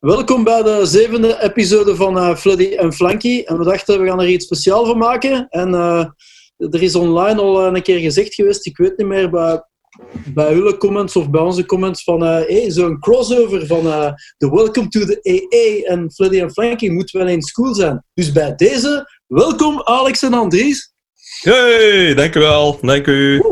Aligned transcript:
Welkom 0.00 0.44
bij 0.44 0.62
de 0.62 0.86
zevende 0.86 1.42
episode 1.42 1.96
van 1.96 2.16
uh, 2.16 2.36
Fluddy 2.36 2.74
en 2.74 2.92
Flanky. 2.92 3.42
En 3.42 3.58
we 3.58 3.64
dachten, 3.64 4.00
we 4.00 4.08
gaan 4.08 4.20
er 4.20 4.28
iets 4.28 4.44
speciaals 4.44 4.88
van 4.88 4.98
maken. 4.98 5.48
En 5.48 5.68
uh, 5.72 6.04
er 6.56 6.82
is 6.82 6.94
online 6.94 7.40
al 7.40 7.66
een 7.66 7.82
keer 7.82 7.98
gezegd 7.98 8.34
geweest, 8.34 8.66
ik 8.66 8.76
weet 8.76 8.96
niet 8.96 9.06
meer, 9.06 9.30
bij, 9.30 9.62
bij 10.34 10.54
jullie 10.54 10.76
comments 10.76 11.16
of 11.16 11.30
bij 11.30 11.40
onze 11.40 11.66
comments, 11.66 12.04
van 12.04 12.22
uh, 12.22 12.28
hey, 12.28 12.70
zo'n 12.70 13.00
crossover 13.00 13.66
van 13.66 13.82
de 14.36 14.48
Welcome 14.48 14.88
to 14.88 15.04
the 15.04 15.20
AA 15.22 15.92
en 15.94 16.12
Fluddy 16.12 16.40
en 16.40 16.52
Flanky 16.52 16.88
moet 16.88 17.10
wel 17.10 17.26
eens 17.26 17.52
cool 17.52 17.74
zijn. 17.74 18.04
Dus 18.14 18.32
bij 18.32 18.54
deze, 18.54 19.20
welkom 19.26 19.82
Alex 19.82 20.22
en 20.22 20.34
Andries. 20.34 20.92
Hey, 21.40 22.14
dank 22.14 22.34
u 22.34 22.40
wel. 22.40 22.78
Dank 22.82 23.06
u. 23.06 23.42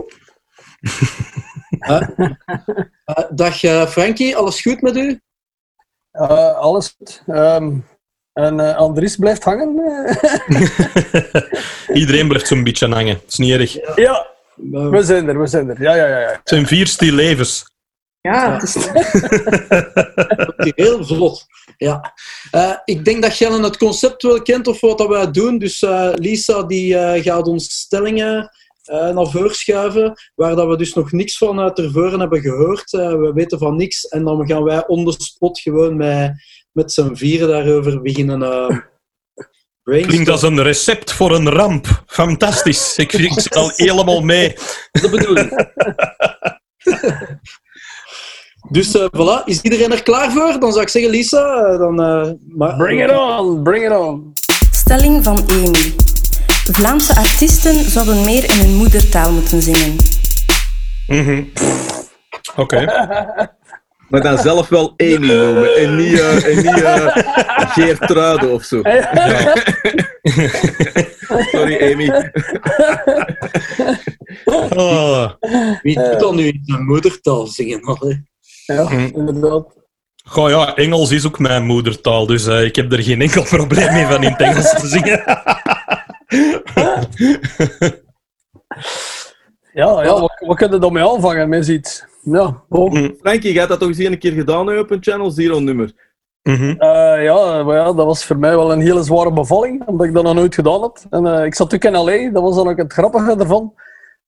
dag 3.35 3.59
Frankie, 3.91 4.37
alles 4.37 4.61
goed 4.61 4.81
met 4.81 4.97
u? 4.97 5.21
Uh, 6.19 6.57
alles 6.57 6.97
goed. 6.97 7.23
Um, 7.27 7.87
en 8.33 8.59
uh, 8.59 8.77
Andries 8.77 9.17
blijft 9.17 9.45
hangen. 9.45 9.77
Iedereen 12.01 12.29
blijft 12.29 12.47
zo'n 12.47 12.65
beetje 12.65 12.89
hangen. 12.89 13.15
Het 13.15 13.29
is 13.29 13.37
niet 13.37 13.53
erg. 13.53 13.97
Ja, 13.97 14.27
we 14.71 15.03
zijn 15.03 15.29
er, 15.29 15.41
we 15.41 15.47
zijn 15.47 15.69
er. 15.69 15.83
Ja, 15.83 15.95
ja, 15.95 16.07
ja. 16.07 16.21
ja. 16.21 16.29
Het 16.29 16.49
zijn 16.49 16.67
vier 16.67 16.87
stil 16.87 17.13
levens. 17.13 17.77
Ja, 18.21 18.53
het 18.53 18.63
is... 18.63 18.75
heel 20.85 21.05
vlot. 21.05 21.47
Ja. 21.77 22.15
Uh, 22.55 22.75
ik 22.85 23.05
denk 23.05 23.23
dat 23.23 23.39
Jelle 23.39 23.63
het 23.63 23.77
concept 23.77 24.23
wel 24.23 24.43
kent 24.43 24.67
of 24.67 24.81
wat 24.81 24.99
dat 24.99 25.09
wij 25.09 25.31
doen. 25.31 25.59
Dus 25.59 25.85
Lisa 26.15 26.63
die 26.63 27.23
gaat 27.23 27.47
ons 27.47 27.71
stellingen 27.71 28.51
naar 28.89 29.27
voren 29.27 29.55
schuiven, 29.55 30.13
waar 30.35 30.57
dat 30.57 30.69
we 30.69 30.77
dus 30.77 30.95
nog 30.95 31.13
niks 31.13 31.37
van 31.37 31.61
uit 31.61 31.77
tevoren 31.77 32.21
hebben 32.21 32.41
gehoord. 32.41 32.93
Uh, 32.93 33.11
we 33.11 33.33
weten 33.35 33.59
van 33.59 33.77
niks 33.77 34.05
en 34.05 34.25
dan 34.25 34.47
gaan 34.47 34.63
wij 34.63 34.87
on 34.87 35.05
the 35.05 35.15
spot 35.19 35.61
gewoon 35.61 35.97
met, 35.97 36.33
met 36.73 36.93
z'n 36.93 37.15
vieren 37.15 37.49
daarover 37.49 38.03
beginnen 38.03 38.41
uh, 39.85 40.07
Klinkt 40.07 40.29
als 40.29 40.43
een 40.43 40.63
recept 40.63 41.13
voor 41.13 41.35
een 41.35 41.49
ramp. 41.49 42.03
Fantastisch. 42.07 42.97
Ik, 42.97 43.13
ik 43.13 43.41
zit 43.41 43.57
al 43.57 43.71
helemaal 43.75 44.21
mee. 44.21 44.57
Dat 44.91 45.11
bedoel 45.11 45.37
ik. 45.37 45.53
Dus 48.71 48.95
uh, 48.95 49.05
voilà, 49.05 49.45
is 49.45 49.61
iedereen 49.61 49.93
er 49.93 50.03
klaar 50.03 50.33
voor? 50.33 50.61
Dan 50.61 50.73
zou 50.73 50.83
ik 50.83 50.89
zeggen, 50.89 51.11
Lisa, 51.11 51.77
dan... 51.77 52.01
Uh, 52.01 52.31
maar, 52.49 52.77
bring 52.77 53.05
it 53.05 53.19
on, 53.19 53.63
bring 53.63 53.85
it 53.85 53.99
on. 53.99 54.33
Stelling 54.71 55.25
van 55.25 55.45
Amy. 55.51 55.95
Vlaamse 56.73 57.15
artiesten 57.15 57.91
zouden 57.91 58.25
meer 58.25 58.45
in 58.45 58.61
hun 58.61 58.75
moedertaal 58.75 59.33
moeten 59.33 59.63
zingen. 59.63 59.97
Mm 61.07 61.53
Oké. 62.57 62.85
Maar 64.09 64.23
dan 64.23 64.39
zelf 64.39 64.69
wel 64.69 64.95
Amy 64.97 65.17
noemen 65.17 65.77
en 65.77 65.97
niet, 65.97 66.13
uh, 66.13 66.47
en 66.47 66.57
niet 66.57 66.83
uh, 66.83 67.17
Geertruide 67.75 68.47
of 68.49 68.65
zo. 68.65 68.81
Ja. 68.83 69.55
Sorry, 71.53 71.93
Amy. 71.93 72.11
Oh. 74.45 75.31
Wie 75.83 75.95
doet 75.95 76.21
dan 76.21 76.37
nu 76.37 76.47
in 76.47 76.61
zijn 76.65 76.85
moedertaal 76.85 77.47
zingen? 77.47 77.81
Ja, 78.67 78.89
mm. 78.89 79.11
inderdaad. 79.15 79.67
Goh 80.25 80.51
ja, 80.51 80.75
Engels 80.75 81.11
is 81.11 81.27
ook 81.27 81.39
mijn 81.39 81.65
moedertaal, 81.65 82.27
dus 82.27 82.47
uh, 82.47 82.65
ik 82.65 82.77
heb 82.77 82.93
er 82.93 83.03
geen 83.03 83.21
enkel 83.21 83.43
probleem 83.43 83.93
mee 83.93 84.07
van 84.07 84.23
in 84.23 84.31
het 84.31 84.41
Engels 84.41 84.71
te 84.71 84.87
zingen. 84.87 85.25
Ja, 89.73 90.03
ja 90.03 90.21
wat, 90.21 90.43
wat 90.47 90.57
kun 90.57 90.71
je 90.71 90.79
daarmee 90.79 91.05
aanvangen 91.05 91.49
met 91.49 91.69
iets? 91.69 92.05
Ja, 92.23 92.63
oh. 92.69 92.95
Frankie, 93.21 93.53
jij 93.53 93.59
hebt 93.59 93.69
dat 93.69 93.79
toch 93.79 93.89
eens 93.89 93.99
een 93.99 94.19
keer 94.19 94.33
gedaan 94.33 94.79
op 94.79 94.91
een 94.91 95.03
Channel 95.03 95.31
Zero 95.31 95.59
nummer? 95.61 95.93
Mm 96.43 96.55
-hmm. 96.55 96.69
uh, 96.69 97.25
ja, 97.25 97.65
ja, 97.67 97.93
dat 97.93 98.07
was 98.07 98.25
voor 98.25 98.39
mij 98.39 98.57
wel 98.57 98.73
een 98.73 98.81
hele 98.81 99.03
zware 99.03 99.33
bevalling, 99.33 99.87
omdat 99.87 100.07
ik 100.07 100.15
dat 100.15 100.23
nog 100.23 100.35
nooit 100.35 100.55
gedaan 100.55 100.81
had. 100.81 101.07
En, 101.11 101.25
uh, 101.25 101.45
ik 101.45 101.55
zat 101.55 101.75
ook 101.75 101.85
in 101.85 101.97
L.A., 101.97 102.31
dat 102.31 102.43
was 102.43 102.57
dan 102.57 102.69
ook 102.69 102.77
het 102.77 102.93
grappige 102.93 103.37
ervan. 103.39 103.75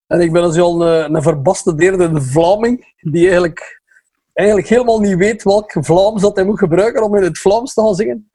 En 0.06 0.20
ik 0.20 0.32
ben 0.32 0.42
dus 0.42 0.58
al 0.58 0.86
een, 0.86 1.14
een 1.14 1.22
verbastedeerde 1.22 2.20
Vlaming, 2.20 2.94
die 3.00 3.22
eigenlijk, 3.22 3.82
eigenlijk 4.32 4.68
helemaal 4.68 5.00
niet 5.00 5.16
weet 5.16 5.42
welk 5.42 5.72
Vlaams 5.80 6.22
dat 6.22 6.36
hij 6.36 6.44
moet 6.44 6.58
gebruiken 6.58 7.02
om 7.02 7.16
in 7.16 7.22
het 7.22 7.38
Vlaams 7.38 7.74
te 7.74 7.80
gaan 7.80 7.94
zingen. 7.94 8.30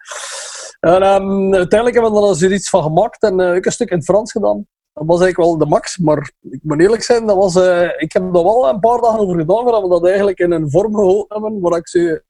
En 0.86 1.04
um, 1.04 1.54
uiteindelijk 1.54 2.02
hebben 2.02 2.22
we 2.22 2.28
er 2.28 2.40
dus 2.40 2.52
iets 2.52 2.70
van 2.70 2.84
gemaakt 2.84 3.24
en 3.24 3.40
uh, 3.40 3.56
ik 3.56 3.66
een 3.66 3.72
stuk 3.72 3.90
in 3.90 3.98
het 3.98 4.06
Frans 4.06 4.32
gedaan. 4.32 4.68
Dat 4.94 5.06
was 5.06 5.22
eigenlijk 5.22 5.50
wel 5.50 5.58
de 5.58 5.66
max, 5.66 5.98
maar 5.98 6.32
ik 6.50 6.60
moet 6.64 6.80
eerlijk 6.80 7.04
zijn, 7.04 7.26
dat 7.26 7.36
was, 7.36 7.56
uh, 7.56 7.90
ik 7.98 8.14
heb 8.14 8.24
er 8.24 8.32
wel 8.32 8.70
een 8.70 8.80
paar 8.80 9.02
dagen 9.02 9.20
over 9.20 9.40
gedaan, 9.40 9.64
voordat 9.64 9.82
we 9.82 9.90
dat 9.90 10.06
eigenlijk 10.06 10.40
in 10.40 10.52
een 10.52 10.70
vorm 10.70 10.96
gehouden 10.96 11.26
hebben, 11.28 11.60
waar 11.60 11.78
ik 11.80 11.88
ze 11.88 12.24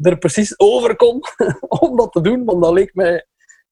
er 0.00 0.18
precies 0.18 0.58
over 0.58 0.96
kon 0.96 1.20
om 1.80 1.96
dat 1.96 2.12
te 2.12 2.20
doen, 2.20 2.44
want 2.44 2.62
dat 2.62 2.72
leek 2.72 2.94
mij 2.94 3.26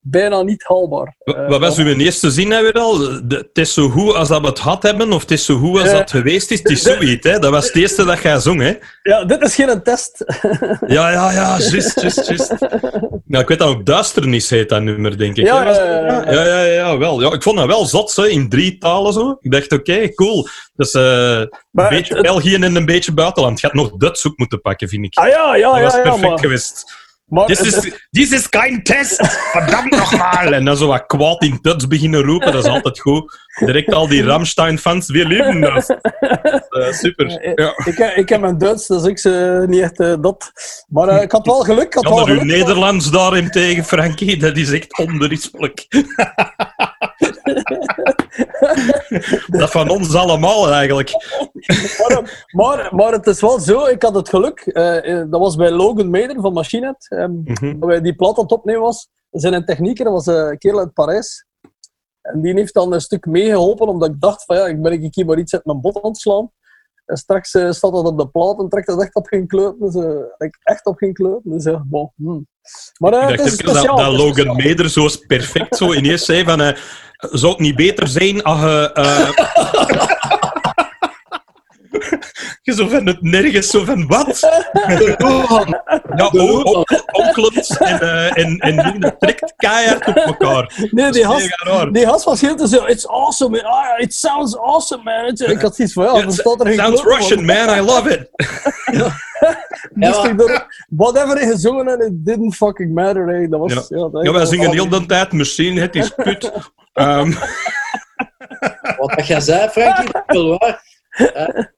bijna 0.06 0.42
niet 0.42 0.64
haalbaar. 0.66 1.16
Wat 1.48 1.60
was 1.60 1.78
uw 1.78 1.96
eerste 1.96 2.30
zin 2.30 2.48
nou 2.48 2.62
weer 2.62 2.72
al? 2.72 3.00
Het 3.28 3.58
is 3.58 3.74
zo 3.74 3.88
goed 3.88 4.14
als 4.14 4.28
dat 4.28 4.40
we 4.40 4.46
het 4.46 4.58
had 4.58 4.82
hebben, 4.82 5.12
of 5.12 5.20
het 5.20 5.30
is 5.30 5.44
zo 5.44 5.58
goed 5.58 5.80
als 5.80 5.90
dat 5.90 6.10
geweest 6.10 6.50
is. 6.50 6.58
Het 6.58 6.70
is 6.70 6.82
zoiets, 6.82 7.28
hè? 7.28 7.38
Dat 7.38 7.50
was 7.50 7.66
het 7.66 7.76
eerste 7.76 8.04
dat 8.04 8.22
jij 8.22 8.38
zong, 8.38 8.60
hè? 8.60 8.74
Ja, 9.02 9.24
dit 9.24 9.42
is 9.42 9.54
geen 9.54 9.82
test. 9.82 10.24
Ja, 10.86 11.10
ja, 11.10 11.32
ja, 11.32 11.58
juist, 11.58 12.00
juist, 12.00 12.26
juist. 12.26 12.54
Ja, 13.26 13.40
ik 13.40 13.48
weet 13.48 13.58
dat 13.58 13.68
ook 13.68 13.86
Duisternis 13.86 14.50
heet, 14.50 14.68
dat 14.68 14.82
nummer, 14.82 15.18
denk 15.18 15.36
ik. 15.36 15.46
Ja, 15.46 15.62
ja, 15.62 15.84
ja, 15.84 16.32
ja, 16.32 16.44
ja, 16.44 16.62
ja, 16.62 16.98
wel. 16.98 17.20
Ja, 17.20 17.32
ik 17.32 17.42
vond 17.42 17.56
dat 17.56 17.66
wel 17.66 17.84
zot, 17.84 18.16
hè, 18.16 18.28
in 18.28 18.48
drie 18.48 18.78
talen 18.78 19.12
zo. 19.12 19.36
Ik 19.40 19.50
dacht, 19.50 19.72
oké, 19.72 19.92
okay, 19.92 20.14
cool. 20.14 20.48
Dus 20.76 20.94
uh, 20.94 21.38
een 21.38 21.88
beetje 21.88 22.20
België 22.20 22.54
en 22.54 22.76
een 22.76 22.86
beetje 22.86 23.12
buitenland. 23.12 23.60
Je 23.60 23.66
had 23.66 23.76
nog 23.76 23.96
Duits 23.96 24.26
ook 24.26 24.38
moeten 24.38 24.60
pakken, 24.60 24.88
vind 24.88 25.04
ik. 25.04 25.14
Ah 25.14 25.28
ja, 25.28 25.56
ja, 25.56 25.72
dat 25.72 25.82
was 25.82 25.94
ja, 25.94 26.00
perfect 26.00 26.28
maar... 26.28 26.38
geweest. 26.38 27.02
Maar, 27.24 27.46
dit, 27.46 27.60
is, 27.60 27.80
dit 28.10 28.32
is 28.32 28.46
geen 28.50 28.82
test! 28.82 29.26
Verdammt 29.52 29.90
nogmaal! 29.90 30.52
En 30.52 30.64
dan 30.64 30.76
zo 30.76 30.86
wat 30.86 31.06
kwaad 31.06 31.42
in 31.42 31.58
Duits 31.60 31.86
beginnen 31.86 32.22
roepen, 32.22 32.52
dat 32.52 32.64
is 32.64 32.70
altijd 32.70 33.00
goed. 33.00 33.38
Direct 33.58 33.92
al 33.92 34.08
die 34.08 34.24
Ramstein-fans, 34.24 35.10
weer 35.10 35.26
leven 35.26 35.60
dat. 35.60 35.96
Uh, 36.70 36.92
super. 36.92 37.52
Ja. 37.54 37.72
Ik, 37.84 37.98
ik 38.16 38.28
heb 38.28 38.40
mijn 38.40 38.58
Duits, 38.58 38.86
dus 38.86 39.04
ik 39.04 39.24
uh, 39.24 39.64
niet 39.64 39.80
echt 39.80 40.00
uh, 40.00 40.14
dat. 40.20 40.52
Maar 40.88 41.08
uh, 41.08 41.22
ik 41.22 41.32
had 41.32 41.46
wel 41.46 41.60
geluk. 41.60 41.86
Ik 41.86 41.94
had 41.94 42.02
ja, 42.02 42.08
wel 42.08 42.18
maar 42.18 42.26
geluk, 42.26 42.42
uw 42.42 42.46
Nederlands 42.46 43.10
daarentegen, 43.10 43.84
Frankie, 43.84 44.36
dat 44.36 44.56
is 44.56 44.72
echt 44.72 44.98
onberispelijk. 44.98 45.86
Dat 49.58 49.70
van 49.70 49.88
ons 49.88 50.14
allemaal 50.14 50.70
eigenlijk. 50.70 51.10
Maar, 51.98 52.46
maar, 52.50 52.94
maar, 52.94 53.12
het 53.12 53.26
is 53.26 53.40
wel 53.40 53.60
zo, 53.60 53.86
ik 53.86 54.02
had 54.02 54.14
het 54.14 54.28
geluk. 54.28 54.70
dat 55.30 55.40
was 55.40 55.56
bij 55.56 55.70
Logan 55.70 56.10
Meder 56.10 56.40
van 56.40 56.52
Machinet. 56.52 57.06
Um, 57.10 57.30
mm 57.30 57.56
-hmm. 57.60 57.80
Dat 57.80 57.88
wij 57.88 58.00
die 58.00 58.14
plat 58.14 58.36
aan 58.36 58.42
het 58.42 58.52
opnemen 58.52 58.82
was. 58.82 59.08
Zijn 59.30 59.54
een 59.54 59.64
technieker, 59.64 60.10
was 60.10 60.26
een 60.26 60.58
kerel 60.58 60.78
uit 60.78 60.92
Parijs. 60.92 61.46
En 62.20 62.40
die 62.40 62.54
heeft 62.54 62.74
dan 62.74 62.92
een 62.92 63.00
stuk 63.00 63.26
meegeholpen, 63.26 63.88
omdat 63.88 64.08
ik 64.08 64.20
dacht 64.20 64.44
van 64.44 64.56
ja, 64.56 64.66
ik 64.66 64.82
ben 64.82 64.92
ik 64.92 65.14
hier 65.14 65.26
maar 65.26 65.38
iets 65.38 65.54
uit 65.54 65.64
mijn 65.64 65.80
bot 65.80 66.02
aan 66.02 66.10
het 66.10 66.20
slaan. 66.20 66.50
En 67.06 67.16
straks 67.16 67.54
uh, 67.54 67.70
staat 67.70 67.92
dat 67.92 68.06
op 68.06 68.18
de 68.18 68.28
plaat 68.28 68.58
en 68.58 68.68
trekt 68.68 68.86
dat 68.86 69.02
echt 69.02 69.14
op 69.14 69.26
geen 69.26 69.46
kleut. 69.46 69.74
Dus 69.80 69.94
uh, 69.94 70.48
echt 70.62 70.86
op 70.86 70.96
geen 70.96 71.12
kleut. 71.12 71.40
Dus 71.42 71.64
ja, 71.64 71.84
bon. 71.86 72.12
Hmm. 72.16 72.46
Maar 72.98 73.12
uh, 73.12 73.28
het 73.28 73.40
is 73.40 73.52
speciaal. 73.52 73.96
dat, 73.96 74.06
dat 74.06 74.16
Logan 74.16 74.56
Meder 74.56 74.90
zo 74.90 75.08
perfect 75.26 75.76
zo 75.76 75.92
ineens 75.92 76.24
zei 76.24 76.44
van... 76.44 76.76
Zou 77.30 77.52
het 77.52 77.60
niet 77.60 77.76
beter 77.76 78.08
zijn 78.08 78.42
als 78.42 78.60
je... 78.60 80.02
Je 82.64 82.74
zo 82.74 82.88
van 82.88 83.06
het 83.06 83.22
nergens, 83.22 83.70
zo 83.70 83.84
van 83.84 84.06
wat? 84.06 84.40
ja, 86.16 86.30
onklont 87.12 87.78
en, 87.78 87.98
uh, 88.02 88.38
en, 88.38 88.58
en 88.58 89.16
trekt 89.18 89.54
keihard 89.56 90.08
op 90.08 90.16
elkaar. 90.16 90.86
Nee, 90.90 91.10
die 91.10 91.24
has, 91.24 91.48
die 91.92 92.06
has 92.06 92.24
was 92.24 92.40
heel 92.40 92.56
te 92.56 92.68
zo, 92.68 92.84
it's 92.84 93.06
awesome, 93.06 93.50
man. 93.50 93.72
Ah, 93.72 94.00
it 94.00 94.14
sounds 94.14 94.56
awesome, 94.56 95.02
man. 95.02 95.50
Ik 95.50 95.60
had 95.60 95.78
iets 95.78 95.92
van, 95.92 96.04
ja, 96.04 96.12
dan 96.12 96.32
staat 96.32 96.60
er 96.60 96.66
geen 96.66 96.76
Sounds 96.76 97.02
Russian, 97.02 97.44
man, 97.44 97.78
I 97.78 97.80
love 97.80 98.10
it. 98.10 98.30
Door, 100.36 100.66
whatever 100.88 101.36
hij 101.36 101.46
gezongen 101.46 101.88
en 101.88 102.06
it 102.06 102.24
didn't 102.24 102.54
fucking 102.54 102.94
matter. 102.94 103.26
Hey. 103.26 103.48
Dat 103.48 103.60
was, 103.60 103.72
ja. 103.72 103.82
Ja, 103.88 104.08
dat 104.08 104.24
ja, 104.24 104.32
wij 104.32 104.46
zingen 104.46 104.70
heel 104.70 104.88
de 104.88 105.06
tijd, 105.06 105.32
machine, 105.32 105.80
het 105.80 105.96
is 105.96 106.10
put. 106.10 106.52
Um. 106.94 107.36
Wat 108.98 109.26
jij 109.26 109.40
zei, 109.40 109.68
Frankie, 109.68 110.04
is 110.04 110.22
wel 110.26 110.58
waar. 110.58 111.72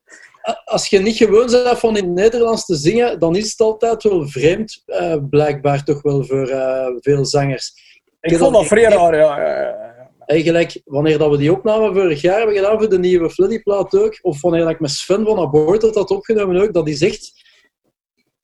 Als 0.64 0.86
je 0.86 0.98
niet 0.98 1.16
gewoon 1.16 1.46
bent 1.46 1.78
van 1.78 1.96
in 1.96 2.04
het 2.04 2.14
Nederlands 2.14 2.64
te 2.64 2.74
zingen, 2.74 3.18
dan 3.18 3.36
is 3.36 3.50
het 3.50 3.60
altijd 3.60 4.02
wel 4.02 4.28
vreemd, 4.28 4.82
uh, 4.86 5.16
blijkbaar 5.30 5.84
toch 5.84 6.02
wel 6.02 6.24
voor 6.24 6.50
uh, 6.50 6.86
veel 6.96 7.24
zangers. 7.24 7.72
Ik, 8.20 8.30
ik 8.30 8.38
vond 8.38 8.52
dat 8.52 8.66
vrij 8.66 8.82
raar, 8.82 9.16
ja. 9.16 9.40
ja, 9.40 9.60
ja. 9.60 10.10
Eigenlijk, 10.26 10.80
wanneer 10.84 11.18
dat 11.18 11.30
we 11.30 11.36
die 11.36 11.52
opname 11.52 11.94
vorig 11.94 12.20
jaar 12.20 12.36
hebben 12.36 12.56
gedaan 12.56 12.78
voor 12.78 12.88
de 12.88 12.98
nieuwe 12.98 13.30
Fluddy-plaat 13.30 13.96
ook, 13.96 14.18
of 14.22 14.40
wanneer 14.40 14.68
ik 14.70 14.80
met 14.80 14.90
Sven 14.90 15.24
van 15.24 15.38
Aborted 15.38 15.94
had 15.94 16.10
opgenomen 16.10 16.62
ook, 16.62 16.72
dat 16.72 16.88
is 16.88 17.02
echt 17.02 17.32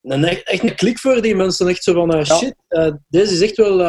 een, 0.02 0.24
echt 0.24 0.62
een 0.62 0.74
klik 0.74 0.98
voor 0.98 1.22
die 1.22 1.36
mensen. 1.36 1.68
Echt 1.68 1.82
zo 1.82 1.92
van, 1.92 2.16
uh, 2.16 2.24
shit, 2.24 2.54
deze 3.08 3.32
is 3.32 3.40
echt 3.40 3.56
wel... 3.56 3.80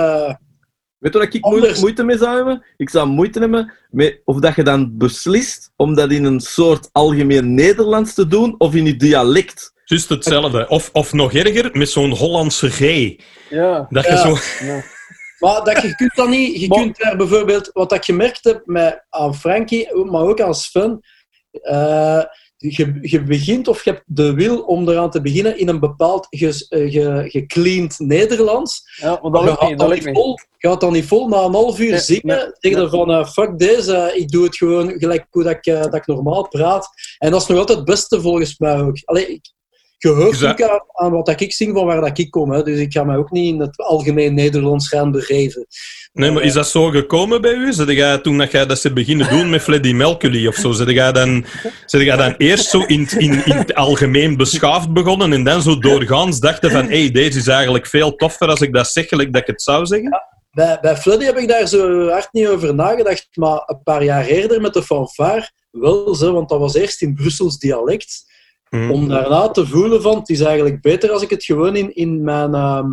Weet 1.03 1.13
je 1.13 1.19
wat 1.19 1.33
ik 1.33 1.45
moeite, 1.45 1.79
moeite 1.79 2.03
mee 2.03 2.17
zou 2.17 2.35
hebben? 2.35 2.63
Ik 2.77 2.89
zou 2.89 3.07
moeite 3.07 3.39
hebben 3.39 3.73
met 3.89 4.21
of 4.25 4.39
dat 4.39 4.55
je 4.55 4.63
dan 4.63 4.97
beslist 4.97 5.71
om 5.75 5.95
dat 5.95 6.11
in 6.11 6.23
een 6.23 6.39
soort 6.39 6.89
algemeen 6.91 7.53
Nederlands 7.53 8.13
te 8.13 8.27
doen 8.27 8.55
of 8.57 8.75
in 8.75 8.85
je 8.85 8.95
dialect. 8.95 9.73
Juist 9.85 10.09
hetzelfde. 10.09 10.67
Of, 10.67 10.89
of 10.93 11.13
nog 11.13 11.33
erger, 11.33 11.69
met 11.73 11.89
zo'n 11.89 12.11
Hollandse 12.11 12.69
G. 12.69 12.79
Ja. 13.49 13.87
Dat 13.89 14.05
je 14.05 14.11
Ja. 14.11 14.17
zo... 14.17 14.37
Maar 15.39 15.63
dat, 15.63 15.81
je 15.81 15.95
kunt 15.95 16.15
dat 16.15 16.29
niet. 16.29 16.61
Je 16.61 16.67
Maar- 16.67 16.79
kunt 16.79 16.97
daar 16.97 17.17
bijvoorbeeld, 17.17 17.69
wat 17.73 17.93
ik 17.93 18.03
gemerkt 18.03 18.43
heb 18.43 18.61
met, 18.65 19.05
aan 19.09 19.35
Frankie, 19.35 19.95
maar 20.05 20.21
ook 20.21 20.41
aan 20.41 20.55
Sven. 20.55 20.99
eh, 21.51 22.23
je, 22.69 22.97
je 23.01 23.23
begint 23.23 23.67
of 23.67 23.83
je 23.83 23.89
hebt 23.89 24.03
de 24.05 24.33
wil 24.33 24.61
om 24.61 24.89
eraan 24.89 25.09
te 25.09 25.21
beginnen 25.21 25.57
in 25.59 25.67
een 25.67 25.79
bepaald 25.79 26.27
ges- 26.29 26.67
eh, 26.67 26.91
ge, 26.91 27.23
gecleaned 27.27 27.95
Nederlands. 27.99 28.83
ja, 28.95 29.19
dat 29.21 29.21
je 29.23 29.29
lukt 29.43 29.59
gaat 29.59 29.69
niet. 29.69 29.77
dan 29.77 29.87
Dat 29.87 29.95
niet 29.95 30.03
lukt 30.03 30.05
niet. 30.05 30.15
vol, 30.15 30.39
je 30.57 30.67
gaat 30.67 30.81
dan 30.81 30.93
niet 30.93 31.05
vol 31.05 31.27
na 31.27 31.37
een 31.43 31.53
half 31.53 31.79
uur 31.79 31.89
Nee, 31.89 31.99
zingen. 31.99 32.53
nee, 32.61 32.75
nee. 32.75 32.87
van 32.87 33.11
eh, 33.11 33.25
fuck 33.27 33.57
deze, 33.57 34.11
ik 34.15 34.29
doe 34.29 34.43
het 34.43 34.57
gewoon 34.57 34.89
gelijk 34.99 35.25
hoe 35.29 35.43
dat 35.43 35.51
ik, 35.53 35.65
eh, 35.65 35.81
dat 35.81 35.93
ik 35.95 36.07
normaal 36.07 36.47
praat. 36.47 36.89
En 37.17 37.31
dat 37.31 37.41
is 37.41 37.47
nog 37.47 37.57
altijd 37.57 37.77
het 37.77 37.87
beste 37.87 38.21
volgens 38.21 38.57
mij 38.57 38.81
ook. 38.81 38.97
Allee, 39.05 39.27
ik, 39.27 39.51
je 40.03 40.09
hoort 40.09 40.33
Is 40.33 40.39
dat- 40.39 40.51
ook 40.61 40.69
aan, 40.69 40.79
aan 40.93 41.11
wat 41.11 41.41
ik 41.41 41.53
zing 41.53 41.73
van 41.73 41.85
waar 41.85 42.01
dat 42.01 42.17
ik 42.17 42.31
kom. 42.31 42.51
Hè. 42.51 42.63
Dus 42.63 42.79
ik 42.79 42.93
ga 42.93 43.03
mij 43.03 43.17
ook 43.17 43.31
niet 43.31 43.53
in 43.53 43.59
het 43.59 43.77
algemeen 43.77 44.33
Nederlands 44.33 44.87
gaan 44.87 45.11
begeven. 45.11 45.67
Nee, 46.13 46.31
maar 46.31 46.43
is 46.43 46.53
dat 46.53 46.67
zo 46.67 46.89
gekomen 46.89 47.41
bij 47.41 47.53
u? 47.53 47.73
Zet 47.73 47.89
jij, 47.89 48.17
toen 48.17 48.37
dat 48.37 48.51
jij 48.51 48.65
dat 48.65 48.79
ze 48.79 48.93
beginnen 48.93 49.29
doen 49.29 49.49
met 49.49 49.61
Freddie 49.61 49.95
Mercury 49.95 50.47
of 50.47 50.55
zo, 50.55 50.71
zet 50.71 50.89
jij 50.89 51.11
dan, 51.11 51.45
zet 51.85 52.01
jij 52.01 52.15
dan 52.15 52.33
eerst 52.37 52.69
zo 52.69 52.81
in, 52.81 53.01
het- 53.01 53.13
in, 53.13 53.45
in 53.45 53.55
het 53.55 53.75
algemeen 53.75 54.37
beschaafd 54.37 54.93
begonnen 54.93 55.33
en 55.33 55.43
dan 55.43 55.61
zo 55.61 55.77
doorgaans 55.77 56.39
dachten 56.39 56.71
van 56.71 56.85
hé, 56.85 56.99
hey, 57.01 57.11
deze 57.11 57.39
is 57.39 57.47
eigenlijk 57.47 57.87
veel 57.87 58.15
toffer 58.15 58.47
als 58.47 58.61
ik 58.61 58.73
dat 58.73 58.87
zeg, 58.87 59.07
gelijk 59.07 59.33
dat 59.33 59.41
ik 59.41 59.47
het 59.47 59.61
zou 59.61 59.85
zeggen? 59.85 60.21
Bij, 60.51 60.77
bij 60.81 60.97
heb 61.25 61.37
ik 61.37 61.47
daar 61.47 61.67
zo 61.67 62.07
hard 62.09 62.27
niet 62.31 62.47
over 62.47 62.75
nagedacht, 62.75 63.27
maar 63.33 63.63
een 63.65 63.83
paar 63.83 64.03
jaar 64.03 64.25
eerder 64.25 64.61
met 64.61 64.73
de 64.73 64.83
fanfare 64.83 65.49
wel, 65.71 66.15
zo, 66.15 66.33
want 66.33 66.49
dat 66.49 66.59
was 66.59 66.73
eerst 66.75 67.01
in 67.01 67.13
Brussels 67.13 67.57
dialect. 67.57 68.31
Hm. 68.73 68.91
Om 68.91 69.07
daarna 69.07 69.49
te 69.49 69.65
voelen 69.67 70.01
van, 70.01 70.17
het 70.19 70.29
is 70.29 70.39
eigenlijk 70.41 70.81
beter 70.81 71.11
als 71.11 71.21
ik 71.21 71.29
het 71.29 71.43
gewoon 71.43 71.75
in, 71.75 71.95
in 71.95 72.23
mijn... 72.23 72.53
ehm, 72.53 72.87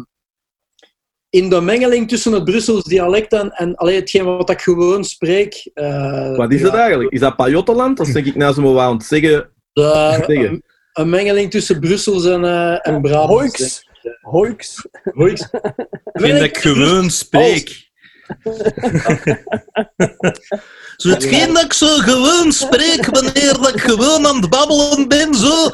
in 1.31 1.49
de 1.50 1.61
mengeling 1.61 2.09
tussen 2.09 2.32
het 2.32 2.44
Brussels 2.44 2.85
dialect 2.85 3.32
en, 3.32 3.50
en 3.50 3.75
allee, 3.75 3.94
hetgeen 3.97 4.25
wat 4.25 4.50
ik 4.50 4.61
gewoon 4.61 5.05
spreek. 5.05 5.71
eh, 5.75 6.37
Wat 6.37 6.53
is 6.53 6.61
ja, 6.61 6.67
dat 6.67 6.75
eigenlijk? 6.75 7.11
Is 7.12 7.21
dat 7.21 7.37
Pajottenland? 7.37 8.00
Of 8.00 8.06
zeg 8.09 8.25
ik 8.25 8.35
nou 8.35 8.55
zo 8.55 8.73
maar 8.73 8.82
aan 8.85 8.93
het 8.97 9.05
zeggen? 9.06 9.50
de- 9.73 10.15
Zeggen. 10.27 10.44
een, 10.44 10.62
een 10.93 11.09
mengeling 11.11 11.50
tussen 11.50 11.81
Brussels 11.81 12.25
en, 12.25 12.44
eh 12.44 12.87
en 12.88 13.00
Brabant. 13.03 13.29
Hoiks. 13.31 13.88
Hoiks. 14.21 14.87
Hoiks. 15.03 15.41
Ik 15.43 16.21
vind 16.21 16.32
dat 16.32 16.43
ik 16.43 16.59
gewoon 16.59 17.11
spreek. 17.11 17.88
Zo 21.00 21.08
hetgeen 21.08 21.52
dat 21.55 21.62
ik 21.64 21.73
zo 21.73 21.87
gewoon 21.87 22.52
spreek 22.52 23.06
wanneer 23.06 23.52
dat 23.61 23.69
ik 23.75 23.81
gewoon 23.81 24.26
aan 24.26 24.37
het 24.37 24.50
babbelen 24.50 25.08
ben, 25.08 25.35
zo, 25.35 25.70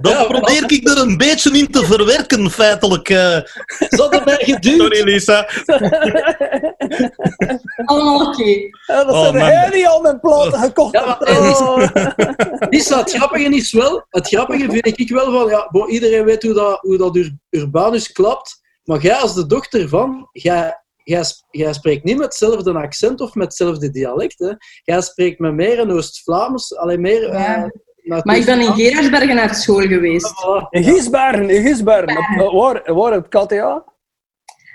dan 0.00 0.12
Ja, 0.12 0.24
probeer 0.24 0.64
ik 0.72 0.88
er 0.88 0.98
een 0.98 1.16
beetje 1.16 1.50
in 1.58 1.70
te 1.70 1.84
verwerken, 1.84 2.50
feitelijk. 2.50 3.08
eh. 3.08 3.38
Hadden 3.88 4.22
mij 4.24 4.36
geduwd. 4.40 4.80
Sorry, 4.80 5.02
Lisa. 5.04 5.48
Allemaal 7.84 8.26
oké. 8.26 8.44
Ja, 8.86 9.04
dat 9.04 9.14
Oh, 9.14 9.30
zijn 9.32 9.70
die 9.70 9.88
al 9.88 10.00
mijn 10.00 10.20
platen 10.20 10.58
gekocht 10.60 10.92
Ja, 10.92 11.04
maar- 11.04 11.38
Oh. 11.38 11.86
Lisa, 12.70 12.98
het 12.98 13.10
grappige 13.12 13.44
is 13.56 13.72
wel, 13.72 14.06
het 14.10 14.28
grappige 14.28 14.66
vind 14.70 14.98
ik 15.00 15.10
wel 15.10 15.32
van, 15.32 15.48
ja, 15.48 15.68
bon, 15.70 15.88
iedereen 15.90 16.24
weet 16.24 16.42
hoe 16.42 16.54
dat, 16.54 16.78
hoe 16.80 16.96
dat 16.96 17.16
Ur- 17.16 17.36
Urbanus 17.50 18.12
klapt, 18.12 18.60
maar 18.84 19.00
jij 19.00 19.14
als 19.14 19.34
de 19.34 19.46
dochter 19.46 19.88
van, 19.88 20.28
jij, 20.32 20.82
jij, 21.04 21.24
sp- 21.24 21.44
jij 21.50 21.72
spreekt 21.72 22.04
niet 22.04 22.16
met 22.16 22.24
hetzelfde 22.24 22.72
accent 22.72 23.20
of 23.20 23.34
met 23.34 23.46
hetzelfde 23.46 23.90
dialect. 23.90 24.38
Hè. 24.38 24.52
Jij 24.82 25.00
spreekt 25.00 25.38
met 25.38 25.54
meer 25.54 25.78
in 25.78 25.90
Oost-Vlaams, 25.90 26.76
alleen 26.76 27.00
meer... 27.00 27.24
eh, 27.28 27.40
Ja. 27.40 27.70
naar 28.02 28.20
Maar 28.24 28.36
ik 28.36 28.44
ben 28.44 28.60
in 28.60 28.72
Gerardsbergen 28.74 29.34
naar 29.34 29.54
school 29.54 29.80
geweest. 29.80 30.28
Voilà. 30.30 30.68
In 30.70 30.84
Giesbergen, 30.84 31.50
in 31.50 31.62
Giesbergen. 31.62 32.18
Op- 32.18 32.52
Waar, 32.52 32.94
waar 32.94 33.12
het 33.12 33.28
KTA? 33.28 33.84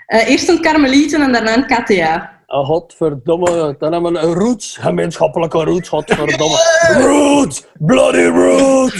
Eh, 0.06 0.30
eerst 0.30 0.50
een 0.50 0.62
Karmelieten 0.62 1.22
en 1.22 1.32
daarna 1.32 1.56
een 1.58 1.66
KTA. 1.66 2.35
Godverdomme. 2.48 3.76
Dan 3.80 3.92
hebben 3.94 4.14
we 4.14 4.20
een 4.20 4.34
roots. 4.34 4.78
Gemeenschappelijke 4.78 5.64
roots, 5.64 5.90
godverdomme. 5.90 6.58
Roots! 6.94 7.66
Bloody 7.80 8.24
roots! 8.26 8.94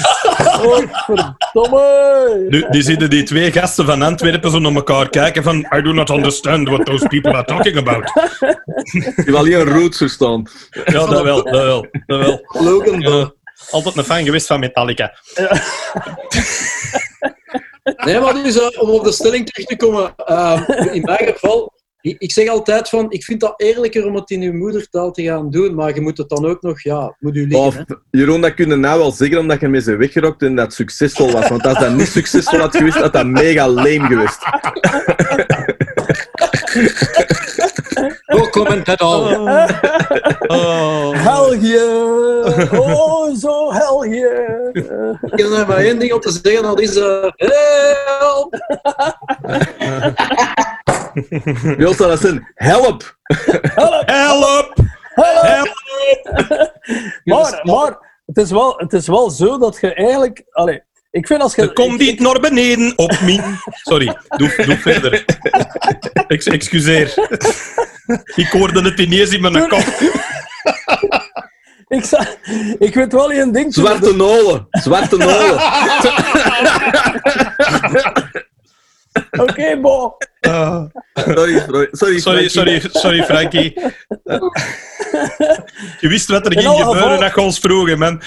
Godverdomme! 0.62 2.46
Nu, 2.50 2.66
die 2.70 2.82
zitten 2.82 3.10
die 3.10 3.24
twee 3.24 3.52
gasten 3.52 3.86
van 3.86 4.02
Antwerpen 4.02 4.52
zo 4.52 4.60
naar 4.60 4.76
elkaar 4.76 5.10
kijken 5.10 5.44
van 5.44 5.68
I 5.76 5.82
do 5.82 5.94
not 5.94 6.10
understand 6.10 6.68
what 6.70 6.86
those 6.86 7.08
people 7.08 7.34
are 7.34 7.46
talking 7.46 7.78
about. 7.78 8.12
Je 9.26 9.32
wil 9.32 9.46
hier 9.46 9.60
een 9.60 9.74
roots 9.74 9.98
verstaan. 9.98 10.44
Ja, 10.86 11.06
dat 11.06 11.22
wel, 11.22 11.44
dat 11.44 11.64
wel, 11.64 11.88
dat 12.06 12.20
wel. 12.20 12.40
Logan, 12.48 13.00
Ja, 13.00 13.34
altijd 13.72 13.98
een 13.98 14.04
fan 14.04 14.24
geweest 14.24 14.48
van 14.48 14.60
Metallica. 14.60 15.14
Nee, 18.06 18.20
maar 18.20 18.34
dus, 18.34 18.60
eh, 18.60 18.82
om 18.82 18.90
op 18.90 19.04
de 19.04 19.12
stelling 19.12 19.46
terug 19.46 19.66
te 19.66 19.76
komen, 19.76 20.16
eh, 20.16 20.62
in 20.92 21.02
mijn 21.02 21.26
geval, 21.26 21.74
ik, 22.06 22.16
ik 22.20 22.32
zeg 22.32 22.48
altijd 22.48 22.90
van, 22.90 23.12
ik 23.12 23.24
vind 23.24 23.40
dat 23.40 23.54
eerlijker 23.58 24.06
om 24.06 24.16
het 24.16 24.30
in 24.30 24.42
uw 24.42 24.54
moedertaal 24.54 25.12
te 25.12 25.24
gaan 25.24 25.50
doen, 25.50 25.76
maar 25.76 25.96
je 25.96 26.02
moet 26.02 26.18
het 26.18 26.30
dan 26.30 26.46
ook 26.46 26.62
nog, 26.62 26.82
ja, 26.82 27.16
moet 27.20 27.36
u 27.36 27.48
liggen. 27.48 27.68
Of, 27.68 27.76
hè. 27.76 27.84
Jeroen, 28.12 28.42
dat 28.42 28.54
kun 28.54 28.70
je 28.70 28.76
nou 28.76 29.00
wel 29.00 29.12
zeggen 29.12 29.38
omdat 29.38 29.60
je 29.60 29.68
met 29.68 29.84
ze 29.84 29.96
weggerokt 29.96 30.42
en 30.42 30.56
dat 30.56 30.74
succesvol 30.74 31.32
was. 31.32 31.48
Want 31.48 31.66
als 31.66 31.80
dat 31.80 31.96
niet 31.96 32.08
succesvol 32.08 32.60
had 32.60 32.78
geweest, 32.78 32.98
had 32.98 33.14
dat 33.14 33.26
mega 33.26 33.70
lame 33.70 34.00
geweest. 34.00 34.40
No 38.26 38.50
comment 38.50 38.90
at 38.90 39.02
all. 39.02 39.36
Oh. 40.48 41.12
Helgje! 41.14 42.04
Oh, 42.72 43.36
zo 43.36 43.74
helgje! 43.74 44.70
Ik 45.22 45.40
heb 45.40 45.52
er 45.52 45.68
maar 45.68 45.78
één 45.78 46.00
ding 46.00 46.14
op 46.14 46.22
te 46.22 46.40
zeggen, 46.44 46.64
dat 46.64 46.80
is 46.80 46.96
eh, 46.96 47.28
help! 47.36 48.58
Zou 51.96 52.10
dat 52.10 52.20
zijn? 52.20 52.52
Help! 52.56 53.18
Help! 54.06 54.74
Help! 55.14 55.74
Maar, 57.24 57.60
maar 57.64 57.98
het, 58.26 58.38
is 58.38 58.52
wel, 58.52 58.74
het 58.78 58.94
is 58.94 59.08
wel 59.08 59.30
zo 59.30 59.58
dat 59.58 59.78
je 59.82 59.94
eigenlijk... 59.94 60.44
Allee, 60.52 60.84
ik 61.12 61.28
vind 61.28 61.42
als 61.42 61.56
je... 61.56 61.62
Er 61.62 61.74
komt 61.74 62.02
ik- 62.02 62.08
niet 62.08 62.20
naar 62.20 62.40
beneden 62.40 62.94
op 62.96 63.20
min. 63.22 63.42
Sorry, 63.70 64.18
doe, 64.38 64.64
doe 64.66 64.78
verder. 64.78 65.26
Ex 66.28 66.46
excuseer. 66.46 67.14
Ik 68.36 68.48
hoorde 68.48 68.82
het 68.82 69.00
ineens 69.00 69.30
in 69.30 69.42
mijn 69.42 69.68
kop. 69.70 69.84
Ik, 71.88 72.06
ik 72.80 72.94
weet 72.94 73.12
wel 73.12 73.32
één 73.32 73.52
ding. 73.52 73.74
Zwarte 73.74 74.16
nolen! 74.16 74.68
Zwarte 74.72 75.18
nolen! 75.18 75.60
Oké, 79.40 79.80
bon. 79.82 80.14
Sorry, 81.14 81.60
sorry, 81.60 82.20
sorry. 82.20 82.50
Sorry, 82.50 82.50
Frankie. 82.50 82.50
sorry, 82.50 82.80
sorry, 82.92 83.24
Frankie. 83.24 83.74
Je 86.00 86.08
wist 86.08 86.28
wat 86.30 86.46
er 86.46 86.52
In 86.52 86.60
ging 86.62 86.74
gebeuren 86.76 87.02
geval- 87.02 87.20
dat 87.20 87.36
je 87.36 87.42
ons 87.42 87.60
vroegen, 87.60 88.00
man. 88.00 88.22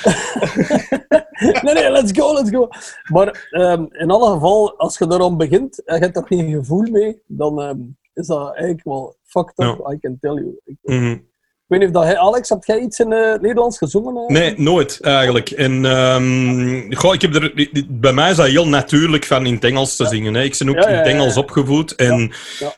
Nee, 1.63 1.75
nee, 1.75 1.91
let's 1.91 2.11
go, 2.19 2.33
let's 2.35 2.51
go. 2.51 2.69
Maar 3.13 3.49
ehm, 3.51 3.85
in 3.91 4.11
alle 4.11 4.33
geval, 4.33 4.79
als 4.79 4.99
je 4.99 5.07
daarom 5.07 5.37
begint 5.37 5.85
en 5.85 5.95
je 5.95 6.01
hebt 6.01 6.17
er 6.17 6.27
geen 6.27 6.51
gevoel 6.51 6.83
mee, 6.91 7.23
dan 7.27 7.61
ehm, 7.63 7.79
is 8.15 8.27
dat 8.27 8.49
eigenlijk 8.51 8.85
wel 8.85 9.17
fucked 9.27 9.59
up, 9.59 9.91
I 9.93 9.99
can 10.01 10.19
tell 10.21 10.33
you. 10.35 10.61
Ik, 10.65 10.77
Mhm. 10.83 11.17
Weet 11.69 11.81
niet 11.81 11.97
of 11.97 12.05
dat. 12.05 12.17
Alex, 12.17 12.49
heb 12.49 12.65
jij 12.65 12.79
iets 12.79 12.99
in 12.99 13.13
eh, 13.13 13.33
het 13.33 13.41
Nederlands 13.41 13.79
gezongen? 13.79 14.17
eh? 14.17 14.27
Nee, 14.27 14.55
nooit 14.57 15.01
eigenlijk. 15.01 15.51
En 15.51 15.85
ehm, 15.85 16.93
goh, 16.93 17.15
ik 17.15 17.23
heb 17.23 17.35
er, 17.35 17.69
bij 17.89 18.13
mij 18.13 18.31
is 18.31 18.37
dat 18.37 18.47
heel 18.47 18.69
natuurlijk 18.69 19.25
van 19.25 19.47
in 19.47 19.55
het 19.55 19.65
Engels 19.65 19.97
te 19.97 20.07
zingen. 20.07 20.35
Hè. 20.35 20.43
Ik 20.43 20.59
ben 20.59 20.69
ook 20.69 20.75
Ja, 20.75 20.81
ja, 20.81 20.89
in 20.89 20.95
het 20.99 21.07
Engels 21.07 21.37
opgevoed. 21.37 21.95
En 21.95 22.33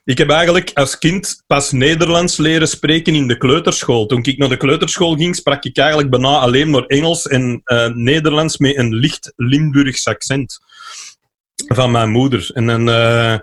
ik 0.04 0.18
heb 0.18 0.30
eigenlijk 0.30 0.70
als 0.74 0.98
kind 0.98 1.42
pas 1.46 1.72
Nederlands 1.72 2.36
leren 2.36 2.68
spreken 2.68 3.14
in 3.14 3.28
de 3.28 3.36
kleuterschool. 3.36 4.06
Toen 4.06 4.22
ik 4.22 4.38
naar 4.38 4.48
de 4.48 4.56
kleuterschool 4.56 5.16
ging, 5.16 5.36
sprak 5.36 5.64
ik 5.64 5.78
eigenlijk 5.78 6.10
bijna 6.10 6.38
alleen 6.38 6.70
maar 6.70 6.84
Engels 6.84 7.26
en 7.26 7.60
eh, 7.64 7.86
Nederlands 7.86 8.58
met 8.58 8.76
een 8.76 8.94
licht 8.94 9.32
Limburgs 9.36 10.06
accent 10.06 10.58
van 11.66 11.90
mijn 11.90 12.10
moeder. 12.10 12.50
En 12.54 12.66
dan 12.66 12.88
eh, 12.88 13.38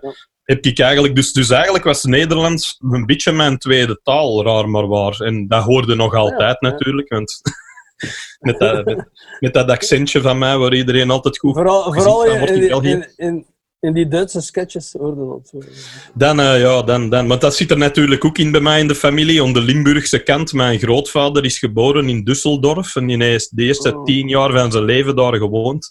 heb 0.47 0.65
ik 0.65 0.79
eigenlijk... 0.79 1.15
Dus, 1.15 1.31
dus 1.33 1.49
eigenlijk 1.49 1.83
was 1.83 2.03
Nederlands 2.03 2.77
een 2.79 3.05
beetje 3.05 3.31
mijn 3.31 3.57
tweede 3.57 3.99
taal, 4.03 4.43
raar 4.43 4.69
maar 4.69 4.87
waar. 4.87 5.19
En 5.19 5.47
dat 5.47 5.63
hoorde 5.63 5.95
nog 5.95 6.13
altijd 6.13 6.57
ja. 6.59 6.69
natuurlijk, 6.69 7.09
want... 7.09 7.41
Met 8.39 8.59
dat, 8.59 8.85
met, 8.85 9.09
met 9.39 9.53
dat 9.53 9.69
accentje 9.69 10.21
van 10.21 10.37
mij, 10.37 10.57
waar 10.57 10.73
iedereen 10.73 11.09
altijd 11.09 11.37
goed 11.37 11.53
Vooral, 11.53 11.93
vooral 11.93 12.25
in, 12.25 12.39
wordt 12.39 12.83
in 12.85 13.13
in. 13.15 13.45
In, 13.79 13.87
in, 13.87 13.87
in 13.87 13.93
die 13.93 14.07
Duitse 14.07 14.41
sketches 14.41 14.93
hoorde 14.97 15.27
dat 15.27 15.47
zo. 15.47 15.59
Dan, 16.13 16.39
eh, 16.39 16.59
ja, 16.59 16.81
dan, 16.81 17.09
dan. 17.09 17.27
Want 17.27 17.41
dat 17.41 17.55
zit 17.55 17.71
er 17.71 17.77
natuurlijk 17.77 18.25
ook 18.25 18.37
in 18.37 18.51
bij 18.51 18.61
mij 18.61 18.79
in 18.79 18.87
de 18.87 18.95
familie, 18.95 19.43
aan 19.43 19.53
de 19.53 19.61
Limburgse 19.61 20.23
kant. 20.23 20.53
Mijn 20.53 20.79
grootvader 20.79 21.45
is 21.45 21.59
geboren 21.59 22.09
in 22.09 22.29
Düsseldorf 22.29 22.93
en 22.93 23.05
die 23.07 23.23
heeft 23.23 23.55
de 23.57 23.63
eerste 23.63 23.95
Oh. 23.97 24.03
tien 24.03 24.27
jaar 24.27 24.51
van 24.51 24.71
zijn 24.71 24.83
leven 24.83 25.15
daar 25.15 25.35
gewoond. 25.35 25.89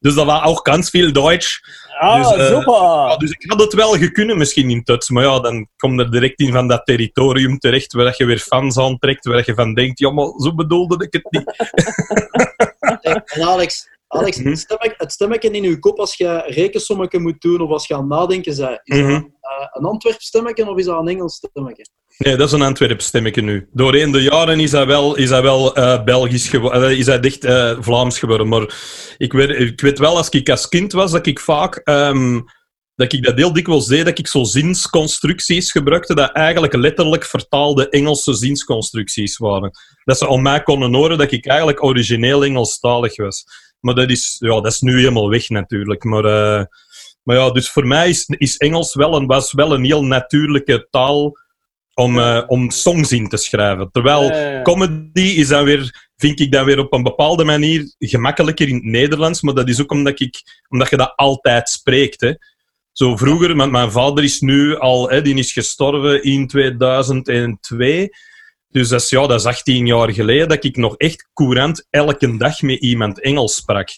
Dus 0.00 0.14
dat 0.14 0.26
was 0.26 0.44
ook 0.44 0.68
ganz 0.68 0.90
veel 0.90 1.12
Duits. 1.12 1.60
Ah, 2.00 2.16
Dus, 2.28 2.36
eh, 2.36 2.46
super! 2.46 2.72
Ja, 2.82 3.16
dus 3.16 3.30
ik 3.30 3.50
had 3.50 3.60
het 3.60 3.74
wel 3.74 3.92
gekunnen 3.92 4.38
misschien 4.38 4.70
in 4.70 4.84
Tuts, 4.84 5.10
maar 5.10 5.24
ja, 5.24 5.40
dan 5.40 5.68
kom 5.76 5.98
je 5.98 6.08
direct 6.08 6.40
in 6.40 6.52
van 6.52 6.68
dat 6.68 6.86
territorium 6.86 7.58
terecht, 7.58 7.92
waar 7.92 8.14
je 8.16 8.24
weer 8.24 8.38
fans 8.38 8.78
aantrekt, 8.78 9.24
waar 9.24 9.42
je 9.46 9.54
van 9.54 9.74
denkt, 9.74 9.98
ja, 9.98 10.10
maar 10.10 10.26
zo 10.38 10.54
bedoelde 10.54 11.04
ik 11.04 11.12
het 11.12 11.26
niet. 11.30 11.44
En 13.24 13.42
Alex, 13.42 13.88
Alex, 14.16 14.36
Mhm. 14.38 14.48
het, 14.48 14.58
stemmetje, 14.58 14.94
het 14.96 15.12
stemmetje 15.12 15.50
in 15.50 15.62
je 15.62 15.78
kop 15.78 15.98
als 15.98 16.16
je 16.16 16.42
rekensommetje 16.46 17.18
moet 17.18 17.40
doen 17.40 17.60
of 17.60 17.70
als 17.70 17.86
je 17.86 17.94
aan 17.94 18.08
nadenken 18.08 18.56
bent, 18.56 18.80
is 18.84 18.96
Mhm. 18.98 19.10
dat 19.12 19.22
eh, 19.22 19.66
een 19.72 19.84
Antwerp 19.84 20.20
stemmetje 20.20 20.70
of 20.70 20.78
is 20.78 20.84
dat 20.84 20.98
een 21.00 21.08
Engels 21.08 21.34
stemmetje? 21.34 21.86
Nee, 22.18 22.36
dat 22.36 22.46
is 22.46 22.52
een 22.52 22.62
Antwerp 22.62 23.00
stemmetje 23.00 23.42
nu. 23.42 23.68
Doorheen 23.72 24.12
de 24.12 24.22
jaren 24.22 24.60
is 24.60 24.72
hij 24.72 24.86
wel, 24.86 25.16
is 25.16 25.30
hij 25.30 25.42
wel 25.42 25.74
eh, 25.74 26.04
Belgisch 26.04 26.48
geworden, 26.48 26.96
is 26.96 27.06
hij 27.06 27.20
dicht 27.20 27.44
eh, 27.44 27.76
Vlaams 27.80 28.18
geworden. 28.18 28.48
Maar 28.48 28.74
ik 29.18 29.32
weet, 29.32 29.50
ik 29.50 29.80
weet 29.80 29.98
wel, 29.98 30.16
als 30.16 30.28
ik 30.28 30.48
als 30.50 30.68
kind 30.68 30.92
was, 30.92 31.10
dat 31.10 31.26
ik 31.26 31.40
vaak... 31.40 31.76
ehm, 31.84 32.40
dat 32.94 33.12
ik 33.12 33.22
dat 33.24 33.36
heel 33.36 33.52
dikwijls 33.52 33.86
deed, 33.86 34.04
dat 34.04 34.18
ik 34.18 34.26
zo 34.26 34.44
zinsconstructies 34.44 35.70
gebruikte 35.70 36.14
dat 36.14 36.32
eigenlijk 36.32 36.74
letterlijk 36.74 37.24
vertaalde 37.24 37.88
Engelse 37.88 38.34
zinsconstructies 38.34 39.36
waren. 39.36 39.70
Dat 40.04 40.18
ze 40.18 40.28
aan 40.28 40.42
mij 40.42 40.62
konden 40.62 40.94
horen 40.94 41.18
dat 41.18 41.32
ik 41.32 41.46
eigenlijk 41.46 41.82
origineel 41.84 42.44
Engelstalig 42.44 43.16
was. 43.16 43.44
Maar 43.86 43.94
dat 43.94 44.10
is, 44.10 44.36
ja, 44.38 44.60
dat 44.60 44.72
is 44.72 44.80
nu 44.80 44.96
helemaal 44.96 45.30
weg 45.30 45.48
natuurlijk. 45.48 46.04
Maar, 46.04 46.24
eh, 46.24 46.64
maar 47.22 47.36
ja, 47.36 47.50
dus 47.50 47.70
voor 47.70 47.86
mij 47.86 48.08
is, 48.08 48.24
is 48.26 48.56
Engels 48.56 48.94
wel 48.94 49.16
een, 49.16 49.26
was 49.26 49.52
wel 49.52 49.74
een 49.74 49.84
heel 49.84 50.04
natuurlijke 50.04 50.86
taal 50.90 51.38
om, 51.94 52.18
eh, 52.18 52.42
om 52.46 52.70
songs 52.70 53.12
in 53.12 53.28
te 53.28 53.36
schrijven. 53.36 53.90
Terwijl 53.90 54.62
comedy 54.62 55.20
is 55.20 55.48
dan 55.48 55.64
weer, 55.64 56.08
vind 56.16 56.40
ik 56.40 56.52
dan 56.52 56.64
weer 56.64 56.78
op 56.78 56.92
een 56.92 57.02
bepaalde 57.02 57.44
manier 57.44 57.94
gemakkelijker 57.98 58.68
in 58.68 58.74
het 58.74 58.84
Nederlands, 58.84 59.42
maar 59.42 59.54
dat 59.54 59.68
is 59.68 59.80
ook 59.80 59.92
omdat, 59.92 60.20
ik, 60.20 60.42
omdat 60.68 60.90
je 60.90 60.96
dat 60.96 61.12
altijd 61.16 61.68
spreekt. 61.68 62.20
Hè. 62.20 62.32
Zo 62.92 63.16
vroeger, 63.16 63.56
want 63.56 63.72
mijn 63.72 63.92
vader 63.92 64.24
is 64.24 64.40
nu 64.40 64.78
al, 64.78 65.10
hè, 65.10 65.22
die 65.22 65.34
is 65.34 65.52
gestorven 65.52 66.22
in 66.22 66.46
2002. 66.46 68.10
Dus 68.76 68.88
dat 68.88 69.00
is, 69.00 69.10
ja, 69.10 69.26
dat 69.26 69.40
is 69.40 69.46
18 69.46 69.86
jaar 69.86 70.12
geleden 70.12 70.48
dat 70.48 70.64
ik 70.64 70.76
nog 70.76 70.96
echt 70.96 71.28
courant 71.32 71.86
elke 71.90 72.36
dag 72.36 72.62
met 72.62 72.80
iemand 72.80 73.20
Engels 73.20 73.54
sprak. 73.54 73.88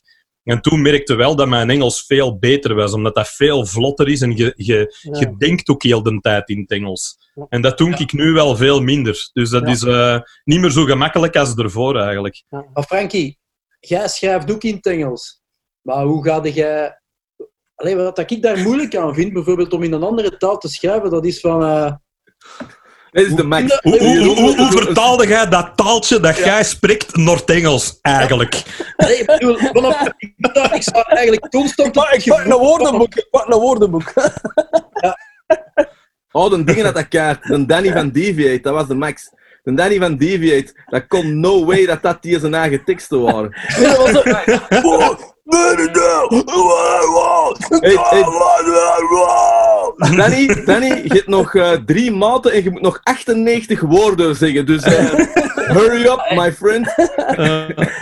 En 0.45 0.61
toen 0.61 0.83
merkte 0.83 1.15
wel 1.15 1.37
dat 1.37 1.49
mijn 1.49 1.71
Engels 1.71 2.05
veel 2.07 2.39
beter 2.39 2.75
was, 2.75 2.93
omdat 2.93 3.15
dat 3.15 3.29
veel 3.29 3.67
vlotter 3.67 4.09
is 4.09 4.21
en 4.21 4.37
je, 4.37 4.53
je, 4.57 4.95
Ja. 5.01 5.19
je 5.19 5.37
denkt 5.37 5.69
ook 5.69 5.83
heel 5.83 6.03
de 6.03 6.19
tijd 6.21 6.49
in 6.49 6.61
het 6.61 6.71
Engels. 6.71 7.17
En 7.49 7.63
dat 7.63 7.79
doe 7.79 7.91
ik 7.91 8.13
nu 8.13 8.33
wel 8.33 8.57
veel 8.57 8.81
minder. 8.83 9.31
Dus 9.33 9.51
dat 9.51 9.63
Ja. 9.67 9.69
is 9.73 9.83
eh, 9.83 10.21
niet 10.45 10.61
meer 10.61 10.71
zo 10.71 10.85
gemakkelijk 10.85 11.37
als 11.37 11.55
ervoor 11.55 11.99
eigenlijk. 12.01 12.45
Maar 12.49 12.85
Frankie, 12.85 13.39
jij 13.81 14.09
schrijft 14.09 14.53
ook 14.53 14.63
in 14.63 14.75
het 14.75 14.87
Engels. 14.87 15.41
Maar 15.83 16.05
hoe 16.05 16.25
ga 16.25 16.41
jij... 16.49 17.01
Allee, 17.75 17.97
wat 17.97 18.19
ik 18.31 18.43
daar 18.43 18.59
moeilijk 18.59 18.97
aan 18.97 19.15
vind, 19.15 19.33
bijvoorbeeld 19.33 19.73
om 19.73 19.83
in 19.83 19.93
een 19.93 20.03
andere 20.03 20.37
taal 20.37 20.59
te 20.59 20.69
schrijven, 20.69 21.11
dat 21.11 21.25
is 21.27 21.41
van... 21.41 21.63
eh, 21.63 21.93
Dit 23.11 23.27
is 23.27 23.35
de 23.35 23.43
max. 23.43 23.79
Hoe, 23.83 23.99
hoe, 23.99 24.19
hoe, 24.19 24.41
hoe, 24.41 24.57
hoe 24.57 24.71
vertaalde 24.71 25.27
jij 25.27 25.49
dat 25.49 25.71
taaltje 25.77 26.21
dat 26.21 26.37
jij 26.37 26.65
spreekt 26.65 27.17
naar 27.17 27.35
het 27.35 27.51
Engels 27.51 27.99
eigenlijk? 28.03 28.63
allee, 28.97 29.17
ik 29.19 29.27
bedoel, 29.27 29.57
vanaf, 29.57 30.03
ik, 30.73 30.83
sta 30.83 31.03
eigenlijk 31.03 31.49
constant... 31.51 31.93
Pak 31.93 32.45
een 32.45 32.53
woordenboek. 32.53 33.15
Ik 33.15 33.27
pak 33.31 33.47
een 33.49 33.59
woordenboek. 33.61 34.13
Oh, 36.33 36.51
de 36.51 36.65
dingen 36.65 36.85
dat 36.85 36.95
dat 36.95 37.09
kaart. 37.09 37.43
De 37.43 37.67
Danny 37.67 37.93
van 37.93 38.11
Deviate, 38.11 38.61
dat 38.61 38.75
was 38.75 38.87
de 38.87 38.95
max. 38.95 39.31
De 39.63 39.75
Danny 39.75 39.99
van 39.99 40.17
Deviate, 40.17 40.75
dat 40.87 41.07
kon 41.07 41.41
no 41.41 41.65
way 41.65 41.87
dat 41.87 42.03
dat 42.03 42.23
die 42.23 42.39
zijn 42.39 42.55
eigen 42.55 42.85
teksten 42.85 43.23
waren. 43.23 43.55
Nee, 43.79 43.87
dat 43.87 43.97
was 43.97 44.11
zo- 44.11 44.23
Hey, 47.81 47.97
hey. 48.11 48.23
Danny, 49.99 50.65
Danny, 50.65 50.87
je 50.87 51.13
hebt 51.13 51.27
nog 51.27 51.55
eh, 51.55 51.73
drie 51.73 52.13
maten 52.13 52.53
en 52.53 52.63
je 52.63 52.71
moet 52.71 52.81
nog 52.81 53.01
98 53.03 53.81
woorden 53.81 54.37
zeggen. 54.37 54.67
Dus 54.67 54.83
eh, 54.83 55.13
hurry 55.77 56.05
up, 56.05 56.33
my 56.35 56.53
friend. 56.53 56.95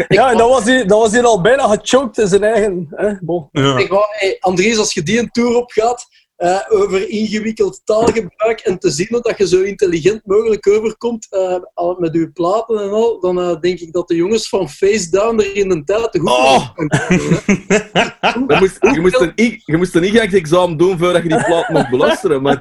Ja, 0.09 0.31
en 0.31 0.37
dat 0.37 0.49
was 0.49 0.65
hij, 0.65 0.85
dat 0.85 0.99
was 0.99 1.13
hij 1.13 1.23
al 1.23 1.41
bijna 1.41 1.69
gechoked 1.69 2.19
in 2.19 2.29
zijn 2.29 2.45
eigen. 2.45 2.87
Hè? 2.91 3.13
Bon. 3.21 3.49
Ja. 3.53 3.79
Zeg 3.79 3.89
maar, 3.89 4.07
hey, 4.11 4.37
Andries, 4.41 4.79
als 4.79 4.95
je 4.95 5.03
die 5.03 5.19
een 5.19 5.31
tour 5.31 5.57
op 5.57 5.71
gaat 5.71 6.09
eh, 6.37 6.61
over 6.69 7.09
ingewikkeld 7.09 7.81
taalgebruik 7.85 8.61
en 8.61 8.79
te 8.79 8.91
zien 8.91 9.09
dat 9.11 9.35
je 9.39 9.49
zo 9.49 9.63
intelligent 9.63 10.21
mogelijk 10.25 10.69
overkomt 10.69 11.27
eh, 11.31 11.57
al 11.75 11.97
met 11.99 12.15
uw 12.15 12.33
platen 12.33 12.79
en 12.79 12.91
al, 12.91 13.21
dan 13.21 13.41
eh, 13.41 13.61
denk 13.61 13.79
ik 13.79 13.93
dat 13.93 14.09
de 14.09 14.15
jongens 14.15 14.49
van 14.49 14.69
Face 14.69 15.11
Down 15.11 15.41
er 15.41 15.57
in 15.57 15.71
een 15.71 15.85
tijd 15.85 16.13
te 16.13 16.19
goed 16.19 16.31
Oh! 16.31 16.69
Je 18.49 18.57
moest, 18.59 18.79
je, 18.95 19.01
moest 19.01 19.21
een, 19.21 19.33
je 19.65 19.77
moest 19.77 19.95
een 19.95 20.05
ingangsexamen 20.05 20.77
doen 20.77 20.99
voordat 20.99 21.23
je 21.23 21.29
die 21.29 21.45
plaat 21.45 21.69
mocht 21.69 21.91
beluisteren. 21.91 22.43
Maar 22.43 22.61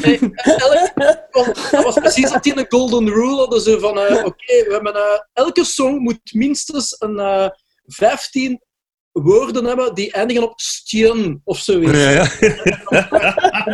Hey, 0.00 0.18
elk- 0.42 1.24
want 1.30 1.70
dat 1.70 1.84
was 1.84 1.94
precies 1.94 2.30
dat 2.32 2.42
die 2.42 2.58
een 2.58 2.66
golden 2.68 3.08
rule 3.08 3.36
hadden. 3.36 3.60
Ze 3.60 3.80
van, 3.80 3.98
eh, 3.98 4.24
oké, 4.24 4.46
we 4.46 4.68
hebben 4.72 4.94
eh, 4.94 5.20
elke 5.32 5.64
song 5.64 5.98
moet 5.98 6.32
minstens 6.32 6.96
een 6.98 7.18
eh 7.18 7.48
15 7.86 8.60
woorden 9.22 9.64
hebben 9.64 9.94
die 9.94 10.12
eindigen 10.12 10.42
op 10.42 10.60
stjen 10.60 11.40
of 11.44 11.58
zoiets. 11.58 11.98
Ja, 12.02 12.10
ja. 12.10 12.26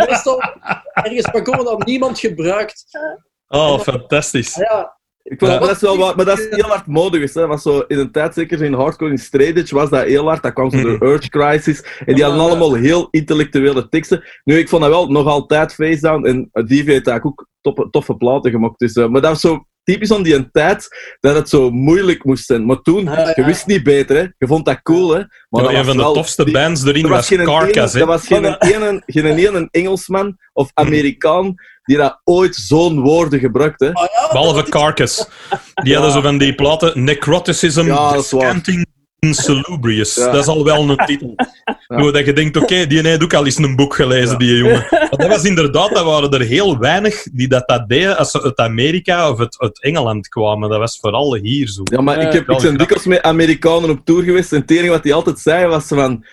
Meestal 0.07 0.41
ergens 0.93 1.29
van 1.31 1.43
komen 1.43 1.65
dat 1.65 1.87
niemand 1.87 2.19
gebruikt. 2.19 2.85
Oh, 3.49 3.81
fantastisch. 3.81 4.55
Ja, 4.55 5.01
Ik 5.23 5.39
vond, 5.39 5.51
Ja. 5.53 5.59
maar 5.59 5.67
dat 5.67 5.77
is 5.77 5.83
wel 5.83 5.97
wat, 5.99 6.17
maar 6.17 6.25
dat 6.25 6.39
is 6.39 6.47
heel 6.51 6.69
hard 6.69 6.87
modig. 6.87 7.35
Hè. 7.35 7.41
Dat 7.41 7.49
was 7.49 7.63
zo, 7.63 7.85
in 7.89 7.99
een 7.99 8.13
tijd, 8.13 8.35
zeker 8.35 8.63
in 8.63 8.73
hardcore, 8.73 9.11
in 9.11 9.19
straight 9.19 9.57
edge, 9.57 9.75
was 9.75 9.91
dat 9.91 10.05
heel 10.05 10.27
hard. 10.27 10.43
Dat 10.43 10.53
kwam 10.53 10.71
zo 10.71 10.81
door 10.83 10.93
Mhm. 10.95 11.05
Urge 11.05 11.29
Crisis. 11.29 11.83
En 12.05 12.15
die 12.15 12.25
hadden 12.25 12.43
allemaal 12.43 12.75
heel 12.75 13.09
intellectuele 13.11 13.89
teksten. 13.89 14.25
Nu, 14.45 14.59
ik 14.59 14.69
vond 14.69 14.83
dat 14.83 14.91
wel 14.91 15.07
nog 15.11 15.27
altijd 15.27 15.75
face 15.75 16.01
down. 16.01 16.27
En 16.27 16.49
Divi 16.67 16.91
heeft 16.93 17.07
eigenlijk 17.07 17.25
ook 17.27 17.49
toffe, 17.61 17.91
toffe 17.91 18.15
platen 18.15 18.51
gemaakt. 18.51 18.79
Dus, 18.79 18.93
eh, 18.95 19.09
maar 19.09 19.21
dat 19.21 19.31
was 19.31 19.41
zo 19.41 19.67
typisch 19.85 20.13
aan 20.13 20.23
die 20.23 20.51
tijd, 20.51 20.89
dat 21.21 21.35
het 21.35 21.49
zo 21.49 21.71
moeilijk 21.71 22.25
moest 22.25 22.47
zijn. 22.47 22.67
Maar 22.67 22.81
toen, 22.81 23.05
Ja, 23.05 23.19
ja. 23.19 23.33
je 23.35 23.45
wist 23.45 23.67
niet 23.67 23.83
beter, 23.83 24.17
hè. 24.17 24.23
Je 24.39 24.47
vond 24.47 24.65
dat 24.65 24.83
cool, 24.83 25.11
hè. 25.11 25.23
Maar 25.49 25.63
Ja, 25.63 25.69
dat 25.69 25.79
een 25.79 25.85
van 25.85 25.97
de 25.97 26.03
tofste 26.03 26.45
die- 26.45 26.53
bands 26.53 26.85
erin 26.85 27.05
er 27.05 27.11
was 27.11 27.29
Carcass. 27.29 27.95
er 27.95 28.07
was 28.07 28.27
geen, 28.27 28.45
ene, 28.59 29.03
geen 29.07 29.27
ene 29.27 29.69
Engelsman 29.71 30.37
of 30.53 30.71
Amerikaan 30.75 31.55
die 31.85 31.97
dat 31.97 32.21
ooit 32.25 32.55
zo'n 32.55 33.01
woorden 33.01 33.39
gebruikte. 33.39 33.91
Ah 33.93 34.05
ja, 34.13 34.29
Behalve 34.33 34.63
Carcass. 34.71 35.27
Die 35.83 35.95
hadden 35.95 36.13
zo 36.13 36.21
van 36.21 36.39
die 36.39 36.55
platen 36.55 37.05
Necroticism, 37.05 37.87
Ja, 37.87 38.23
dat 39.29 39.39
is 39.39 39.47
waar. 39.47 39.57
Descanting 39.57 39.65
Salubrious. 39.65 40.15
Ja. 40.15 40.31
Dat 40.31 40.41
is 40.41 40.47
al 40.47 40.65
wel 40.65 40.91
een 40.91 41.07
titel. 41.07 41.35
Dat 42.13 42.25
je 42.25 42.33
denkt, 42.33 42.57
oké, 42.57 42.87
die 42.87 43.01
heeft 43.01 43.23
ook 43.23 43.35
al 43.35 43.45
eens 43.45 43.59
een 43.59 43.77
boek 43.77 43.95
gelezen, 43.95 44.39
die 44.39 44.57
jongen. 44.57 44.87
Maar 44.91 45.11
dat 45.11 45.27
was 45.27 45.45
inderdaad, 45.45 45.95
dat 45.95 46.05
waren 46.05 46.31
er 46.31 46.41
heel 46.41 46.79
weinig 46.79 47.23
die 47.33 47.49
dat, 47.49 47.69
dat 47.69 47.89
deden 47.89 48.17
als 48.17 48.31
ze 48.31 48.43
uit 48.43 48.59
Amerika 48.59 49.31
of 49.31 49.39
uit, 49.41 49.59
uit 49.59 49.83
Engeland 49.83 50.29
kwamen. 50.29 50.71
Dat 50.71 50.79
was 50.79 50.99
vooral 51.01 51.35
hier 51.35 51.69
zo. 51.69 51.83
Ja, 51.85 52.01
maar 52.01 52.21
Ja, 52.21 52.27
ik, 52.27 52.33
heb, 52.33 52.49
ik 52.49 52.63
ben 52.63 52.77
dikwijls 52.77 53.05
met 53.05 53.23
Amerikanen 53.23 53.91
op 53.91 54.05
tour 54.05 54.23
geweest 54.23 54.53
en 54.53 54.61
het 54.61 54.71
enige 54.71 54.89
wat 54.89 55.03
die 55.03 55.15
altijd 55.15 55.39
zeiden 55.39 55.71
was 55.71 55.87
van... 55.87 56.25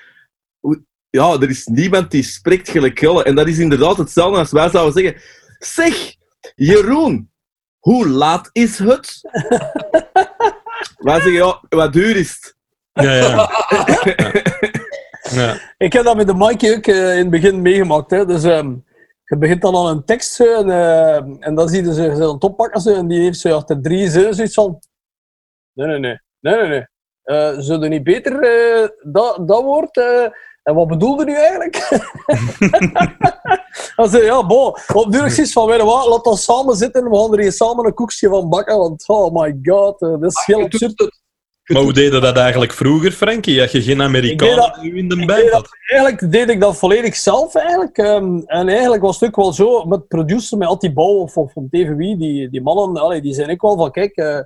Ja, 1.10 1.34
er 1.40 1.50
is 1.50 1.66
niemand 1.66 2.12
die 2.12 2.24
spreekt 2.24 2.70
gelijk 2.70 3.00
Gulle. 3.00 3.24
En 3.24 3.36
dat 3.36 3.48
is 3.48 3.60
inderdaad 3.60 3.98
hetzelfde 3.98 4.40
als 4.40 4.52
wij 4.52 4.70
zouden 4.70 4.94
zeggen... 4.94 5.22
Zeg, 5.60 6.16
Jeroen, 6.56 7.32
hoe 7.80 8.08
laat 8.08 8.50
is 8.52 8.78
het? 8.78 9.20
wij 10.98 11.16
zeggen, 11.16 11.34
ja, 11.34 11.62
wat 11.70 11.94
duur 11.94 12.16
is 12.16 12.30
het? 12.30 12.58
Ja, 13.02 13.14
ja. 13.14 13.50
ja. 15.32 15.58
Ik 15.78 15.94
heb 15.94 16.04
dat 16.04 16.16
met 16.16 16.28
de 16.28 16.34
Mikey 16.34 16.76
ook 16.76 16.86
eh, 16.86 17.12
in 17.14 17.18
het 17.20 17.30
begin 17.30 17.62
meegemaakt. 17.62 18.12
Hè. 18.12 18.26
Dus 18.26 18.44
ehm, 18.44 18.76
je 19.26 19.38
begint 19.38 19.62
dan 19.62 19.76
aan 19.76 19.86
een 19.88 20.06
tekst 20.06 20.34
zo, 20.34 20.44
en, 20.56 20.70
eh, 20.70 21.16
en 21.40 21.56
dan 21.56 21.70
zie 21.70 21.84
je 21.86 21.94
ze 21.94 22.12
aan 22.12 22.34
het 22.34 22.44
oppakken 22.44 22.82
zo, 22.82 22.94
en 22.94 23.08
die 23.08 23.22
heeft 23.22 23.40
zo 23.40 23.56
achter 23.56 23.82
drie 23.82 24.10
zinnen 24.10 24.36
zoiets 24.36 24.54
van... 24.54 24.80
Nee, 25.74 25.88
nee, 25.88 26.00
nee. 26.00 26.20
Nee, 26.40 26.56
nee, 26.56 26.68
nee. 26.68 26.88
Eh, 27.24 27.54
zullen 27.58 27.80
we 27.82 27.88
niet 27.88 28.04
beter 28.04 28.40
eh, 28.42 28.88
dat, 29.12 29.48
dat 29.48 29.64
woord... 29.64 29.98
eh, 29.98 30.24
en 30.64 30.76
wat 30.76 30.88
bedoelde 30.88 31.26
nu 31.26 31.36
eigenlijk? 31.36 31.76
dan 33.96 34.10
zei 34.10 34.24
ja, 34.24 34.46
bon. 34.46 34.76
Op 34.94 35.12
duur 35.12 35.30
zoiets 35.30 35.54
van, 35.54 35.68
weet 35.68 35.82
wat, 35.82 36.08
laat 36.08 36.26
ons 36.26 36.44
samen 36.44 36.76
zitten 36.76 37.04
en 37.04 37.10
we 37.10 37.18
gaan 37.18 37.34
er 37.34 37.40
hier 37.40 37.52
samen 37.52 37.86
een 37.86 37.94
koekje 37.94 38.30
van 38.30 38.50
bakken. 38.50 38.78
Want, 38.78 39.08
oh 39.08 39.34
my 39.42 39.60
god, 39.64 40.00
dat 40.00 40.24
is 40.24 40.44
heel 40.46 40.62
absurd. 40.64 41.00
het- 41.00 41.19
Maar 41.70 41.82
hoe 41.82 41.94
deed 41.94 42.14
je 42.14 42.20
dat 42.20 42.38
eigenlijk 42.38 42.74
vroeger, 42.74 43.12
Frankie? 43.12 43.58
Dat 43.58 43.72
je 43.72 43.82
geen 43.82 44.16
Ik 44.16 44.40
dat- 44.40 44.82
nu 44.82 44.98
in 44.98 45.10
de 45.10 45.16
ik 45.20 45.28
band 45.28 45.40
deed 45.42 45.52
had? 45.52 45.68
Eigenlijk 45.88 46.32
deed 46.32 46.50
ik 46.50 46.62
dat 46.62 46.78
volledig 46.78 47.16
zelf 47.16 47.56
eigenlijk. 47.56 47.98
Ehm, 47.98 48.38
en 48.46 48.68
eigenlijk 48.68 49.02
was 49.02 49.20
het 49.20 49.30
ook 49.30 49.36
wel 49.36 49.54
zo 49.54 49.84
met 49.86 50.08
producer, 50.08 50.58
met 50.58 50.68
Atti 50.68 50.94
Bouw 50.94 51.16
of, 51.20 51.38
of 51.38 51.52
van 51.54 51.68
TVW, 51.70 51.98
die, 52.00 52.50
die 52.50 52.62
mannen, 52.62 53.02
allee, 53.02 53.22
die 53.22 53.34
zijn 53.34 53.52
ook 53.52 53.62
wel 53.62 53.78
van, 53.78 53.92
kijk, 53.92 54.16
eh, 54.16 54.38
eh, 54.38 54.44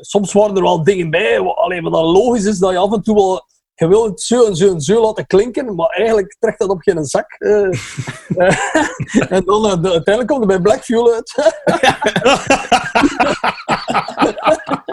soms 0.00 0.32
waren 0.32 0.56
er 0.56 0.62
wel 0.62 0.82
dingen 0.84 1.10
bij, 1.10 1.40
wa- 1.40 1.50
allee, 1.50 1.82
wat 1.82 1.92
dan 1.92 2.04
logisch 2.04 2.44
is 2.44 2.58
dat 2.58 2.70
je 2.70 2.78
af 2.78 2.92
en 2.92 3.02
toe 3.02 3.14
wel, 3.14 3.46
je 3.74 3.88
wil 3.88 4.04
het 4.04 4.20
zo 4.20 4.46
en 4.46 4.56
zo 4.56 4.72
en 4.72 4.80
zo 4.80 5.00
laten 5.02 5.26
klinken, 5.26 5.74
maar 5.74 5.88
eigenlijk 5.88 6.36
trekt 6.38 6.58
dat 6.58 6.68
op 6.68 6.80
geen 6.80 7.04
zak. 7.04 7.30
eh. 7.38 7.68
En 9.28 9.42
dan 9.44 9.62
de- 9.62 9.92
uiteindelijk 9.92 10.26
komt 10.28 10.40
er 10.40 10.46
bij 10.46 10.60
Black 10.60 10.84
Fuel 10.84 11.12
uit. 11.14 11.34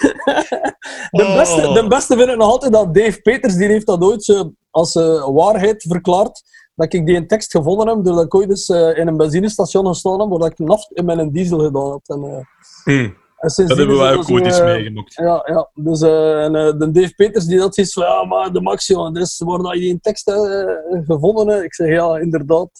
De 1.10 1.32
beste, 1.36 1.68
Oh. 1.68 1.74
de 1.74 1.86
beste 1.88 2.16
vind 2.16 2.28
ik 2.28 2.36
nog 2.36 2.50
altijd 2.50 2.72
dat 2.72 2.94
Dave 2.94 3.20
Peters, 3.20 3.54
die 3.54 3.66
heeft 3.66 3.86
dat 3.86 4.02
ooit 4.02 4.24
zo 4.24 4.52
als 4.70 4.94
eh, 4.94 5.28
waarheid 5.28 5.84
verklaard. 5.88 6.42
Dat 6.74 6.92
ik 6.92 7.06
die 7.06 7.16
een 7.16 7.26
tekst 7.26 7.50
gevonden 7.50 7.88
heb, 7.88 8.04
doordat 8.04 8.24
ik 8.24 8.34
ooit 8.34 8.68
eh, 8.70 8.98
in 8.98 9.06
een 9.06 9.16
benzinestation 9.16 9.86
gestaan 9.86 10.20
heb, 10.20 10.28
waar 10.28 10.50
ik 10.50 10.58
naft 10.58 10.90
in 10.92 11.04
mijn 11.04 11.30
diesel 11.30 11.58
gedaan 11.58 11.90
had. 11.90 12.08
En, 12.08 12.22
eh, 12.24 12.44
Hm. 12.84 13.10
En 13.40 13.66
Dat 13.66 13.76
hebben 13.78 13.98
wij 13.98 14.12
ook 14.14 14.26
dus, 14.26 14.30
ooit 14.34 14.44
eens 14.44 14.58
eh, 14.58 14.64
meegemaakt. 14.64 15.14
Ja, 15.14 15.42
ja. 15.46 15.70
Dus 15.74 16.00
eh, 16.00 16.44
en, 16.44 16.54
eh, 16.54 16.72
de 16.78 16.90
Dave 16.90 17.14
Peters 17.14 17.44
die 17.44 17.58
dat 17.58 17.80
van, 17.92 18.04
ja, 18.04 18.24
maar 18.24 18.52
de 18.52 18.60
Max, 18.60 18.88
is 18.88 19.38
waar 19.38 19.58
dat 19.58 19.72
je 19.72 19.80
die 19.80 20.00
tekst 20.00 20.28
eh, 20.28 20.64
gevonden 21.06 21.48
hebt. 21.48 21.64
Ik 21.64 21.74
zeg, 21.74 21.88
ja, 21.88 22.18
inderdaad. 22.18 22.70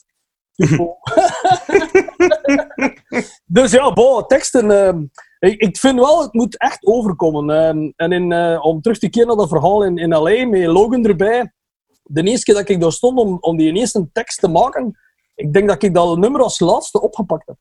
Dus 3.47 3.71
ja, 3.71 3.93
bon, 3.93 4.27
teksten. 4.27 5.11
Ik, 5.41 5.61
ik 5.61 5.77
vind 5.77 5.99
wel, 5.99 6.23
het 6.23 6.33
moet 6.33 6.59
echt 6.59 6.87
overkomen. 6.87 7.51
Ehm, 7.51 7.91
en 7.97 8.13
in, 8.13 8.33
eh, 8.33 8.65
om 8.65 8.81
terug 8.81 8.99
te 8.99 9.09
keren 9.09 9.29
naar 9.29 9.37
dat 9.37 9.49
verhaal 9.49 9.85
in, 9.85 9.99
in 9.99 10.51
met 10.51 10.67
Logan 10.67 11.05
erbij. 11.05 11.53
De 12.03 12.23
eerste 12.23 12.45
keer 12.45 12.55
dat 12.55 12.69
ik 12.69 12.81
daar 12.81 12.93
stond 12.93 13.19
om, 13.19 13.37
om 13.41 13.57
die 13.57 13.73
eerste 13.73 14.09
tekst 14.13 14.41
te 14.41 14.49
maken, 14.49 14.99
ik 15.35 15.53
denk 15.53 15.69
dat 15.69 15.83
ik 15.83 15.95
dat 15.95 16.19
nummer 16.19 16.43
als 16.43 16.61
laatste 16.61 17.01
opgepakt 17.01 17.47
heb. 17.47 17.57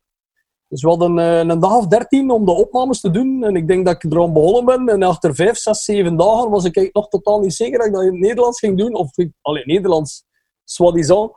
Dus 0.67 0.81
we 0.81 0.87
hadden 0.87 1.19
eh, 1.19 1.37
een 1.37 1.59
dag 1.59 1.75
of 1.75 1.87
dertien 1.87 2.31
om 2.31 2.45
de 2.45 2.51
opnames 2.51 3.01
te 3.01 3.11
doen. 3.11 3.43
En 3.43 3.55
ik 3.55 3.67
denk 3.67 3.85
dat 3.85 4.03
ik 4.03 4.11
er 4.11 4.21
aan 4.21 4.33
begonnen 4.33 4.65
ben. 4.65 4.87
En 4.87 5.03
achter 5.03 5.35
vijf, 5.35 5.57
zes, 5.57 5.83
zeven 5.83 6.17
dagen 6.17 6.49
was 6.49 6.63
ik 6.63 6.93
nog 6.93 7.07
totaal 7.07 7.39
niet 7.39 7.53
zeker 7.53 7.77
dat 7.77 7.87
ik 7.87 7.93
dat 7.93 8.01
in 8.01 8.11
het 8.11 8.19
Nederlands 8.19 8.59
ging 8.59 8.77
doen. 8.77 8.93
Of 8.93 9.11
alleen 9.41 9.63
Nederlands, 9.65 10.23
soi-disant. 10.63 11.31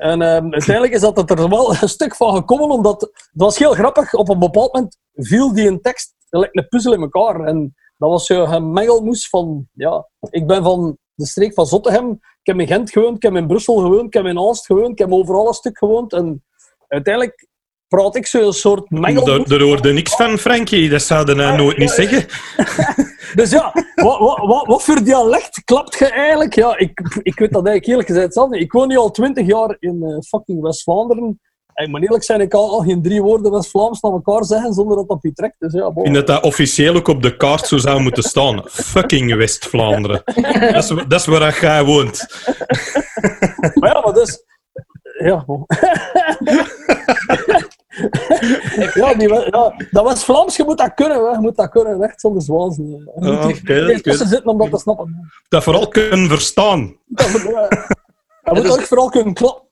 En 0.00 0.22
ehm, 0.22 0.52
uiteindelijk 0.52 0.94
is 0.94 1.00
dat 1.00 1.30
er 1.30 1.48
wel 1.48 1.70
een 1.70 1.88
stuk 1.88 2.16
van 2.16 2.34
gekomen, 2.34 2.70
omdat 2.70 3.00
het 3.00 3.30
was 3.32 3.58
heel 3.58 3.72
grappig. 3.72 4.14
Op 4.14 4.28
een 4.28 4.38
bepaald 4.38 4.72
moment 4.72 4.98
viel 5.14 5.52
die 5.52 5.68
een 5.68 5.80
tekst 5.80 6.14
gelijk 6.28 6.54
een 6.54 6.68
puzzel 6.68 6.92
in 6.92 7.00
elkaar. 7.00 7.40
En 7.40 7.74
dat 7.96 8.10
was 8.10 8.28
een 8.28 8.72
mengelmoes 8.72 9.28
van, 9.28 9.68
ja, 9.72 10.08
ik 10.30 10.46
ben 10.46 10.62
van 10.62 10.98
de 11.14 11.26
streek 11.26 11.54
van 11.54 11.66
Zottegem. 11.66 12.10
Ik 12.10 12.46
heb 12.46 12.58
in 12.58 12.66
Gent 12.66 12.90
gewoond, 12.90 13.16
ik 13.16 13.22
heb 13.22 13.34
in 13.34 13.46
Brussel 13.46 13.76
gewoond, 13.76 14.06
ik 14.06 14.12
heb 14.12 14.24
in 14.24 14.38
Aalst 14.38 14.66
gewoond, 14.66 14.90
ik 14.90 14.98
heb 14.98 15.12
overal 15.12 15.48
een 15.48 15.54
stuk 15.54 15.78
gewoond. 15.78 16.12
En 16.12 16.44
uiteindelijk 16.88 17.48
praat 17.90 18.16
ik 18.16 18.26
zo'n 18.26 18.52
soort. 18.52 18.86
Daar, 18.88 19.44
daar 19.44 19.60
hoorde 19.60 19.92
niks 19.92 20.14
van, 20.14 20.38
Frankie. 20.38 20.88
Dat 20.88 21.02
zouden 21.02 21.36
nou 21.36 21.56
nooit 21.56 21.78
niet 21.78 21.90
zeggen. 21.90 22.26
Dus 23.34 23.50
ja, 23.50 23.72
wat, 23.94 24.18
wat, 24.18 24.38
wat, 24.38 24.66
wat 24.66 24.82
voor 24.82 25.04
dialect 25.04 25.64
klapt 25.64 25.98
je 25.98 26.06
eigenlijk? 26.06 26.54
Ja, 26.54 26.78
ik, 26.78 27.20
ik 27.22 27.38
weet 27.38 27.52
dat 27.52 27.66
eigenlijk 27.66 27.86
eerlijk 27.86 28.08
gezegd 28.08 28.32
zelf 28.32 28.50
niet. 28.50 28.62
Ik 28.62 28.72
woon 28.72 28.88
nu 28.88 28.96
al 28.96 29.10
twintig 29.10 29.46
jaar 29.46 29.76
in 29.78 30.02
eh, 30.02 30.18
fucking 30.28 30.62
West-Vlaanderen. 30.62 31.40
En 31.74 31.84
ik 31.84 31.90
moet 31.90 32.02
eerlijk 32.02 32.24
zijn, 32.24 32.40
ik 32.40 32.48
kan 32.48 32.60
al 32.60 32.80
geen 32.80 33.02
drie 33.02 33.22
woorden 33.22 33.52
West-Vlaams 33.52 34.00
naar 34.00 34.12
elkaar 34.12 34.44
zeggen 34.44 34.72
zonder 34.72 34.96
dat 34.96 35.08
dat 35.08 35.18
je 35.20 35.32
trekt. 35.32 35.56
Dus 35.58 35.72
ja, 35.72 35.86
Ik 35.86 35.92
vind 35.94 36.14
dat 36.14 36.26
dat 36.26 36.42
officieel 36.42 36.94
ook 36.94 37.08
op 37.08 37.22
de 37.22 37.36
kaart 37.36 37.66
zo 37.66 37.78
zou 37.78 38.00
moeten 38.00 38.22
staan. 38.22 38.62
Fucking 38.66 39.36
West-Vlaanderen. 39.36 40.22
Dat 40.72 40.84
is, 40.84 40.88
dat 40.88 41.20
is 41.20 41.26
waar 41.26 41.58
jij 41.60 41.84
woont. 41.84 42.26
Maar 43.74 43.94
ja, 43.94 44.00
maar 44.00 44.14
dus... 44.14 44.44
Ja. 45.18 45.44
ja, 48.94 49.14
die, 49.14 49.28
ja, 49.28 49.74
dat 49.90 50.04
West-Vlaams, 50.04 50.56
je 50.56 50.64
moet 50.64 50.78
dat 50.78 50.94
kunnen. 50.94 51.24
Hè. 51.24 51.30
Je 51.30 51.38
moet 51.40 51.56
dat 51.56 51.70
kunnen, 51.70 52.02
echt 52.02 52.20
zonder 52.20 52.42
zwaans. 52.42 52.76
niet. 52.76 52.90
Je 52.90 53.12
moet 53.14 53.66
dat 53.66 53.90
is 53.90 54.02
tussen 54.02 54.28
zitten 54.28 54.50
om 54.50 54.58
dat 54.58 54.70
te 54.70 54.78
snappen. 54.78 55.30
Dat 55.48 55.62
vooral 55.62 55.88
kunnen 55.88 56.28
verstaan. 56.28 56.96
Dat 57.06 57.32
moet, 57.32 57.42
ja. 57.42 57.68
Je 58.42 58.50
moet 58.52 58.62
dus- 58.62 58.72
ook 58.72 58.80
vooral 58.80 59.08
kunnen 59.08 59.34
klappen. 59.34 59.68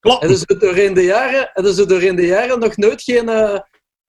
Klopt. 0.00 0.22
En 0.22 0.28
dus 0.28 0.44
doorheen 0.44 0.94
de 0.94 1.02
jaren, 1.02 1.50
en 1.52 1.62
dus 1.62 1.76
doorheen 1.76 2.16
de 2.16 2.26
jaren 2.26 2.58
nog 2.58 2.76
nooit 2.76 3.02
geen, 3.02 3.28
eh, 3.28 3.58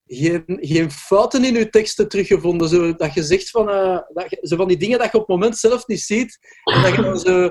geen, 0.05 0.43
geen 0.45 0.91
fouten 0.91 1.43
in 1.43 1.53
je 1.53 1.69
teksten 1.69 2.09
teruggevonden. 2.09 2.69
Zo, 2.69 2.95
dat 2.95 3.13
je 3.13 3.23
zegt 3.23 3.49
van, 3.49 3.69
eh, 3.69 3.99
dat 4.13 4.29
je, 4.29 4.37
zo 4.41 4.55
van 4.55 4.67
die 4.67 4.77
dingen 4.77 4.99
dat 4.99 5.11
je 5.11 5.17
op 5.17 5.27
het 5.27 5.35
moment 5.35 5.57
zelf 5.57 5.87
niet 5.87 6.01
ziet. 6.01 6.37
En 6.63 6.81
dat 6.81 6.95
je 6.95 7.01
dan 7.01 7.19
zo 7.19 7.49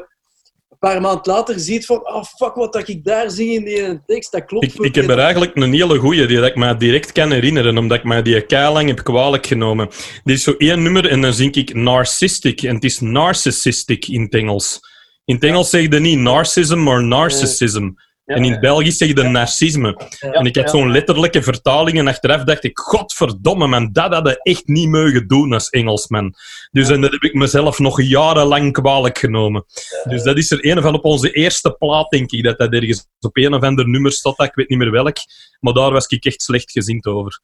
een 0.81 0.89
paar 0.89 1.01
maanden 1.01 1.33
later 1.33 1.61
ziet 1.61 1.87
van, 1.87 2.09
oh 2.09 2.25
fuck, 2.25 2.55
wat 2.55 2.73
dat 2.73 2.89
ik 2.89 3.05
daar 3.05 3.31
zie 3.31 3.53
in 3.53 3.65
die 3.65 4.01
tekst, 4.07 4.33
dat 4.33 4.45
klopt. 4.45 4.65
Ik, 4.65 4.75
ik 4.75 4.95
heb 4.95 5.09
er 5.09 5.19
eigenlijk 5.19 5.57
een 5.57 5.73
hele 5.73 5.99
goeie 5.99 6.27
die 6.27 6.37
dat 6.37 6.47
ik 6.47 6.57
me 6.57 6.77
direct 6.77 7.13
kan 7.13 7.31
herinneren, 7.31 7.79
omdat 7.79 7.99
ik 7.99 8.05
mij 8.05 8.23
die 8.23 8.47
keilang 8.47 8.89
heb 8.89 9.03
kwalijk 9.03 9.47
genomen. 9.47 9.89
Die 10.25 10.35
is 10.35 10.43
zo 10.43 10.55
één 10.59 10.83
nummer 10.83 11.09
en 11.09 11.21
dan 11.21 11.33
zing 11.33 11.55
ik 11.55 11.75
narcissistic. 11.75 12.63
En 12.63 12.75
het 12.75 12.85
is 12.85 13.01
narcissistic 13.01 14.09
in 14.09 14.23
het 14.23 14.35
Engels. 14.35 14.81
In 15.25 15.35
het 15.35 15.45
Engels 15.45 15.71
zeg 15.71 15.83
je 15.83 16.01
niet 16.01 16.19
narcissism, 16.19 16.83
maar 16.83 17.05
narcissism. 17.05 17.91
Ja, 18.29 18.35
en 18.35 18.45
in 18.45 18.51
het 18.51 18.61
Belgisch 18.61 18.97
zeg 18.97 19.09
je 19.09 19.23
narcisme. 19.23 19.97
en 20.21 20.47
ik 20.47 20.57
had 20.57 20.71
zo'n 20.71 20.91
letterlijke 20.91 21.43
vertaling 21.43 21.99
en 21.99 22.09
achteraf 22.09 22.45
dacht 22.45 22.65
ik, 22.65 22.79
godverdomme 22.79 23.67
man, 23.67 23.89
dat 23.93 24.13
hadden 24.13 24.33
we 24.33 24.41
echt 24.43 24.67
niet 24.67 24.89
mogen 24.89 25.27
doen 25.27 25.53
als 25.53 25.71
Engelsman. 25.71 26.35
Dus 26.71 26.89
en 26.89 27.01
dat 27.01 27.13
heb 27.13 27.23
ik 27.23 27.35
mezelf 27.35 27.79
nog 27.79 28.03
jarenlang 28.03 28.73
kwalijk 28.73 29.19
genomen. 29.19 29.65
Dus 30.05 30.23
dat 30.23 30.37
is 30.37 30.51
er 30.51 30.67
een 30.67 30.83
van 30.83 30.95
op 30.95 31.05
onze 31.05 31.31
eerste 31.31 31.71
plaat, 31.73 32.11
denk 32.11 32.31
ik, 32.31 32.45
dat 32.45 32.59
dat 32.59 32.73
ergens 32.73 33.07
op 33.21 33.37
een 33.37 33.55
of 33.55 33.63
ander 33.63 33.89
nummer 33.89 34.13
staat, 34.13 34.43
ik 34.43 34.55
weet 34.55 34.69
niet 34.69 34.79
meer 34.79 34.91
welk. 34.91 35.17
Maar 35.61 35.73
daar 35.73 35.91
was 35.91 36.07
ik 36.07 36.25
echt 36.25 36.43
slecht 36.43 36.71
gezind 36.71 37.07
over. 37.07 37.41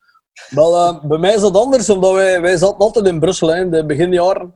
Wel, 0.51 0.77
eh, 0.77 1.05
bij 1.05 1.18
mij 1.18 1.35
is 1.35 1.40
dat 1.40 1.57
anders, 1.57 1.90
omdat 1.90 2.12
wij, 2.12 2.40
wij 2.40 2.57
zaten 2.57 2.79
altijd 2.79 3.07
in 3.07 3.20
Brussel 3.20 3.49
hè, 3.49 3.61
in 3.61 3.70
de 3.70 3.87
beginjaren. 3.87 4.55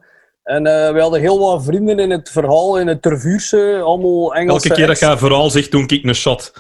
En 0.49 0.67
eh 0.67 0.93
wij 0.93 1.01
hadden 1.01 1.21
heel 1.21 1.39
wat 1.39 1.65
vrienden 1.65 1.99
in 1.99 2.11
het 2.11 2.31
verhaal, 2.31 2.79
in 2.79 2.87
het 2.87 3.03
Tervuurse, 3.03 3.81
allemaal 3.85 4.35
Engelse 4.35 4.69
Elke 4.69 4.81
keer 4.81 4.87
dat 4.87 4.99
jij 4.99 5.17
vooral 5.17 5.51
zegt, 5.51 5.71
doe 5.71 5.83
ik 5.87 6.05
een 6.05 6.15
shot. 6.15 6.53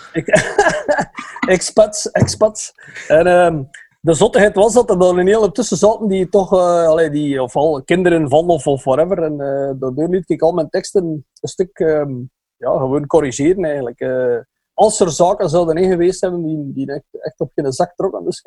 expats, 1.46 2.10
expats. 2.22 2.72
En 3.08 3.26
ehm, 3.26 3.62
de 4.00 4.14
zottigheid 4.14 4.54
was 4.54 4.72
dat 4.72 4.90
er 4.90 4.98
dan 4.98 5.18
een 5.18 5.26
hele 5.26 5.52
tussen 5.52 5.76
zaten 5.76 6.08
die 6.08 6.28
toch, 6.28 6.52
eh 6.52 6.86
allee, 6.86 7.10
die, 7.10 7.42
ofwel 7.42 7.82
kinderen 7.84 8.28
van 8.28 8.48
of, 8.48 8.66
of 8.66 8.84
whatever. 8.84 9.22
En 9.22 9.40
eh 9.40 9.80
daardoor 9.80 10.08
liet 10.08 10.30
ik 10.30 10.42
al 10.42 10.52
mijn 10.52 10.68
teksten 10.68 11.04
een 11.40 11.48
stuk 11.48 11.78
ehm, 11.78 12.12
ja, 12.56 12.70
gewoon 12.70 13.06
corrigeren 13.06 13.64
eigenlijk. 13.64 14.00
Eh, 14.00 14.38
als 14.74 15.00
er 15.00 15.10
zaken 15.10 15.48
zouden 15.48 15.76
in 15.76 15.90
geweest 15.90 16.20
hebben 16.20 16.42
die, 16.42 16.72
die 16.72 16.94
echt, 16.94 17.24
echt 17.24 17.40
op 17.40 17.50
geen 17.54 17.72
zak 17.72 17.94
trokken. 17.94 18.24
Dus, 18.24 18.42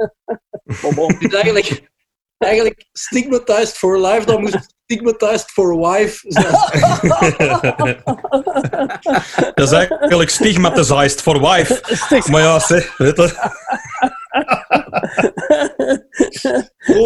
maar 0.81 0.95
bon. 0.95 1.13
Het 1.13 1.21
is 1.21 1.33
eigenlijk, 1.33 1.91
eigenlijk 2.37 2.89
stigmatized 2.91 3.77
for 3.77 3.99
life, 3.99 4.25
dan 4.25 4.41
moest 4.41 4.79
stigmatized 4.91 5.49
for 5.51 5.75
wife. 5.77 6.19
Dat 9.55 9.67
is 9.67 9.71
eigenlijk 9.71 10.29
stigmatized 10.29 11.21
for 11.21 11.39
wife. 11.39 11.81
Maar 12.31 12.41
ja, 12.41 12.59
zeg, 12.59 12.97
weet 12.97 13.15
je. 13.15 13.51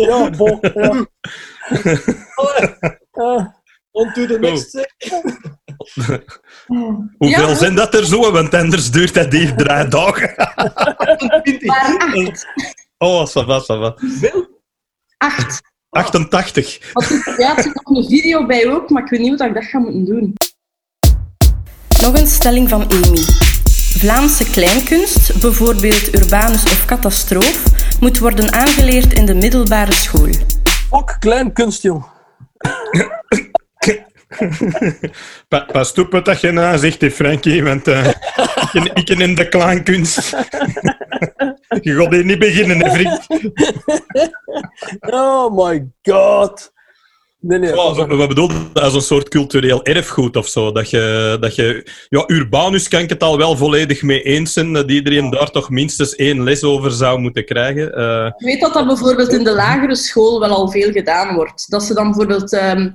ja, 0.08 0.30
bon. 0.30 0.60
Ja. 0.62 1.06
Eh, 3.12 3.46
On 3.92 4.12
to 4.14 4.26
the 4.26 4.38
next. 4.40 4.72
zeg. 4.72 4.86
Hoeveel 7.18 7.48
Ja. 7.48 7.56
zijn 7.56 7.76
dat 7.76 7.94
er 7.94 8.06
zo? 8.06 8.32
Want 8.32 8.54
anders 8.54 8.92
duurt 8.92 9.14
dat 9.14 9.32
hier 9.32 9.56
drie 9.56 9.88
dagen. 9.88 10.34
Maar 11.66 11.96
acht. 11.98 12.46
Oh, 12.98 13.26
ça 13.28 13.46
va, 13.46 13.60
ça 13.62 13.78
va. 13.80 13.94
Veel? 13.98 14.62
Acht. 15.18 15.62
88. 15.96 16.80
Want 16.94 17.10
ik- 17.12 17.34
ja, 17.38 17.56
er 17.58 17.64
zit 17.64 17.74
nog 17.84 17.98
een 17.98 18.06
video 18.10 18.46
bij 18.46 18.70
ook, 18.72 18.90
maar 18.90 19.04
ik 19.04 19.10
weet 19.10 19.20
niet 19.20 19.30
hoe 19.30 19.38
dat 19.38 19.48
ik 19.48 19.54
dat 19.54 19.64
ga 19.64 19.80
moeten 19.80 20.06
doen. 20.06 20.34
Nog 22.02 22.20
een 22.20 22.28
stelling 22.28 22.70
van 22.70 22.82
Amy. 22.92 23.24
Vlaamse 23.98 24.50
kleinkunst, 24.50 25.40
bijvoorbeeld 25.42 26.16
Urbanus 26.16 26.64
of 26.64 26.86
Catastroof, 26.86 27.64
moet 28.00 28.20
worden 28.20 28.54
aangeleerd 28.54 29.14
in 29.14 29.26
de 29.26 29.34
middelbare 29.36 29.94
school. 29.94 30.30
fuck, 30.90 31.16
klein 31.20 31.54
kunst, 31.54 31.82
jong. 31.82 32.06
Pa- 35.48 35.66
Pas 35.72 35.94
op 35.94 36.12
wat 36.12 36.26
dat 36.26 36.42
je 36.42 36.52
nou 36.52 36.78
zegt, 36.78 37.04
Frankie, 37.14 37.64
want 37.64 37.88
eh, 37.88 38.08
ik, 38.08 38.68
ken- 38.72 38.96
ik 38.96 39.10
in 39.10 39.36
de 39.36 39.50
klaankunst. 39.50 40.34
je 41.82 41.96
gaat 41.96 42.12
hier 42.14 42.26
niet 42.26 42.40
beginnen, 42.40 42.78
hè, 42.84 42.92
vriend. 42.92 43.26
Oh 45.00 45.66
my 45.68 45.88
god. 46.04 46.74
Nee, 47.40 47.60
nee. 47.60 47.78
Oh, 47.78 47.96
zo- 47.96 48.08
wat 48.18 48.28
bedoel 48.28 48.50
je? 48.52 48.82
Als 48.82 48.94
een 48.94 49.02
soort 49.02 49.30
cultureel 49.30 49.84
erfgoed 49.84 50.36
of 50.36 50.48
zo. 50.48 50.72
Dat 50.72 50.90
je, 50.90 51.38
dat 51.40 51.56
je, 51.56 51.88
ja, 52.10 52.24
Urbanus 52.28 52.88
kan 52.88 53.00
ik 53.00 53.10
het 53.10 53.24
al 53.24 53.38
wel 53.38 53.58
volledig 53.58 54.02
mee 54.02 54.22
eens 54.22 54.54
zijn, 54.54 54.74
dat 54.74 54.92
iedereen 54.92 55.30
daar 55.30 55.52
toch 55.52 55.70
minstens 55.70 56.16
één 56.16 56.44
les 56.44 56.64
over 56.64 56.92
zou 56.92 57.20
moeten 57.20 57.46
krijgen. 57.46 57.94
Eh, 57.94 58.26
Ik 58.38 58.46
weet 58.46 58.62
dat 58.62 58.74
dat 58.74 58.88
bijvoorbeeld 58.88 59.34
in 59.34 59.44
de 59.44 59.54
lagere 59.54 59.96
school 59.96 60.40
wel 60.40 60.50
al 60.50 60.70
veel 60.72 60.92
gedaan 60.92 61.36
wordt. 61.36 61.70
Dat 61.72 61.84
ze 61.84 61.94
dan 61.94 62.04
bijvoorbeeld, 62.06 62.54
ehm, 62.54 62.90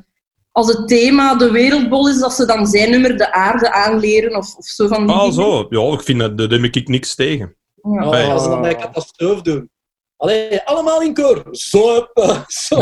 als 0.52 0.66
het 0.66 0.88
thema 0.88 1.35
de 1.35 1.50
wereldbol 1.50 2.09
is, 2.09 2.18
dat 2.18 2.33
ze 2.33 2.46
dan 2.46 2.66
zijn 2.66 2.90
nummer 2.90 3.16
de 3.16 3.33
aarde 3.33 3.72
aanleren 3.72 4.37
of, 4.37 4.54
of 4.56 4.64
zo 4.66 4.87
van 4.88 5.06
die 5.06 5.14
ah, 5.16 5.20
dingen. 5.20 5.35
zo. 5.35 5.66
Ja, 5.70 5.92
ik 5.92 6.02
vind 6.02 6.20
dat, 6.20 6.38
daar 6.38 6.48
heb 6.48 6.74
ik 6.74 6.88
niks 6.88 7.14
tegen. 7.14 7.54
Ja. 7.82 8.08
Oh, 8.08 8.32
als 8.32 8.42
ze 8.42 8.48
dan 8.48 8.62
bij 8.62 8.76
catastrofe 8.76 9.42
doen. 9.42 9.70
Allee, 10.16 10.60
allemaal 10.64 11.02
in 11.02 11.14
koor. 11.14 11.42
Zo, 11.50 11.96
up, 11.96 12.44
zo. 12.46 12.76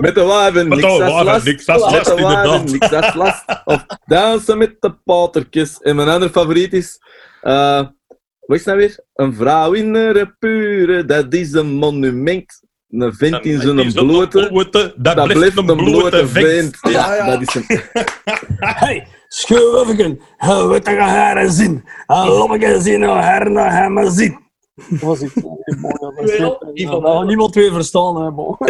Met 0.00 0.14
de 0.14 0.22
waven, 0.26 0.68
Met 0.68 0.78
niks 0.78 0.80
de 0.80 0.86
als 0.88 0.98
waven, 1.12 1.24
last. 1.24 1.44
niks 1.44 1.66
als 1.68 1.82
Met 1.82 1.92
last, 1.92 2.10
inderdaad. 2.10 2.64
niks 2.64 2.92
als 2.92 3.14
last. 3.14 3.44
Of 3.64 3.84
dansen 4.06 4.58
met 4.58 4.76
de 4.80 4.92
patertjes. 5.04 5.78
En 5.78 5.96
mijn 5.96 6.08
andere 6.08 6.30
favoriet 6.32 6.72
is... 6.72 6.98
eh 7.42 7.82
wat 8.46 8.58
is 8.58 8.64
het 8.64 8.74
nou 8.74 8.78
weer? 8.78 9.04
Een 9.14 9.34
vrouw 9.34 9.72
in 9.72 9.94
een 9.94 10.36
pure, 10.38 11.04
dat 11.04 11.34
is 11.34 11.52
een 11.52 11.66
monument. 11.72 12.62
Een 12.88 13.14
vent 13.14 13.44
in 13.44 13.60
zijn 13.60 13.92
blote, 13.92 14.68
dat, 14.70 14.94
dat 15.16 15.32
blijft 15.32 15.56
een 15.56 15.66
blote 15.76 16.28
vent. 16.28 16.78
Ja, 16.80 16.90
Ja, 16.90 17.14
ja. 17.14 17.30
dat 17.36 17.40
is 17.40 17.54
een... 17.54 17.66
Hey, 18.58 19.06
schurven, 19.32 20.18
je 20.94 21.00
haren 21.00 21.52
zien. 21.52 21.84
En 22.06 22.26
lommige 22.26 22.80
zien 22.80 23.02
haren 23.02 23.56
hem 23.56 24.10
zien. 24.10 24.38
Dat 24.88 25.00
was 25.00 25.20
iets. 25.20 25.34
eh, 25.34 26.90
dat 26.90 27.02
had 27.02 27.26
niemand 27.26 27.54
weer 27.54 27.72
verstaan. 27.72 28.22
Hè, 28.22 28.30
bon. 28.30 28.56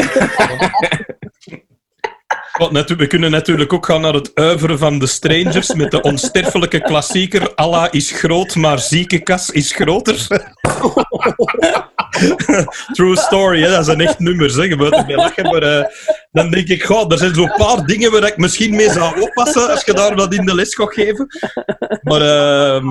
Wat, 2.59 2.73
natu- 2.73 2.97
we 2.97 3.07
kunnen 3.07 3.31
natuurlijk 3.31 3.73
ook 3.73 3.87
gaan 3.87 4.01
naar 4.01 4.15
het 4.15 4.31
uiveren 4.35 4.79
van 4.79 4.99
de 4.99 5.07
Strangers 5.07 5.75
met 5.75 5.91
de 5.91 6.01
onsterfelijke 6.01 6.81
klassieker 6.81 7.55
Allah 7.55 7.87
is 7.91 8.11
groot, 8.11 8.55
maar 8.55 8.79
ziekenkas 8.79 9.51
is 9.51 9.73
groter. 9.73 10.27
True 12.97 13.17
story, 13.17 13.63
hè? 13.63 13.71
dat 13.71 13.81
is 13.81 13.87
een 13.87 14.01
echt 14.01 14.19
nummer. 14.19 14.51
Zeg. 14.51 14.69
Je 14.69 14.77
moet 14.77 14.93
erbij 14.93 15.17
lachen, 15.17 15.45
maar 15.45 15.63
eh, 15.63 15.85
dan 16.31 16.51
denk 16.51 16.69
ik, 16.69 16.83
goh, 16.83 17.13
er 17.13 17.19
zijn 17.19 17.35
zo'n 17.35 17.53
paar 17.57 17.87
dingen 17.87 18.13
waar 18.13 18.27
ik 18.27 18.37
misschien 18.37 18.75
mee 18.75 18.91
zou 18.91 19.21
oppassen 19.21 19.71
als 19.71 19.85
je 19.85 19.93
daar 19.93 20.15
wat 20.15 20.35
in 20.35 20.47
de 20.47 20.55
les 20.55 20.75
gaat 20.75 20.95
geven. 20.95 21.27
Maar 22.03 22.21
ehm, 22.21 22.87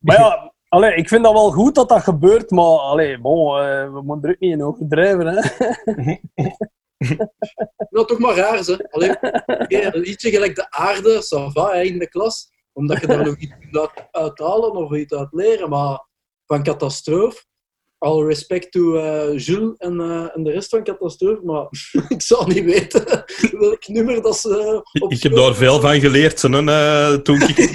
Maar 0.00 0.18
ja, 0.18 0.52
allee, 0.68 0.94
ik 0.94 1.08
vind 1.08 1.24
dat 1.24 1.32
wel 1.32 1.50
goed 1.50 1.74
dat 1.74 1.88
dat 1.88 2.02
gebeurt, 2.02 2.50
maar 2.50 2.64
allee, 2.64 3.18
bon, 3.18 3.58
eh, 3.58 3.92
we 3.92 4.02
moeten 4.02 4.28
er 4.28 4.34
ook 4.34 4.40
niet 4.40 4.52
in 4.52 4.64
overdrijven. 4.64 5.26
Hè. 5.26 5.42
Dat 7.90 8.08
toch 8.08 8.18
maar 8.18 8.36
raar, 8.36 8.58
hè. 8.58 8.90
Allee, 8.90 9.16
een 9.84 10.00
liedje 10.00 10.30
gelijk 10.30 10.54
de 10.54 10.70
aarde, 10.70 11.14
ça 11.14 11.52
va, 11.52 11.72
hè, 11.72 11.82
in 11.82 11.98
de 11.98 12.08
klas. 12.08 12.54
Omdat 12.72 13.00
je 13.00 13.06
daar 13.06 13.24
nog 13.24 13.36
iets 13.38 13.54
kunt 13.60 13.76
uit, 13.76 14.08
uithalen 14.10 14.72
of 14.72 14.92
iets 14.92 15.14
uit 15.14 15.32
leren. 15.32 15.68
Maar 15.68 16.06
van 16.46 16.62
catastrofe, 16.62 17.44
al 17.98 18.26
respect 18.26 18.72
to 18.72 18.96
eh, 18.96 19.38
Jules 19.38 19.74
en, 19.78 20.00
eh, 20.00 20.36
en 20.36 20.42
de 20.42 20.50
rest 20.50 20.68
van 20.68 20.84
catastrofe, 20.84 21.40
maar 21.44 21.66
ik 22.16 22.22
zou 22.22 22.52
niet 22.54 22.64
weten 22.64 23.24
welk 23.58 23.88
nummer 23.88 24.22
dat 24.22 24.36
ze 24.36 24.82
eh, 24.92 25.02
op 25.02 25.12
ik 25.12 25.22
heb 25.22 25.34
daar 25.34 25.54
veel 25.54 25.80
van 25.80 26.00
geleerd 26.00 26.42
hè, 26.42 26.48
eh, 26.48 27.14
toen 27.14 27.42
ik. 27.42 27.58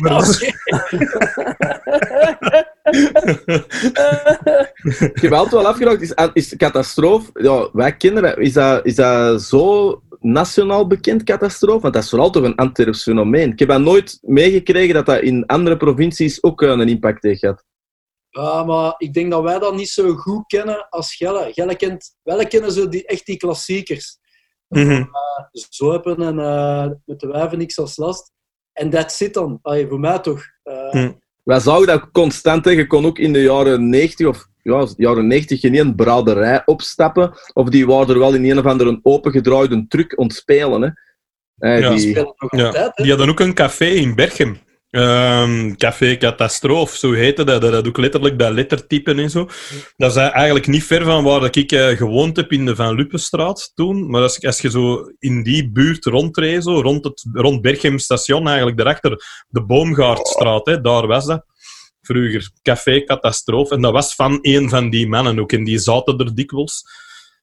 Ik 5.14 5.22
heb 5.22 5.32
altijd 5.32 5.62
wel 5.62 5.68
afgevraagd, 5.68 6.02
is, 6.02 6.14
is 6.34 6.56
catastrofe, 6.58 7.30
ja, 7.34 7.70
wij 7.74 7.98
kinderen, 7.98 8.38
is 8.38 8.54
dat, 8.54 8.86
is 8.86 8.96
dat 8.96 9.42
zo 9.42 10.02
nationaal 10.20 10.88
bekend, 10.88 11.24
catastrofe? 11.24 11.82
Want 11.82 11.94
dat 11.94 12.04
is 12.04 12.10
vooral 12.10 12.30
toch 12.30 12.44
een 12.44 12.56
Antwerps 12.56 13.04
fenomeen. 13.04 13.52
Ik 13.52 13.60
heb 13.60 13.68
dat 13.68 13.82
nooit 13.82 14.18
meegekregen 14.22 14.94
dat 14.94 15.06
dat 15.06 15.22
in 15.22 15.46
andere 15.46 15.78
provincies 15.78 16.44
ook 16.44 16.62
een 16.62 16.90
impact 16.90 17.24
heeft 17.24 17.40
gehad. 17.40 17.64
Ja, 18.32 18.64
maar 18.64 18.94
ik 18.98 19.14
denk 19.14 19.32
dat 19.32 19.44
wij 19.44 19.60
dat 19.60 19.76
niet 19.76 19.90
zo 19.90 20.14
goed 20.16 20.44
kennen 20.48 20.88
als 20.90 21.16
Gelle. 21.16 21.54
Gelle 21.54 21.76
kent, 21.76 22.16
wij 22.24 22.46
kennen 22.46 22.72
zo 22.72 22.88
die, 22.88 23.06
echt 23.06 23.26
die 23.26 23.38
klassiekers. 23.38 24.18
Mhm. 24.68 25.04
Zopen 25.70 26.22
en 26.22 26.40
eh, 26.40 26.90
met 27.06 27.20
de 27.20 27.28
wijven 27.28 27.58
niks 27.58 27.78
als 27.80 27.98
last. 27.98 28.32
En 28.74 28.90
dat 28.90 29.12
zit 29.12 29.34
dan. 29.34 29.60
Allee, 29.62 29.88
voor 29.88 30.00
mij 30.00 30.20
toch. 30.20 30.44
Eh, 30.64 30.90
Hm. 30.90 31.12
Wij 31.44 31.60
zouden 31.60 31.88
dat 32.00 32.12
constant, 32.12 32.66
hè. 32.66 32.72
je 32.72 32.88
kon 32.88 33.06
ook 33.06 33.18
in 33.20 33.34
de 33.34 33.42
jaren 33.42 33.90
90 33.90 34.28
of 34.28 34.48
ja, 34.62 34.88
jaren 34.98 35.28
90 35.28 35.60
geen 35.60 35.76
een 35.76 35.96
braderij 35.96 36.62
opstappen. 36.66 37.34
Of 37.54 37.70
die 37.70 37.86
waren 37.86 38.08
er 38.08 38.20
wel 38.20 38.34
in 38.34 38.46
een 38.50 38.58
of 38.60 38.66
andere 38.66 39.00
opengedraaide 39.02 39.86
truc 39.88 40.18
ontspelen. 40.20 40.82
Hè. 40.82 40.90
Eh, 41.70 41.80
Ja. 41.82 41.90
die 41.90 41.98
die, 42.00 42.10
spelen 42.10 42.34
nog 42.38 42.52
Ja, 42.56 42.66
altijd. 42.66 42.92
hè. 42.96 43.04
die 43.04 43.12
hadden 43.12 43.30
ook 43.30 43.40
een 43.40 43.54
café 43.54 43.86
in 43.86 44.16
Berchem. 44.16 44.58
Ehm, 44.92 45.76
café 45.76 46.18
Catastrofe, 46.18 46.98
zo 46.98 47.12
heette 47.12 47.44
dat. 47.44 47.62
Dat 47.62 47.74
had 47.74 47.88
ook 47.88 47.98
letterlijk 47.98 48.40
dat 48.40 48.52
lettertype 48.52 49.14
en 49.14 49.30
zo. 49.30 49.50
Dat 49.98 50.12
is 50.12 50.18
eigenlijk 50.18 50.68
niet 50.68 50.84
ver 50.84 51.04
van 51.04 51.24
waar 51.24 51.58
ik 51.58 51.72
eh, 51.72 51.88
gewoond 51.88 52.36
heb 52.36 52.52
in 52.52 52.66
de 52.66 52.76
Van 52.76 52.96
Luppenstraat 52.96 53.72
toen. 53.76 54.10
Maar 54.10 54.22
als, 54.22 54.46
als 54.46 54.62
je 54.62 54.70
zo 54.70 55.12
in 55.20 55.44
die 55.44 55.72
buurt 55.72 56.06
rondreed, 56.06 56.64
zo, 56.64 56.82
rond, 56.82 57.04
het, 57.04 57.26
rond 57.34 57.62
Berchem 57.62 58.00
station, 58.00 58.48
eigenlijk 58.48 58.78
daarachter, 58.78 59.24
de 59.48 59.66
Boomgaardstraat, 59.66 60.66
hè, 60.66 60.82
daar 60.82 61.08
was 61.08 61.26
dat. 61.26 61.46
Vroeger, 62.02 62.50
Café 62.62 63.04
Catastrofe. 63.04 63.76
En 63.76 63.82
dat 63.82 63.92
was 63.92 64.16
van 64.16 64.40
een 64.42 64.70
van 64.70 64.90
die 64.90 65.08
mannen 65.08 65.40
ook. 65.40 65.52
En 65.52 65.64
die 65.64 65.80
zaten 65.80 66.18
er 66.18 66.36
dikwijls. 66.36 66.84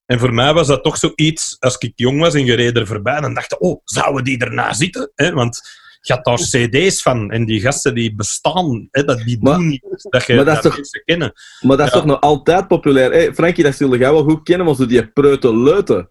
En 0.06 0.18
voor 0.18 0.34
mij 0.34 0.54
was 0.54 0.66
dat 0.66 0.82
toch 0.82 0.96
zoiets, 0.96 1.56
als 1.58 1.76
ik 1.78 1.92
jong 1.94 2.20
was 2.20 2.34
en 2.34 2.44
je 2.44 2.54
reed 2.54 2.76
er 2.76 2.86
voorbij, 2.86 3.20
dan 3.20 3.34
dacht 3.34 3.52
ik, 3.52 3.62
oh, 3.62 3.80
zouden 3.84 4.24
die 4.24 4.38
erna 4.38 4.72
zitten? 4.72 5.12
Hè? 5.14 5.32
Want 5.32 5.60
je 6.00 6.12
had 6.12 6.24
daar 6.24 6.36
cd's 6.36 7.02
van 7.02 7.30
en 7.30 7.44
die 7.44 7.60
gasten 7.60 7.94
die 7.94 8.14
bestaan, 8.14 8.88
hè? 8.90 9.04
Dat, 9.04 9.18
die 9.18 9.38
Maar- 9.40 9.54
doen 9.56 9.68
niet 9.68 9.82
dat 10.10 10.24
je 10.26 10.34
maar 10.34 10.44
dat 10.44 10.54
dat 10.54 10.64
is 10.64 10.70
toch- 10.70 10.74
mensen 10.74 11.02
kennen. 11.04 11.32
maar 11.60 11.76
dat 11.76 11.86
is 11.86 11.92
Ja. 11.92 11.98
toch 11.98 12.08
nog 12.08 12.20
altijd 12.20 12.66
populair. 12.68 13.10
Hey, 13.12 13.34
Frankie, 13.34 13.64
dat 13.64 13.74
zul 13.74 13.96
jij 13.96 14.12
wel 14.12 14.22
goed 14.24 14.42
kennen, 14.42 14.74
zo 14.74 14.86
die 14.86 15.06
preute 15.08 15.56
leuten. 15.56 16.10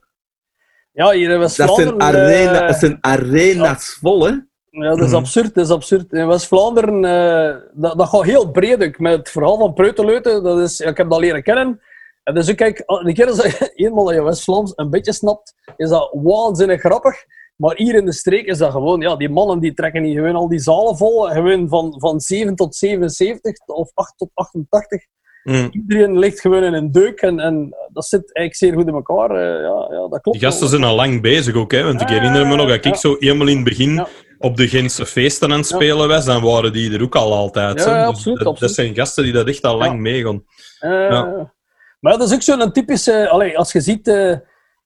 Ja, 0.91 1.11
hier 1.11 1.29
in 1.29 1.39
Dat 1.39 1.51
zijn, 1.51 1.67
West-Vlaanderen... 1.67 2.01
arena, 2.01 2.61
eh, 2.61 2.67
dat 2.67 2.77
zijn 2.79 2.97
arena's 3.01 3.97
vol, 4.01 4.25
hè? 4.25 4.31
Ja, 4.69 4.89
dat 4.89 4.99
is 4.99 5.05
Mhm. 5.05 5.15
absurd. 5.15 5.53
Dat 5.55 5.65
is 5.65 5.71
absurd. 5.71 6.13
In 6.13 6.27
West-Vlaanderen, 6.27 7.05
eh, 7.05 7.55
dat, 7.73 7.97
dat 7.97 8.09
gaat 8.09 8.23
heel 8.23 8.51
breed 8.51 8.83
ook. 8.83 8.99
Met 8.99 9.17
het 9.17 9.29
verhaal 9.29 9.57
van 9.57 9.73
Preutenleuten, 9.73 10.43
dat 10.43 10.59
is, 10.59 10.77
ja, 10.77 10.89
ik 10.89 10.97
heb 10.97 11.09
dat 11.09 11.19
leren 11.19 11.43
kennen. 11.43 11.81
En 12.23 12.33
dus 12.33 12.49
ook, 12.49 12.55
kijk, 12.55 12.77
de 13.03 13.13
keer 13.13 13.27
als 13.27 13.41
je 13.41 13.71
eenmaal 13.75 14.05
dat 14.05 14.13
je 14.15 14.23
West-Vlaams 14.23 14.73
een 14.75 14.89
beetje 14.89 15.13
snapt, 15.13 15.53
is 15.77 15.89
dat 15.89 16.09
waanzinnig 16.23 16.79
grappig. 16.79 17.15
Maar 17.57 17.75
hier 17.75 17.95
in 17.95 18.05
de 18.05 18.13
streek 18.13 18.45
is 18.45 18.57
dat 18.57 18.71
gewoon, 18.71 19.01
ja, 19.01 19.15
die 19.15 19.29
mannen 19.29 19.59
die 19.59 19.73
trekken 19.73 20.01
niet 20.01 20.15
gewoon 20.15 20.35
al 20.35 20.49
die 20.49 20.59
zalen 20.59 20.97
vol. 20.97 21.21
Gewoon 21.21 21.69
van, 21.69 21.95
van 21.97 22.19
7 22.19 22.55
tot 22.55 22.75
77 22.75 23.57
of 23.65 23.91
8 23.93 24.17
tot 24.17 24.29
88. 24.33 25.01
Mm. 25.43 25.69
Iedereen 25.71 26.19
ligt 26.19 26.41
gewoon 26.41 26.63
in 26.63 26.73
een 26.73 26.91
deuk 26.91 27.19
en, 27.21 27.39
en 27.39 27.75
dat 27.93 28.05
zit 28.05 28.33
eigenlijk 28.33 28.55
zeer 28.55 28.73
goed 28.73 28.87
in 28.87 28.93
elkaar. 28.93 29.31
eh, 29.31 29.61
ja, 29.61 29.87
ja, 29.89 30.07
dat 30.07 30.21
klopt. 30.21 30.39
Die 30.39 30.47
gasten 30.47 30.67
zijn 30.67 30.83
al 30.83 30.95
lang 30.95 31.21
bezig 31.21 31.55
ook, 31.55 31.71
hè? 31.71 31.83
want 31.83 32.01
ik 32.01 32.09
herinner 32.09 32.47
me 32.47 32.55
nog 32.55 32.67
dat 32.67 32.75
ik 32.75 32.85
ja. 32.85 32.95
zo 32.95 33.15
eenmaal 33.19 33.47
in 33.47 33.55
het 33.55 33.65
begin 33.65 34.05
op 34.39 34.57
de 34.57 34.67
Gentse 34.67 35.05
feesten 35.05 35.51
aan 35.51 35.57
het 35.57 35.67
spelen 35.67 36.07
was, 36.07 36.25
dan 36.25 36.43
waren 36.43 36.73
die 36.73 36.93
er 36.93 37.01
ook 37.01 37.15
al 37.15 37.33
altijd. 37.33 37.83
Ja, 37.83 37.89
hè. 37.89 37.97
Dus 37.97 38.07
absoluut, 38.07 38.39
dat, 38.39 38.59
dat 38.59 38.71
zijn 38.71 38.95
gasten 38.95 39.23
die 39.23 39.33
dat 39.33 39.47
echt 39.47 39.63
al 39.63 39.77
lang 39.77 39.99
meegaan. 39.99 40.43
Ja. 40.79 41.53
Maar 41.99 42.17
dat 42.17 42.27
is 42.27 42.33
ook 42.33 42.41
zo'n 42.41 42.71
typische... 42.71 43.29
Allee, 43.29 43.57
als 43.57 43.71
je 43.71 43.81
ziet... 43.81 44.07
eh, 44.07 44.35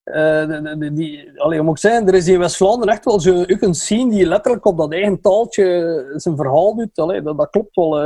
de- 0.03 0.93
die, 0.93 1.41
allee, 1.41 1.61
moet 1.61 1.83
er 1.83 2.13
is 2.13 2.27
in 2.27 2.39
West-Vlaanderen 2.39 2.93
echt 2.93 3.05
wel 3.05 3.19
zo, 3.19 3.43
een 3.61 3.73
scene 3.73 4.09
die 4.09 4.25
letterlijk 4.25 4.65
op 4.65 4.77
dat 4.77 4.91
eigen 4.91 5.21
taaltje 5.21 6.05
zijn 6.15 6.35
verhaal 6.35 6.75
doet. 6.75 6.95
Dat, 6.95 7.49
klopt 7.49 7.75
wel. 7.75 8.03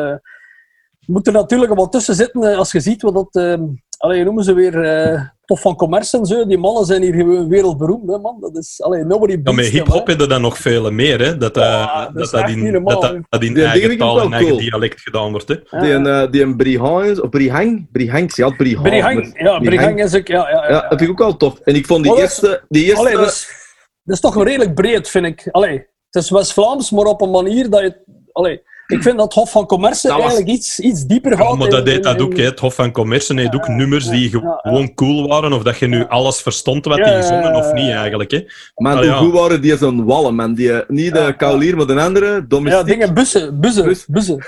Je 1.00 1.12
moet 1.12 1.28
er 1.28 1.34
natuurlijk 1.34 1.76
wel 1.76 1.90
tussen 1.90 2.16
zitten 2.16 2.44
eh, 2.44 2.58
als 2.58 2.72
je 2.72 2.80
ziet 2.80 3.02
wat 3.02 3.14
dat... 3.14 3.60
allee, 3.98 4.24
noemen 4.24 4.44
ze 4.44 4.54
weer 4.54 5.34
Tof 5.46 5.62
van 5.62 5.76
Commerce 5.76 6.18
en 6.18 6.26
zo. 6.26 6.46
Die 6.48 6.58
mannen 6.58 6.86
zijn 6.86 7.02
hier 7.02 7.14
gewoon 7.14 7.48
wereldberoemd, 7.50 8.12
hè, 8.12 8.18
man. 8.18 8.38
Dat 8.40 8.58
is... 8.58 8.82
Allee, 8.82 9.04
nobody 9.04 9.32
Ja, 9.32 9.38
beats 9.42 9.56
met 9.58 9.66
them, 9.66 9.74
hip-hop 9.76 10.08
heb 10.08 10.20
je 10.20 10.28
dan 10.28 10.42
nog 10.42 10.58
vele 10.58 10.92
meer, 10.92 11.20
hè? 11.20 11.38
Dat, 11.38 11.58
eh, 11.58 11.64
Ja, 11.64 12.06
dat 12.06 12.14
dat, 12.14 12.32
dat, 12.32 12.50
in, 12.50 12.64
niet 12.64 12.72
normaal, 12.72 13.00
dat, 13.02 13.10
hè. 13.10 13.16
dat, 13.16 13.26
dat 13.30 13.44
in 13.44 13.54
Die 13.54 13.64
eigen 13.64 13.98
taal 13.98 14.22
en 14.22 14.32
eigen 14.34 14.48
cool. 14.50 14.60
dialect 14.60 15.02
gedaan 15.02 15.32
wordt. 15.32 15.48
Hè? 15.48 15.80
Die, 15.80 15.92
een, 15.92 16.08
eh, 16.08 16.32
die 16.32 16.42
een 16.42 16.58
Brihang, 16.58 17.20
of 17.20 17.30
Brihang? 17.30 17.88
Brihang, 17.92 18.32
ze 18.32 18.44
had 18.44 18.58
Brihang. 18.58 18.88
Brihang, 18.88 19.16
met- 19.16 19.32
ja, 19.34 19.60
Brihang 19.60 20.04
is 20.04 20.16
ook... 20.16 20.28
Ja, 20.28 20.50
ja, 20.50 20.64
ja, 20.64 20.70
Ja, 20.70 20.80
dat 20.82 20.88
vind 20.90 21.02
ik 21.02 21.10
ook 21.10 21.18
wel 21.18 21.38
tof. 21.38 21.60
En 21.60 21.76
ik 21.76 21.86
vond 21.86 22.04
die 22.04 22.12
Maar 22.12 22.22
dat 22.22 22.32
is- 22.32 22.42
eerste... 22.42 22.66
Die 22.70 22.84
eerste 22.84 23.00
Allee, 23.00 23.16
dat, 23.16 23.26
is, 23.28 23.50
dat 24.04 24.16
is 24.16 24.22
toch 24.22 24.44
redelijk 24.44 24.74
breed, 24.76 25.10
vind 25.10 25.26
ik. 25.26 25.48
Allee, 25.52 25.78
het 26.10 26.24
is 26.24 26.30
West-Vlaams, 26.30 26.92
maar 26.92 27.06
op 27.06 27.22
een 27.22 27.32
manier 27.32 27.70
dat 27.70 27.82
je... 27.82 28.04
Allee, 28.32 28.62
ik 28.88 29.02
vind 29.02 29.18
dat 29.18 29.34
Hof 29.34 29.52
van 29.52 29.66
Commerce 29.66 30.08
was- 30.08 30.20
eigenlijk 30.20 30.50
iets, 30.50 30.80
iets 30.80 31.06
dieper 31.06 31.32
Ja, 31.32 31.38
gaat. 31.38 31.58
maar 31.58 31.70
dat 31.70 31.80
in- 31.80 31.86
deed 31.86 32.04
dat 32.04 32.16
in- 32.16 32.22
ook. 32.22 32.38
Hè. 32.38 32.44
Het 32.44 32.60
Hof 32.60 32.76
van 32.76 32.92
Commerce 32.92 33.34
heeft 33.34 33.56
ook 33.56 33.68
nummers 33.68 34.08
die 34.08 34.32
ja, 34.32 34.40
ja. 34.42 34.60
gewoon 34.62 34.94
cool 34.94 35.28
waren, 35.28 35.54
of 35.54 35.64
dat 35.64 35.78
je 35.78 35.88
nu 35.88 36.06
alles 36.08 36.42
verstond 36.42 36.86
wat 36.86 36.98
Ja, 36.98 37.04
die 37.04 37.14
ja, 37.14 37.22
zongen 37.22 37.52
ja, 37.52 37.58
of 37.58 37.74
niet, 37.74 37.86
ja. 37.88 38.00
eigenlijk. 38.00 38.32
Hè. 38.32 38.46
Man, 38.76 38.92
Allee, 38.98 39.10
hoe 39.10 39.18
ja. 39.20 39.24
goed 39.26 39.34
waren 39.40 39.62
die 39.62 39.78
zo'n 39.78 40.06
wallen, 40.06 40.36
man. 40.36 40.54
Die, 40.54 40.72
niet 40.88 41.14
de 41.14 41.20
Ja, 41.20 41.32
kaulier, 41.32 41.76
maar 41.78 41.86
de 41.88 42.02
andere, 42.02 42.26
Ja, 42.34 42.40
domestiek. 42.48 42.86
dingen, 42.86 43.14
bussen, 43.14 43.60
bussen, 43.60 43.86
Bus. 43.86 44.06
bussen. 44.06 44.44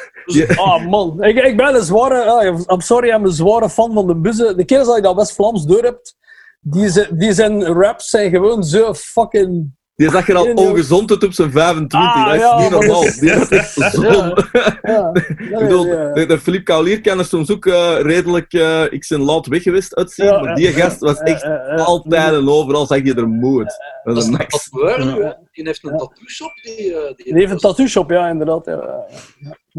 Ah, 0.55 0.85
man. 0.87 1.23
Ik, 1.23 1.37
ik 1.43 1.57
ben 1.57 1.75
een 1.75 1.83
zware... 1.83 2.23
ah, 2.23 2.59
I'm 2.71 2.81
sorry, 2.81 3.09
I'm 3.09 3.25
een 3.25 3.31
zware 3.31 3.69
fan 3.69 3.93
van 3.93 4.07
de 4.07 4.15
bussen. 4.15 4.57
De 4.57 4.65
keer 4.65 4.83
dat 4.83 4.95
je 4.95 5.01
dat 5.01 5.15
West-Vlaams 5.15 5.65
door 5.65 5.81
hebt, 5.83 6.15
die, 6.61 6.89
zijn- 6.89 7.07
die 7.17 7.33
zijn 7.33 7.63
raps 7.63 8.09
zijn 8.09 8.29
gewoon 8.29 8.63
zo 8.63 8.93
fucking... 8.93 9.75
Die 9.97 10.09
zag 10.09 10.29
er 10.29 10.35
al 10.35 10.53
ongezond 10.53 11.11
uit 11.11 11.23
op 11.23 11.31
zijn 11.33 11.51
25. 11.51 12.09
Ah, 12.09 12.25
dat 12.25 12.33
is 12.35 12.41
ja, 12.41 12.59
niet 12.59 12.69
normaal. 12.69 13.03
is- 13.03 13.19
Die 13.19 13.31
is 13.31 13.49
echt 13.49 13.71
zon. 13.73 14.03
Ja, 14.81 15.09
Ik 15.13 15.57
bedoel, 15.59 15.83
de, 16.13 16.25
de 16.27 16.39
Philippe 16.39 16.63
Kaulier 16.71 17.01
kan 17.01 17.19
er 17.19 17.25
soms 17.25 17.51
ook 17.51 17.65
eh, 17.65 17.97
redelijk 18.01 18.53
eh 18.53 18.83
ik 18.91 19.03
zijn 19.03 19.21
laat 19.21 19.47
weg 19.47 19.63
geweest 19.63 19.95
uitzien, 19.95 20.25
Ja, 20.25 20.41
maar 20.41 20.55
die 20.55 20.65
ja, 20.65 20.71
gast 20.71 20.99
was 20.99 21.17
ja, 21.17 21.23
echt 21.23 21.41
ja, 21.41 21.49
ja. 21.75 21.83
altijd 21.83 22.33
en 22.33 22.49
overal 22.49 22.85
zag 22.85 23.03
je 23.03 23.13
er 23.13 23.27
moe 23.27 23.59
uit. 23.59 23.77
Dat 24.03 24.15
Dat 24.15 24.23
is 24.23 24.29
een 24.29 24.35
max. 24.37 24.69
Ja. 24.71 25.37
Die 25.51 25.65
heeft 25.65 25.83
een 25.83 25.97
tattoo-shop. 25.97 26.51
Die, 26.63 26.93
eh, 26.95 27.15
die, 27.15 27.25
Die 27.25 27.33
heeft 27.33 27.51
een 27.51 27.57
tattoo 27.57 27.87
shop, 27.87 28.09
ja, 28.09 28.27
inderdaad. 28.29 28.65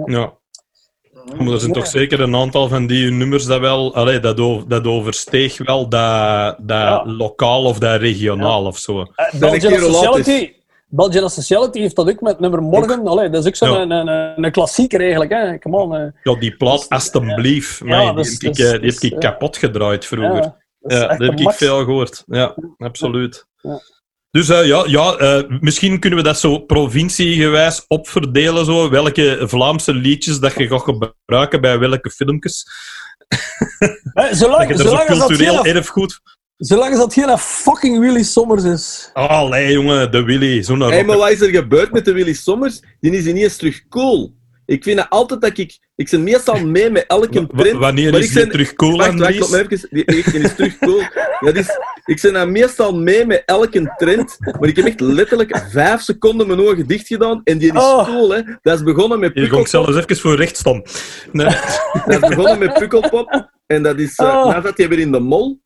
Ja. 0.07 0.33
Ja. 1.25 1.43
Maar 1.45 1.53
er 1.53 1.61
zijn 1.61 1.73
toch 1.73 1.87
zeker 1.87 2.21
een 2.21 2.35
aantal 2.37 2.69
van 2.69 2.87
die 2.87 3.11
nummers 3.11 3.45
dat 3.45 3.61
wel, 3.61 3.95
allee, 3.95 4.21
dat, 4.21 4.41
over, 4.41 4.69
dat 4.69 4.87
oversteeg 4.87 5.59
wel 5.59 5.89
dat, 5.89 6.57
dat 6.61 6.79
Ja. 6.79 7.03
lokaal 7.07 7.65
of 7.65 7.79
dat 7.79 8.01
regionaal 8.01 8.65
of 8.67 8.79
zo. 8.79 9.01
Eh, 9.01 9.27
een 9.33 9.39
Belgian 9.39 9.79
Sociality, 9.81 10.53
Belgian 10.89 11.31
Sociality 11.31 11.81
heeft 11.81 11.97
dat 11.97 12.09
ook 12.09 12.21
met 12.21 12.41
nummer 12.41 12.63
Morgen. 12.63 13.07
Allee, 13.07 13.31
dat 13.31 13.43
is 13.43 13.49
ook 13.49 13.57
zo'n 13.57 13.69
Ja. 13.71 13.81
een, 13.81 14.09
een, 14.09 14.45
een 14.45 14.53
klassieker 14.53 15.01
eigenlijk. 15.01 15.31
Hè. 15.33 15.59
Come 15.59 15.77
on. 15.77 15.95
eh. 15.95 16.07
Ja, 16.23 16.35
die 16.35 16.57
plaat, 16.57 16.89
alstublieft, 16.89 17.79
Ja, 17.85 18.05
man, 18.05 18.17
dat 18.17 18.25
die 18.25 18.49
heb 18.49 18.59
ik, 18.59 18.65
eh, 18.65 18.81
die 18.81 18.91
heb 18.93 19.01
ik 19.03 19.19
kapot 19.21 19.57
gedraaid 19.57 20.07
vroeger. 20.07 20.55
Ja, 20.81 21.07
dat 21.07 21.19
heb 21.19 21.41
ik 21.41 21.51
veel 21.51 21.79
gehoord. 21.85 22.23
Ja, 22.27 22.55
absoluut. 22.79 23.47
Dus 24.31 24.49
eh, 24.49 24.67
ja, 24.67 24.85
ja 24.87 25.17
eh, 25.17 25.43
misschien 25.61 25.99
kunnen 26.01 26.19
we 26.19 26.25
dat 26.25 26.39
zo 26.39 26.59
provinciegewijs 26.59 27.85
opverdelen, 27.87 28.65
zo, 28.65 28.91
welke 28.91 29.39
Vlaamse 29.41 29.95
liedjes 29.95 30.39
dat 30.39 30.55
je 30.55 30.69
gaat 30.69 30.83
gebruiken 30.83 31.61
bij 31.61 31.79
welke 31.79 32.11
filmpjes. 32.11 32.65
Hè, 34.13 34.35
zolang, 34.37 34.69
Dat 34.69 34.69
je 34.69 34.83
zo 34.83 34.89
zolang, 34.89 35.09
dat 35.09 35.19
cultureel 35.19 35.63
geen, 35.63 35.75
erfgoed... 35.75 36.21
zolang 36.57 36.97
dat 36.97 37.13
geen 37.13 37.39
fucking 37.39 37.99
Willy 37.99 38.23
Sommers 38.23 38.65
is. 38.65 39.11
Allee, 39.13 39.73
jongen, 39.73 40.11
de 40.11 40.23
Willy, 40.23 40.65
Hé, 40.65 41.05
maar 41.05 41.17
wat 41.17 41.31
is 41.31 41.41
er 41.41 41.51
gebeurd 41.51 41.93
met 41.93 42.05
de 42.05 42.13
Willy 42.13 42.35
Sommers? 42.35 42.83
Die 43.01 43.13
is 43.13 43.27
ineens 43.27 43.57
terug 43.57 43.89
cool. 43.89 44.37
Ik 44.69 44.83
vind 44.83 44.97
dat 44.97 45.07
altijd 45.09 45.41
dat 45.41 45.59
ik... 45.59 45.79
Ik 45.97 46.11
ben 46.11 46.23
meestal 46.23 46.67
mee 46.67 46.91
met 46.91 47.05
elke 47.07 47.47
trend. 47.47 47.79
Wanneer 47.79 48.11
maar 48.11 48.21
is 48.21 48.27
ik 48.27 48.33
die 48.33 48.41
ben- 48.43 48.51
terug 48.51 48.73
cool, 48.75 48.97
Wacht, 48.97 49.19
wacht, 49.19 49.51
me 49.51 49.59
even... 49.69 49.89
Die, 49.91 50.05
die 50.05 50.25
is 50.41 50.55
terug 50.55 50.79
cool. 50.79 51.03
Dat 51.41 51.57
is, 51.57 51.69
ik 52.05 52.21
ben 52.23 52.33
dan 52.33 52.53
meestal 52.53 52.97
mee 52.97 53.27
met 53.27 53.43
elke 53.47 53.95
trend, 53.97 54.37
maar 54.61 54.69
ik 54.69 54.77
heb 54.77 54.85
echt 54.87 55.01
letterlijk 55.01 55.65
vijf 55.71 56.01
seconden 56.01 56.47
mijn 56.47 56.61
ogen 56.61 56.87
dicht 56.87 57.07
gedaan 57.07 57.41
en 57.45 57.59
die 57.59 57.73
is 57.73 57.79
Oh. 57.83 58.05
cool, 58.05 58.31
hè. 58.31 58.43
Dat 58.63 58.77
is 58.79 58.83
begonnen 58.83 59.19
met 59.19 59.35
Hier 59.35 59.49
kon 59.49 59.59
ik 59.59 59.65
Pukkelpop. 59.65 59.93
zelfs 59.95 60.11
even 60.11 60.23
voor 60.23 60.37
recht 60.37 60.57
staan. 60.57 60.83
Nee. 61.33 61.47
Dat 62.07 62.23
is 62.23 62.29
begonnen 62.29 62.59
met 62.59 62.73
Pukkelpop. 62.73 63.51
En 63.67 63.83
dat 63.83 63.99
is... 63.99 64.17
eh 64.17 64.27
Oh. 64.27 64.49
nou 64.49 64.63
zat 64.63 64.77
je 64.77 64.89
weer 64.89 64.99
in 64.99 65.13
de 65.13 65.21
mol. 65.21 65.61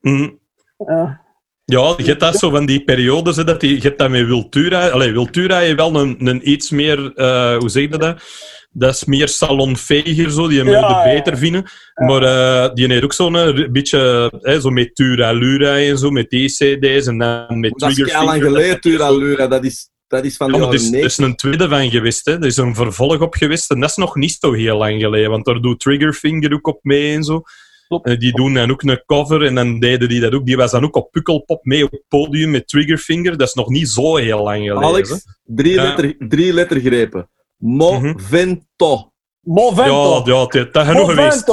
Ja. 0.00 1.22
Ja, 1.66 1.94
je 1.96 2.04
hebt 2.04 2.20
dat 2.20 2.36
zo 2.36 2.50
van 2.50 2.66
die 2.66 2.84
periodes, 2.84 3.36
hè, 3.36 3.44
dat 3.44 3.60
die, 3.60 3.74
je 3.74 3.82
hebt 3.82 3.98
dat 3.98 4.10
met 4.10 4.26
Wiltura. 4.26 4.88
Allee, 4.88 5.12
Wiltura 5.12 5.58
heeft 5.58 5.76
wel 5.76 5.94
een, 5.94 6.26
een 6.26 6.50
iets 6.50 6.70
meer, 6.70 7.12
eh, 7.14 7.56
hoe 7.56 7.68
zeg 7.68 7.82
je 7.82 7.88
dat? 7.88 8.22
Dat 8.70 8.94
is 8.94 9.04
meer 9.04 9.28
salonveger, 9.28 10.30
zo, 10.30 10.48
die 10.48 10.58
hem 10.58 10.68
Ja, 10.68 11.04
beter 11.04 11.38
vinden. 11.38 11.64
Maar 11.94 12.22
eh, 12.22 12.74
die 12.74 12.86
heeft 12.86 13.04
ook 13.04 13.12
zo'n 13.12 13.36
eh, 13.36 13.70
beetje, 13.70 14.30
eh, 14.42 14.58
zo 14.58 14.70
met 14.70 14.94
Tura 14.94 15.32
Lura 15.32 15.78
en 15.78 15.98
zo, 15.98 16.10
met 16.10 16.30
die 16.30 16.48
cd's 16.48 17.06
en 17.06 17.18
dan 17.18 17.60
met 17.60 17.72
Dat 17.76 17.90
is 17.90 17.96
heel 17.96 18.24
lang 18.24 18.42
geleden, 18.42 18.80
Tura 18.80 19.10
Lura. 19.10 19.46
Dat 19.46 19.64
is, 19.64 19.90
dat 20.06 20.24
is 20.24 20.36
van 20.36 20.52
de 20.52 20.58
Ja, 20.58 20.66
er 20.66 20.74
is, 20.74 20.84
er 20.84 20.90
90. 20.90 21.10
is 21.10 21.18
een 21.18 21.36
tweede 21.36 21.68
van 21.68 21.90
geweest, 21.90 22.26
hè. 22.26 22.32
Er 22.32 22.46
is 22.46 22.56
een 22.56 22.74
vervolg 22.74 23.20
op 23.20 23.34
geweest 23.34 23.70
en 23.70 23.80
dat 23.80 23.90
is 23.90 23.96
nog 23.96 24.14
niet 24.14 24.36
zo 24.40 24.52
heel 24.52 24.76
lang 24.76 25.00
geleden, 25.00 25.30
want 25.30 25.44
daar 25.44 25.60
doet 25.60 25.80
Triggerfinger 25.80 26.52
ook 26.52 26.66
op 26.66 26.78
mee 26.82 27.14
en 27.14 27.22
zo. 27.22 27.42
Klopt. 27.88 28.06
Eh, 28.06 28.18
die 28.18 28.32
doen 28.32 28.54
dan 28.54 28.70
ook 28.70 28.82
een 28.82 29.02
cover 29.06 29.44
en 29.44 29.54
dan 29.54 29.78
deden 29.78 30.08
die 30.08 30.20
dat 30.20 30.32
ook. 30.32 30.46
Die 30.46 30.56
was 30.56 30.70
dan 30.70 30.84
ook 30.84 30.96
op 30.96 31.10
Pukkelpop 31.10 31.64
mee 31.64 31.84
op 31.84 31.90
het 31.90 32.04
podium 32.08 32.50
met 32.50 32.68
Triggerfinger. 32.68 33.36
Dat 33.36 33.48
is 33.48 33.54
nog 33.54 33.68
niet 33.68 33.88
zo 33.88 34.16
heel 34.16 34.42
lang 34.42 34.58
geleden. 34.58 34.82
Alex, 34.82 35.26
drie, 35.44 35.74
letter, 35.74 36.16
drie 36.18 36.52
lettergrepen. 36.52 37.30
Movento. 37.56 39.12
Movento. 39.40 40.22
Ja, 40.24 40.32
ja, 40.34 40.46
dat 40.46 40.72
dat 40.72 40.86
genoeg 40.86 41.08
geweest. 41.10 41.48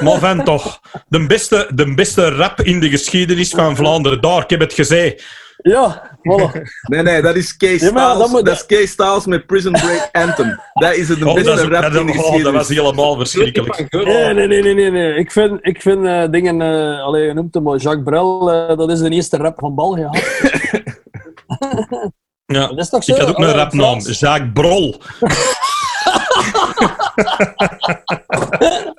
Movento. 0.00 0.60
De 1.08 1.26
beste, 1.26 1.70
de 1.74 1.94
beste 1.94 2.28
rap 2.28 2.60
in 2.60 2.80
de 2.80 2.88
geschiedenis 2.88 3.50
van 3.50 3.76
Vlaanderen. 3.76 4.20
Daar, 4.20 4.42
ik 4.42 4.50
heb 4.50 4.60
het 4.60 4.72
gezegd. 4.72 5.24
Ja, 5.62 6.10
voilà. 6.18 6.52
Nee, 6.82 7.02
nee, 7.02 7.22
dat 7.22 7.36
is 7.36 7.56
Case 7.56 7.84
Ja, 7.92 8.14
dat 8.14 8.28
moet- 8.30 8.44
Dat 8.44 8.54
is 8.54 8.66
Case 8.66 8.86
Styles 8.86 9.26
met 9.26 9.46
Prison 9.46 9.72
Break 9.72 10.08
Anthem. 10.12 10.60
Dat 10.74 10.94
is 10.94 11.08
het 11.08 11.18
de 11.18 11.28
Oh, 11.28 11.34
beste 11.34 11.50
ook- 11.50 11.58
rap 11.58 11.82
dat, 11.82 11.94
in 12.00 12.06
de 12.06 12.12
oh, 12.22 12.42
dat 12.44 12.52
was 12.52 12.68
helemaal 12.68 13.16
verschrikkelijk. 13.16 13.86
Nee, 13.92 14.34
nee, 14.34 14.46
nee, 14.46 14.62
nee, 14.62 14.74
nee, 14.74 14.90
nee. 14.90 15.14
Ik 15.14 15.32
vind, 15.32 15.58
ik 15.62 15.82
vind 15.82 16.04
eh, 16.06 16.24
dingen... 16.30 16.62
eh 16.62 17.00
allee, 17.04 17.26
je 17.26 17.34
noemt 17.34 17.54
hem 17.54 17.62
maar 17.62 17.76
Jacques 17.76 18.04
Brel. 18.04 18.52
eh, 18.52 18.76
dat 18.76 18.90
is 18.90 18.98
de 19.00 19.08
eerste 19.10 19.36
rap 19.36 19.58
van 19.58 19.74
België. 19.74 20.08
Ja. 22.46 22.60
Ja. 22.60 22.66
Dat 22.66 22.78
is 22.78 22.88
toch 22.88 23.04
zo? 23.04 23.12
Ik 23.14 23.20
had 23.20 23.28
ook 23.28 23.38
een 23.38 23.52
rapnaam. 23.52 23.98
Jacques 23.98 24.50
Brol. 24.52 24.96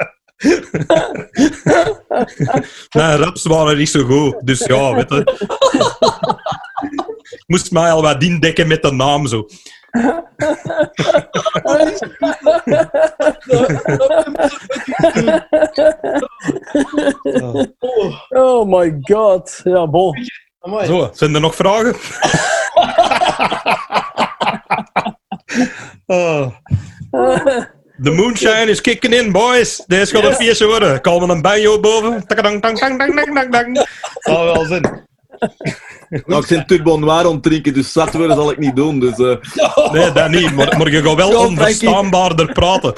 Mijn 2.95 3.17
raps 3.17 3.43
waren 3.43 3.77
niet 3.77 3.89
zo 3.89 4.03
goed, 4.03 4.35
dus 4.43 4.65
ja, 4.65 4.93
weet 4.93 5.09
je. 5.09 5.17
Ik 7.29 7.43
moest 7.47 7.71
mij 7.71 7.91
al 7.91 8.01
wat 8.01 8.23
indekken 8.23 8.67
met 8.67 8.81
de 8.81 8.91
naam 8.91 9.27
zo. 9.27 9.45
Oh 18.29 18.65
my 18.65 18.97
god. 19.01 19.61
Ja, 19.63 19.87
bon. 19.87 20.17
Amai. 20.59 20.85
Zo, 20.85 21.09
zijn 21.13 21.33
er 21.33 21.41
nog 21.41 21.55
vragen? 21.55 21.95
Oh. 26.05 26.51
De 28.01 28.11
moonshine 28.11 28.65
is 28.69 28.81
kicking 28.81 29.13
in, 29.13 29.31
boys. 29.31 29.83
Deze 29.87 30.15
gaat 30.15 30.23
een 30.23 30.33
feestje 30.33 30.65
worden. 30.65 31.01
Komen 31.01 31.27
we 31.27 31.33
een 31.33 31.41
banjo 31.41 31.79
boven? 31.79 32.27
Takadang, 32.27 32.61
tang, 32.61 32.77
tang, 32.77 32.97
tang, 32.97 33.15
tang, 33.15 33.33
tang, 33.35 33.51
tang. 33.51 33.87
Zal 34.19 34.43
wel 34.45 34.65
zin. 34.65 35.07
Nou, 36.25 36.41
ik 36.41 36.47
ben 36.47 36.65
Turbo 36.65 36.97
Noir 36.97 37.27
om 37.27 37.41
te 37.41 37.49
drinken, 37.49 37.73
dus 37.73 37.91
zat 37.91 38.13
worden 38.13 38.35
zal 38.35 38.51
ik 38.51 38.57
niet 38.57 38.75
doen. 38.75 38.99
Dus, 38.99 39.17
eh, 39.17 39.91
Nee, 39.93 40.11
dat 40.11 40.29
niet. 40.29 40.55
Maar, 40.55 40.77
maar 40.77 40.91
je 40.91 41.01
gaat 41.03 41.15
wel 41.15 41.39
onverstaanbaarder 41.47 42.51
praten. 42.51 42.93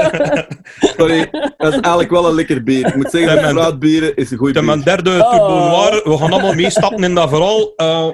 sorry, 0.98 1.28
dat 1.56 1.72
is 1.72 1.80
eigenlijk 1.80 2.10
wel 2.10 2.26
een 2.28 2.34
lekker 2.34 2.62
bier. 2.62 2.86
Ik 2.86 2.94
moet 2.94 3.10
zeggen, 3.10 3.42
dat 3.42 3.50
fruitbieren 3.50 4.16
is 4.16 4.30
een 4.30 4.38
goed 4.38 4.54
heb 4.54 4.64
mijn 4.64 4.82
bier. 4.82 5.02
derde 5.02 5.10
Oh. 5.24 5.30
Turbo 5.30 5.54
Noir. 5.58 6.00
We 6.04 6.18
gaan 6.18 6.32
allemaal 6.32 6.54
meestappen 6.54 7.04
in 7.04 7.14
dat 7.14 7.28
verhaal. 7.28 7.72
Eh, 7.76 8.08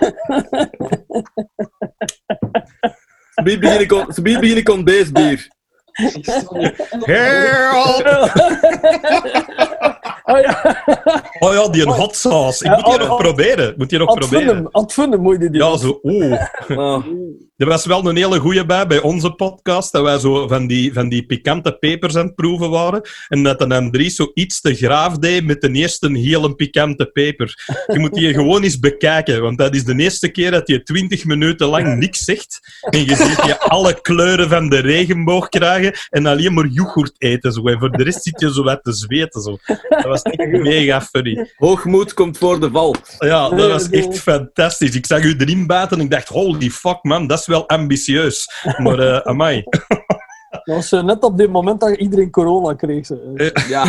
Ze 3.35 3.43
biedt 3.43 3.61
begin 3.61 3.81
ik 3.81 3.93
on- 3.93 4.13
ze 4.13 4.23
help! 7.05 8.31
Oh, 10.25 10.41
ja. 10.41 10.83
Oh 11.39 11.53
ja, 11.53 11.69
die 11.69 11.83
een 11.83 11.89
hot 11.89 12.17
sauce. 12.17 12.65
Ik 12.65 12.71
moet 12.71 12.85
die 12.85 12.99
nog 12.99 13.07
oh, 13.07 13.13
oh. 13.13 13.19
proberen. 13.19 13.75
Moet 13.77 13.91
die 13.91 13.99
nog 13.99 14.15
proberen. 14.15 14.71
Antvunnen 14.71 15.21
moet 15.21 15.43
je 15.43 15.51
die. 15.51 15.61
Ja, 15.61 15.77
zo. 15.77 15.99
Oeh. 16.03 16.41
Ah, 16.69 17.05
Er 17.63 17.69
was 17.69 17.87
wel 17.87 18.09
een 18.09 18.17
hele 18.17 18.39
goeie 18.39 18.67
bij, 18.67 18.87
bij 18.87 19.01
onze 19.01 19.31
podcast, 19.31 19.93
dat 19.93 20.03
wij 20.03 20.19
zo 20.19 20.49
van 20.49 20.67
die, 20.67 20.93
van 20.93 21.09
die 21.09 21.27
pikante 21.27 21.73
pepers 21.73 22.17
aan 22.17 22.27
het 22.27 22.35
proeven 22.35 22.71
waren. 22.71 23.03
En 23.29 23.43
dat 23.43 23.59
de 23.59 23.91
M3 23.91 24.07
zo 24.15 24.31
iets 24.35 24.61
te 24.61 24.75
graaf 24.75 25.19
deed 25.19 25.45
met 25.45 25.61
de 25.61 25.71
eerste 25.73 26.19
hele 26.19 26.55
pikante 26.55 27.07
peper. 27.07 27.75
Je 27.87 27.99
moet 27.99 28.15
die 28.15 28.35
gewoon 28.35 28.63
eens 28.63 28.79
bekijken, 28.79 29.43
want 29.43 29.59
dat 29.59 29.75
is 29.75 29.85
de 29.85 29.97
eerste 29.97 30.29
keer 30.29 30.51
dat 30.51 30.69
je 30.69 30.83
20 30.83 31.25
minuten 31.25 31.67
lang 31.67 31.97
niks 31.97 32.19
zegt. 32.19 32.61
En 32.81 33.05
je 33.05 33.17
ziet 33.17 33.45
je 33.47 33.59
alle 33.59 34.01
kleuren 34.01 34.49
van 34.49 34.69
de 34.69 34.79
regenboog 34.79 35.49
krijgen 35.49 35.95
en 36.11 36.27
alleen 36.27 36.55
maar 36.55 36.67
yoghurt 36.67 37.15
eten. 37.19 37.53
Zo. 37.53 37.63
En 37.63 37.79
voor 37.79 37.91
de 37.91 38.03
rest 38.03 38.23
zit 38.23 38.41
je 38.41 38.53
zo 38.53 38.63
wat 38.63 38.83
te 38.83 38.93
zweten. 38.93 39.43
Zo. 39.43 39.59
Dat 39.89 40.05
was 40.05 40.23
echt 40.23 40.51
mega 40.51 41.03
funny. 41.03 41.53
hoogmoed 41.57 42.15
komt 42.15 42.39
voor 42.39 42.61
de 42.61 42.71
val. 42.71 42.95
Ja, 43.19 43.49
dat 43.49 43.71
was 43.71 43.91
echt 43.91 44.19
fantastisch. 44.19 44.95
Ik 44.95 45.07
zag 45.07 45.23
u 45.23 45.35
erin 45.39 45.67
buiten 45.67 45.99
en 45.99 46.05
ik 46.05 46.11
dacht, 46.11 46.29
holy 46.29 46.71
fuck 46.71 46.99
man, 47.03 47.27
dat 47.27 47.39
is 47.39 47.51
wel 47.53 47.69
ambitieus. 47.69 48.65
Maar, 48.79 48.99
eh 48.99 49.19
amai. 49.31 49.63
Dat 50.49 50.63
was 50.77 50.93
eh, 50.93 51.03
net 51.03 51.23
op 51.23 51.37
dit 51.39 51.51
moment 51.51 51.81
dat 51.81 51.97
iedereen 51.97 52.31
corona 52.31 52.75
kreeg. 52.75 53.07
Ze. 53.07 53.51
Ja, 53.69 53.85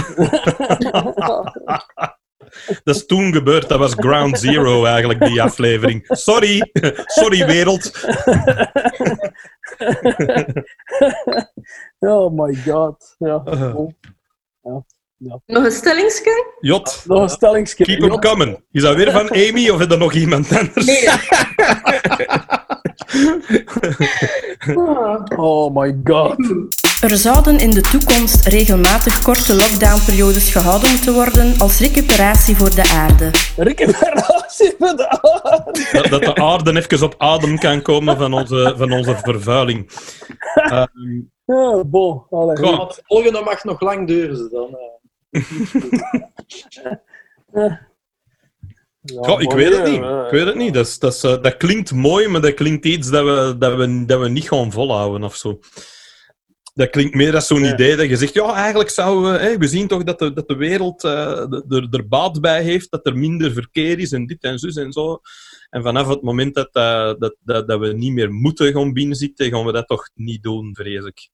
Dat 2.83 2.95
is 2.95 3.05
toen 3.05 3.33
gebeurd, 3.33 3.69
dat 3.69 3.79
was 3.79 3.93
ground 3.93 4.39
zero 4.39 4.85
eigenlijk, 4.85 5.25
die 5.25 5.41
aflevering. 5.41 6.03
Sorry, 6.07 6.71
sorry 7.19 7.45
wereld. 7.45 7.91
Oh 11.99 12.31
my 12.33 12.55
god. 12.55 13.15
Ja. 13.17 13.41
Uh. 13.45 13.73
bon. 13.73 13.95
Nog 15.45 15.63
een 15.63 15.71
stellingsje? 15.71 16.53
Jot, 16.59 17.03
Nog 17.05 17.21
een 17.21 17.29
stellingsje. 17.29 17.83
keep 17.83 17.99
them 17.99 18.19
coming. 18.19 18.63
Is 18.71 18.81
dat 18.81 18.95
weer 18.95 19.11
van 19.11 19.29
Amy 19.31 19.69
of 19.69 19.79
is 19.79 19.87
er 19.87 19.97
nog 19.97 20.13
iemand 20.13 20.57
anders? 20.57 20.85
Nee. 20.85 21.07
Oh 25.37 25.75
my 25.75 25.99
god. 26.03 26.35
Er 27.01 27.17
zouden 27.17 27.59
in 27.59 27.69
de 27.69 27.81
toekomst 27.81 28.47
regelmatig 28.47 29.21
korte 29.21 29.55
lockdownperiodes 29.55 30.51
gehouden 30.51 30.91
moeten 30.91 31.13
worden 31.13 31.53
als 31.57 31.79
recuperatie 31.79 32.55
voor 32.55 32.75
de 32.75 32.89
aarde. 32.93 33.31
Recuperatie 33.57 34.75
van 34.79 34.95
de 34.95 35.09
aarde. 35.09 35.87
Dat, 35.91 36.05
dat 36.09 36.21
de 36.21 36.35
aarde 36.35 36.75
even 36.77 37.03
op 37.03 37.15
adem 37.17 37.57
kan 37.57 37.81
komen 37.81 38.17
van 38.17 38.33
onze, 38.33 38.73
van 38.77 38.91
onze 38.91 39.17
vervuiling. 39.23 39.89
Ehm, 40.53 41.21
Ja. 42.59 42.71
Maar 42.77 42.87
het 42.87 43.01
volgende 43.05 43.41
mag 43.41 43.63
nog 43.63 43.81
lang 43.81 44.07
duren. 44.07 44.37
Ze 44.37 44.49
dan, 44.51 44.77
eh. 44.77 44.91
Ja, 49.03 49.39
ik 49.39 49.51
weet 49.51 49.75
het 49.77 49.83
niet. 49.91 50.01
eh, 50.01 50.21
Ik 50.25 50.31
weet 50.31 50.45
het 50.45 50.55
niet. 50.55 50.73
Dat, 50.73 50.87
is, 50.87 50.99
dat, 50.99 51.13
is, 51.13 51.23
eh, 51.23 51.41
dat 51.41 51.57
klinkt 51.57 51.91
mooi, 51.93 52.27
maar 52.27 52.41
dat 52.41 52.53
klinkt 52.53 52.85
iets 52.85 53.09
dat 53.09 53.23
we, 53.25 53.55
dat 53.57 53.75
we, 53.75 54.05
dat 54.05 54.19
we 54.19 54.29
niet 54.29 54.47
gaan 54.47 54.71
volhouden 54.71 55.23
of 55.23 55.35
zo. 55.35 55.59
Dat 56.73 56.89
klinkt 56.89 57.15
meer 57.15 57.35
als 57.35 57.47
zo'n 57.47 57.63
Ja. 57.63 57.73
idee 57.73 57.95
dat 57.95 58.09
je 58.09 58.15
zegt, 58.17 58.33
ja, 58.33 58.53
eigenlijk 58.53 58.89
zouden 58.89 59.31
we... 59.31 59.37
Hè, 59.39 59.57
we 59.57 59.67
zien 59.67 59.87
toch 59.87 60.03
dat 60.03 60.19
de, 60.19 60.33
dat 60.33 60.47
de 60.47 60.55
wereld 60.55 61.03
eh, 61.03 61.45
de- 61.49 61.65
er, 61.69 61.87
er 61.99 62.07
baat 62.07 62.41
bij 62.41 62.63
heeft, 62.63 62.91
dat 62.91 63.05
er 63.05 63.17
minder 63.17 63.51
verkeer 63.53 63.99
is 63.99 64.11
en 64.11 64.25
dit 64.25 64.43
en 64.43 64.59
zus 64.59 64.75
en 64.75 64.91
zo. 64.91 65.21
En 65.69 65.83
vanaf 65.83 66.07
het 66.07 66.21
moment 66.21 66.53
dat, 66.55 66.69
eh, 66.71 67.13
dat, 67.19 67.35
dat, 67.43 67.67
dat 67.67 67.79
we 67.79 67.93
niet 67.93 68.13
meer 68.13 68.31
moeten 68.31 68.73
gaan 68.73 68.93
binnenzitten, 68.93 69.49
gaan 69.51 69.65
we 69.65 69.71
dat 69.71 69.87
toch 69.87 70.09
niet 70.15 70.43
doen, 70.43 70.75
vrees 70.75 71.05
ik. 71.05 71.29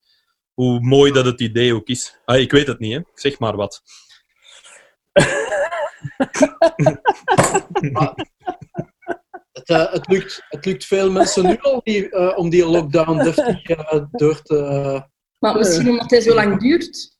Hoe 0.53 0.79
mooi 0.79 1.12
dat 1.12 1.25
het 1.25 1.41
idee 1.41 1.73
ook 1.75 1.88
is. 1.88 2.17
Ah, 2.25 2.39
ik 2.39 2.51
weet 2.51 2.67
het 2.67 2.79
niet, 2.79 2.93
hè. 2.93 2.99
zeg 3.13 3.39
maar 3.39 3.55
wat. 3.55 3.82
Het 9.59 9.69
eh, 9.69 9.91
het, 9.91 10.07
lukt, 10.07 10.45
het 10.49 10.65
lukt 10.65 10.85
veel 10.85 11.12
mensen 11.12 11.45
nu 11.45 11.57
al 11.57 11.81
die, 11.83 12.09
eh, 12.09 12.38
om 12.38 12.49
die 12.49 12.65
lockdown 12.65 13.23
deftig 13.23 13.63
eh, 13.63 14.03
door 14.12 14.41
te... 14.41 15.07
Maar 15.39 15.57
misschien 15.57 15.89
omdat 15.89 16.09
hij 16.09 16.21
zo 16.21 16.33
lang 16.33 16.59
duurt. 16.59 17.18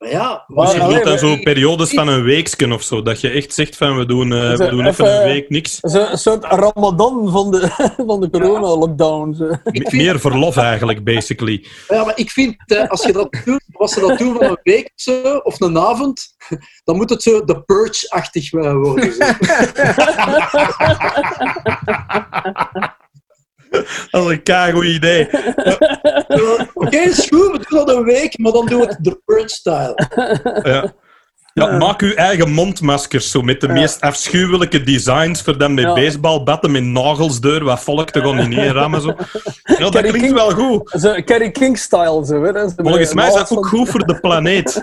Maar 0.00 0.10
ja, 0.10 0.44
Maar, 0.46 0.64
Dus 0.66 0.74
je 0.74 0.80
allee, 0.80 0.94
wilt 0.94 1.06
dan 1.06 1.18
zo 1.18 1.36
periodes 1.42 1.90
van 1.90 2.08
een 2.08 2.22
weekje 2.22 2.72
of 2.72 2.82
zo, 2.82 3.02
dat 3.02 3.20
je 3.20 3.28
echt 3.30 3.54
zegt 3.54 3.76
van 3.76 3.96
we 3.96 4.06
doen, 4.06 4.32
eh, 4.32 4.50
we 4.56 4.68
doen 4.68 4.86
even 4.86 5.04
even- 5.04 5.16
een 5.20 5.24
week 5.28 5.48
niks. 5.50 5.76
Zo- 5.80 6.06
Een 6.10 6.18
soort 6.18 6.44
ramadan 6.44 7.30
van 7.30 7.50
de, 7.50 7.68
van 8.06 8.20
de 8.20 8.30
corona-lockdown. 8.30 9.34
vind, 9.64 9.92
Meer 9.92 10.20
verlof 10.20 10.56
eigenlijk, 10.56 11.04
basically. 11.04 11.66
ja, 11.88 12.04
maar 12.04 12.18
ik 12.18 12.30
vind 12.30 12.56
eh, 12.66 12.88
als 12.88 13.02
je 13.02 13.12
dat 13.12 13.28
doet, 13.44 13.62
als 13.72 13.92
ze 13.92 14.00
dat 14.00 14.18
doen 14.18 14.34
van 14.34 14.44
een 14.44 14.60
week 14.62 14.84
of 14.84 14.92
zo, 14.94 15.36
of 15.36 15.60
een 15.60 15.78
avond, 15.78 16.34
dan 16.84 16.96
moet 16.96 17.10
het 17.10 17.22
zo 17.22 17.44
de 17.44 17.62
purge-achtig 17.62 18.52
eh, 18.52 18.72
worden. 18.72 19.12
Zo. 19.12 19.24
Dat 24.10 24.24
is 24.24 24.30
een 24.30 24.42
kago 24.42 24.82
idee. 24.82 25.28
Oké, 26.74 27.02
goed, 27.14 27.30
we 27.30 27.64
doen 27.68 27.84
dat 27.86 27.88
een 27.96 28.04
week, 28.04 28.38
maar 28.38 28.52
dan 28.52 28.66
doen 28.66 28.80
we 28.80 28.86
het 28.86 28.98
de 29.00 29.20
purge-style. 29.24 30.08
Ja. 30.62 30.92
Ja, 31.54 31.76
maak 31.76 32.00
uw 32.02 32.14
eigen 32.14 32.50
mondmaskers 32.50 33.30
zo 33.30 33.42
met 33.42 33.60
de 33.60 33.68
meest 33.68 34.00
afschuwelijke 34.00 34.82
designs 34.82 35.42
voor 35.42 35.58
dan 35.58 35.74
met 35.74 35.84
Ja. 35.84 35.92
baseballbatten 35.94 36.70
met 36.70 36.82
nagels 36.84 37.40
deur, 37.40 37.64
wat 37.64 37.80
volk 37.80 38.10
te 38.10 38.20
gaan 38.20 38.38
in 38.38 38.52
één 38.58 38.72
rammen. 38.72 39.00
Zo. 39.00 39.14
Ja, 39.62 39.76
dat 39.90 39.96
klinkt 39.98 40.18
King- 40.18 40.32
wel 40.34 40.50
goed. 40.50 40.90
Zo, 41.00 41.14
Kerry 41.24 41.50
King-style. 41.50 42.24
Zo, 42.26 42.42
hè, 42.42 42.52
dat 42.52 42.72
Volgens 42.76 43.14
mij 43.14 43.26
is 43.28 43.34
dat 43.34 43.50
ook 43.56 43.66
goed 43.66 43.88
voor 43.88 44.06
de 44.06 44.20
planeet. 44.20 44.82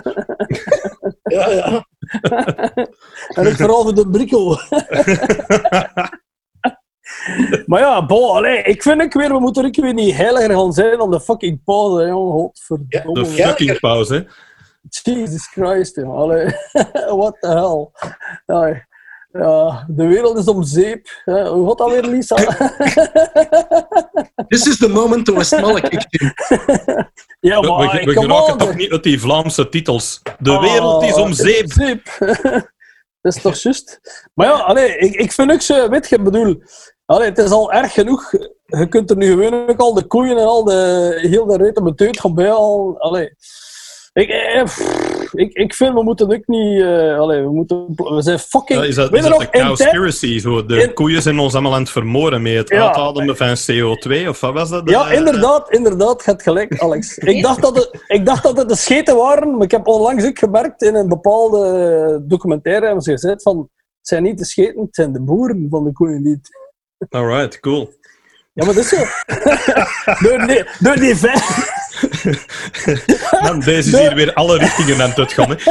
Ja, 1.22 1.50
ja. 1.50 1.86
En 3.28 3.56
vooral 3.56 3.82
voor 3.82 3.94
de 3.94 4.08
brikkel. 4.08 4.58
maar 7.66 7.80
ja, 7.80 8.06
bo, 8.06 8.28
allee, 8.32 8.62
ik 8.62 8.82
vind 8.82 9.02
ook 9.02 9.12
weer, 9.12 9.32
we 9.32 9.40
moeten 9.40 9.64
ook 9.64 9.76
weer 9.76 9.94
niet 9.94 10.14
heiliger 10.14 10.50
gaan 10.54 10.72
zijn 10.72 10.98
dan 10.98 11.10
de 11.10 11.20
fucking 11.20 11.62
pauze, 11.64 12.06
jongen. 12.06 12.32
Godverdomme. 12.32 13.22
De 13.22 13.26
fucking 13.26 13.78
pauze. 13.80 14.14
hè. 14.14 14.22
Jesus 15.12 15.46
Christ, 15.46 15.96
joh. 15.96 16.16
Allee. 16.16 16.46
What 17.20 17.36
the 17.40 17.48
hell. 17.48 17.90
Ja, 18.46 18.86
ja, 19.32 19.84
de 19.88 20.06
wereld 20.06 20.38
is 20.38 20.44
om 20.46 20.62
zeep. 20.62 21.08
hè. 21.24 21.48
Hoe 21.48 21.68
gaat 21.68 21.78
dat 21.78 21.90
weer, 21.90 22.02
Lisa? 22.04 22.36
This 24.48 24.66
is 24.66 24.78
the 24.78 24.88
moment 24.88 25.26
to 25.26 25.38
a 25.38 25.42
small 25.42 25.80
kitchen. 25.80 26.32
ja, 27.40 27.60
We, 27.60 27.66
maar 27.68 27.92
we, 27.92 28.04
we 28.04 28.12
geraken 28.12 28.58
toch 28.58 28.74
niet 28.74 28.90
uit 28.92 29.02
die 29.02 29.20
Vlaamse 29.20 29.68
titels. 29.68 30.20
De 30.38 30.50
Ah, 30.50 30.60
wereld 30.62 31.02
is 31.02 31.14
om 31.14 31.32
zeep. 31.32 31.74
dat 33.20 33.34
is 33.34 33.42
toch 33.42 33.56
juist? 33.56 34.00
Maar 34.34 34.46
ja, 34.46 34.52
allee, 34.52 34.96
ik, 34.98 35.14
ik 35.14 35.32
vind 35.32 35.52
ook 35.52 35.60
zo, 35.62 35.88
weet 35.88 36.08
je, 36.08 36.16
ik 36.16 36.24
bedoel, 36.24 36.62
allee, 37.08 37.28
het 37.28 37.38
is 37.38 37.50
al 37.50 37.72
erg 37.72 37.92
genoeg. 37.92 38.30
Je 38.66 38.86
kunt 38.88 39.10
er 39.10 39.16
nu 39.16 39.26
gewoon 39.30 39.68
ook 39.68 39.80
al 39.80 39.94
de 39.94 40.04
koeien 40.06 40.36
en 40.38 40.44
al 40.46 40.64
de 40.64 41.18
heel 41.22 41.46
de 41.46 41.56
reten 41.56 41.84
beteut 41.84 42.20
gaan 42.20 42.34
bij 42.34 42.50
al. 42.50 42.96
Allee. 42.98 43.30
Ik, 44.12 44.28
eh, 44.28 44.64
pff, 44.64 44.80
ik, 45.32 45.52
ik 45.52 45.74
vind 45.74 45.94
we 45.94 46.02
moeten 46.02 46.26
ook 46.32 46.46
niet. 46.46 46.80
eh, 46.82 47.18
allee, 47.18 47.42
we, 47.42 47.50
moeten, 47.52 47.84
we 47.94 48.22
zijn 48.22 48.38
fucking. 48.38 48.80
Ja, 48.80 48.86
is 48.86 48.94
dat, 48.94 49.14
is 49.14 49.28
nog, 49.28 49.50
de 49.50 49.58
cowspiracy? 49.60 50.38
Zo, 50.38 50.64
de 50.66 50.82
in- 50.82 50.94
koeien 50.94 51.22
zijn 51.22 51.38
ons 51.38 51.52
allemaal 51.54 51.74
aan 51.74 51.80
het 51.80 51.90
vermoorden 51.90 52.42
met 52.42 52.52
het 52.54 52.68
Ja. 52.68 52.84
uitademen 52.84 53.36
van 53.36 53.56
CO2, 53.56 54.28
of 54.28 54.40
wat 54.40 54.52
was 54.52 54.70
dat? 54.70 54.90
Ja, 54.90 55.10
Eh, 55.10 55.16
inderdaad, 55.18 55.70
inderdaad. 55.70 56.24
Hebt 56.24 56.42
gelijk, 56.42 56.78
Alex. 56.80 57.18
Ik 57.18 57.42
dacht, 57.42 57.62
dat 57.62 57.76
het, 57.76 58.04
ik 58.06 58.26
dacht 58.26 58.42
dat 58.42 58.56
het 58.56 58.68
de 58.68 58.76
scheten 58.76 59.16
waren, 59.16 59.52
maar 59.52 59.62
ik 59.64 59.70
heb 59.70 59.86
onlangs 59.86 60.26
ook 60.26 60.38
gemerkt 60.38 60.82
in 60.82 60.94
een 60.94 61.08
bepaalde 61.08 62.24
documentaire 62.26 62.84
hebben 62.84 63.02
ze 63.04 63.10
gezegd 63.10 63.42
van 63.42 63.58
het 63.58 63.68
zijn 64.08 64.22
niet 64.22 64.38
de 64.38 64.44
scheten, 64.44 64.80
het 64.80 64.94
zijn 64.94 65.12
de 65.12 65.20
boeren 65.22 65.66
van 65.70 65.84
de 65.84 65.92
koeien 65.92 66.22
die 66.22 66.32
het... 66.32 66.57
Alright, 67.10 67.60
cool. 67.60 67.96
Ja, 68.52 68.64
maar 68.64 68.74
dat 68.74 68.84
is 68.84 68.88
zo. 68.88 68.96
door 70.28 70.46
die, 70.46 70.64
door 70.78 70.96
die 70.96 71.16
vijf... 71.16 71.76
Man, 73.42 73.60
deze 73.60 73.90
is 73.90 73.98
hier 73.98 74.14
weer 74.14 74.34
alle 74.34 74.58
richtingen 74.58 75.02
aan 75.02 75.08
het 75.08 75.18
uitgaan. 75.18 75.50
Hè. 75.50 75.56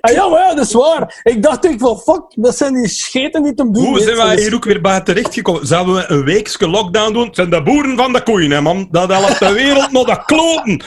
Ah, 0.00 0.14
ja, 0.14 0.28
maar 0.28 0.40
ja, 0.40 0.54
dat 0.54 0.66
is 0.66 0.72
waar. 0.72 1.20
Ik 1.22 1.42
dacht 1.42 1.66
ook 1.66 1.78
van, 1.78 1.98
fuck, 1.98 2.24
dat 2.34 2.56
zijn 2.56 2.74
die 2.74 2.88
scheten 2.88 3.42
die 3.42 3.52
hem 3.54 3.72
doen. 3.72 3.84
Hoe 3.84 4.00
zijn 4.00 4.16
wij 4.16 4.36
hier 4.36 4.54
ook 4.54 4.64
weer 4.64 4.80
bij 4.80 5.00
terechtgekomen? 5.00 5.66
Zouden 5.66 5.94
we 5.94 6.04
een 6.08 6.24
weekse 6.24 6.68
lockdown 6.68 7.12
doen? 7.12 7.26
Het 7.26 7.34
zijn 7.34 7.50
de 7.50 7.62
boeren 7.62 7.96
van 7.96 8.12
de 8.12 8.22
koeien, 8.22 8.50
hè, 8.50 8.60
man. 8.60 8.88
Dat 8.90 9.12
helpt 9.12 9.38
de 9.38 9.52
wereld 9.52 9.92
nog 9.92 10.06
de 10.06 10.24
kloten. 10.24 10.82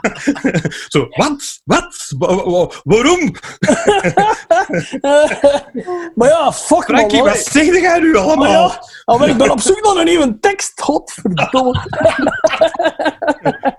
Zo, 0.88 1.06
wat? 1.10 1.60
Wat? 1.64 2.12
Wa- 2.18 2.44
wa- 2.50 2.70
waarom? 2.84 3.20
maar 6.14 6.28
ja, 6.28 6.52
fuck 6.52 6.88
man. 6.88 6.98
Frankie, 6.98 7.20
allee. 7.20 7.32
wat 7.32 7.48
zeg 7.52 7.64
jij 7.80 7.98
nu 8.00 8.10
Maar 8.12 8.20
allemaal? 8.20 8.68
ja, 8.68 8.82
ah, 9.04 9.18
maar 9.18 9.28
ik 9.28 9.36
ben 9.36 9.50
op 9.50 9.60
zoek 9.60 9.82
naar 9.84 9.96
een 9.96 10.04
nieuwe 10.04 10.38
tekst. 10.40 10.80
Godverdomme. 10.80 11.80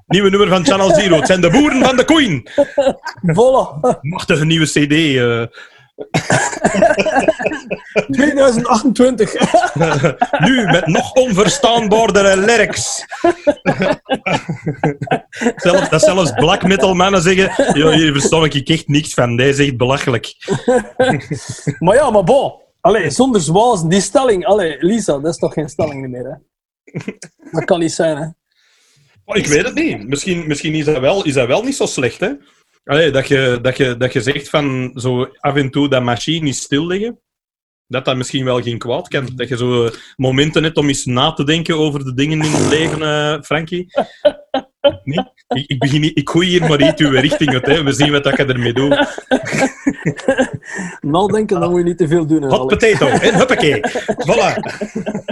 Nieuwe 0.07 0.29
nummer 0.29 0.47
van 0.49 0.65
Channel 0.65 0.93
Zero. 0.95 1.15
Het 1.15 1.27
zijn 1.27 1.41
de 1.41 1.49
boeren 1.49 1.85
van 1.85 1.95
de 1.95 2.05
koeien. 2.05 2.49
Voilà. 3.25 3.79
Machtige 4.01 4.45
nieuwe 4.45 4.65
CD. 4.65 4.91
eh. 5.17 5.43
2028. 8.11 9.33
nu 10.45 10.65
met 10.65 10.87
nog 10.87 11.13
onverstaanbaardere 11.13 12.37
lyrics. 12.37 12.97
Zelf, 15.55 15.87
dat 15.87 16.01
zelfs 16.01 16.31
black 16.31 16.63
metal 16.63 16.93
mannen 16.93 17.21
zeggen: 17.21 17.79
"Ja, 17.79 17.91
hier 17.91 18.11
versta 18.11 18.43
ik 18.43 18.69
echt 18.69 18.87
niks 18.87 19.13
van. 19.13 19.35
Deze 19.35 19.61
is 19.61 19.67
echt 19.67 19.77
belachelijk. 19.77 20.35
Maar 21.79 21.95
ja, 21.95 22.09
maar 22.09 22.23
bon. 22.23 22.53
Allee, 22.81 23.09
zonder 23.09 23.41
zwaas, 23.41 23.87
die 23.87 24.01
stelling. 24.01 24.45
Allee, 24.45 24.77
Lisa, 24.79 25.19
dat 25.19 25.33
is 25.33 25.39
toch 25.39 25.53
geen 25.53 25.69
stelling 25.69 26.09
meer, 26.09 26.23
hè? 26.23 26.35
Dat 27.51 27.65
kan 27.65 27.79
niet 27.79 27.91
zijn, 27.91 28.17
hè? 28.17 28.25
Oh, 29.25 29.37
ik 29.37 29.47
weet 29.47 29.65
het 29.65 29.73
niet. 29.73 30.07
Misschien, 30.07 30.47
misschien 30.47 30.73
is, 30.73 30.85
dat 30.85 30.99
wel, 30.99 31.25
is 31.25 31.33
dat 31.33 31.47
wel 31.47 31.63
niet 31.63 31.75
zo 31.75 31.85
slecht, 31.85 32.19
hè? 32.19 32.31
Allee, 32.89 33.11
dat, 33.11 33.27
je, 33.27 33.59
dat, 33.61 33.77
je, 33.77 33.97
dat 33.97 34.13
je 34.13 34.21
zegt 34.21 34.49
van 34.49 34.91
zo 34.95 35.29
af 35.39 35.55
en 35.55 35.69
toe 35.69 35.89
dat 35.89 36.03
machine 36.03 36.47
is 36.47 36.61
stilleggen. 36.61 37.19
Dat 37.87 38.05
dat 38.05 38.17
misschien 38.17 38.45
wel 38.45 38.61
geen 38.61 38.77
kwaad 38.77 39.07
kan. 39.07 39.29
Dat 39.35 39.47
je 39.47 39.57
zo 39.57 39.89
momenten 40.15 40.63
hebt 40.63 40.77
om 40.77 40.87
eens 40.87 41.05
na 41.05 41.33
te 41.33 41.43
denken 41.43 41.77
over 41.77 42.03
de 42.03 42.13
dingen 42.13 42.41
in 42.41 42.51
het 42.51 42.69
leven, 42.69 43.01
eh, 43.01 43.41
Frankie. 43.41 43.91
Nee? 45.03 45.25
Ik, 45.47 45.67
ik, 45.67 45.79
begin, 45.79 46.01
niet- 46.01 46.17
ik 46.17 46.29
gooi 46.29 46.47
hier 46.47 46.61
maar 46.61 46.81
iets 46.81 47.01
uw 47.01 47.09
richting 47.19 47.53
uit. 47.53 47.65
Hè. 47.65 47.83
We 47.83 47.93
zien 47.93 48.11
wat 48.11 48.23
dat 48.23 48.37
je 48.37 48.45
ermee 48.45 48.73
doet. 48.73 48.97
Nadenken, 51.01 51.59
dan 51.59 51.69
moet 51.69 51.79
je 51.79 51.85
niet 51.85 51.97
te 51.97 52.07
veel 52.07 52.25
doen, 52.25 52.43
Hot 52.43 52.59
Alex. 52.59 52.75
potato. 52.75 53.07
En 53.27 53.35
huppakee. 53.35 53.79
Voilà. 54.05 54.53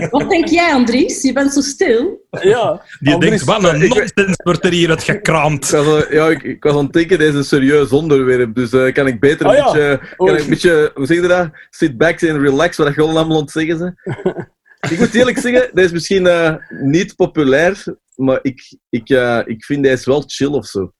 Wat 0.09 0.29
denk 0.29 0.47
jij, 0.47 0.73
Andries? 0.73 1.21
Je 1.21 1.33
bent 1.33 1.53
zo 1.53 1.61
stil. 1.61 2.27
Ja. 2.41 2.81
Die 2.99 3.13
Andries, 3.13 3.43
denkt, 3.43 3.61
wat 3.61 3.73
een 3.73 3.81
ik 3.81 3.93
nonsens 3.93 4.35
wordt 4.43 4.65
er 4.65 4.71
hier 4.71 4.89
uit 4.89 5.03
gekraamd. 5.03 5.73
Ik 5.73 6.07
ja, 6.11 6.27
ik, 6.27 6.43
ik 6.43 6.63
was 6.63 6.73
aan 6.75 6.83
het 6.83 6.93
denken, 6.93 7.19
dit 7.19 7.27
is 7.29 7.35
een 7.35 7.43
serieus 7.43 7.89
onderwerp, 7.89 8.55
dus 8.55 8.71
eh, 8.71 8.93
kan 8.93 9.07
ik 9.07 9.19
beter 9.19 9.45
een, 9.45 9.51
Oh 9.51 9.57
ja. 9.57 9.63
beetje, 9.73 9.99
kan 10.15 10.33
ik 10.35 10.39
een 10.39 10.49
beetje, 10.49 10.91
hoe 10.95 11.05
zeg 11.05 11.21
je 11.21 11.27
dat? 11.27 11.49
Sit 11.69 11.97
back 11.97 12.21
en 12.21 12.39
relax, 12.39 12.77
wat 12.77 12.95
je 12.95 13.01
allemaal 13.01 13.35
aan 13.35 13.41
het 13.41 13.51
zeggen 13.51 13.77
ze. 13.77 13.93
ik 14.93 14.99
moet 14.99 15.13
eerlijk 15.15 15.37
zeggen, 15.37 15.69
dit 15.73 15.85
is 15.85 15.91
misschien 15.91 16.27
eh, 16.27 16.53
niet 16.81 17.15
populair, 17.15 17.83
maar 18.17 18.39
ik, 18.41 18.77
ik, 18.89 19.09
eh, 19.09 19.41
ik 19.45 19.65
vind 19.65 19.83
deze 19.83 20.09
wel 20.09 20.23
chill 20.25 20.51
of 20.51 20.65
zo. 20.65 20.91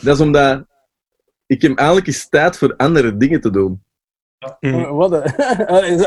Dat 0.00 0.14
is 0.14 0.20
omdat 0.20 0.64
ik 1.46 1.62
heb 1.62 1.76
eigenlijk 1.78 2.06
eens 2.06 2.28
tijd 2.28 2.56
voor 2.56 2.76
andere 2.76 3.16
dingen 3.16 3.40
te 3.40 3.50
doen. 3.50 3.82
Mm. 4.60 4.82
Wat, 4.82 5.10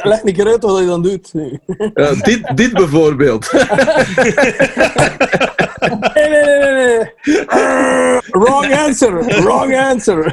Leg 0.03 0.23
een 0.23 0.33
keer 0.33 0.47
uit 0.47 0.63
wat 0.63 0.79
je 0.79 0.85
dan 0.85 1.01
doet. 1.01 1.33
Nee, 1.33 1.59
Ja, 1.93 2.13
dit, 2.15 2.57
dit 2.57 2.73
bijvoorbeeld. 2.73 3.49
nee, 5.81 6.29
nee, 6.29 6.43
nee. 6.59 6.97
nee. 6.97 8.19
Wrong 8.31 8.73
answer. 8.73 9.41
Wrong 9.41 9.75
answer. 9.75 10.23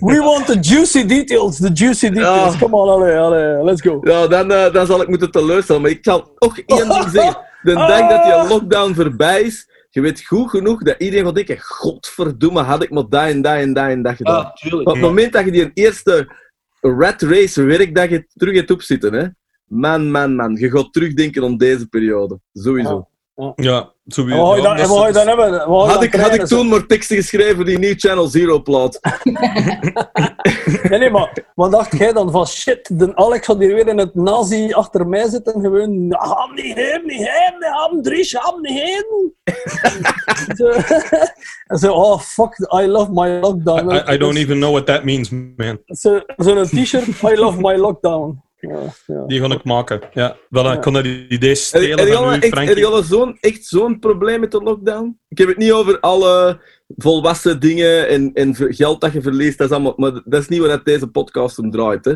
We 0.00 0.20
want 0.20 0.46
the 0.46 0.58
juicy 0.60 1.06
details. 1.06 1.56
The 1.56 1.72
juicy 1.72 2.08
details. 2.08 2.52
Ja. 2.52 2.58
Come 2.58 2.76
on, 2.76 2.88
allee, 2.88 3.16
allee. 3.16 3.64
Let's 3.64 3.80
go. 3.80 4.00
Ja, 4.02 4.26
dan, 4.26 4.52
eh, 4.52 4.72
dan 4.72 4.86
zal 4.86 5.02
ik 5.02 5.08
moeten 5.08 5.30
teleurstellen. 5.30 5.82
Maar 5.82 5.90
ik 5.90 5.98
zal 6.02 6.32
toch 6.38 6.58
één 6.58 6.88
ding 6.88 7.08
zeggen. 7.10 7.36
De 7.62 7.74
dag 7.74 8.08
dat 8.08 8.22
die 8.22 8.48
lockdown 8.48 8.94
voorbij 8.94 9.42
is, 9.42 9.68
je 9.90 10.00
weet 10.00 10.26
goed 10.26 10.50
genoeg 10.50 10.82
dat 10.82 10.94
iedereen 10.98 11.24
gaat 11.24 11.34
denken, 11.34 11.60
godverdomme, 11.60 12.60
had 12.60 12.82
ik 12.82 12.90
maar 12.90 13.08
dat 13.08 13.22
en 13.22 13.42
dat 13.42 13.54
en 13.54 13.72
dat 13.72 13.88
en 13.88 14.02
dat 14.02 14.16
gedaan. 14.16 14.52
Tuurlijk. 14.54 14.88
Op 14.88 14.94
het 14.94 15.02
moment 15.02 15.32
dat 15.32 15.44
je 15.44 15.50
die 15.50 15.70
eerste 15.74 16.28
rat 16.80 17.22
race 17.22 17.62
werkdag 17.62 18.08
terug 18.34 18.54
hebt 18.54 18.70
opzitten, 18.70 19.12
hè, 19.12 19.26
man, 19.72 20.10
man, 20.10 20.34
man, 20.34 20.56
je 20.56 20.70
gaat 20.70 20.92
terugdenken 20.92 21.44
aan 21.44 21.56
deze 21.56 21.86
periode. 21.86 22.40
Sowieso. 22.52 23.06
Ja, 23.54 23.92
En 24.14 24.26
wat 24.38 24.62
dan, 24.62 24.88
wat 24.88 25.14
dan 25.14 25.28
hebben? 25.28 25.50
Wat 25.50 25.84
je 25.84 25.90
Had 25.90 25.94
dan 25.94 26.02
ik, 26.02 26.14
had 26.14 26.34
ik 26.34 26.46
toen 26.46 26.68
maar 26.68 26.86
teksten 26.86 27.16
geschreven 27.16 27.64
die 27.64 27.78
nieuwe 27.78 27.98
Channel 27.98 28.26
Zero 28.26 28.62
plaat. 28.62 29.00
Nee, 30.88 30.98
nee, 30.98 31.10
maar 31.10 31.44
wat 31.54 31.70
dacht 31.70 31.98
jij 31.98 32.12
dan 32.12 32.30
van 32.30 32.46
shit, 32.46 32.98
de 32.98 33.16
Alex 33.16 33.46
gaat 33.46 33.58
hier 33.58 33.74
weer 33.74 33.88
in 33.88 33.98
het 33.98 34.14
nazi 34.14 34.72
achter 34.72 35.06
mij 35.08 35.28
zitten 35.28 35.60
gewoon, 35.60 36.06
ham 36.18 36.54
niet 36.54 36.74
heen, 36.74 37.02
niet 37.04 37.16
heen, 37.28 37.54
ham 37.72 38.02
drie, 38.02 38.28
ham 38.32 38.60
niet 38.60 38.72
heen. 38.72 39.34
Zo- 40.56 40.68
en 41.66 41.78
zo, 41.78 41.92
oh 41.92 42.18
fuck, 42.18 42.58
I 42.82 42.86
love 42.86 43.10
my 43.12 43.38
lockdown. 43.40 43.90
I, 43.94 44.14
I 44.14 44.18
don't 44.18 44.36
even 44.36 44.56
know 44.56 44.70
what 44.70 44.86
that 44.86 45.04
means, 45.04 45.30
man. 45.30 45.78
Zo- 45.84 46.22
Zo'n 46.36 46.64
t-shirt, 46.66 47.06
I 47.22 47.36
love 47.36 47.60
my 47.60 47.76
lockdown. 47.76 48.42
Ja, 48.68 48.80
ja. 49.06 49.26
Die 49.26 49.40
ga 49.40 49.54
ik 49.54 49.64
maken. 49.64 50.00
Ja, 50.12 50.36
wel, 50.48 50.72
ik 50.72 50.80
kon 50.80 50.92
dat 50.92 51.04
idee 51.04 51.48
Heb 51.48 51.58
stelen 51.58 52.08
van 52.08 52.16
al 52.16 52.32
u, 52.34 52.38
echt, 52.38 52.58
heb 52.58 52.76
je 52.76 52.86
al 52.86 53.02
zo'n, 53.02 53.36
echt 53.40 53.64
zo'n 53.64 53.98
probleem 53.98 54.40
met 54.40 54.50
de 54.50 54.62
lockdown? 54.62 55.18
Ik 55.28 55.38
heb 55.38 55.48
het 55.48 55.56
niet 55.56 55.72
over 55.72 56.00
alle 56.00 56.60
volwassen 56.96 57.60
dingen 57.60 58.08
en, 58.08 58.30
en 58.34 58.54
geld 58.58 59.00
dat 59.00 59.12
je 59.12 59.22
verliest. 59.22 59.58
Dat 59.58 59.66
is 59.66 59.74
allemaal, 59.74 59.92
maar 59.96 60.12
dat 60.24 60.40
is 60.40 60.48
niet 60.48 60.60
waar 60.60 60.68
dat 60.68 60.84
deze 60.84 61.06
podcast 61.06 61.58
om 61.58 61.70
draait. 61.70 62.04
Hè. 62.04 62.14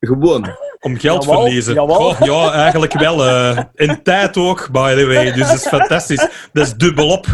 Gewoon. 0.00 0.56
Om 0.80 0.98
geld 0.98 1.24
Jawel, 1.24 1.40
verliezen. 1.42 1.74
jawel. 1.74 1.94
Goh, 1.96 2.20
ja, 2.26 2.52
eigenlijk 2.52 2.92
wel. 2.92 3.24
eh 3.24 3.58
in 3.74 4.02
tijd 4.02 4.36
ook, 4.36 4.68
by 4.72 4.94
the 4.94 5.06
way. 5.06 5.32
Dus 5.32 5.46
dat 5.46 5.56
is 5.56 5.66
fantastisch. 5.68 6.28
Dat 6.52 6.66
is 6.66 6.74
dubbelop. 6.74 7.26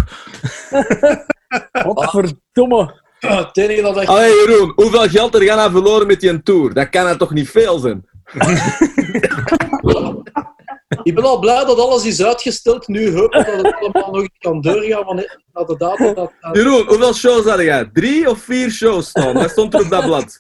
Wat 1.70 2.11
verdomme. 2.11 3.07
Dat 3.20 3.57
ik... 3.57 4.09
Allee 4.09 4.32
Jeroen, 4.32 4.72
hoeveel 4.74 5.09
geld 5.09 5.34
er 5.34 5.42
gaan 5.42 5.59
aan 5.59 5.70
verloren 5.70 6.07
met 6.07 6.20
die 6.20 6.42
tour? 6.42 6.74
Dat 6.74 6.88
kan 6.88 7.07
er 7.07 7.18
toch 7.18 7.32
niet 7.32 7.51
veel 7.51 7.78
zijn? 7.78 8.08
Ik 11.03 11.14
ben 11.14 11.24
al 11.24 11.39
blij 11.39 11.64
dat 11.64 11.79
alles 11.79 12.05
is 12.05 12.22
uitgesteld. 12.22 12.89
Nu 12.89 13.12
hopen 13.16 13.45
dat 13.45 13.57
het 13.57 13.74
allemaal 13.81 14.11
nog 14.11 14.26
kan 14.39 14.61
doorgaan. 14.61 15.05
Want 15.05 15.39
naar 15.53 15.64
de 15.64 15.76
datum 15.76 16.14
dat... 16.14 16.33
dat- 16.41 16.57
Jeroen, 16.57 16.87
hoeveel 16.87 17.14
shows 17.14 17.45
had 17.45 17.61
jij? 17.61 17.91
Drie 17.93 18.31
of 18.31 18.39
vier 18.39 18.70
shows? 18.70 19.12
Wat 19.12 19.51
stond 19.51 19.74
er 19.74 19.81
op 19.81 19.89
dat 19.91 20.05
blad? 20.05 20.39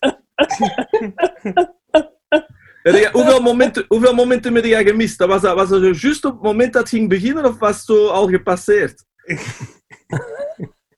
Jij- 2.82 3.08
hoeveel, 3.12 3.40
momenten, 3.40 3.84
hoeveel 3.88 4.14
momenten 4.14 4.54
heb 4.54 4.64
jij 4.64 4.84
gemist? 4.84 5.18
Dat 5.18 5.28
was, 5.28 5.40
dat, 5.40 5.54
was 5.54 5.68
dat 5.68 6.00
juist 6.00 6.24
op 6.24 6.32
het 6.32 6.42
moment 6.42 6.72
dat 6.72 6.82
het 6.82 6.90
ging 6.90 7.08
beginnen 7.08 7.44
of 7.44 7.58
was 7.58 7.76
het 7.76 7.84
zo 7.84 8.06
al 8.06 8.28
gepasseerd? 8.28 9.04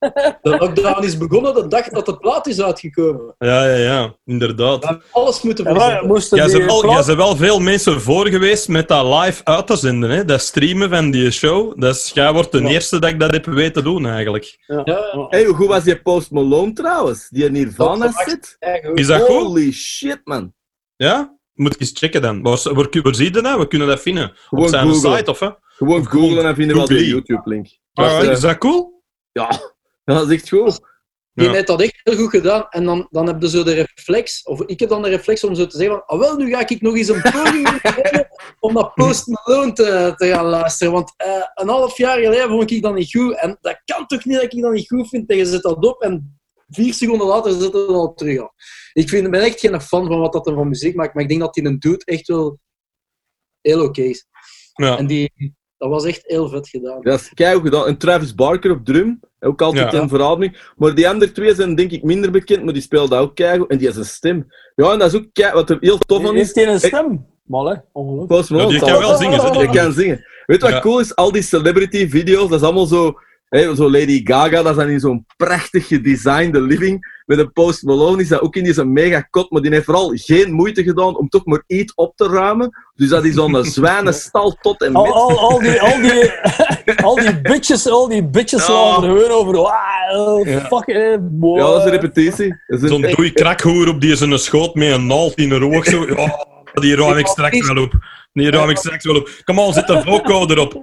De 0.42 0.56
lockdown 0.58 1.04
is 1.04 1.16
begonnen 1.18 1.54
de 1.54 1.66
dag 1.68 1.88
dat 1.88 2.06
de 2.06 2.16
plaat 2.18 2.46
is 2.46 2.60
uitgekomen. 2.60 3.34
Ja, 3.38 3.64
ja, 3.66 3.74
ja. 3.76 4.14
Inderdaad. 4.24 4.80
We 4.80 4.86
hebben 4.86 5.04
alles 5.10 5.42
moeten 5.42 5.64
verzetten. 5.64 6.08
die 6.08 6.48
zijn 6.48 6.66
wel, 6.66 6.80
plaat- 6.80 6.92
jij 6.94 7.02
zijn 7.02 7.16
wel 7.16 7.36
veel 7.36 7.58
mensen 7.60 8.00
voor 8.00 8.26
geweest 8.28 8.68
met 8.68 8.88
dat 8.88 9.22
live 9.24 9.44
uit 9.44 9.66
te 9.66 9.76
zenden. 9.76 10.10
Hè? 10.10 10.24
Dat 10.24 10.40
streamen 10.40 10.90
van 10.90 11.10
die 11.10 11.30
show. 11.30 11.80
Dus 11.80 12.10
jij 12.14 12.32
wordt 12.32 12.52
de 12.52 12.60
Ja. 12.62 12.68
eerste 12.68 12.98
dat 12.98 13.10
ik 13.10 13.20
dat 13.20 13.30
heb 13.30 13.46
weten 13.46 13.84
doen, 13.84 14.06
eigenlijk. 14.06 14.58
Ja. 14.66 14.80
Ja, 14.84 15.26
Hey, 15.28 15.44
hoe 15.44 15.54
goed 15.54 15.66
was 15.66 15.84
die 15.84 16.02
Post 16.02 16.30
Malone 16.30 16.72
trouwens? 16.72 17.28
Die 17.28 17.50
Nirvana 17.50 18.04
Dat 18.06 18.14
verwacht 18.14 18.56
zit? 18.58 18.92
Is 18.94 19.06
dat 19.06 19.20
goed? 19.20 19.42
Holy 19.42 19.72
shit, 19.72 20.20
man. 20.24 20.52
Ja? 20.96 21.38
Moet 21.54 21.74
ik 21.74 21.80
eens 21.80 21.92
checken 21.94 22.22
dan. 22.22 22.42
Waar, 22.42 22.58
waar, 22.62 22.88
waar 23.02 23.14
zie 23.14 23.24
je 23.34 23.42
dat? 23.42 23.58
We 23.58 23.66
kunnen 23.68 23.88
dat 23.88 24.00
vinden. 24.00 24.24
Op 24.30 24.36
Gewoon 24.48 24.68
zijn 24.68 24.88
Google. 24.88 25.16
site, 25.16 25.30
of 25.30 25.40
hè? 25.40 25.48
Gewoon 25.62 26.06
googlen 26.06 26.44
en 26.44 26.54
vinden 26.54 26.76
we 26.76 26.86
wel 26.86 26.98
de. 26.98 27.06
YouTube-link. 27.06 27.68
Ah, 27.92 28.22
is 28.24 28.40
dat 28.40 28.58
cool? 28.58 29.02
Ja, 29.32 29.48
dat 30.14 30.30
is 30.30 30.34
echt 30.36 30.48
goed. 30.48 30.88
Die 31.32 31.46
Ja. 31.46 31.52
heeft 31.52 31.66
dat 31.66 31.80
echt 31.80 32.00
heel 32.02 32.16
goed 32.16 32.30
gedaan. 32.30 32.66
En 32.70 32.84
dan, 32.84 33.06
dan 33.10 33.26
heb 33.26 33.42
je 33.42 33.48
zo 33.48 33.62
de 33.62 33.72
reflex, 33.72 34.42
of 34.42 34.62
ik 34.62 34.80
heb 34.80 34.88
dan 34.88 35.02
de 35.02 35.08
reflex 35.08 35.44
om 35.44 35.54
zo 35.54 35.66
te 35.66 35.76
zeggen 35.76 35.96
van, 35.96 36.06
ah 36.06 36.18
wel, 36.18 36.36
nu 36.36 36.50
ga 36.50 36.68
ik 36.68 36.80
nog 36.80 36.96
eens 36.96 37.08
een 37.08 37.22
poging 37.22 37.80
nemen 37.82 38.28
om 38.60 38.72
naar 38.74 38.92
Post 38.92 39.26
Malone 39.26 39.72
te, 39.72 40.12
te 40.16 40.26
gaan 40.26 40.44
luisteren. 40.44 40.92
Want 40.92 41.14
eh, 41.16 41.42
een 41.54 41.68
half 41.68 41.96
jaar 41.96 42.18
geleden 42.18 42.48
vond 42.48 42.70
ik 42.70 42.82
dat 42.82 42.94
niet 42.94 43.10
goed. 43.10 43.36
En 43.36 43.58
dat 43.60 43.82
kan 43.84 44.06
toch 44.06 44.24
niet 44.24 44.40
dat 44.40 44.52
ik 44.52 44.62
dat 44.62 44.72
niet 44.72 44.88
goed 44.88 45.08
vind? 45.08 45.30
En 45.30 45.36
je 45.36 45.44
zet 45.44 45.62
dat 45.62 45.84
op 45.84 46.02
en 46.02 46.40
vier 46.68 46.94
seconden 46.94 47.26
later 47.26 47.52
zet 47.52 47.72
het 47.72 47.74
al 47.88 48.14
terug 48.14 48.40
af. 48.40 48.52
Ik 48.92 49.08
vind, 49.08 49.30
ben 49.30 49.40
echt 49.40 49.60
geen 49.60 49.80
fan 49.80 50.06
van 50.06 50.18
wat 50.18 50.32
dat 50.32 50.46
er 50.46 50.54
van 50.54 50.68
muziek 50.68 50.94
maakt, 50.94 51.14
maar 51.14 51.22
ik 51.22 51.28
denk 51.28 51.40
dat 51.40 51.54
die 51.54 51.64
een 51.64 51.78
dude 51.78 52.04
echt 52.04 52.26
wel 52.26 52.58
heel 53.60 53.84
oké 53.84 54.02
is. 54.02 54.26
Ja. 54.72 54.98
En 54.98 55.06
die, 55.06 55.54
dat 55.80 55.90
was 55.90 56.04
echt 56.04 56.22
heel 56.26 56.48
vet 56.48 56.68
gedaan. 56.68 56.98
Dat 57.02 57.20
is 57.20 57.30
keihard 57.34 57.62
gedaan. 57.64 57.86
En 57.86 57.96
Travis 57.96 58.34
Barker 58.34 58.70
op 58.70 58.84
drum, 58.84 59.20
ook 59.40 59.62
altijd 59.62 59.92
Ja. 59.92 59.98
een 60.00 60.08
verademing. 60.08 60.72
Maar 60.76 60.94
die 60.94 61.08
andere 61.08 61.32
twee 61.32 61.54
zijn 61.54 61.74
denk 61.74 61.90
ik 61.90 62.02
minder 62.02 62.30
bekend, 62.30 62.64
maar 62.64 62.72
die 62.72 62.82
speelden 62.82 63.18
ook 63.18 63.34
keihard. 63.34 63.70
En 63.70 63.78
die 63.78 63.86
has 63.86 63.96
een 63.96 64.04
stem. 64.04 64.46
Ja, 64.76 64.92
en 64.92 64.98
dat 64.98 65.12
is 65.12 65.18
ook 65.18 65.26
kei, 65.32 65.52
wat 65.52 65.70
er 65.70 65.76
heel 65.80 65.98
tof 65.98 66.18
aan 66.26 66.36
is. 66.36 66.40
Heeft 66.40 66.54
hij 66.54 66.66
een 66.74 66.80
stem? 66.80 67.26
Maar 67.44 67.64
hè, 67.64 67.74
ongelooflijk. 67.92 68.62
Ja, 68.62 68.68
die 68.68 68.78
kan 68.78 68.98
wel 68.98 69.16
zingen, 69.16 69.52
die 69.52 69.70
kan 69.70 69.92
zingen. 69.92 70.24
Weet 70.46 70.60
je 70.60 70.66
wat 70.66 70.70
Ja. 70.74 70.80
cool 70.80 71.00
is? 71.00 71.16
Al 71.16 71.32
die 71.32 71.42
celebrity 71.42 72.08
video's, 72.08 72.48
dat 72.48 72.60
is 72.60 72.66
allemaal 72.66 72.86
zo... 72.86 73.18
Hè, 73.50 73.74
zo 73.74 73.90
Lady 73.90 74.20
Gaga, 74.24 74.62
dat 74.62 74.70
is 74.70 74.76
dan 74.76 74.88
in 74.88 75.00
zo'n 75.00 75.26
prachtig 75.36 75.86
gedesignde 75.86 76.60
living. 76.60 77.18
Met 77.26 77.38
een 77.38 77.52
Post 77.52 77.82
Malone 77.82 78.22
is 78.22 78.28
dat 78.28 78.40
ook 78.40 78.56
in 78.56 78.64
die 78.64 78.72
zo'n 78.72 78.92
mega 78.92 79.20
kot, 79.30 79.50
maar 79.50 79.62
die 79.62 79.70
heeft 79.72 79.84
vooral 79.84 80.10
geen 80.14 80.52
moeite 80.52 80.82
gedaan 80.82 81.16
om 81.16 81.28
toch 81.28 81.44
maar 81.44 81.62
iets 81.66 81.94
op 81.94 82.16
te 82.16 82.26
ruimen. 82.28 82.70
Dus 82.94 83.08
dat 83.08 83.24
is 83.24 83.34
zo'n 83.34 83.64
zwijnenstal 83.76 84.56
tot 84.60 84.82
en 84.82 84.94
Al, 84.94 85.02
met. 85.04 85.12
al, 85.12 85.38
al, 85.38 85.58
die, 85.58 85.80
al, 85.80 86.00
die, 86.00 86.32
al 87.06 87.14
die 87.14 87.40
bitches, 87.40 87.88
al 87.88 88.08
die 88.08 88.24
bitches 88.24 88.66
Ja. 88.66 88.66
slaan 88.66 89.04
er 89.04 89.30
over. 89.30 89.52
Wow, 89.54 90.46
Ja. 90.48 90.60
fuck 90.60 90.86
it, 90.86 91.38
boy. 91.38 91.58
Ja, 91.58 91.66
dat 91.66 91.78
is 91.78 91.84
een 91.84 91.90
repetitie. 91.90 92.56
Is 92.66 92.80
Zo'n 92.80 93.04
een- 93.04 93.14
doei 93.14 93.32
krakhoer 93.32 93.88
op 93.88 94.00
die 94.00 94.16
zijn 94.16 94.38
schoot 94.38 94.74
met 94.74 94.90
een 94.92 95.06
naald 95.06 95.34
in 95.34 95.50
een 95.50 95.74
oog. 95.74 95.84
Zo. 95.84 96.06
Ja, 96.06 96.46
die 96.72 96.96
ruim 96.96 97.18
ik 97.18 97.26
straks 97.26 97.66
wel 97.66 97.82
op. 97.82 97.92
Die 98.32 98.50
ruim 98.50 98.70
ik 98.70 98.76
straks 98.76 99.04
wel 99.04 99.16
op. 99.16 99.30
Kom 99.44 99.58
on, 99.58 99.72
zet 99.72 99.86
de 99.86 100.02
voco 100.02 100.46
erop. 100.46 100.78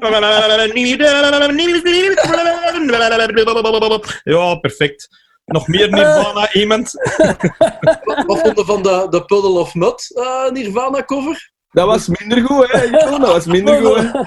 Ja, 4.24 4.56
perfect. 4.56 5.26
Nog 5.46 5.68
meer 5.68 5.90
Nirvana, 5.90 6.54
iemand? 6.54 6.92
Wat, 8.04 8.24
wat 8.26 8.40
vond 8.40 8.58
je 8.58 8.64
van 8.66 8.84
de, 8.84 9.08
de 9.10 9.26
Puddle 9.26 9.60
of 9.60 9.74
Mud 9.74 10.12
eh, 10.16 10.50
Nirvana 10.52 11.04
cover? 11.04 11.52
Dat 11.78 11.86
was 11.86 12.08
minder 12.20 12.42
goed, 12.46 12.72
hè? 12.72 12.82
Jeroen, 12.84 13.20
Dat 13.22 13.32
was 13.34 13.46
minder 13.46 13.82
goed, 13.86 13.98
hè? 13.98 14.20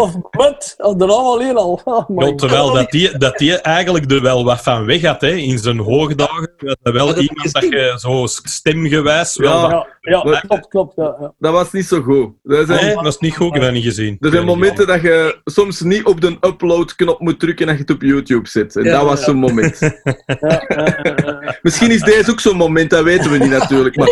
Of 0.00 0.14
mud. 0.30 0.74
De 0.76 0.94
naam 1.06 1.10
alleen 1.10 1.56
al. 1.56 1.80
Oh 1.84 2.36
terwijl 2.36 2.72
dat 2.72 2.90
die, 2.90 3.18
dat 3.18 3.38
die 3.38 3.56
eigenlijk 3.56 4.10
er 4.10 4.22
wel 4.22 4.44
wat 4.44 4.62
van 4.62 4.84
weg 4.84 5.02
had, 5.02 5.20
hè, 5.20 5.30
in 5.30 5.58
zijn 5.58 5.78
hoogdagen. 5.78 6.50
Dat 6.56 6.78
wel 6.94 7.06
Ja, 7.06 7.12
dat 7.14 7.22
iemand 7.22 7.52
dat 7.52 7.62
je 7.62 7.94
zo 7.96 8.26
stemgewijs 8.26 9.36
wel... 9.36 9.52
Ja. 9.52 9.70
wat- 9.70 9.86
Ja, 10.00 10.22
ja 10.24 10.40
klopt, 10.40 10.68
klopt. 10.68 10.96
Ja, 10.96 11.16
ja. 11.20 11.32
Dat 11.38 11.52
was 11.52 11.72
niet 11.72 11.86
zo 11.86 12.00
goed. 12.02 12.30
Er 12.44 12.66
zijn, 12.66 12.84
Nee, 12.84 12.94
dat 12.94 13.06
is 13.06 13.18
niet 13.18 13.36
goed, 13.36 13.46
ik 13.46 13.52
heb 13.52 13.62
dat 13.62 13.72
niet 13.72 13.84
gezien. 13.84 14.16
er 14.20 14.30
zijn 14.30 14.44
momenten 14.44 14.86
dat 14.86 15.00
je 15.02 15.40
soms 15.44 15.80
niet 15.80 16.04
op 16.04 16.20
de 16.20 16.36
upload-knop 16.40 17.20
moet 17.20 17.40
drukken 17.40 17.66
als 17.68 17.76
je 17.76 17.82
het 17.82 17.90
op 17.94 18.02
YouTube 18.02 18.48
zet. 18.48 18.76
En 18.76 18.84
Ja, 18.84 18.90
dat 18.98 19.04
was 19.08 19.18
ja. 19.18 19.24
zo'n 19.24 19.36
moment. 19.36 19.78
Ja, 19.80 19.92
ja, 20.26 20.62
ja, 20.68 21.14
ja. 21.24 21.58
Misschien 21.62 21.90
is 21.90 22.00
deze 22.00 22.30
ook 22.30 22.40
zo'n 22.40 22.56
moment, 22.56 22.90
dat 22.90 23.04
weten 23.04 23.30
we 23.30 23.38
niet 23.38 23.50
natuurlijk. 23.50 23.96
Maar 23.96 24.08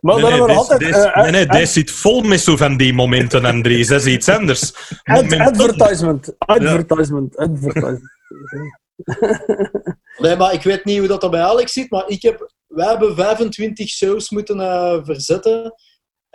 Maar 0.00 0.14
Nee, 0.14 0.22
nee, 0.24 0.30
hebben 0.32 0.48
we 0.50 0.54
altijd... 0.54 0.80
eh, 0.90 1.22
nee, 1.22 1.30
nee, 1.30 1.46
ad- 1.48 1.52
deze 1.52 1.72
zit 1.72 1.90
vol 1.90 2.22
met 2.22 2.40
zo 2.40 2.56
van 2.56 2.76
die 2.76 2.94
momenten, 2.94 3.44
Andries. 3.44 3.88
Dat 3.88 4.00
is 4.00 4.12
iets 4.12 4.28
anders. 4.28 4.72
ad- 5.02 5.38
advertisement. 5.38 6.34
Advertisement. 6.38 7.36
Advertisement. 7.36 8.00
Nee, 10.18 10.36
maar 10.36 10.52
ik 10.52 10.62
weet 10.62 10.84
niet 10.84 10.98
hoe 10.98 11.08
dat 11.08 11.22
er 11.22 11.30
bij 11.30 11.42
Alex 11.42 11.72
zit, 11.72 11.90
maar 11.90 12.04
ik 12.06 12.22
heb, 12.22 12.52
wij 12.66 12.88
hebben 12.88 13.14
25 13.14 13.88
shows 13.88 14.30
moeten 14.30 14.60
eh, 14.60 14.98
verzetten. 15.04 15.74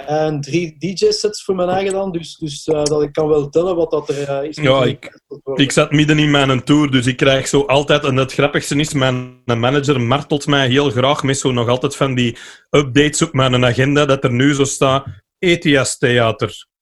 En 0.05 0.41
drie 0.41 0.75
DJ-sets 0.77 1.43
voor 1.43 1.55
mijn 1.55 1.69
eigen 1.69 1.93
dan, 1.93 2.11
dus, 2.11 2.35
dus 2.37 2.67
eh, 2.67 2.83
dat 2.83 3.01
ik 3.01 3.13
kan 3.13 3.27
wel 3.27 3.49
tellen 3.49 3.75
wat 3.75 3.91
dat 3.91 4.09
er 4.09 4.23
eh, 4.29 4.47
is. 4.49 4.55
Ja, 4.55 4.83
ik- 4.83 5.19
Ik 5.55 5.71
zat 5.71 5.91
midden 5.91 6.19
in 6.19 6.31
mijn 6.31 6.63
tour, 6.63 6.91
dus 6.91 7.05
ik 7.05 7.17
krijg 7.17 7.47
zo 7.47 7.61
altijd... 7.65 8.03
En 8.03 8.15
het 8.15 8.33
grappigste 8.33 8.75
is, 8.75 8.93
mijn 8.93 9.41
manager 9.45 10.01
martelt 10.01 10.47
mij 10.47 10.67
heel 10.67 10.89
graag 10.89 11.23
met 11.23 11.37
zo 11.37 11.51
nog 11.51 11.67
altijd 11.67 11.95
van 11.95 12.15
die 12.15 12.37
updates 12.69 13.21
op 13.21 13.33
mijn 13.33 13.65
agenda, 13.65 14.05
dat 14.05 14.23
er 14.23 14.31
nu 14.31 14.53
zo 14.53 14.63
staat, 14.63 15.05
ETS 15.39 15.97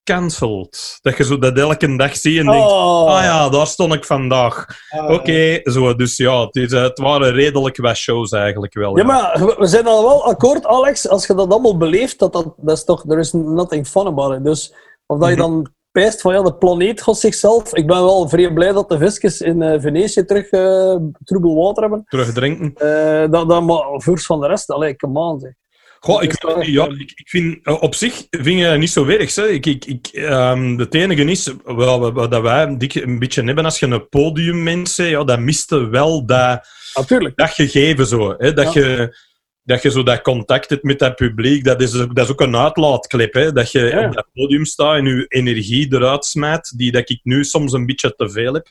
Theater, 0.07 0.15
cancelled. 0.15 0.97
Dat 1.01 1.17
je 1.17 1.23
zo 1.23 1.37
dat 1.37 1.57
elke 1.57 1.95
dag 1.97 2.15
ziet 2.17 2.39
en 2.39 2.45
denkt, 2.45 2.65
Oh. 2.67 3.15
ah 3.15 3.23
ja, 3.23 3.49
daar 3.49 3.67
stond 3.67 3.93
ik 3.93 4.05
vandaag. 4.05 4.65
Ah, 4.89 5.09
Oké, 5.13 5.59
zo, 5.63 5.95
dus 5.95 6.17
ja, 6.17 6.41
het, 6.45 6.55
is, 6.55 6.71
eh, 6.71 6.81
het 6.81 6.99
waren 6.99 7.31
redelijk 7.33 7.77
wat 7.77 7.95
shows 7.95 8.31
eigenlijk 8.31 8.73
wel. 8.73 8.97
Ja, 8.97 9.03
maar 9.03 9.55
we- 9.57 9.65
zijn 9.67 9.83
dan 9.83 10.03
wel 10.03 10.25
akkoord, 10.25 10.65
Alex, 10.65 11.07
als 11.09 11.27
je 11.27 11.33
dat 11.33 11.51
allemaal 11.51 11.77
beleeft, 11.77 12.19
dat, 12.19 12.33
dat, 12.33 12.53
dat 12.57 12.77
is 12.77 12.83
toch, 12.83 13.03
there 13.07 13.19
is 13.19 13.31
nothing 13.33 13.87
fun 13.87 14.07
about 14.07 14.33
it. 14.37 14.43
Dus 14.43 14.73
of 15.05 15.19
dat 15.19 15.29
je 15.29 15.35
Mhm. 15.35 15.43
dan 15.43 15.67
pijst 15.91 16.21
van, 16.21 16.33
ja, 16.33 16.41
de 16.41 16.53
planeet 16.55 17.01
gaat 17.01 17.17
zichzelf. 17.17 17.73
Ik 17.73 17.87
ben 17.87 18.03
wel 18.03 18.29
vrij 18.29 18.53
blij 18.53 18.71
dat 18.71 18.89
de 18.89 18.97
visjes 18.97 19.41
in 19.41 19.61
eh, 19.61 19.81
Venetië 19.81 20.25
terug 20.25 20.49
eh 20.49 20.95
troebel 21.23 21.55
water 21.55 21.81
hebben. 21.81 22.03
Terugdrinken. 22.07 22.73
Eh 22.75 23.31
dat, 23.31 23.49
dat, 23.49 23.63
maar 23.63 23.83
voor 23.87 24.19
van 24.19 24.41
de 24.41 24.47
rest, 24.47 24.65
come 24.97 25.19
on, 25.19 25.39
zeg. 25.39 25.51
Goh, 25.99 26.23
ik, 26.23 26.43
ja, 26.65 26.87
eh, 26.87 26.99
ik, 26.99 27.11
ik 27.15 27.29
vind 27.29 27.59
eh, 27.63 27.81
op 27.81 27.95
zich 27.95 28.13
vind 28.29 28.59
je 28.59 28.67
niet 28.77 28.89
zo 28.89 29.05
erg. 29.05 29.35
Hè. 29.35 29.47
Ik, 29.47 29.65
ik, 29.65 29.85
ik, 29.85 30.07
ehm, 30.07 30.77
het 30.77 30.93
enige 30.93 31.23
is, 31.23 31.51
wel, 31.65 32.11
wat- 32.13 32.41
wij 32.41 32.77
dik- 32.77 32.95
een 32.95 33.19
beetje 33.19 33.43
hebben 33.43 33.65
als 33.65 33.79
je 33.79 33.85
een 33.85 34.09
podiummens 34.09 34.95
bent, 34.95 35.09
ja, 35.09 35.23
dat 35.23 35.39
miste 35.39 35.87
wel 35.89 36.25
dat, 36.25 36.67
Natuurlijk. 36.93 37.35
dat 37.37 37.49
gegeven 37.49 38.05
zo. 38.07 38.35
Hè. 38.37 38.53
Dat 38.53 38.73
Ja. 38.73 38.81
je 38.81 39.15
dat 39.63 39.81
je 39.81 39.91
zo 39.91 40.03
dat 40.03 40.21
contact 40.21 40.69
hebt 40.69 40.83
met 40.83 40.99
dat 40.99 41.15
publiek, 41.15 41.63
dat 41.63 41.81
is, 41.81 41.91
dat 41.91 42.17
is 42.19 42.29
ook 42.31 42.41
een 42.41 42.55
uitlaatklep. 42.55 43.33
Hè? 43.33 43.51
Dat 43.51 43.71
je 43.71 43.79
Ja. 43.79 44.05
op 44.07 44.13
dat 44.13 44.27
podium 44.33 44.65
staat 44.65 44.95
en 44.97 45.05
je 45.05 45.25
energie 45.27 45.93
eruit 45.93 46.25
smijt, 46.25 46.73
die 46.77 46.91
dat 46.91 47.09
ik 47.09 47.19
nu 47.23 47.43
soms 47.43 47.71
een 47.73 47.85
beetje 47.85 48.13
te 48.15 48.29
veel 48.29 48.53
heb. 48.53 48.67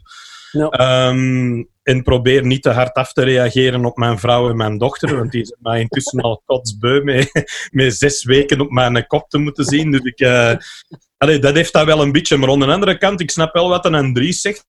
Ja. 0.51 0.68
Ehm, 0.68 1.64
en 1.82 2.03
probeer 2.03 2.47
niet 2.47 2.62
te 2.62 2.70
hard 2.70 2.94
af 2.94 3.12
te 3.12 3.22
reageren 3.22 3.84
op 3.84 3.97
mijn 3.97 4.18
vrouw 4.18 4.51
en 4.51 4.57
mijn 4.57 4.78
dochter, 4.78 5.16
want 5.16 5.30
die 5.30 5.44
zijn 5.44 5.59
mij 5.62 5.80
intussen 5.80 6.20
al 6.20 6.42
kotsbeu 6.44 7.03
met, 7.03 7.30
met 7.70 7.97
zes 7.99 8.24
weken 8.24 8.61
op 8.61 8.70
mijn 8.70 9.07
kop 9.07 9.28
te 9.28 9.38
moeten 9.38 9.64
zien. 9.64 9.90
Dus 9.90 10.01
ik, 10.01 10.20
allee, 11.18 11.38
dat 11.38 11.55
heeft 11.55 11.72
dat 11.72 11.84
wel 11.84 12.03
een 12.03 12.12
beetje. 12.12 12.36
Maar 12.36 12.51
aan 12.51 12.59
de 12.59 12.66
andere 12.66 12.99
kant, 12.99 13.20
ik 13.20 13.30
snap 13.30 13.53
wel 13.53 13.68
wat 13.68 13.84
een 13.84 13.94
Andries 13.94 14.40
zegt. 14.40 14.66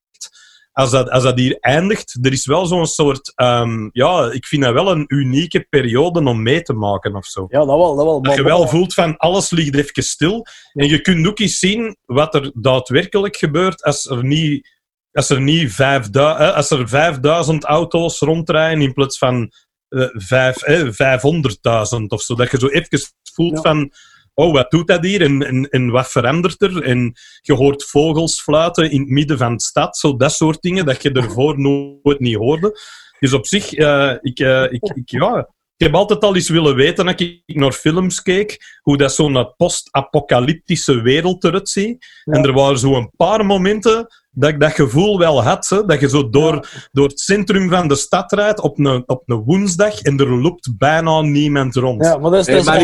Als 0.72 0.92
dat, 0.92 1.10
als 1.10 1.24
dat 1.24 1.40
hier 1.40 1.58
eindigt, 1.60 2.18
er 2.22 2.32
is 2.32 2.46
wel 2.46 2.66
zo'n 2.66 2.86
soort... 2.86 3.32
ehm, 3.36 3.90
ja, 3.92 4.32
ik 4.32 4.46
vind 4.46 4.64
dat 4.64 4.74
wel 4.74 4.92
een 4.92 5.06
unieke 5.08 5.66
periode 5.70 6.24
om 6.24 6.44
mee 6.44 6.62
te 6.62 6.74
maken 6.74 7.16
of 7.16 7.26
zo. 7.26 7.46
Ja, 7.50 7.60
dat 7.60 7.68
wel. 7.68 7.96
Dat 7.96 8.06
wel. 8.06 8.22
Dat 8.22 8.36
je 8.36 8.44
wel 8.44 8.68
voelt 8.68 8.94
van 8.94 9.18
alles 9.18 9.50
ligt 9.50 9.76
even 9.76 10.04
stil. 10.04 10.46
En 10.74 10.88
je 10.88 11.02
kunt 11.02 11.28
ook 11.28 11.40
eens 11.40 11.60
zien 11.60 11.98
wat 12.06 12.36
er 12.36 12.52
daadwerkelijk 12.54 13.36
gebeurt 13.36 13.84
als 13.84 14.06
er 14.06 14.24
niet, 14.24 14.77
als 15.18 15.30
er 15.30 15.42
niet 15.42 15.74
5000, 15.74 16.16
eh, 16.40 16.56
als 16.56 16.70
er 16.70 16.90
5000 16.90 17.64
auto's 17.64 18.20
rondrijden 18.20 18.82
in 18.82 18.94
plaats 18.94 19.18
van 19.18 19.52
eh, 19.90 20.08
vijf- 20.14 20.62
eh, 20.62 20.88
500.000 20.92 22.08
of 22.08 22.22
zo. 22.22 22.36
Dat 22.36 22.52
je 22.52 22.60
zo 22.60 22.68
even 22.68 23.00
voelt 23.34 23.56
Ja. 23.56 23.62
van. 23.62 23.92
Oh, 24.34 24.54
wat 24.54 24.72
doet 24.72 24.88
dat 24.88 25.04
hier 25.04 25.22
en, 25.22 25.46
en, 25.46 25.70
en 25.70 25.90
wat 25.90 26.12
verandert 26.12 26.62
er? 26.62 26.82
En 26.84 27.14
je 27.42 27.54
hoort 27.54 27.84
vogels 27.84 28.42
fluiten 28.42 28.92
in 28.92 29.00
het 29.00 29.10
midden 29.10 29.38
van 29.38 29.56
de 29.56 29.62
stad, 29.64 29.98
zo 29.98 30.16
dat 30.18 30.32
soort 30.32 30.62
dingen 30.62 30.86
dat 30.86 31.02
je 31.02 31.12
ervoor 31.12 31.60
nooit 31.60 32.20
niet 32.20 32.36
hoorde. 32.36 32.80
Dus 33.20 33.34
op 33.34 33.46
zich, 33.48 33.74
eh, 33.74 34.14
ik, 34.22 34.40
eh, 34.40 34.64
ik, 34.64 34.84
ik, 34.84 35.10
ja, 35.10 35.38
ik 35.78 35.86
heb 35.86 35.96
altijd 35.96 36.24
al 36.24 36.36
eens 36.36 36.50
willen 36.50 36.76
weten, 36.76 37.06
dat 37.06 37.20
ik 37.20 37.42
naar 37.46 37.72
films 37.72 38.22
keek, 38.22 38.80
hoe 38.82 38.98
dat 38.98 39.14
zo'n 39.14 39.54
post-apocalyptische 39.56 41.02
wereld 41.02 41.44
eruit 41.44 41.70
ziet. 41.70 42.06
En 42.24 42.44
er 42.44 42.54
waren 42.54 42.80
zo 42.80 42.96
een 42.96 43.12
paar 43.16 43.46
momenten 43.46 44.08
dat 44.40 44.50
ik 44.50 44.60
dat 44.60 44.72
gevoel 44.72 45.20
wel 45.20 45.44
had. 45.44 45.70
Hè, 45.70 45.86
dat 45.86 46.00
je 46.00 46.10
zo 46.10 46.30
door, 46.30 46.70
door 46.92 47.08
het 47.08 47.20
centrum 47.20 47.70
van 47.70 47.88
de 47.88 47.96
stad 47.96 48.32
rijdt 48.32 48.60
op 48.60 48.80
een, 48.80 49.04
op 49.06 49.24
een 49.26 49.44
woensdag 49.44 50.02
en 50.02 50.20
er 50.20 50.42
loopt 50.42 50.78
bijna 50.78 51.22
niemand 51.22 51.76
rond. 51.76 52.06
Ja, 52.06 52.18
maar 52.18 52.32
dat 52.32 52.48
is, 52.48 52.66
dat 52.66 52.76
is 52.76 52.84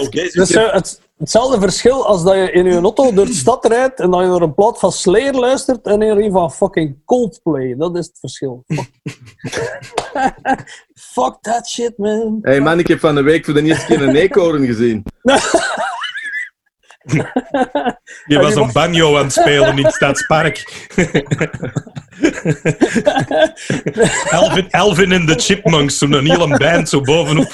ik 0.00 0.14
is 0.14 0.50
eh, 0.52 0.72
het, 0.72 1.00
hetzelfde 1.16 1.60
verschil 1.60 2.06
als 2.06 2.24
dat 2.24 2.34
je 2.34 2.52
in 2.52 2.64
je 2.64 2.80
auto 2.80 3.12
door 3.12 3.26
de 3.26 3.32
stad 3.32 3.66
rijdt 3.66 4.00
en 4.00 4.10
dat 4.10 4.20
je 4.20 4.26
naar 4.26 4.40
een 4.40 4.54
plaat 4.54 4.78
van 4.78 4.92
Slayer 4.92 5.34
luistert 5.34 5.86
en 5.86 6.02
in 6.02 6.24
een 6.24 6.32
van 6.32 6.52
fucking 6.52 6.96
Coldplay. 7.04 7.74
Dat 7.78 7.96
is 7.96 8.06
het 8.06 8.18
verschil. 8.20 8.64
Fuck, 10.16 10.34
Fuck 10.94 11.36
that 11.40 11.68
shit, 11.68 11.98
man. 11.98 12.38
Hey 12.42 12.60
man, 12.60 12.78
ik 12.78 12.86
heb 12.86 12.98
van 12.98 13.14
de 13.14 13.22
week 13.22 13.44
voor 13.44 13.54
de 13.54 13.62
eerste 13.62 13.86
keer 13.86 14.02
een 14.02 14.16
eekhoorn 14.16 14.66
gezien. 14.66 15.02
Je 18.26 18.38
was 18.40 18.54
een 18.54 18.72
banjo 18.72 19.16
aan 19.16 19.24
het 19.24 19.32
spelen 19.32 19.78
in 19.78 19.84
het 19.84 19.94
Stadspark. 19.94 20.86
Elvin, 24.30 24.70
Elvin 24.70 25.12
en 25.12 25.26
de 25.26 25.34
Chipmunks, 25.34 25.98
zo'n 25.98 26.14
hele 26.14 26.58
band 26.58 26.88
zo 26.88 27.00
bovenop. 27.00 27.52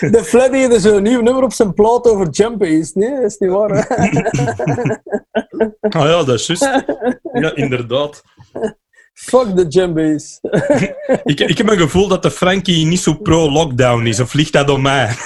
De 0.00 0.22
Fleddy 0.24 0.56
heeft 0.56 0.70
dus 0.70 0.84
een 0.84 1.02
nieuw 1.02 1.20
nummer 1.20 1.42
op 1.42 1.52
zijn 1.52 1.74
plaat 1.74 2.06
over 2.06 2.28
Jumpies. 2.30 2.92
Nee, 2.92 3.10
dat 3.10 3.30
is 3.30 3.38
niet 3.38 3.50
waar. 3.50 3.86
Ah 5.80 6.04
ja, 6.04 6.24
dat 6.24 6.28
is 6.28 6.46
juist. 6.46 6.82
Ja, 7.32 7.54
inderdaad. 7.54 8.22
Fuck 9.14 9.56
de 9.56 9.66
Jumpies. 9.68 10.38
Ik, 11.24 11.40
ik 11.40 11.58
heb 11.58 11.68
een 11.70 11.78
gevoel 11.78 12.08
dat 12.08 12.22
de 12.22 12.30
Frankie 12.30 12.86
niet 12.86 13.00
zo 13.00 13.14
pro-lockdown 13.14 14.06
is. 14.06 14.20
Of 14.20 14.32
ligt 14.32 14.52
dat 14.52 14.70
om 14.70 14.82
mij? 14.82 15.08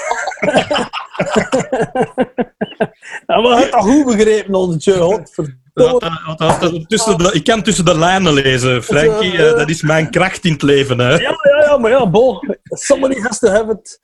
Ja, 3.27 3.41
maar 3.41 3.71
dat 3.71 3.75
goed 3.81 4.05
begrepen, 4.17 4.55
onze 4.55 4.93
Godverdomme. 4.93 5.55
dat- 5.75 6.39
dat- 6.39 6.61
dat- 6.61 6.89
tussen 6.89 7.19
de- 7.19 7.33
ik 7.33 7.45
kan 7.45 7.63
tussen 7.63 7.85
de 7.85 7.99
lijnen 7.99 8.33
lezen, 8.33 8.83
Frankie. 8.83 9.33
eh, 9.47 9.57
dat 9.57 9.69
is 9.71 9.83
mijn 9.83 10.11
kracht 10.11 10.45
in 10.45 10.53
het 10.53 10.63
leven. 10.63 10.99
Hè. 10.99 11.11
Ja, 11.11 11.19
ja, 11.21 11.63
ja, 11.65 11.79
maar 11.79 11.91
ja, 11.91 12.11
bo. 12.11 12.39
Somebody 12.63 13.21
has 13.21 13.39
to 13.39 13.49
have 13.49 13.71
it. 13.71 13.99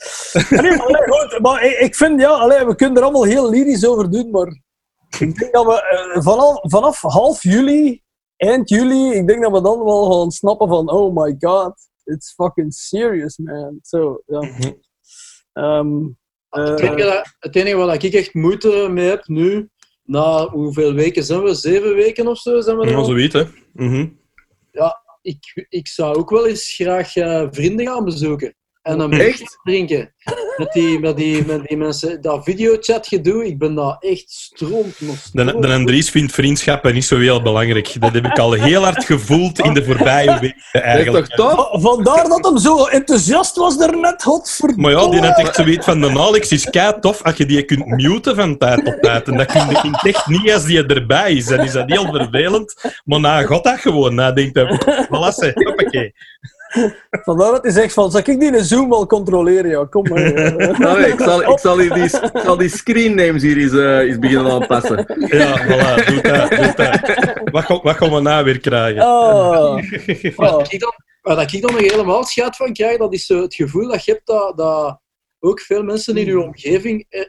Allee, 0.59 0.79
goed, 0.79 1.39
maar 1.43 1.65
ik, 1.65 1.79
ik 1.79 1.95
vind, 1.97 2.21
ja, 2.21 2.29
allee, 2.29 2.65
we 2.67 2.75
kunnen 2.75 2.97
er 2.97 3.03
allemaal 3.03 3.25
heel 3.25 3.51
lyrisch 3.51 3.87
over 3.87 4.11
doen, 4.11 4.31
maar 4.31 4.47
ik 5.19 5.39
denk 5.39 5.53
dat 5.53 5.65
we 5.67 5.83
eh, 6.15 6.23
vanaf, 6.23 6.59
vanaf 6.63 7.01
half 7.01 7.43
juli, 7.43 8.03
eind 8.49 8.69
juli, 8.69 9.13
ik 9.13 9.27
denk 9.27 9.43
dat 9.43 9.53
we 9.53 9.63
dan 9.63 9.85
wel 9.85 10.13
gaan 10.13 10.31
snappen 10.31 10.69
van, 10.69 10.91
oh 10.91 11.17
my 11.17 11.35
god, 11.39 11.75
it's 12.05 12.33
fucking 12.33 12.75
serious, 12.75 13.37
man. 13.39 13.79
Zo, 13.83 14.23
ja. 14.27 14.41
Ehm, 15.53 16.05
Het 16.49 16.81
eh, 16.81 16.89
enige, 16.91 17.05
dat- 17.09 17.35
het 17.39 17.57
enige 17.57 17.77
waar 17.77 17.95
ik 18.05 18.15
echt 18.15 18.35
moeite 18.35 18.89
mee 18.91 19.09
heb 19.09 19.27
nu, 19.27 19.69
na 20.03 20.49
hoeveel 20.49 20.93
weken 20.93 21.25
zijn 21.25 21.43
we? 21.43 21.55
Zeven 21.55 21.95
weken 21.95 22.27
of 22.27 22.39
zo 22.39 22.61
zijn 22.61 22.77
we 22.77 22.85
er 22.87 22.91
Ja, 22.91 23.05
zoiets, 23.05 23.35
hè. 23.35 23.45
Mhm. 23.73 24.07
ik, 25.23 25.67
ik 25.69 25.89
zou 25.89 26.17
ook 26.17 26.31
wel 26.31 26.47
eens 26.47 26.75
graag 26.75 27.17
eh, 27.17 27.47
vrienden 27.51 27.87
gaan 27.87 28.05
bezoeken. 28.05 28.55
En 28.83 29.01
een 29.01 29.13
Echt? 29.13 29.59
drinken. 29.63 30.15
Met 30.57 30.73
die, 30.73 30.99
met, 30.99 31.17
die, 31.17 31.47
met 31.47 31.69
die 31.69 31.77
mensen. 31.77 32.21
Dat 32.21 32.45
videochat 32.45 33.07
gedoe, 33.07 33.47
ik 33.47 33.59
ben 33.59 33.75
daar 33.75 33.97
echt 34.01 34.25
stroomt. 34.31 35.01
nog 35.01 35.17
De, 35.33 35.59
de 35.61 35.69
Andries 35.69 36.11
vindt 36.11 36.33
vriendschappen 36.33 36.95
niet 36.95 37.05
zo 37.05 37.19
heel 37.19 37.43
belangrijk. 37.43 38.01
Dat 38.01 38.13
heb 38.13 38.25
ik 38.25 38.39
al 38.39 38.53
heel 38.53 38.83
hard 38.83 39.05
gevoeld 39.05 39.59
in 39.59 39.75
de 39.75 39.85
voorbije 39.85 40.39
weken, 40.41 40.63
Dat 40.73 40.83
is 40.83 40.89
eigenlijk. 40.89 41.27
toch 41.27 41.69
vandaar 41.81 42.29
dat 42.29 42.45
hem 42.45 42.59
zo 42.59 42.85
enthousiast 42.87 43.57
was 43.57 43.79
daarnet, 43.79 44.23
godverdomme. 44.23 44.83
Maar 44.83 45.03
ja, 45.03 45.11
die 45.11 45.21
had 45.21 45.39
echt 45.39 45.55
zoiets 45.55 45.85
van 45.85 46.01
de 46.01 46.19
Alex 46.19 46.53
is 46.53 46.71
kei 46.71 46.99
tof 47.01 47.23
als 47.23 47.37
je 47.37 47.47
die 47.47 47.65
kunt 47.65 47.87
muten 47.87 48.37
van 48.37 48.59
tijd 48.59 48.85
tot 48.85 49.03
tijd. 49.03 49.29
En 49.29 49.37
dat 49.37 49.47
kun 49.47 49.69
je 49.69 49.99
echt 50.03 50.27
niet 50.27 50.53
als 50.53 50.65
die 50.65 50.87
erbij 50.87 51.33
is. 51.33 51.47
Dan 51.47 51.61
is 51.61 51.73
dat 51.73 51.91
heel 51.91 52.13
vervelend. 52.13 52.75
Maar 53.05 53.21
na 53.21 53.43
god 53.43 53.65
dat 53.65 53.81
gewoon. 53.81 54.15
Na 54.15 54.33
denkt 54.33 54.55
hij, 54.55 54.81
voilà, 55.05 55.53
hoppakee. 55.55 56.15
Vandaar 57.25 57.51
dat 57.53 57.63
hij 57.63 57.73
zegt 57.73 57.93
van, 57.95 58.11
zal 58.11 58.21
ik 58.21 58.41
die 58.41 58.57
in 58.57 58.65
Zoom 58.65 58.89
wel 58.89 59.07
controleren? 59.07 59.71
Ja, 59.71 59.85
kom 59.91 60.09
maar. 60.09 60.33
Nou, 60.79 61.01
nee, 61.01 61.13
ik, 61.13 61.21
zal, 61.21 61.43
ik, 61.53 61.59
zal 61.59 61.79
hier 61.79 61.93
die, 61.95 62.03
ik 62.05 62.31
zal 62.45 62.57
die 62.57 62.69
screen 62.69 63.15
names 63.15 63.43
hier 63.43 63.57
eens, 63.59 63.73
eh, 63.73 63.99
eens 63.99 64.19
beginnen 64.19 64.53
aanpassen. 64.53 64.97
Ja, 65.39 65.59
voilà, 65.67 66.05
doe 66.07 66.21
dat, 66.23 66.51
doe 66.51 66.73
dat. 66.77 67.01
Wat, 67.53 67.65
gaan- 67.65 67.81
wat 67.83 67.97
gaan 67.97 68.11
we 68.15 68.21
nou 68.21 68.45
weer 68.45 68.61
krijgen? 68.61 69.03
Wat 70.37 70.73
ik 70.73 70.81
dan, 70.81 70.93
wat 71.23 71.53
ik 71.53 71.63
dan 71.63 71.73
nog 71.73 71.81
helemaal 71.81 72.25
schat 72.25 72.57
van 72.57 72.73
krijg, 72.73 72.99
dat 72.99 73.13
is 73.13 73.27
zo 73.27 73.41
het 73.43 73.55
gevoel 73.55 73.89
dat 73.89 74.05
je 74.05 74.13
hebt 74.13 74.27
dat, 74.27 74.57
dat 74.57 75.01
ook 75.45 75.61
veel 75.61 75.83
mensen 75.83 76.17
in 76.17 76.27
je 76.27 76.41
omgeving 76.41 77.07
eh, 77.09 77.21
eh, 77.21 77.29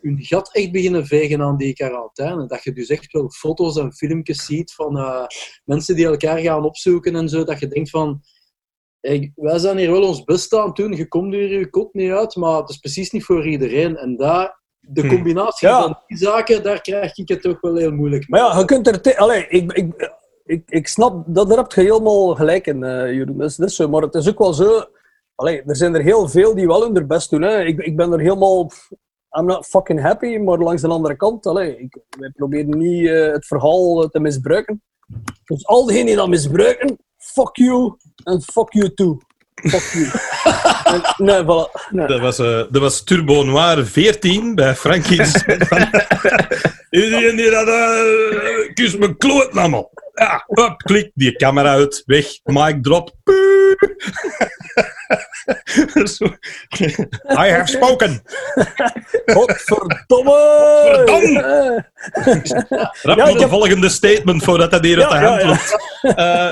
hun- 0.00 0.18
gat 0.20 0.54
echt 0.54 0.72
beginnen 0.72 1.06
vegen 1.06 1.42
aan 1.42 1.56
die 1.56 1.74
quarantaine. 1.74 2.46
Dat 2.46 2.64
je 2.64 2.72
dus 2.72 2.88
echt 2.88 3.12
wel 3.12 3.30
foto's 3.30 3.76
en 3.76 3.92
filmpjes 3.92 4.44
ziet 4.44 4.72
van 4.74 4.98
eh, 4.98 5.24
mensen 5.64 5.96
die 5.96 6.06
elkaar 6.06 6.38
gaan 6.38 6.64
opzoeken 6.64 7.16
en 7.16 7.28
zo, 7.28 7.44
dat 7.44 7.60
je 7.60 7.68
denkt 7.68 7.90
van 7.90 8.20
wij 9.34 9.58
zijn 9.58 9.76
hier 9.78 9.90
wel 9.90 10.06
ons 10.06 10.24
best 10.24 10.54
aan 10.54 10.70
doen, 10.72 10.92
je 10.92 11.08
komt 11.08 11.34
hier 11.34 11.58
je 11.58 11.70
kot 11.70 11.94
niet 11.94 12.10
uit, 12.10 12.36
maar 12.36 12.60
het 12.60 12.68
is 12.68 12.76
precies 12.76 13.10
niet 13.10 13.24
voor 13.24 13.46
iedereen. 13.46 13.96
En 13.96 14.16
daar, 14.16 14.60
de 14.80 15.00
Hm. 15.00 15.08
combinatie 15.08 15.68
Ja. 15.68 15.82
van 15.82 15.98
die 16.06 16.18
zaken, 16.18 16.62
daar 16.62 16.80
krijg 16.80 17.16
ik 17.16 17.28
het 17.28 17.42
toch 17.42 17.60
wel 17.60 17.76
heel 17.76 17.92
moeilijk 17.92 18.28
Maar 18.28 18.40
ja, 18.40 18.58
je 18.58 18.64
kunt 18.64 18.86
er... 19.06 19.16
Allee, 19.16 19.46
ik, 19.48 19.72
ik, 19.72 20.12
ik, 20.44 20.62
ik 20.66 20.88
snap, 20.88 21.24
dat, 21.26 21.48
daar 21.48 21.58
heb 21.58 21.72
je 21.72 21.80
helemaal 21.80 22.34
gelijk 22.34 22.66
in, 22.66 22.82
eh 22.84 23.12
Jeroen. 23.12 23.38
Dat 23.38 23.50
is, 23.50 23.56
dat 23.56 23.68
is 23.68 23.76
zo. 23.76 23.88
Maar 23.88 24.02
het 24.02 24.14
is 24.14 24.28
ook 24.28 24.38
wel 24.38 24.52
zo... 24.52 24.84
Allee, 25.34 25.62
er 25.66 25.76
zijn 25.76 25.94
er 25.94 26.02
heel 26.02 26.28
veel 26.28 26.54
die 26.54 26.66
wel 26.66 26.82
hun 26.82 27.06
best 27.06 27.30
doen. 27.30 27.42
Hè. 27.42 27.64
Ik, 27.64 27.78
ik 27.78 27.96
ben 27.96 28.12
er 28.12 28.20
helemaal... 28.20 28.70
I'm 29.38 29.46
not 29.46 29.66
fucking 29.66 30.00
happy, 30.00 30.36
maar 30.36 30.58
langs 30.58 30.82
de 30.82 30.88
andere 30.88 31.16
kant, 31.16 31.46
allee, 31.46 31.78
ik, 31.78 31.98
wij 32.18 32.30
proberen 32.30 32.78
niet 32.78 33.08
eh, 33.08 33.32
het 33.32 33.46
verhaal 33.46 34.08
te 34.08 34.20
misbruiken. 34.20 34.82
Dus 35.44 35.66
al 35.66 35.84
diegenen 35.84 36.06
die 36.06 36.16
dat 36.16 36.28
misbruiken, 36.28 36.98
fuck 37.34 37.56
you 37.56 37.96
en 38.24 38.42
fuck 38.52 38.72
you 38.72 38.94
too. 38.94 39.18
Fuck 39.54 39.92
you. 39.92 40.06
En- 40.86 41.14
nee, 41.16 41.42
voilà. 41.42 41.90
Nee. 41.90 42.06
Dat 42.06 42.20
was, 42.20 42.38
eh, 42.38 42.62
dat 42.70 42.82
was 42.82 43.04
Turbo 43.04 43.42
Noir 43.42 43.86
14 43.86 44.54
bij 44.54 44.74
Frankie. 44.74 45.20
Iedereen 46.90 47.36
die 47.36 47.50
dat... 47.50 47.68
eh 47.68 48.74
kus 48.74 48.96
mijn 48.96 49.16
kloot 49.16 49.56
allemaal. 49.56 49.90
Ja, 50.14 50.44
up, 50.48 50.76
klik, 50.76 51.10
die 51.14 51.36
camera 51.36 51.70
uit, 51.70 52.02
weg, 52.06 52.26
mic 52.44 52.82
drop. 52.82 53.14
I 57.44 57.48
have 57.50 57.66
spoken. 57.68 58.22
Godverdomme! 59.26 61.04
Godverdomme! 61.06 61.84
Rap 63.02 63.16
Ja, 63.18 63.26
heb- 63.38 63.48
volgende 63.48 63.88
statement 63.88 64.44
voordat 64.44 64.70
dat 64.70 64.84
hier 64.84 65.04
uit 65.04 65.20
de 65.20 65.26
hand 65.26 65.40
ja. 65.42 65.46
loopt. 65.48 65.76
Eh, 66.16 66.50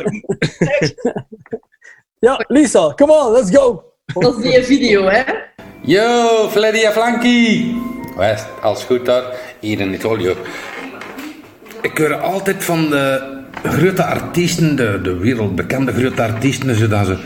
Ja, 2.18 2.44
Lisa, 2.48 2.92
come 2.96 3.12
on, 3.12 3.32
let's 3.32 3.56
go. 3.56 3.84
Dat 4.14 4.36
is 4.38 4.42
die 4.42 4.64
video, 4.64 5.08
hè? 5.08 5.22
Yo, 5.82 6.48
Fleddy 6.50 6.82
en 6.84 6.92
Flanky! 6.92 7.74
West, 8.16 8.46
alles 8.60 8.82
goed 8.82 9.06
daar? 9.06 9.22
Hier 9.60 9.80
in 9.80 9.94
Italië. 9.94 10.34
Ik 11.82 11.98
hoor 11.98 12.14
altijd 12.20 12.64
van 12.64 12.90
de 12.90 13.33
grote 13.62 14.04
artiesten, 14.04 14.76
de, 14.76 15.00
de 15.02 15.16
wereldbekende 15.16 15.92
grote 15.92 16.22
artiesten, 16.22 16.76
zodat 16.76 17.06
ze 17.06 17.16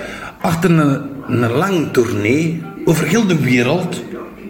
achter 0.40 0.70
een, 0.70 1.00
een 1.28 1.50
lang 1.50 1.92
tournee 1.92 2.62
over 2.84 3.06
heel 3.06 3.26
de 3.26 3.40
wereld 3.40 4.02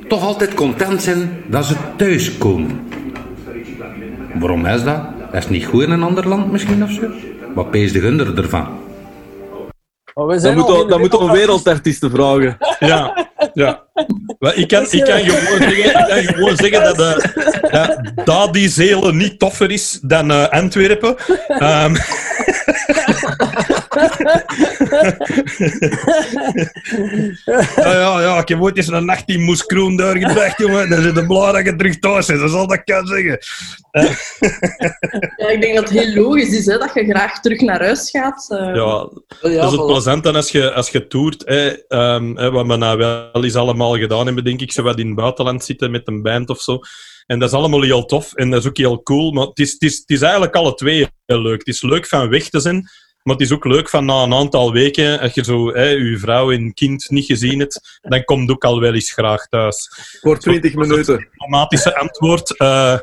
toch 0.09 0.23
altijd 0.23 0.55
content 0.55 1.03
zijn 1.03 1.31
dat 1.47 1.65
ze 1.65 1.75
thuiskomen. 1.97 2.81
Waarom 4.35 4.67
is 4.67 4.83
dat? 4.83 5.01
Dat 5.33 5.43
is 5.43 5.49
niet 5.49 5.67
goed 5.67 5.83
in 5.83 5.91
een 5.91 6.03
ander 6.03 6.29
land 6.29 6.53
misschien 6.53 6.83
of 6.83 6.91
zo? 6.91 7.07
Wat 7.55 7.71
pees 7.71 7.93
de 7.93 8.01
gunder 8.01 8.39
ervan? 8.39 8.67
Maar 10.19 10.27
wij 10.27 10.37
Dan 10.37 10.45
zijn 10.45 10.57
moet 10.59 10.69
al 10.69 10.87
dan 10.87 11.01
moet 11.01 11.13
je 11.13 11.19
een 11.19 11.31
wereldartiesten. 11.33 12.11
wereldartiesten 12.11 12.11
vragen. 12.11 12.59
Ja, 12.79 13.29
ja. 13.55 13.83
Maar 14.39 14.55
ik, 14.55 14.69
kan, 14.69 14.87
ik, 14.91 15.05
kan 15.05 15.19
gewoon 15.19 15.71
zeggen, 15.73 16.19
ik 16.19 16.27
kan 16.27 16.35
gewoon 16.35 16.57
zeggen 16.57 16.83
dat, 16.85 16.99
eh 17.01 17.89
dat 18.17 18.27
Dadi 18.27 18.69
Zelen 18.69 19.17
niet 19.17 19.39
toffer 19.39 19.71
is 19.71 19.99
dan 20.03 20.31
eh, 20.31 20.49
Antwerpen. 20.49 21.17
Ehm, 21.49 21.95
ja, 27.77 27.93
ja, 27.93 28.21
ja, 28.21 28.39
ik 28.39 28.49
heb 28.49 28.61
ooit 28.61 28.77
eens 28.77 28.87
een 28.87 29.05
nacht 29.05 29.29
in 29.29 29.43
Moeskroen 29.43 29.97
doorgebracht, 29.97 30.59
jongen. 30.59 30.91
Dan 30.91 31.03
zit 31.03 31.15
de 31.15 31.27
blij 31.27 31.53
dat 31.53 31.65
je 31.65 31.77
terug 31.77 31.99
thuis 31.99 32.27
zit, 32.27 32.39
dat 32.39 32.49
is 32.49 32.55
al 32.55 32.67
dat 32.67 32.77
ik 32.77 32.85
kan 32.85 33.07
zeggen. 33.07 33.39
Ja, 35.37 35.49
ik 35.49 35.61
denk 35.61 35.75
dat 35.75 35.89
het 35.89 35.99
heel 35.99 36.23
logisch 36.23 36.57
is 36.57 36.67
hè, 36.67 36.79
dat 36.79 36.91
je 36.95 37.05
graag 37.05 37.41
terug 37.41 37.61
naar 37.61 37.81
huis 37.81 38.11
gaat. 38.11 38.47
eh. 38.51 38.59
Ja, 38.59 38.73
Ja, 38.75 39.09
dat 39.41 39.51
is 39.65 39.71
het 39.71 39.81
voilà. 39.81 39.85
plezant 39.87 40.25
dan 40.25 40.35
als 40.37 40.51
je, 40.51 40.73
als 40.73 40.91
je 40.91 41.07
toert. 41.07 41.43
Hè, 41.45 41.69
ehm, 41.89 42.37
hè, 42.37 42.51
wat 42.51 42.67
we 42.67 42.77
nou 42.77 42.99
wel 42.99 43.45
eens 43.45 43.55
allemaal 43.55 43.97
gedaan 43.97 44.27
hebben, 44.27 44.45
denk 44.45 44.61
ik. 44.61 44.73
Zo 44.73 44.83
wat 44.83 44.99
in 44.99 45.07
het 45.07 45.17
buitenland 45.17 45.65
zitten 45.65 45.91
met 45.91 46.09
een 46.09 46.23
band 46.23 46.51
of 46.51 46.61
zo. 46.61 46.79
En 47.27 47.39
dat 47.39 47.49
is 47.49 47.55
allemaal 47.55 47.83
heel 47.83 48.05
tof 48.05 48.35
en 48.35 48.51
dat 48.51 48.61
is 48.61 48.69
ook 48.69 48.77
heel 48.77 49.03
cool. 49.03 49.33
Maar 49.33 49.47
het 49.47 49.59
is, 49.59 49.73
het 49.73 49.83
is, 49.83 49.97
het 49.99 50.11
is 50.11 50.21
eigenlijk 50.21 50.55
alle 50.55 50.75
twee 50.75 51.07
heel 51.27 51.41
leuk. 51.43 51.59
Het 51.59 51.67
is 51.75 51.83
leuk 51.83 52.07
van 52.07 52.29
weg 52.29 52.49
te 52.49 52.61
zijn. 52.61 52.89
Maar 53.29 53.37
het 53.37 53.47
is 53.47 53.53
ook 53.53 53.65
leuk 53.65 53.89
van 53.89 54.05
na 54.05 54.23
een 54.23 54.35
aantal 54.35 54.73
weken, 54.73 55.21
als 55.21 55.35
je 55.35 55.45
zo 55.45 55.73
hè, 55.73 55.83
je 55.89 56.19
vrouw 56.19 56.53
en 56.53 56.75
kind 56.75 57.11
niet 57.11 57.25
gezien 57.25 57.59
hebt, 57.59 57.99
dan 58.03 58.25
komt 58.25 58.51
ook 58.51 58.65
al 58.65 58.81
wel 58.81 58.95
eens 58.95 59.13
graag 59.13 59.47
thuis. 59.49 59.91
Voor 60.21 60.39
20 60.39 60.75
minuten. 60.75 61.29
Automatische 61.39 61.97
antwoord. 61.97 62.57
eh, 62.57 62.99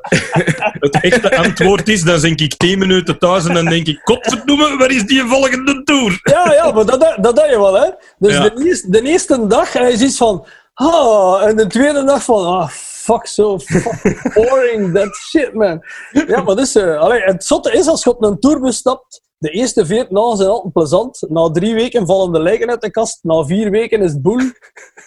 het 0.80 1.02
echte 1.02 1.38
antwoord 1.38 1.88
is, 1.90 2.04
dan 2.04 2.20
denk 2.20 2.40
ik 2.40 2.58
10 2.58 2.80
minuten 2.80 3.20
thuis 3.20 3.46
en 3.46 3.54
dan 3.54 3.66
denk 3.66 3.88
ik, 3.88 4.00
godverdomme, 4.04 4.78
waar 4.78 4.92
is 4.92 5.06
die 5.06 5.24
volgende 5.24 5.84
tour? 5.84 6.20
Ja, 6.24 6.54
ja, 6.54 6.72
maar 6.72 6.86
dat, 6.86 7.18
dat, 7.22 7.46
je 7.50 7.58
wel, 7.60 7.74
hè. 7.74 7.90
Dus 8.18 8.34
Ja. 8.34 8.50
de, 8.50 8.66
eerste, 8.66 8.90
de 8.90 9.02
eerste 9.02 9.48
dag 9.48 9.74
hij 9.74 9.92
is 9.92 10.02
iets 10.02 10.18
van... 10.18 10.46
Ah, 10.74 11.48
en 11.48 11.56
de 11.56 11.68
tweede 11.68 12.04
dag 12.04 12.24
van... 12.24 12.46
Ah, 12.46 12.70
fuck, 12.70 13.26
so 13.26 13.60
fucking 13.60 14.34
boring, 14.34 14.94
that 14.96 15.16
shit, 15.16 15.54
man. 15.54 15.84
Ja, 16.28 16.42
maar 16.42 16.56
dus... 16.56 16.76
eh, 16.76 16.98
allee, 17.00 17.22
het 17.22 17.46
zotte 17.46 17.72
is, 17.72 17.88
als 17.88 18.04
je 18.04 18.10
op 18.10 18.24
een 18.24 18.40
tourbus 18.40 18.76
stapt... 18.76 19.24
De 19.38 19.50
eerste 19.50 19.86
veertien 19.86 20.16
dagen 20.16 20.38
zijn 20.38 20.50
altijd 20.50 20.74
plezant. 20.74 21.26
Na 21.30 21.50
drie 21.52 21.74
weken 21.74 22.06
vallen 22.06 22.32
de 22.34 22.40
lijken 22.40 22.70
uit 22.70 22.82
de 22.82 22.92
kast. 22.92 23.20
Na 23.24 23.44
vier 23.44 23.70
weken 23.72 24.02
is 24.02 24.12
het 24.12 24.22
boel. 24.22 24.42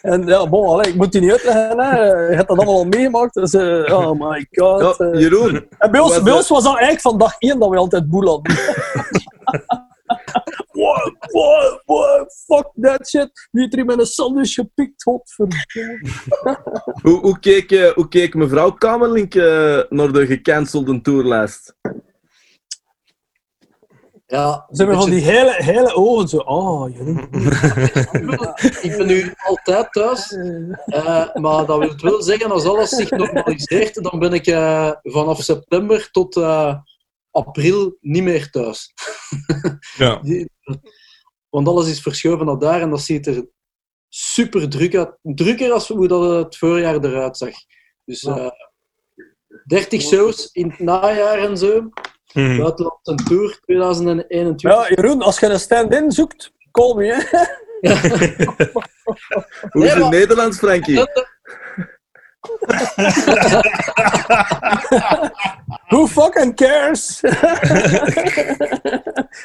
En 0.03 0.27
ja, 0.27 0.49
bon, 0.49 0.67
allee, 0.69 0.89
ik 0.91 0.95
moet 0.95 1.13
die 1.13 1.21
niet 1.21 1.31
uitleggen. 1.31 1.79
Hè. 1.79 2.03
Je 2.29 2.35
hebt 2.37 2.49
dat 2.49 2.57
allemaal 2.57 2.75
al 2.79 2.85
meegemaakt. 2.85 3.35
Dus, 3.35 3.55
eh, 3.55 3.85
oh 3.99 4.11
my 4.11 4.47
god. 4.51 4.97
Ja, 4.99 5.07
eh. 5.07 5.21
Jeroen, 5.21 5.67
En 5.79 5.91
bij 5.91 6.01
ons, 6.01 6.11
Was 6.13 6.23
bij 6.23 6.33
dat- 6.33 6.37
ons 6.41 6.49
was 6.49 6.63
dat 6.63 6.73
eigenlijk 6.73 7.01
van 7.01 7.19
dag 7.19 7.35
één 7.39 7.59
dat 7.59 7.69
we 7.71 7.77
altijd 7.77 8.09
boel 8.09 8.27
hadden. 8.29 8.57
what, 10.73 11.13
what, 11.33 11.83
what, 11.85 12.45
fuck 12.47 12.69
that 12.81 13.09
shit. 13.09 13.49
Wie 13.51 13.63
heeft 13.63 13.77
er 13.79 13.85
met 13.85 13.99
een 13.99 14.07
sandwich 14.07 14.53
gepikt? 14.53 15.03
Godverdomme. 15.03 15.65
hoe, 17.03 17.21
hoe, 17.21 17.39
keek, 17.39 17.71
eh, 17.73 17.91
hoe 17.91 18.09
keek 18.09 18.35
mevrouw 18.35 18.71
Kamerlink 18.71 19.35
eh, 19.35 19.81
naar 19.89 20.13
de 20.13 20.27
gecancelde 20.27 21.01
tourlijst? 21.01 21.75
Ja, 24.31 24.67
Ze 24.71 24.83
hebben 24.83 25.01
van 25.01 25.11
die 25.11 25.21
hele, 25.21 25.55
hele 25.57 25.95
ogen 25.95 26.29
zo. 26.29 26.37
Oh, 26.37 26.95
Jeroen. 26.95 27.19
ik 28.87 28.95
ben 28.97 29.07
nu 29.07 29.33
altijd 29.37 29.93
thuis, 29.93 30.33
eh, 30.33 31.35
maar 31.35 31.67
dat 31.67 31.79
wil 31.79 31.95
wel 31.97 32.23
zeggen, 32.23 32.51
als 32.51 32.65
alles 32.65 32.91
zich 32.91 33.11
normaliseert, 33.11 34.03
dan 34.03 34.19
ben 34.19 34.33
ik 34.33 34.47
eh, 34.47 34.93
vanaf 35.03 35.43
september 35.43 36.11
tot 36.11 36.37
eh, 36.37 36.79
april 37.31 37.97
niet 38.01 38.23
meer 38.23 38.51
thuis. 38.51 38.93
Ja. 39.97 40.21
Want 41.55 41.69
alles 41.69 41.89
is 41.89 42.01
verschoven 42.01 42.47
naar 42.47 42.59
daar 42.59 42.81
en 42.81 42.91
dat 42.91 43.01
ziet 43.01 43.27
er 43.27 43.47
super 44.09 44.69
druk 44.69 44.97
uit. 44.97 45.19
Drukker 45.23 45.73
als 45.73 45.89
hoe 45.89 46.09
dat 46.09 46.45
het 46.45 46.57
voorjaar 46.57 47.05
eruit 47.05 47.37
zag. 47.37 47.55
Dus 48.05 48.25
eh 48.25 48.51
30 49.65 50.03
shows 50.03 50.49
in 50.53 50.71
het 50.71 50.79
najaar 50.79 51.39
en 51.39 51.59
zo. 51.59 51.89
Mhm. 52.35 52.57
Buitenland 52.57 53.01
een 53.03 53.17
tour 53.17 53.59
2021. 53.65 54.71
Ja, 54.71 54.89
Jeroen, 54.89 55.23
als 55.23 55.39
je 55.41 55.47
een 55.47 55.61
stand-in 55.61 56.13
zoekt, 56.13 56.53
call 56.71 56.95
me. 56.95 57.05
Hè. 57.05 57.21
Hoe 59.71 59.85
is 59.87 59.93
het 59.93 60.11
Nederlands, 60.11 60.59
Frankie? 60.59 60.97
Who 65.89 66.07
fucking 66.07 66.55
cares? 66.55 67.21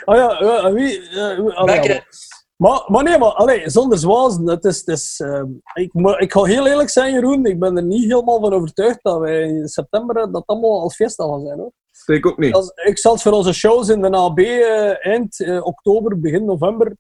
oh 0.06 0.16
ja, 0.16 0.72
wie... 0.74 1.10
eh, 1.10 1.56
allee, 1.56 1.82
je. 1.82 1.94
ja, 1.94 2.04
Maar, 2.56 2.84
maar 2.88 3.04
nee, 3.04 3.18
maar 3.18 3.32
allee, 3.32 3.70
zonder 3.70 3.98
zwazen, 3.98 4.48
het 4.48 4.66
is, 4.66 4.78
het 4.78 4.88
is, 4.88 5.20
ehm, 5.20 5.46
ik, 5.74 5.92
ik 6.18 6.32
ga 6.32 6.44
heel 6.44 6.68
eerlijk 6.68 6.90
zijn, 6.90 7.14
Jeroen, 7.14 7.46
ik 7.46 7.60
ben 7.60 7.78
er 7.78 7.84
niet 7.84 8.04
helemaal 8.04 8.40
van 8.40 8.54
overtuigd 8.54 9.00
dat 9.02 9.20
wij 9.20 9.42
in 9.42 9.68
september 9.68 10.16
eh, 10.16 10.32
dat 10.34 10.44
allemaal 10.46 10.82
als 10.82 10.96
fiesta 10.96 11.24
gaan 11.24 11.46
zijn. 11.46 11.60
Hoor. 11.60 11.72
Steek 12.04 12.26
ook 12.26 12.38
niet. 12.38 12.54
Als, 12.54 12.72
ik 12.76 12.98
zal 12.98 13.18
voor 13.18 13.32
onze 13.32 13.54
shows 13.54 13.90
in 13.90 14.02
de 14.02 14.10
AB 14.12 14.40
eh, 14.40 15.06
eind 15.06 15.40
eh, 15.40 15.66
oktober, 15.66 16.20
begin 16.20 16.46
november, 16.46 16.98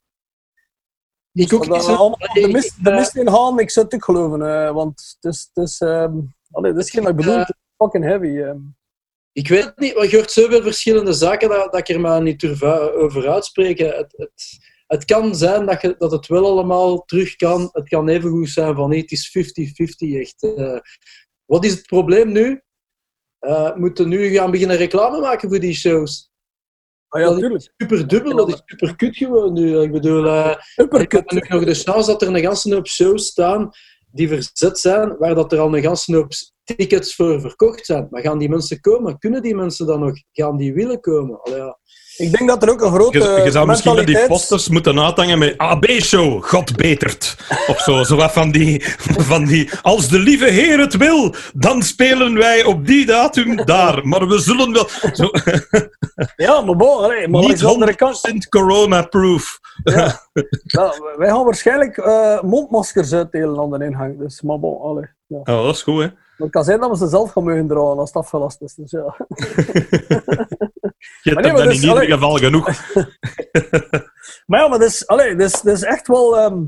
Ik 1.34 1.54
ook 1.54 1.68
dat 1.68 1.78
niet 1.78 1.88
allemaal 1.88 2.18
de 2.34 2.40
Ik- 2.40 2.52
mist, 2.52 2.78
ik, 2.78 2.84
de 2.84 2.90
eh, 2.90 2.96
mist 2.98 3.16
in 3.16 3.30
gaan, 3.30 3.60
ik 3.60 3.70
zou 3.70 3.86
het 3.86 3.96
ook 3.96 4.04
geloven. 4.04 4.42
eh, 4.42 4.72
want 4.74 5.18
het 5.22 5.34
is, 5.34 5.50
het 5.54 5.64
is, 5.66 5.80
ehm, 5.82 6.18
allee, 6.52 6.74
dit 6.74 6.84
is 6.84 6.90
geen 6.92 7.02
wat 7.02 7.12
ik 7.12 7.18
bedoel, 7.18 7.38
het 7.38 7.50
is 7.50 7.56
fucking 7.78 8.04
heavy. 8.04 8.38
ehm. 8.38 8.58
Ik 9.32 9.48
weet 9.48 9.64
het 9.66 9.78
niet, 9.80 9.94
want 9.94 10.10
je 10.10 10.16
hoort 10.16 10.32
zoveel 10.32 10.62
verschillende 10.62 11.14
zaken 11.14 11.50
dat, 11.50 11.72
dat 11.72 11.80
ik 11.80 11.90
er 11.96 12.00
maar 12.02 12.22
niet 12.22 12.40
durf 12.40 12.64
over 12.64 13.28
uitspreken. 13.30 13.88
Het, 13.96 14.14
het, 14.18 14.60
het 14.88 15.06
kan 15.06 15.36
zijn 15.36 15.66
dat, 15.66 15.82
je, 15.82 15.96
dat 15.98 16.12
het 16.12 16.28
wel 16.28 16.46
allemaal 16.46 17.04
terug 17.06 17.36
kan. 17.36 17.70
Het 17.72 17.90
kan 17.90 18.08
even 18.10 18.30
goed 18.30 18.50
zijn 18.50 18.76
van 18.76 18.90
nee, 18.90 19.02
het 19.02 19.12
is 19.12 19.38
50-50 19.38 20.20
echt. 20.20 20.44
eh. 20.44 20.80
wat 21.46 21.66
is 21.66 21.72
het 21.74 21.86
probleem 21.86 22.32
nu? 22.32 22.62
Eh 23.44 23.76
moeten 23.76 24.08
nu 24.08 24.28
gaan 24.28 24.52
beginnen 24.52 24.78
reclame 24.78 25.20
maken 25.20 25.50
voor 25.50 25.60
die 25.60 25.74
shows? 25.74 26.32
Ah 27.08 27.22
ja, 27.22 27.40
Dat 27.40 27.52
is. 27.52 27.72
Super 27.78 28.08
dubbel, 28.08 28.36
dat 28.36 28.48
is 28.48 28.62
super 28.66 28.96
kut 28.96 29.18
gewoon 29.18 29.54
nu. 29.54 29.80
Ik 29.80 29.92
bedoel, 29.92 30.26
eh, 30.26 30.56
ik 31.02 31.12
heb 31.12 31.32
nu 31.32 31.42
nog 31.48 31.64
de 31.64 31.74
chance 31.74 32.12
dat 32.12 32.22
er 32.22 32.28
een 32.28 32.44
ganse 32.44 32.74
hoop 32.74 32.88
shows 32.88 33.26
staan 33.26 33.70
die 34.12 34.28
verzet 34.28 34.80
zijn, 34.80 35.18
waar 35.18 35.36
dat 35.36 35.52
er 35.52 35.60
al 35.60 35.76
een 35.76 35.84
ganse 35.84 36.16
hoop 36.16 36.32
tickets 36.64 37.16
voor 37.16 37.42
verkocht 37.42 37.86
zijn. 37.86 38.08
Maar 38.10 38.22
gaan 38.22 38.38
die 38.38 38.50
mensen 38.50 38.80
komen? 38.80 39.18
Kunnen 39.18 39.42
die 39.42 39.56
mensen 39.56 39.86
dan 39.86 40.00
nog? 40.00 40.14
Gaan 40.32 40.58
die 40.58 40.74
willen 40.74 41.00
komen? 41.00 41.42
Allee, 41.42 41.58
ja. 41.58 41.80
Ik 42.18 42.32
denk 42.38 42.50
dat 42.50 42.64
er 42.64 42.70
ook 42.70 42.82
een 42.82 42.94
grote 42.94 43.20
Je, 43.20 43.42
je 43.44 43.52
zou 43.52 43.68
misschien 43.68 43.96
met 43.96 44.08
die 44.08 44.26
posters 44.28 44.70
moeten 44.70 45.00
uithangen 45.00 45.40
met 45.40 45.58
AB-show, 45.58 46.44
God 46.44 46.76
betert. 46.76 47.38
Of 47.68 47.80
zo, 47.80 48.04
zo 48.04 48.16
wat 48.16 48.32
van 48.32 48.52
die, 48.52 48.84
van 49.32 49.46
die... 49.46 49.70
Als 49.82 50.08
de 50.08 50.20
lieve 50.20 50.46
Heer 50.46 50.80
het 50.80 50.98
wil, 50.98 51.36
dan 51.54 51.82
spelen 51.82 52.34
wij 52.34 52.64
op 52.64 52.86
die 52.86 53.06
datum 53.06 53.66
daar. 53.66 54.08
Maar 54.08 54.28
we 54.28 54.40
zullen 54.40 54.74
wel... 54.74 54.88
Zo, 55.14 55.30
Ja, 56.36 56.62
maar 56.62 56.76
bon, 56.76 56.98
allee, 57.04 57.28
maar 57.28 57.42
niet 57.42 57.60
de 57.60 57.68
andere 57.68 57.96
kant... 57.96 58.32
100% 58.46 58.50
corona-proof. 58.50 59.60
Ja, 59.84 60.22
wij 61.18 61.30
gaan 61.30 61.44
waarschijnlijk 61.44 61.98
eh, 61.98 62.42
mondmaskers 62.42 63.14
uitdelen 63.14 63.60
aan 63.60 63.80
de 63.80 63.86
ingang. 63.86 64.20
Dus, 64.20 64.42
maar 64.42 64.60
bon, 64.60 64.82
allee, 64.82 65.10
ja. 65.28 65.38
Oh, 65.38 65.64
dat 65.64 65.76
is 65.76 65.82
goed, 65.82 66.02
hè. 66.02 66.08
Maar 66.08 66.48
het 66.48 66.52
kan 66.52 66.64
zijn 66.64 66.80
dat 66.80 66.90
we 66.90 66.98
ze 66.98 67.08
zelf 67.08 67.32
gaan 67.32 67.44
mogen 67.44 67.68
dragen 67.68 68.00
als 68.00 68.10
het 68.14 68.24
afgelast 68.24 68.62
is. 68.62 68.74
Dus, 68.76 68.92
ja. 68.92 69.16
Je 71.22 71.30
hebt 71.30 71.42
nee, 71.42 71.54
dan 71.54 71.64
dus, 71.68 71.76
in 71.76 71.82
ieder 71.82 71.96
allee. 71.96 72.12
geval 72.12 72.36
genoeg. 72.38 72.70
Maar 74.46 74.60
ja, 74.60 74.68
maar 74.68 74.80
dat 74.80 74.88
is, 74.88 75.08
allee, 75.08 75.36
dat 75.36 75.54
is, 75.54 75.62
dat 75.62 75.76
is 75.76 75.84
echt 75.84 76.08
wel... 76.08 76.38
ehm, 76.38 76.64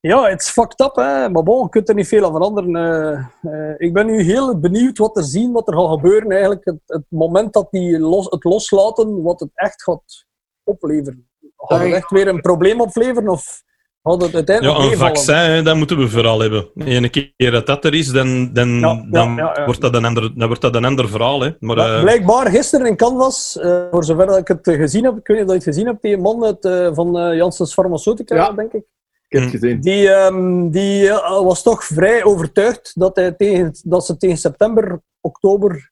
ja, 0.00 0.28
het 0.28 0.40
is 0.40 0.48
fucked 0.48 0.80
up, 0.80 0.94
hè. 0.94 1.28
maar 1.28 1.42
bon, 1.42 1.62
je 1.62 1.68
kunt 1.68 1.88
er 1.88 1.94
niet 1.94 2.08
veel 2.08 2.24
aan 2.24 2.32
veranderen. 2.32 2.76
eh. 2.76 3.24
Eh, 3.52 3.74
ik 3.78 3.92
ben 3.92 4.06
nu 4.06 4.22
heel 4.22 4.58
benieuwd 4.58 4.98
wat 4.98 5.16
er 5.16 5.24
zien, 5.24 5.52
wat 5.52 5.68
er 5.68 5.74
gaat 5.78 5.90
gebeuren. 5.90 6.30
Eigenlijk 6.30 6.64
het, 6.64 6.80
het 6.86 7.04
moment 7.08 7.52
dat 7.52 7.70
die 7.70 7.98
los, 7.98 8.26
het 8.30 8.44
loslaten, 8.44 9.22
wat 9.22 9.40
het 9.40 9.50
echt 9.54 9.82
gaat 9.82 10.26
opleveren. 10.64 11.28
Gaat 11.56 11.80
het 11.80 11.92
echt 11.92 12.10
weer 12.10 12.28
een 12.28 12.40
probleem 12.40 12.80
opleveren 12.80 13.28
of 13.28 13.62
het 14.06 14.48
Ja, 14.48 14.60
een 14.60 14.96
vaccin, 14.96 15.34
hè, 15.34 15.62
dat 15.62 15.76
moeten 15.76 15.98
we 15.98 16.08
vooral 16.08 16.40
hebben. 16.40 16.70
Eén 16.74 17.10
keer 17.10 17.50
dat 17.50 17.66
dat 17.66 17.84
er 17.84 17.94
is, 17.94 18.12
dan, 18.12 18.52
dan, 18.52 18.68
Ja, 18.68 19.06
dan, 19.10 19.34
ja, 19.36 19.52
ja. 19.56 19.64
Wordt, 19.64 19.80
dat 19.80 19.94
een 19.94 20.04
ander, 20.04 20.32
dan 20.34 20.46
wordt 20.46 20.62
dat 20.62 20.74
een 20.74 20.84
ander 20.84 21.08
verhaal. 21.08 21.40
Hè. 21.40 21.50
Maar, 21.60 21.76
Ja, 21.76 21.96
eh, 21.96 22.02
blijkbaar 22.02 22.50
gisteren 22.50 22.86
in 22.86 22.96
Canvas, 22.96 23.58
eh, 23.58 23.82
voor 23.90 24.04
zover 24.04 24.26
dat 24.26 24.38
ik 24.38 24.48
het 24.48 24.66
eh, 24.66 24.76
gezien 24.76 25.04
heb, 25.04 25.16
ik 25.16 25.26
weet 25.26 25.36
niet 25.36 25.46
of 25.46 25.52
je 25.52 25.58
het 25.58 25.68
gezien 25.68 25.86
hebt, 25.86 26.02
die 26.02 26.18
man 26.18 26.44
uit, 26.44 26.64
eh, 26.64 26.90
van 26.92 27.18
eh 27.18 27.36
Janssens 27.36 27.72
Pharmaceutica, 27.72 28.34
Ja. 28.34 28.52
denk 28.52 28.72
ik. 28.72 28.84
Ik 29.28 29.38
heb 29.38 29.42
het 29.42 29.60
gezien. 29.60 29.80
Die, 29.80 30.10
ehm, 30.10 30.68
die 30.70 31.10
was 31.42 31.62
toch 31.62 31.84
vrij 31.84 32.24
overtuigd 32.24 32.92
dat, 32.94 33.16
hij 33.16 33.32
tegen, 33.32 33.72
dat 33.82 34.06
ze 34.06 34.16
tegen 34.16 34.36
september, 34.36 35.00
oktober 35.20 35.90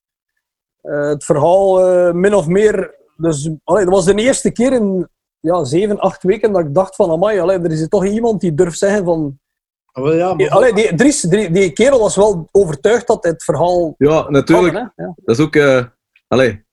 eh, 0.81 1.09
het 1.09 1.25
verhaal 1.25 1.87
eh, 1.87 2.13
min 2.13 2.35
of 2.35 2.47
meer 2.47 3.03
dus 3.17 3.51
allee, 3.65 3.85
dat 3.85 3.95
was 3.95 4.05
de 4.05 4.15
eerste 4.15 4.53
keer 4.53 4.73
in 4.73 5.09
ja, 5.45 5.65
zeven, 5.65 5.99
acht 5.99 6.23
weken 6.23 6.53
dat 6.53 6.61
ik 6.61 6.75
dacht 6.75 6.95
van, 6.97 7.11
amai, 7.11 7.39
allee, 7.39 7.59
er 7.59 7.73
is 7.73 7.89
toch 7.89 8.07
iemand 8.07 8.41
die 8.41 8.55
durft 8.55 8.79
zeggen 8.79 9.05
van... 9.05 9.39
Ah, 9.93 10.03
wel, 10.05 10.15
ja, 10.15 10.35
maar- 10.35 10.49
Allee, 10.49 10.73
die, 10.73 10.95
Dries, 10.95 11.21
die, 11.21 11.51
die 11.51 11.71
kerel 11.73 11.99
was 11.99 12.17
wel 12.17 12.49
overtuigd 12.51 13.07
dat 13.07 13.25
het 13.25 13.45
verhaal... 13.45 13.95
Ja, 13.99 14.27
natuurlijk. 14.31 14.75
kan, 14.75 14.93
hè. 14.97 15.05
Ja. 15.05 15.15
Dat 15.25 15.39
is 15.39 15.45
ook... 15.45 15.57
eh 15.57 15.85
allee, 16.29 16.65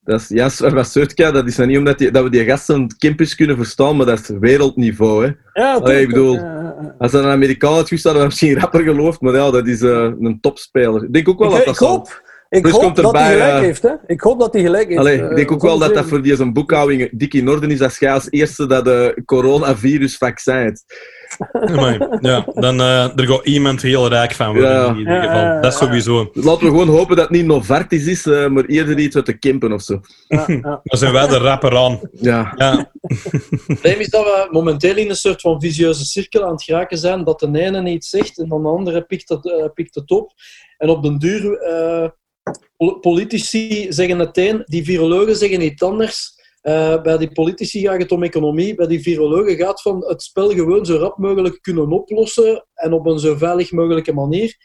dat 0.00 0.20
is 0.20 0.28
Jens 0.28 0.54
Farmaceutica, 0.56 1.30
dat 1.30 1.46
is 1.46 1.56
nou 1.56 1.68
niet 1.68 1.78
omdat 1.78 1.98
die, 1.98 2.10
dat 2.10 2.22
we 2.22 2.30
die 2.30 2.44
gasten 2.44 2.96
campus 2.98 3.34
kunnen 3.34 3.56
verstaan, 3.56 3.96
maar 3.96 4.06
dat 4.06 4.18
is 4.18 4.28
wereldniveau, 4.40 5.24
hè. 5.26 5.32
Ja, 5.62 5.74
Allee, 5.74 6.00
ik 6.02 6.08
bedoel- 6.08 6.34
ja. 6.34 6.94
Als 6.98 7.12
dat 7.12 7.24
een 7.24 7.30
Amerikaan 7.30 7.72
had 7.74 7.88
geweest, 7.88 8.04
hadden 8.04 8.22
we 8.22 8.28
misschien 8.28 8.58
rapper 8.60 8.82
geloofd, 8.82 9.20
maar 9.20 9.34
ja, 9.34 9.50
dat 9.50 9.66
is 9.66 9.82
eh, 9.82 10.10
een 10.20 10.38
topspeler. 10.40 11.04
Ik 11.04 11.12
denk 11.12 11.28
ook 11.28 11.38
wel 11.38 11.48
Ik, 11.48 11.54
dat 11.56 11.64
dat 11.64 11.74
ik 11.74 11.80
zal- 11.80 11.88
hoop, 11.90 12.22
ik 12.48 12.62
Plus 12.62 12.72
hoop 12.72 12.82
komt 12.82 12.96
dat 12.96 13.04
erbij, 13.04 13.22
hij 13.22 13.32
gelijk 13.32 13.52
eh, 13.54 13.60
heeft. 13.60 13.82
Hè. 13.82 13.92
Ik 14.06 14.20
hoop 14.20 14.40
dat 14.40 14.52
hij 14.52 14.62
gelijk 14.62 14.86
heeft. 14.88 14.98
Allee, 15.00 15.22
eh, 15.22 15.30
ik 15.30 15.36
denk 15.36 15.52
ook 15.52 15.62
wel 15.62 15.78
dat 15.78 15.94
dat 15.94 16.04
voor 16.06 16.22
die 16.22 16.36
zijn 16.36 16.52
boekhouding 16.52 17.10
dik 17.12 17.34
in 17.34 17.48
orde 17.48 17.66
is 17.66 17.80
als 17.80 17.98
jij 17.98 18.12
als 18.12 18.30
eerste 18.30 18.66
dat 18.66 18.84
de 18.84 19.22
coronavirusvaccin 19.24 20.54
hebt. 20.54 20.84
Amai. 21.52 21.98
Ja, 22.20 22.46
dan 22.54 22.80
eh, 22.80 23.18
er 23.18 23.26
gaat 23.26 23.44
iemand 23.46 23.82
heel 23.82 24.08
rijk 24.08 24.32
van 24.32 24.52
worden 24.52 24.70
Ja. 24.70 24.88
in 24.88 24.98
ieder 24.98 25.12
Ja, 25.14 25.20
geval. 25.22 25.36
ja, 25.36 25.54
ja. 25.54 25.60
Dat 25.60 25.72
is 25.72 25.78
sowieso. 25.78 26.30
Laten 26.32 26.60
we 26.64 26.70
gewoon 26.70 26.88
hopen 26.88 27.16
dat 27.16 27.28
het 27.28 27.36
niet 27.36 27.46
Novartis 27.46 28.06
is, 28.06 28.24
maar 28.24 28.64
eerder 28.64 28.98
iets 28.98 29.16
uit 29.16 29.26
de 29.26 29.38
Kempen 29.38 29.72
of 29.72 29.82
zo. 29.82 30.00
Ja, 30.28 30.44
ja. 30.62 30.80
Dan 30.82 30.98
zijn 30.98 31.12
wij 31.12 31.26
de 31.26 31.38
rapper 31.38 31.76
aan. 31.76 32.00
Ja. 32.12 32.52
Ja, 32.56 32.90
Het 33.00 33.64
probleem 33.66 33.98
is 34.00 34.08
dat 34.08 34.24
we 34.24 34.48
momenteel 34.50 34.96
in 34.96 35.08
een 35.10 35.16
soort 35.16 35.40
van 35.40 35.60
visieuze 35.60 36.04
cirkel 36.04 36.44
aan 36.44 36.52
het 36.52 36.62
geraken 36.62 36.98
zijn, 36.98 37.24
dat 37.24 37.40
de 37.40 37.48
ene 37.52 37.90
iets 37.90 38.08
zegt 38.08 38.38
en 38.38 38.48
dan 38.48 38.62
de 38.62 38.68
andere 38.68 39.02
pikt 39.02 39.28
het, 39.28 39.70
pikt 39.74 39.94
het 39.94 40.10
op. 40.10 40.32
En 40.78 40.88
op 40.88 41.02
den 41.02 41.18
duur, 41.18 41.58
eh, 41.58 42.08
politici 43.00 43.92
zeggen 43.92 44.18
het 44.18 44.36
een, 44.36 44.62
die 44.64 44.84
virologen 44.84 45.36
zeggen 45.36 45.60
iets 45.60 45.82
anders. 45.82 46.36
Eh, 46.60 47.02
bij 47.02 47.18
die 47.18 47.32
politici 47.32 47.80
gaat 47.80 48.00
het 48.00 48.12
om 48.12 48.22
economie, 48.22 48.74
bij 48.74 48.86
die 48.86 49.02
virologen 49.02 49.56
gaat 49.56 49.68
het 49.68 49.80
van 49.82 50.04
het 50.06 50.22
spel 50.22 50.48
gewoon 50.48 50.86
zo 50.86 50.96
rap 50.96 51.18
mogelijk 51.18 51.62
kunnen 51.62 51.92
oplossen 51.92 52.66
en 52.74 52.92
op 52.92 53.06
een 53.06 53.18
zo 53.18 53.36
veilig 53.36 53.72
mogelijke 53.72 54.12
manier. 54.12 54.56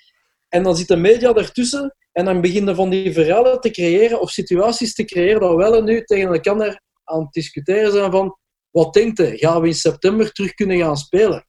En 0.50 0.64
dan 0.64 0.76
zit 0.76 0.88
de 0.88 0.96
media 0.96 1.34
daartussen 1.34 1.96
en 2.12 2.26
dan 2.26 2.42
beginnen 2.42 2.76
van 2.76 2.90
die 2.90 3.14
verhalen 3.14 3.60
te 3.60 3.72
creëren 3.72 4.22
of 4.22 4.30
situaties 4.30 4.94
te 4.94 5.06
creëren 5.06 5.40
dat 5.40 5.56
wel 5.56 5.76
en 5.76 5.84
nu 5.84 6.04
tegen 6.04 6.34
elkaar 6.34 6.82
aan 7.04 7.20
het 7.20 7.32
discussiëren 7.32 7.92
zijn 7.92 8.12
van 8.12 8.38
wat 8.70 8.94
denkt 8.94 9.20
u? 9.20 9.38
Gaan 9.38 9.62
we 9.62 9.68
in 9.68 9.74
september 9.74 10.32
terug 10.32 10.54
kunnen 10.54 10.78
gaan 10.78 10.98
spelen? 10.98 11.46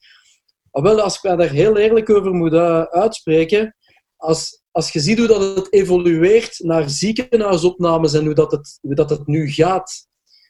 Ah, 0.70 0.82
wel, 0.82 1.00
als 1.00 1.16
ik 1.16 1.22
mij 1.22 1.36
daar 1.36 1.50
heel 1.50 1.76
eerlijk 1.76 2.10
over 2.10 2.32
moet 2.32 2.52
eh, 2.52 2.82
uitspreken, 2.82 3.76
als, 4.16 4.62
als 4.74 4.90
je 4.90 5.00
ziet 5.00 5.18
hoe 5.18 5.26
dat 5.26 5.56
het 5.56 5.72
evolueert 5.72 6.58
naar 6.58 6.90
ziekenhuisopnames 6.90 8.12
en 8.12 8.24
hoe 8.24 8.34
dat 8.34 8.50
het, 8.50 8.78
hoe 8.80 8.94
dat 8.94 9.10
het 9.10 9.26
nu 9.26 9.50
gaat, 9.50 10.06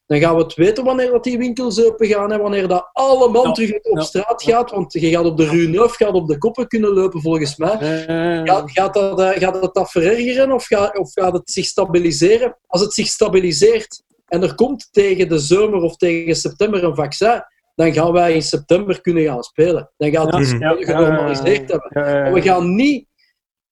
dan 0.06 0.18
gaan 0.18 0.36
we 0.36 0.42
het 0.42 0.54
weten 0.54 0.84
wanneer 0.84 1.10
dat 1.10 1.24
die 1.24 1.38
winkels 1.38 1.84
open 1.84 2.06
gaan 2.06 2.32
en 2.32 2.40
wanneer 2.40 2.68
dat 2.68 2.90
allemaal 2.92 3.46
Ja, 3.46 3.52
terug 3.52 3.82
op 3.82 3.96
ja, 3.96 4.02
straat 4.02 4.42
gaat. 4.42 4.70
Want 4.70 4.92
je 4.92 5.10
gaat 5.10 5.24
op 5.24 5.36
de 5.36 5.48
Rue 5.48 5.68
Neuf, 5.68 5.94
gaat 5.94 6.12
op 6.12 6.28
de 6.28 6.38
koppen 6.38 6.68
kunnen 6.68 6.90
lopen, 6.90 7.20
volgens 7.20 7.56
mij. 7.56 7.76
Gaat, 8.44 8.70
gaat, 8.70 8.94
dat, 8.94 9.20
eh, 9.20 9.30
gaat 9.30 9.62
het 9.62 9.74
dat 9.74 9.90
verergeren 9.90 10.52
of 10.52 10.66
gaat, 10.66 10.98
of 10.98 11.12
gaat 11.12 11.32
het 11.32 11.50
zich 11.50 11.64
stabiliseren? 11.64 12.56
Als 12.66 12.80
het 12.80 12.92
zich 12.92 13.06
stabiliseert 13.06 14.02
en 14.26 14.42
er 14.42 14.54
komt 14.54 14.88
tegen 14.90 15.28
de 15.28 15.38
zomer 15.38 15.82
of 15.82 15.96
tegen 15.96 16.36
september 16.36 16.84
een 16.84 16.94
vaccin, 16.94 17.42
dan 17.74 17.92
gaan 17.92 18.12
wij 18.12 18.34
in 18.34 18.42
september 18.42 19.00
kunnen 19.00 19.24
gaan 19.24 19.42
spelen. 19.42 19.90
Dan 19.96 20.10
gaat 20.10 20.26
het 20.26 20.34
Ja, 20.34 20.44
zich 20.44 20.58
ja, 20.58 20.76
genormaliseerd 20.78 21.70
hebben. 21.70 21.90
Maar 21.92 22.32
we 22.32 22.42
gaan 22.42 22.74
niet 22.74 23.06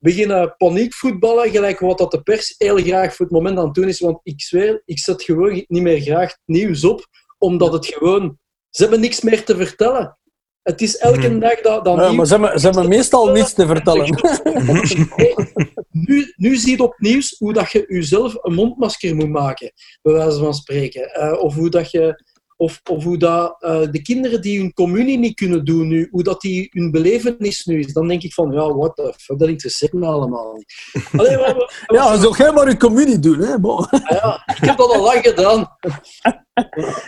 beginnen 0.02 0.54
paniekvoetballen, 0.56 1.50
gelijk 1.50 1.78
wat 1.80 1.98
dat 1.98 2.10
de 2.10 2.22
pers 2.22 2.54
heel 2.58 2.76
graag 2.76 3.14
voor 3.14 3.26
het 3.26 3.34
moment 3.34 3.58
aan 3.58 3.64
het 3.64 3.74
doen 3.74 3.88
is. 3.88 4.00
Want 4.00 4.18
ik 4.22 4.40
zweer, 4.40 4.82
ik 4.84 4.98
zet 4.98 5.22
gewoon 5.22 5.64
niet 5.68 5.82
meer 5.82 6.00
graag 6.00 6.36
nieuws 6.44 6.84
op, 6.84 7.06
omdat 7.38 7.72
het 7.72 7.86
gewoon... 7.86 8.38
Ze 8.70 8.82
hebben 8.82 9.00
niks 9.00 9.20
meer 9.20 9.44
te 9.44 9.56
vertellen. 9.56 10.18
Het 10.62 10.80
is 10.80 10.96
elke 10.96 11.28
Mhm. 11.28 11.38
dag 11.38 11.60
dat, 11.60 11.84
dat 11.84 11.96
Ja, 11.96 12.02
nieuws- 12.02 12.16
maar 12.16 12.26
ze 12.26 12.32
hebben, 12.32 12.60
ze 12.60 12.66
hebben 12.66 12.88
meestal 12.88 13.30
niets 13.32 13.52
te 13.52 13.66
vertellen. 13.66 14.06
nu, 16.06 16.32
nu 16.36 16.56
zie 16.56 16.76
je 16.76 16.82
op 16.82 16.94
nieuws 16.98 17.34
hoe 17.38 17.52
dat 17.52 17.70
je 17.72 17.84
jezelf 17.88 18.34
een 18.40 18.54
mondmasker 18.54 19.14
moet 19.16 19.28
maken, 19.28 19.72
bij 20.02 20.12
wijze 20.12 20.38
van 20.38 20.54
spreken. 20.54 21.14
Eh, 21.14 21.42
of 21.42 21.54
hoe 21.54 21.70
dat 21.70 21.90
je. 21.90 22.24
Of, 22.62 22.80
of 22.90 23.04
hoe 23.04 23.18
dat, 23.18 23.56
eh, 23.58 23.80
de 23.90 24.02
kinderen 24.02 24.40
die 24.42 24.58
hun 24.58 24.72
communie 24.72 25.18
niet 25.18 25.34
kunnen 25.34 25.64
doen 25.64 25.88
nu, 25.88 26.08
hoe 26.10 26.22
dat 26.22 26.40
die 26.40 26.68
hun 26.72 26.90
belevenis 26.90 27.64
nu 27.64 27.78
is, 27.78 27.92
dan 27.92 28.08
denk 28.08 28.22
ik 28.22 28.32
van, 28.32 28.52
ja, 28.52 28.74
what 28.74 28.96
the 28.96 29.14
fuck, 29.16 29.38
dat 29.38 29.48
interesseert 29.48 29.92
me 29.92 30.06
allemaal 30.06 30.52
niet. 30.54 30.74
Allee, 31.20 31.36
maar, 31.36 31.56
maar- 31.56 31.84
Ja, 31.86 32.16
zo 32.18 32.34
jij 32.36 32.52
maar 32.52 32.68
je 32.68 32.76
communie 32.76 33.18
doen. 33.18 33.38
Hè? 33.38 33.58
Bon. 33.60 33.86
ja, 33.90 34.42
ik 34.46 34.64
heb 34.64 34.76
dat 34.76 34.94
al 34.94 35.02
lang 35.02 35.22
gedaan. 35.22 35.68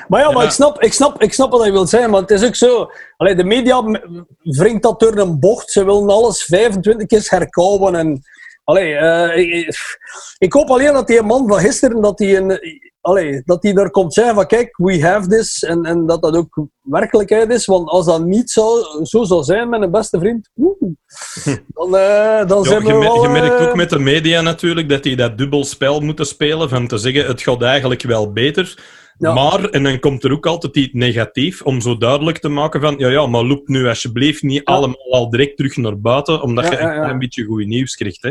Maar 0.08 0.20
ja, 0.20 0.30
maar 0.30 0.42
Ja. 0.42 0.42
Ik, 0.42 0.50
snap, 0.50 0.82
ik, 0.82 0.92
snap, 0.92 1.22
ik 1.22 1.32
snap 1.32 1.50
wat 1.50 1.60
hij 1.60 1.72
wil 1.72 1.86
zeggen, 1.86 2.10
maar 2.10 2.20
het 2.20 2.30
is 2.30 2.44
ook 2.44 2.54
zo. 2.54 2.90
Allee, 3.16 3.34
de 3.34 3.44
media 3.44 3.82
wringt 4.42 4.82
dat 4.82 5.00
door 5.00 5.16
een 5.18 5.40
bocht. 5.40 5.70
Ze 5.70 5.84
willen 5.84 6.08
alles 6.08 6.44
25 6.44 7.06
keer 7.06 7.26
herkouwen. 7.28 7.94
En, 7.94 8.22
allee, 8.64 8.94
eh, 8.94 9.36
ik, 9.36 9.76
ik 10.38 10.52
hoop 10.52 10.68
alleen 10.68 10.92
dat 10.92 11.06
die 11.06 11.22
man 11.22 11.48
van 11.48 11.58
gisteren, 11.58 12.02
dat 12.02 12.18
hij 12.18 12.36
een, 12.36 12.58
allee, 13.04 13.42
dat 13.44 13.62
hij 13.62 13.72
daar 13.72 13.90
komt 13.90 14.14
zeggen 14.14 14.34
van 14.34 14.46
kijk, 14.46 14.76
we 14.76 15.02
have 15.06 15.28
this. 15.28 15.62
En, 15.62 15.84
en 15.84 16.06
dat 16.06 16.22
dat 16.22 16.36
ook 16.36 16.66
werkelijkheid 16.80 17.50
is. 17.50 17.66
Want 17.66 17.88
als 17.88 18.06
dat 18.06 18.24
niet 18.24 18.50
zo, 18.50 18.78
zo 19.02 19.24
zou 19.24 19.42
zijn 19.42 19.68
met 19.68 19.82
een 19.82 19.90
beste 19.90 20.18
vriend, 20.18 20.50
oeh, 20.56 20.80
dan, 21.74 21.96
eh, 21.96 22.46
dan 22.46 22.62
Ja, 22.62 22.68
zijn 22.68 22.82
we 22.82 22.92
je, 22.92 22.98
wel... 22.98 23.22
je 23.22 23.28
merkt 23.28 23.60
eh, 23.60 23.66
ook 23.68 23.74
met 23.74 23.90
de 23.90 23.98
media 23.98 24.40
natuurlijk 24.40 24.88
dat 24.88 25.02
die 25.02 25.16
dat 25.16 25.38
dubbel 25.38 25.64
spel 25.64 26.00
moeten 26.00 26.26
spelen. 26.26 26.68
Van 26.68 26.86
te 26.86 26.98
zeggen, 26.98 27.26
het 27.26 27.42
gaat 27.42 27.62
eigenlijk 27.62 28.02
wel 28.02 28.32
beter. 28.32 28.78
Ja. 29.18 29.32
Maar, 29.34 29.64
en 29.64 29.82
dan 29.82 29.98
komt 29.98 30.24
er 30.24 30.32
ook 30.32 30.46
altijd 30.46 30.76
iets 30.76 30.92
negatief, 30.92 31.62
om 31.62 31.80
zo 31.80 31.98
duidelijk 31.98 32.38
te 32.38 32.48
maken 32.48 32.80
van, 32.80 32.94
ja, 32.98 33.08
ja, 33.08 33.26
maar 33.26 33.44
loop 33.44 33.68
nu 33.68 33.88
alsjeblieft 33.88 34.42
niet 34.42 34.64
allemaal 34.64 35.10
al 35.12 35.30
direct 35.30 35.56
terug 35.56 35.76
naar 35.76 36.00
buiten, 36.00 36.42
omdat 36.42 36.64
Ja, 36.64 36.70
je 36.70 36.78
een 36.78 37.00
klein 37.00 37.18
beetje 37.18 37.44
goed 37.44 37.66
nieuws 37.66 37.94
krijgt. 37.94 38.22
Hè. 38.22 38.30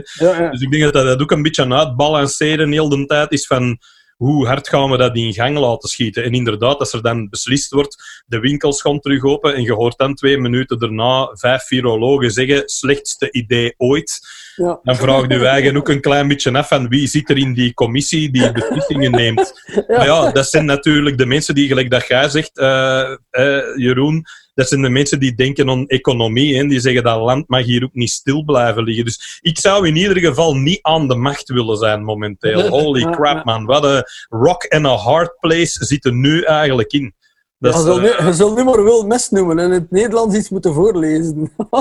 Dus 0.50 0.62
ik 0.62 0.72
denk 0.72 0.84
dat 0.84 0.94
dat 0.94 1.22
ook 1.22 1.32
een 1.32 1.42
beetje 1.42 1.64
aan 1.64 1.72
het 1.72 1.96
balanceren 1.96 2.72
heel 2.72 2.90
de 2.90 3.06
tijd 3.06 3.32
is 3.32 3.48
van 3.48 3.80
hoe 4.24 4.48
hard 4.48 4.70
gaan 4.70 4.90
we 4.90 4.98
dat 4.98 5.16
in 5.16 5.34
gang 5.34 5.58
laten 5.58 5.90
schieten. 5.90 6.24
En 6.24 6.32
inderdaad, 6.32 6.80
als 6.80 6.94
er 6.94 7.02
dan 7.02 7.30
beslist 7.30 7.72
wordt, 7.72 8.24
de 8.26 8.40
winkels 8.40 8.82
gaan 8.82 9.00
terug 9.00 9.24
open 9.24 9.56
en 9.56 9.62
je 9.62 9.74
hoort 9.74 9.98
dan 9.98 10.16
twee 10.16 10.38
minuten 10.38 10.80
daarna 10.80 11.30
vijf 11.34 11.64
virologen 11.64 12.32
zeggen, 12.32 12.62
slechtste 12.66 13.32
idee 13.32 13.74
ooit. 13.78 14.20
Ja. 14.56 14.80
Dan 14.84 14.96
vraag 14.96 15.28
je 15.28 15.40
je 15.40 15.48
eigen 15.48 15.78
ook 15.78 15.90
een 15.90 16.02
klein 16.02 16.28
beetje 16.28 16.58
af 16.58 16.68
van 16.68 16.88
wie 16.88 17.08
zit 17.08 17.30
er 17.30 17.38
in 17.38 17.54
die 17.54 17.74
commissie 17.74 18.32
die 18.32 18.52
beslissingen 18.52 19.12
neemt. 19.22 19.54
Maar 19.88 20.06
ja, 20.06 20.32
dat 20.32 20.48
zijn 20.48 20.66
natuurlijk 20.66 21.18
de 21.18 21.26
mensen 21.26 21.56
die, 21.56 21.68
gelijk 21.68 21.90
dat 21.90 22.08
jij 22.08 22.30
zegt, 22.30 22.58
eh, 22.58 23.12
eh, 23.30 23.76
Jeroen, 23.76 24.26
dat 24.54 24.68
zijn 24.68 24.82
de 24.82 24.90
mensen 24.90 25.20
die 25.20 25.36
denken 25.36 25.70
aan 25.70 25.88
economie 25.88 26.58
en 26.58 26.68
die 26.68 26.80
zeggen 26.80 27.04
dat 27.04 27.22
land 27.22 27.48
mag 27.48 27.64
hier 27.64 27.84
ook 27.84 27.94
niet 27.94 28.10
stil 28.10 28.44
blijven 28.44 28.84
liggen. 28.84 29.06
Dus 29.06 29.40
ik 29.42 29.60
zou 29.60 29.88
in 29.88 29.96
ieder 29.96 30.20
geval 30.20 30.56
niet 30.56 30.82
aan 30.82 31.08
de 31.08 31.16
macht 31.16 31.50
willen 31.50 31.78
zijn 31.78 32.04
momenteel. 32.04 32.68
Holy 32.68 33.10
crap, 33.12 33.46
man. 33.46 33.66
Wat 33.66 33.84
een 33.84 34.04
rock 34.30 34.66
and 34.68 34.86
a 34.86 34.96
hard 34.96 35.40
place 35.40 35.86
zit 35.86 36.06
er 36.06 36.14
nu 36.14 36.42
eigenlijk 36.42 36.92
in. 36.92 37.14
Dat 37.64 37.74
je, 37.74 37.80
is, 37.80 37.86
zult 37.86 38.02
nu, 38.02 38.10
eh, 38.10 38.26
je 38.26 38.34
zult 38.34 38.56
nu 38.56 38.64
maar 38.64 38.84
Wil 38.84 39.08
Mes 39.08 39.30
noemen 39.30 39.60
en 39.60 39.66
in 39.66 39.72
het 39.72 39.92
Nederlands 39.92 40.36
iets 40.36 40.50
moeten 40.50 40.74
voorlezen. 40.74 41.52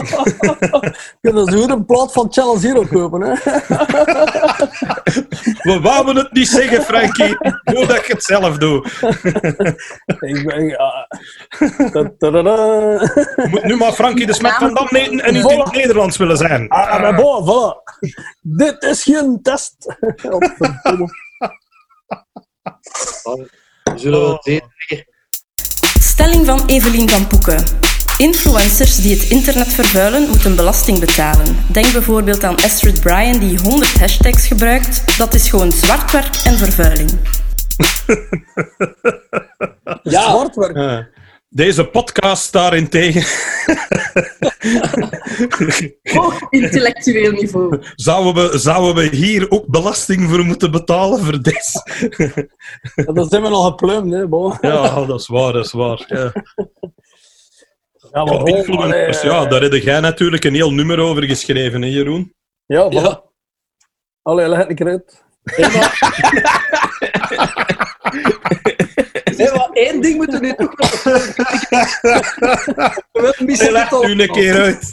je 1.20 1.20
kunt 1.20 1.50
zo 1.50 1.60
goed 1.60 1.70
een 1.70 1.86
plaat 1.86 2.12
van 2.12 2.32
Channel 2.32 2.56
Zero 2.56 2.84
kopen. 2.90 3.20
Hè? 3.20 3.32
we 5.72 5.78
wouden 5.82 6.16
het 6.16 6.32
niet 6.32 6.48
zeggen, 6.48 6.82
Frankie. 6.82 7.36
Doe 7.64 7.86
dat 7.86 8.06
je 8.06 8.12
het 8.12 8.24
zelf 8.24 8.58
doet. 8.58 8.86
Ik 10.30 10.46
ben, 10.46 10.66
ja. 10.66 11.08
Je 11.58 13.48
moet 13.50 13.64
nu 13.64 13.76
maar 13.76 13.92
Frankie 13.92 14.26
de 14.26 14.34
Smet 14.34 14.52
van 14.52 14.74
Dam 14.74 14.88
eten 14.88 15.20
en 15.20 15.32
niet 15.32 15.50
in 15.50 15.58
het 15.58 15.72
Nederlands 15.72 16.16
willen 16.16 16.36
zijn. 16.36 16.68
Ah, 16.68 17.00
maar 17.00 17.14
bon, 17.14 17.44
voilà. 17.44 17.82
Dit 18.40 18.82
is 18.82 19.02
geen 19.02 19.38
test. 19.42 19.96
Zullen 23.94 24.20
we 24.20 24.32
het 24.32 24.42
zien? 24.42 24.62
Stelling 26.22 26.46
van 26.46 26.66
Evelien 26.66 27.10
van 27.10 27.26
Poeken. 27.26 27.64
Influencers 28.18 28.96
die 28.96 29.18
het 29.18 29.30
internet 29.30 29.72
vervuilen 29.72 30.28
moeten 30.28 30.56
belasting 30.56 31.00
betalen. 31.00 31.56
Denk 31.72 31.92
bijvoorbeeld 31.92 32.44
aan 32.44 32.56
Astrid 32.56 33.00
Bryan 33.00 33.38
die 33.38 33.58
100 33.58 34.00
hashtags 34.00 34.46
gebruikt. 34.46 35.18
Dat 35.18 35.34
is 35.34 35.50
gewoon 35.50 35.72
zwartwerk 35.72 36.36
en 36.44 36.58
vervuiling. 36.58 37.10
Ja. 40.02 40.22
Zwartwerk. 40.22 40.76
Eh, 40.76 41.21
deze 41.54 41.84
podcast 41.84 42.52
daarentegen 42.52 43.22
Hoog 46.02 46.40
intellectueel 46.50 47.32
niveau. 47.32 47.82
zouden 47.94 48.50
we, 48.50 48.58
zouden 48.58 48.94
we 48.94 49.16
hier 49.16 49.50
ook 49.50 49.66
belasting 49.66 50.30
voor 50.30 50.44
moeten 50.44 50.70
betalen 50.70 51.24
voor 51.24 51.42
dit. 51.42 51.82
Ja, 52.94 53.12
dat 53.12 53.30
zijn 53.30 53.42
we 53.42 53.48
al 53.48 53.70
gepluimd. 53.70 54.12
Hè, 54.12 54.28
bon. 54.28 54.58
Ja, 54.60 55.04
dat 55.04 55.20
is 55.20 55.26
waar, 55.26 55.52
dat 55.52 55.64
is 55.64 55.72
waar. 55.72 56.04
Ja. 56.06 56.32
Ja, 58.12 58.24
maar 58.24 58.48
Ja, 58.48 58.56
influencers, 58.56 59.20
allee, 59.20 59.32
ja, 59.32 59.46
daar 59.46 59.62
heb 59.62 59.72
jij 59.72 60.00
natuurlijk 60.00 60.44
een 60.44 60.54
heel 60.54 60.72
nummer 60.72 60.98
over 60.98 61.22
geschreven, 61.22 61.82
hè, 61.82 61.88
Jeroen? 61.88 62.34
Ja, 62.66 62.90
voilà. 62.90 62.92
Ja. 62.92 63.22
Allee, 64.22 64.48
leg 64.48 64.58
het 64.58 64.68
niet 64.68 64.82
uit. 64.82 65.24
Nee, 69.42 69.58
maar 69.58 69.70
één 69.72 70.00
ding 70.00 70.16
moeten 70.16 70.40
we 70.40 70.46
nu 70.46 70.54
toch 70.54 71.02
wel... 71.02 71.14
We 73.12 73.44
missen 73.44 73.76
het 73.76 73.92
al. 73.92 74.04
een 74.04 74.30
keer 74.30 74.60
uit. 74.60 74.92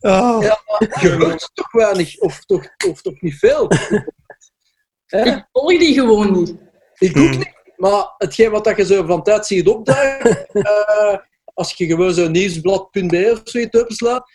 Ah. 0.00 0.42
Ja, 0.42 0.60
maar 0.66 0.98
je 1.00 1.12
hoort 1.18 1.50
toch 1.54 1.72
weinig, 1.72 2.18
of 2.18 2.44
toch, 2.44 2.68
of 2.88 3.02
toch 3.02 3.20
niet 3.20 3.38
veel. 3.38 3.70
Ik 5.06 5.46
volg 5.52 5.78
die 5.78 5.94
gewoon 5.94 6.32
niet. 6.32 6.54
Ik 6.98 7.16
ook 7.16 7.30
niet. 7.30 7.52
Maar 7.76 8.14
hetgeen 8.18 8.50
wat 8.50 8.64
dat 8.64 8.76
je 8.76 8.84
zo 8.84 9.04
van 9.04 9.22
tijd 9.22 9.46
ziet 9.46 9.68
opduiken, 9.68 10.46
eh, 10.52 11.18
als 11.54 11.72
je 11.72 11.86
gewoon 11.86 12.14
zo 12.14 12.28
nieuwsblad.be 12.28 13.30
of 13.32 13.40
zoiets 13.44 13.80
openslaat, 13.80 14.30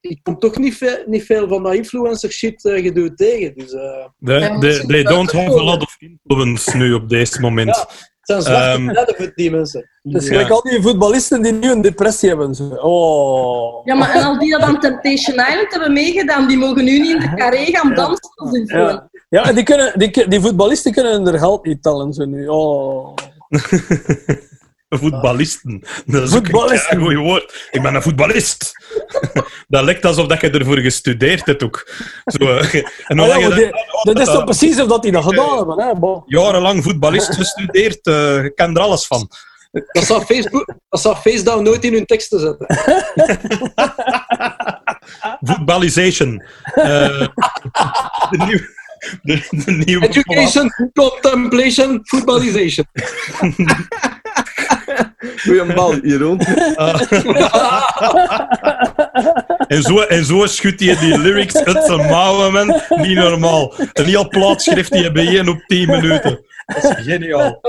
ik 0.00 0.20
kom 0.22 0.38
toch 0.38 0.58
niet 0.58 0.76
veel, 0.76 1.02
niet 1.06 1.24
veel 1.24 1.48
van 1.48 1.62
dat 1.62 1.74
influencer 1.74 2.32
shit 2.32 2.64
eh, 2.64 2.82
gedoe 2.82 3.14
tegen. 3.14 3.54
Dus, 3.54 3.72
eh, 3.72 4.06
They, 4.24 4.58
they, 4.58 4.86
they 4.86 5.02
don't 5.02 5.32
have 5.32 5.58
a 5.58 5.62
lot 5.62 5.82
of 5.82 5.96
influence 5.98 6.76
nu 6.76 6.92
op 6.92 7.08
deze 7.08 7.40
moment. 7.40 7.76
Ja. 7.76 7.88
Zijn 8.40 8.42
zwarte 8.42 8.68
Ehm. 8.82 8.92
tijden 8.94 9.14
voor 9.16 9.32
die 9.34 9.50
mensen. 9.50 9.88
Dus 10.02 10.24
Ja. 10.24 10.30
gelijk 10.30 10.50
al 10.50 10.62
die 10.62 10.82
voetballisten 10.82 11.42
die 11.42 11.52
nu 11.52 11.70
een 11.70 11.80
depressie 11.80 12.28
hebben. 12.28 12.54
Zo. 12.54 12.64
Oh. 12.80 13.86
Ja, 13.86 13.94
maar 13.94 14.14
en 14.14 14.22
al 14.24 14.38
die 14.38 14.50
dat 14.50 14.60
aan 14.60 14.80
Temptation 14.80 15.36
Island 15.36 15.66
hebben 15.70 15.92
meegedaan, 15.92 16.48
die 16.48 16.56
mogen 16.58 16.84
nu 16.84 16.98
niet 16.98 17.14
in 17.14 17.20
de 17.20 17.34
carré 17.34 17.64
gaan 17.64 17.94
dansen. 17.94 18.64
Ja, 18.78 19.08
ja 19.28 19.44
en 19.44 19.54
die, 19.54 19.64
kunnen, 19.64 19.98
die, 19.98 20.28
die 20.28 20.40
voetballisten 20.40 20.92
kunnen 20.92 21.12
hun 21.24 21.38
geld 21.38 21.64
niet 21.66 21.82
tellen. 21.82 22.12
Zo 22.12 22.24
nu. 22.24 22.46
Oh. 22.48 23.14
Voetballisten. 24.98 25.82
Dat 26.06 26.22
is 26.22 26.34
ook 26.36 26.46
Voetballisten. 26.46 26.96
een 26.96 27.04
goed 27.04 27.14
woord. 27.14 27.68
Ik 27.70 27.82
ben 27.82 27.94
een 27.94 28.02
voetballist. 28.02 28.72
Dat 29.68 29.84
lijkt 29.84 30.04
alsof 30.04 30.26
dat 30.26 30.40
je 30.40 30.50
ervoor 30.50 30.78
gestudeerd 30.78 31.46
hebt 31.46 31.62
ook. 31.62 31.90
Zo, 32.24 32.38
eh, 32.56 32.74
en 32.74 32.84
Ah 33.06 33.16
dan 33.16 33.26
ja, 33.28 33.36
je 33.36 33.48
maar 33.48 33.56
die- 33.56 33.70
dat 34.02 34.18
is 34.18 34.24
toch 34.34 34.44
precies 34.44 34.80
of 34.80 34.88
dat 34.88 35.02
die 35.02 35.12
dat 35.12 35.24
gedaan 35.24 35.56
hebben. 35.56 36.02
Hè? 36.02 36.18
Jarenlang 36.26 36.82
voetballist 36.82 37.34
gestudeerd. 37.40 38.06
eh, 38.06 38.42
je 38.42 38.52
kent 38.54 38.76
er 38.76 38.82
alles 38.82 39.06
van. 39.06 39.30
Dat 39.92 40.04
zou 40.04 40.24
Facebook, 40.24 40.74
dat 40.88 41.00
zou 41.00 41.16
FaceDown 41.16 41.62
nooit 41.62 41.84
in 41.84 41.92
hun 41.92 42.06
teksten 42.06 42.40
zetten. 42.40 42.66
Voetballisation. 45.40 46.42
Eh, 46.74 47.26
de 48.30 48.36
nieuwe... 48.46 48.80
De, 49.22 49.46
de 49.50 49.72
nieuwe 49.72 50.08
Education, 50.08 50.72
contemplation, 50.92 52.00
footballization. 52.02 52.86
Goeie 55.42 55.74
bal, 55.74 55.96
Jeroen. 55.96 56.40
En 59.66 59.82
zo, 59.82 60.00
en 60.00 60.24
zo 60.24 60.46
schudt 60.46 60.80
hij 60.80 60.96
die 60.98 61.18
lyrics 61.18 61.64
uit 61.64 61.84
zijn 61.84 62.08
mouwen, 62.08 62.52
man. 62.52 62.80
Niet 62.88 63.16
normaal. 63.16 63.74
Een 63.92 64.04
heel 64.04 64.28
plaatschrift 64.28 64.92
die 64.92 65.02
je 65.02 65.12
bijeen 65.12 65.48
op 65.48 65.62
10 65.66 65.86
minuten. 65.86 66.44
Dat 66.66 66.84
is 66.84 67.04
geniaal. 67.04 67.60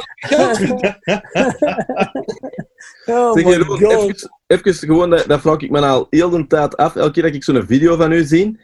Oh 3.05 3.33
Zeg 3.33 3.43
Jeroen, 3.43 3.79
god. 3.79 3.91
even, 3.91 4.29
even 4.47 4.73
gewoon, 4.75 5.09
dat, 5.09 5.25
dat 5.27 5.41
vraag 5.41 5.57
ik 5.59 5.69
me 5.69 5.79
al 5.79 6.07
heel 6.09 6.29
de 6.29 6.47
tijd 6.47 6.77
af. 6.77 6.95
Elke 6.95 7.11
keer 7.11 7.23
dat 7.23 7.33
ik 7.33 7.43
zo'n 7.43 7.65
video 7.67 7.95
van 7.95 8.11
u 8.11 8.23
zie. 8.23 8.59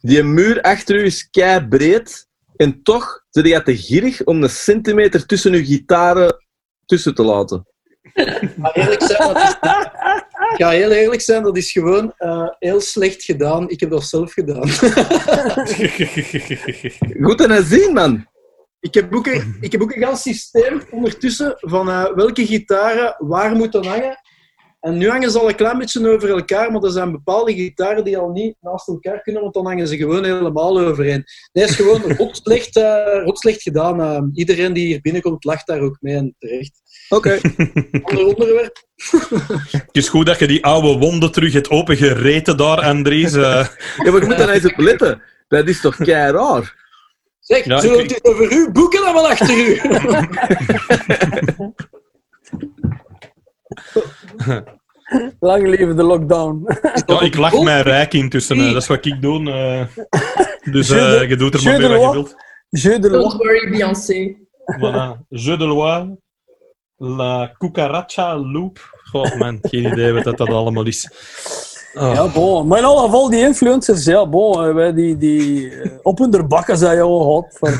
Die 0.00 0.22
muur 0.22 0.60
achter 0.60 0.96
u 0.96 1.04
is 1.04 1.30
kei 1.30 1.68
breed. 1.68 2.28
En 2.56 2.82
toch 2.82 3.24
zit 3.30 3.46
je 3.46 3.62
te 3.62 3.76
gierig 3.76 4.24
om 4.24 4.42
een 4.42 4.50
centimeter 4.50 5.26
tussen 5.26 5.52
uw 5.52 5.64
gitaren 5.64 6.44
tussen 6.86 7.14
te 7.14 7.22
laten. 7.22 7.66
Maar 8.56 8.72
eerlijk 8.72 9.02
zijn, 9.02 9.34
dat 9.34 9.36
is, 9.36 9.56
ik 10.52 10.56
ga 10.56 10.70
heel 10.70 10.90
eerlijk 10.90 11.20
zijn, 11.20 11.42
dat 11.42 11.56
is 11.56 11.72
gewoon 11.72 12.12
eh, 12.16 12.48
heel 12.58 12.80
slecht 12.80 13.22
gedaan. 13.22 13.68
Ik 13.68 13.80
heb 13.80 13.90
dat 13.90 14.04
zelf 14.04 14.32
gedaan. 14.32 14.68
Goed 17.26 17.40
en 17.40 17.64
zien, 17.64 17.92
man. 17.92 18.26
ik, 18.80 18.94
heb 18.94 19.14
ook 19.14 19.26
een, 19.26 19.56
ik 19.60 19.72
heb 19.72 19.82
ook 19.82 19.94
een 19.94 20.16
systeem 20.16 20.82
ondertussen 20.90 21.54
van 21.56 21.88
eh, 21.88 22.14
welke 22.14 22.46
gitaren 22.46 23.14
waar 23.18 23.56
moeten 23.56 23.86
hangen. 23.86 24.18
En 24.80 24.98
nu 24.98 25.08
hangen 25.08 25.30
ze 25.30 25.38
al 25.38 25.48
een 25.48 25.54
klein 25.54 25.78
beetje 25.78 26.12
over 26.12 26.28
elkaar, 26.28 26.72
maar 26.72 26.82
er 26.82 26.90
zijn 26.90 27.12
bepaalde 27.12 27.54
gitaren 27.54 28.04
die 28.04 28.18
al 28.18 28.30
niet 28.30 28.56
naast 28.60 28.88
elkaar 28.88 29.22
kunnen, 29.22 29.42
want 29.42 29.54
dan 29.54 29.66
hangen 29.66 29.88
ze 29.88 29.96
gewoon 29.96 30.24
helemaal 30.24 30.80
overeen. 30.80 31.24
Nee, 31.52 31.64
is 31.64 31.76
gewoon 31.76 32.02
rot 32.16 32.36
slecht, 32.36 32.76
eh, 32.76 33.22
rot 33.24 33.38
slecht 33.38 33.62
gedaan. 33.62 34.30
iedereen 34.34 34.72
die 34.72 34.86
hier 34.86 35.00
binnenkomt 35.00 35.44
lacht 35.44 35.66
daar 35.66 35.80
ook 35.80 35.96
mee 36.00 36.16
en 36.16 36.34
terecht. 36.38 36.82
Oké. 37.08 37.38
Ander 38.02 38.26
onderwerp. 38.26 38.82
Het 39.70 39.88
is 39.96 40.08
goed 40.08 40.26
dat 40.26 40.38
je 40.38 40.46
die 40.46 40.64
oude 40.64 40.98
wonden 40.98 41.32
terug 41.32 41.52
hebt 41.52 41.70
opengereten 41.70 42.56
daar, 42.56 42.80
Andries. 42.80 43.32
Eh, 43.34 43.42
Ja, 43.96 44.10
maar 44.10 44.20
je 44.20 44.26
moet 44.26 44.38
daar 44.38 44.48
eens 44.48 44.64
op 44.72 44.78
letten. 44.78 45.22
Dat 45.48 45.68
is 45.68 45.80
toch 45.80 45.96
kei 45.96 46.32
raar? 46.32 46.82
Zeg, 47.40 47.64
Ja, 47.64 47.80
zullen 47.80 47.96
we 47.96 48.02
ik- 48.02 48.10
het 48.10 48.24
over 48.24 48.52
u 48.52 48.70
boeken 48.70 49.02
dan 49.02 49.14
wel 49.14 49.28
achter 49.28 49.56
u? 49.56 49.80
Lang 55.40 55.66
leven 55.68 55.96
de 55.96 56.02
lockdown. 56.02 56.66
ja, 57.06 57.20
ik 57.20 57.36
lach 57.36 57.62
mij 57.62 57.80
rijk 57.80 58.12
intussen. 58.14 58.56
eh, 58.58 58.72
dat 58.72 58.82
is 58.82 58.88
wat 58.88 59.04
ik 59.06 59.22
doe. 59.22 59.50
eh. 59.50 59.86
dus 60.72 60.90
eh, 60.90 61.20
Je 61.20 61.28
je 61.28 61.36
doet 61.36 61.54
er 61.54 61.60
je 61.60 61.68
maar 61.68 61.78
mee 61.78 61.88
wat 61.88 62.00
je 62.00 62.10
wilt. 62.10 62.34
Jeu 62.68 62.98
de 62.98 63.08
Don't 63.08 63.22
loi. 63.32 63.36
worry, 63.36 63.70
Beyoncé. 63.70 64.36
Voilà. 64.80 65.26
Jeu 65.28 65.56
de 65.56 65.66
loi. 65.66 66.16
La 66.96 67.54
cucaracha 67.58 68.36
loop. 68.36 68.78
God 69.10 69.34
man, 69.38 69.58
geen 69.62 69.92
idee 69.92 70.12
wat 70.12 70.24
dat, 70.24 70.38
dat 70.38 70.48
allemaal 70.48 70.86
is. 70.86 71.10
Ah. 71.94 72.14
Ja, 72.14 72.32
bon. 72.32 72.66
Maar 72.66 72.78
in 72.78 72.84
alle 72.84 73.04
geval, 73.04 73.30
die 73.30 73.40
influencers, 73.40 74.04
ja, 74.04 74.28
bon, 74.28 74.64
eh, 74.64 74.74
wij 74.74 74.94
die, 74.94 75.16
die 75.16 75.70
eh, 75.70 75.90
op 76.02 76.18
hun 76.18 76.48
bakken 76.48 76.76
zijn, 76.76 76.96
joh, 76.96 77.22
hot. 77.22 77.58
Van, 77.58 77.72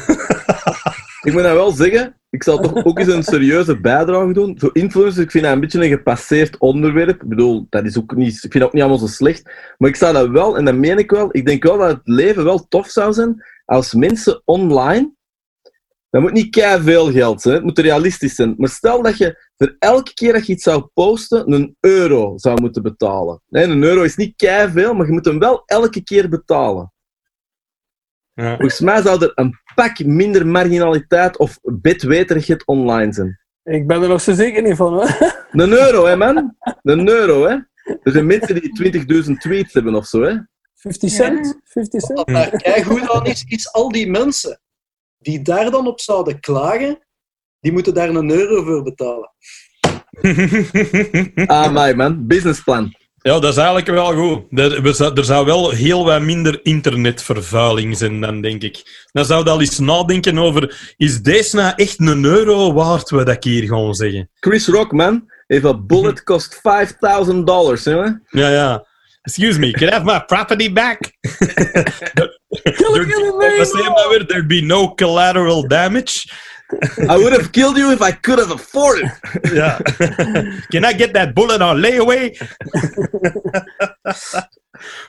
Ik 1.25 1.33
moet 1.33 1.43
nou 1.43 1.55
wel 1.55 1.71
zeggen, 1.71 2.17
ik 2.31 2.43
zal 2.43 2.59
toch 2.59 2.85
ook 2.85 2.99
eens 2.99 3.09
een 3.09 3.23
serieuze 3.23 3.81
bijdrage 3.81 4.33
doen. 4.33 4.59
Zo 4.59 4.69
influencers, 4.73 5.25
ik 5.25 5.31
vind 5.31 5.45
dat 5.45 5.53
een 5.53 5.61
beetje 5.61 5.83
een 5.83 5.89
gepasseerd 5.89 6.59
onderwerp. 6.59 7.23
Ik 7.23 7.29
bedoel, 7.29 7.67
dat 7.71 7.85
is 7.85 7.99
ook 7.99 8.17
niet, 8.17 8.35
ik 8.35 8.41
vind 8.41 8.53
dat 8.53 8.63
ook 8.63 8.73
niet 8.73 8.83
allemaal 8.83 9.01
zo 9.01 9.07
slecht. 9.07 9.51
Maar 9.79 9.89
ik 9.89 9.97
zou 9.97 10.13
dat 10.13 10.29
wel, 10.29 10.57
en 10.57 10.65
dat 10.65 10.75
meen 10.75 10.99
ik 10.99 11.11
wel, 11.11 11.29
ik 11.31 11.47
denk 11.47 11.63
wel 11.63 11.79
dat 11.79 11.89
het 11.89 12.01
leven 12.05 12.45
wel 12.45 12.67
tof 12.69 12.89
zou 12.89 13.13
zijn 13.13 13.45
als 13.65 13.95
mensen 13.95 14.43
online... 14.45 15.14
Dat 16.15 16.23
moet 16.23 16.33
niet 16.33 16.51
kei 16.51 16.83
veel 16.83 17.13
geld 17.13 17.43
zijn, 17.43 17.55
het 17.55 17.65
moet 17.65 17.79
realistisch 17.79 18.35
zijn. 18.35 18.55
Maar 18.57 18.69
stel 18.69 19.03
dat 19.03 19.17
je 19.17 19.49
voor 19.57 19.77
elke 19.79 20.15
keer 20.15 20.33
dat 20.33 20.47
je 20.47 20.53
iets 20.53 20.63
zou 20.63 20.89
posten, 20.93 21.53
een 21.53 21.77
euro 21.81 22.33
zou 22.37 22.61
moeten 22.61 22.83
betalen. 22.83 23.43
Nee, 23.49 23.65
een 23.65 23.83
euro 23.83 24.03
is 24.03 24.17
niet 24.17 24.37
kei 24.37 24.71
veel, 24.71 24.95
maar 24.95 25.07
je 25.07 25.13
moet 25.13 25.25
hem 25.25 25.39
wel 25.39 25.63
elke 25.67 26.03
keer 26.03 26.29
betalen. 26.29 26.93
Ja. 28.33 28.57
Volgens 28.57 28.81
mij 28.81 29.03
zou 29.03 29.23
er 29.23 29.33
een 29.35 29.59
pak 29.75 30.05
minder 30.05 30.47
marginaliteit 30.47 31.39
of 31.39 31.59
bedweterigheid 31.63 32.67
online 32.67 33.13
zijn. 33.13 33.41
ik 33.63 33.87
ben 33.87 34.03
er 34.03 34.09
nog 34.09 34.21
zo 34.21 34.33
zeker 34.33 34.63
niet 34.63 34.77
van, 34.77 35.01
hè. 35.01 35.29
Een 35.63 35.73
euro, 35.73 36.07
hè, 36.07 36.17
man? 36.17 36.57
Een 36.83 37.09
euro, 37.09 37.45
hè? 37.45 37.57
Er 38.03 38.13
zijn 38.13 38.27
mensen 38.27 38.55
die 38.55 39.25
20.000 39.25 39.33
tweets 39.39 39.73
hebben 39.73 39.95
of 39.95 40.07
zo, 40.07 40.23
hè? 40.23 40.37
50 40.75 41.11
cent? 41.11 41.61
50 41.65 42.01
cent? 42.01 42.19
Wat 42.19 42.27
daar 42.27 42.51
keigoed 42.51 43.11
aan 43.11 43.27
is, 43.27 43.45
is 43.45 43.73
al 43.73 43.93
die 43.93 44.11
mensen 44.11 44.63
die 45.25 45.43
daar 45.43 45.71
dan 45.71 45.87
op 45.87 46.01
zouden 46.01 46.41
klagen, 46.41 46.99
die 47.61 47.73
moeten 47.73 47.95
daar 47.95 48.09
een 48.09 48.31
euro 48.31 48.63
voor 48.65 48.83
betalen. 48.83 49.31
Ah, 51.47 51.73
my 51.73 51.93
man. 51.93 52.27
Businessplan. 52.27 52.95
Ja, 53.19 53.39
dat 53.39 53.53
is 53.53 53.57
eigenlijk 53.57 53.87
wel 53.87 54.15
goed. 54.15 54.59
Er, 54.59 54.83
we 54.83 54.93
zou- 54.93 55.15
er 55.15 55.25
zou 55.25 55.47
wel 55.47 55.71
heel 55.71 56.05
wat 56.05 56.23
minder 56.23 56.61
internetvervuiling 56.63 57.97
zijn 57.97 58.21
dan, 58.21 58.41
denk 58.41 58.63
ik. 58.63 59.07
Dan 59.13 59.25
zou 59.25 59.45
je 59.45 59.51
al 59.51 59.61
eens 59.61 59.79
nadenken 59.79 60.39
over, 60.39 60.95
is 60.97 61.23
deze 61.23 61.57
nou 61.57 61.73
echt 61.77 62.01
een 62.01 62.25
euro 62.25 62.73
waard, 62.73 63.11
wat 63.11 63.29
ik 63.29 63.45
hier 63.45 63.63
gewoon 63.63 63.95
zeggen? 63.95 64.31
Chris 64.41 64.67
Rock, 64.69 64.93
man. 64.93 65.33
Heeft 65.47 65.65
een 65.65 65.87
bullet 65.87 66.23
kost 66.31 66.59
5000 66.63 67.47
dollars, 67.47 67.85
hè? 67.85 67.95
Ja, 67.95 68.49
ja. 68.51 68.87
Excuse 69.23 69.59
me, 69.59 69.71
can 69.71 69.89
I 69.89 69.91
have 69.91 70.05
my 70.05 70.21
property 70.25 70.73
back? 70.73 70.99
There- 72.65 73.57
Wat 73.59 73.69
zei 73.69 73.83
je 73.83 73.91
nou 73.91 74.09
weer? 74.09 74.27
There'd 74.27 74.47
be 74.49 74.61
no 74.63 74.95
collateral 74.95 75.69
damage. 75.69 76.27
I 76.99 77.17
would 77.17 77.33
have 77.33 77.51
killed 77.51 77.77
you 77.77 77.93
if 77.93 78.01
I 78.01 78.13
could 78.21 78.39
have 78.39 78.51
afforded. 78.51 79.11
Ja. 79.53 79.77
Can 80.73 80.85
I 80.85 80.93
get 80.97 81.13
that 81.13 81.35
bullet 81.35 81.61
on 81.61 81.81
layaway? 81.81 82.31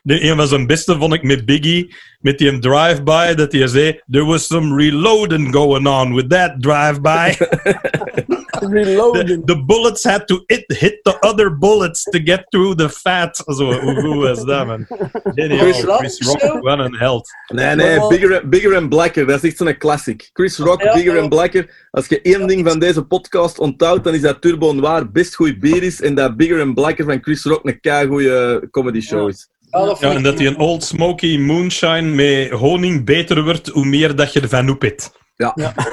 De, 0.04 0.24
een 0.24 0.36
van 0.36 0.48
zijn 0.48 0.68
beste 0.68 0.98
vond 0.98 1.14
ik 1.14 1.24
met 1.24 1.46
Biggie, 1.46 1.96
met 2.20 2.38
die 2.38 2.60
drive-by, 2.60 3.34
dat 3.34 3.52
hij 3.52 3.68
zei, 3.68 4.02
there 4.12 4.26
was 4.26 4.48
some 4.48 4.76
reloading 4.76 5.54
going 5.54 5.88
on 5.88 6.16
with 6.16 6.30
that 6.30 6.56
drive-by. 6.62 7.34
the, 8.60 8.68
Reloading. 8.68 9.46
the 9.46 9.56
bullets 9.56 10.04
had 10.04 10.28
to 10.28 10.44
hit, 10.48 10.66
hit 10.70 11.04
the 11.04 11.18
other 11.22 11.50
bullets 11.50 12.04
to 12.04 12.20
get 12.20 12.46
through 12.52 12.76
the 12.76 12.90
fat. 12.90 13.36
Zo, 13.36 13.74
hoe 13.74 14.16
was 14.16 14.44
dat, 14.46 14.68
man? 14.68 14.88
Geniaal. 15.36 15.60
Chris 15.60 15.84
Rock 15.84 16.00
Chris 16.00 16.20
Rock, 16.20 16.64
wat 16.64 16.80
een 16.80 16.96
held. 16.96 17.30
Nee, 17.48 17.76
nee, 17.76 18.08
bigger, 18.08 18.50
bigger 18.50 18.76
and 18.76 18.90
Blacker. 18.90 19.26
Dat 19.26 19.44
is 19.44 19.50
echt 19.50 19.58
zo'n 19.58 19.78
classic. 19.78 20.30
Chris 20.34 20.58
Rock, 20.58 20.82
Ja, 20.82 20.94
Bigger 20.94 21.16
ja. 21.16 21.22
and 21.22 21.30
Blacker. 21.30 21.88
Als 21.92 22.08
je 22.08 22.22
één 22.22 22.48
ding 22.48 22.68
van 22.68 22.80
deze 22.80 23.04
podcast 23.04 23.60
onthoudt, 23.60 24.04
dan 24.04 24.14
is 24.14 24.22
dat 24.22 24.42
Turbo 24.42 24.74
Noir 24.74 25.12
best 25.12 25.36
goed 25.36 25.60
bier 25.60 25.84
is 25.84 26.02
en 26.02 26.16
dat 26.16 26.38
Bigger 26.38 26.62
and 26.62 26.74
Blacker 26.74 27.06
van 27.06 27.22
Chris 27.22 27.44
Rock 27.44 27.66
een 27.66 27.80
keigoeie 27.80 28.68
comedy 28.72 29.02
show 29.02 29.30
is. 29.30 29.48
Ja, 29.60 29.65
Ja, 30.00 30.12
en 30.14 30.24
dat 30.24 30.38
die 30.38 30.48
een 30.48 30.58
Old 30.58 30.84
Smoky 30.84 31.38
Moonshine 31.38 32.02
met 32.02 32.50
honing 32.50 33.06
beter 33.06 33.44
wordt, 33.44 33.68
hoe 33.68 33.86
meer 33.86 34.16
dat 34.16 34.34
je 34.34 34.42
ervan 34.42 34.70
op 34.70 34.82
hebt. 34.82 35.12
Ja. 35.36 35.52
Ja. 35.56 35.74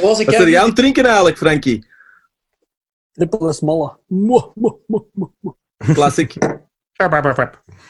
Was 0.00 0.18
ik 0.18 0.26
Wat 0.26 0.34
er 0.34 0.48
je 0.48 0.58
aan 0.58 0.66
het 0.66 0.76
drinken 0.76 1.04
eigenlijk, 1.04 1.36
Frankie? 1.36 1.86
Triple 3.12 3.52
smalle. 3.52 3.98
Mwah, 4.06 4.44
mwah. 4.54 5.54
Classic. 5.92 6.36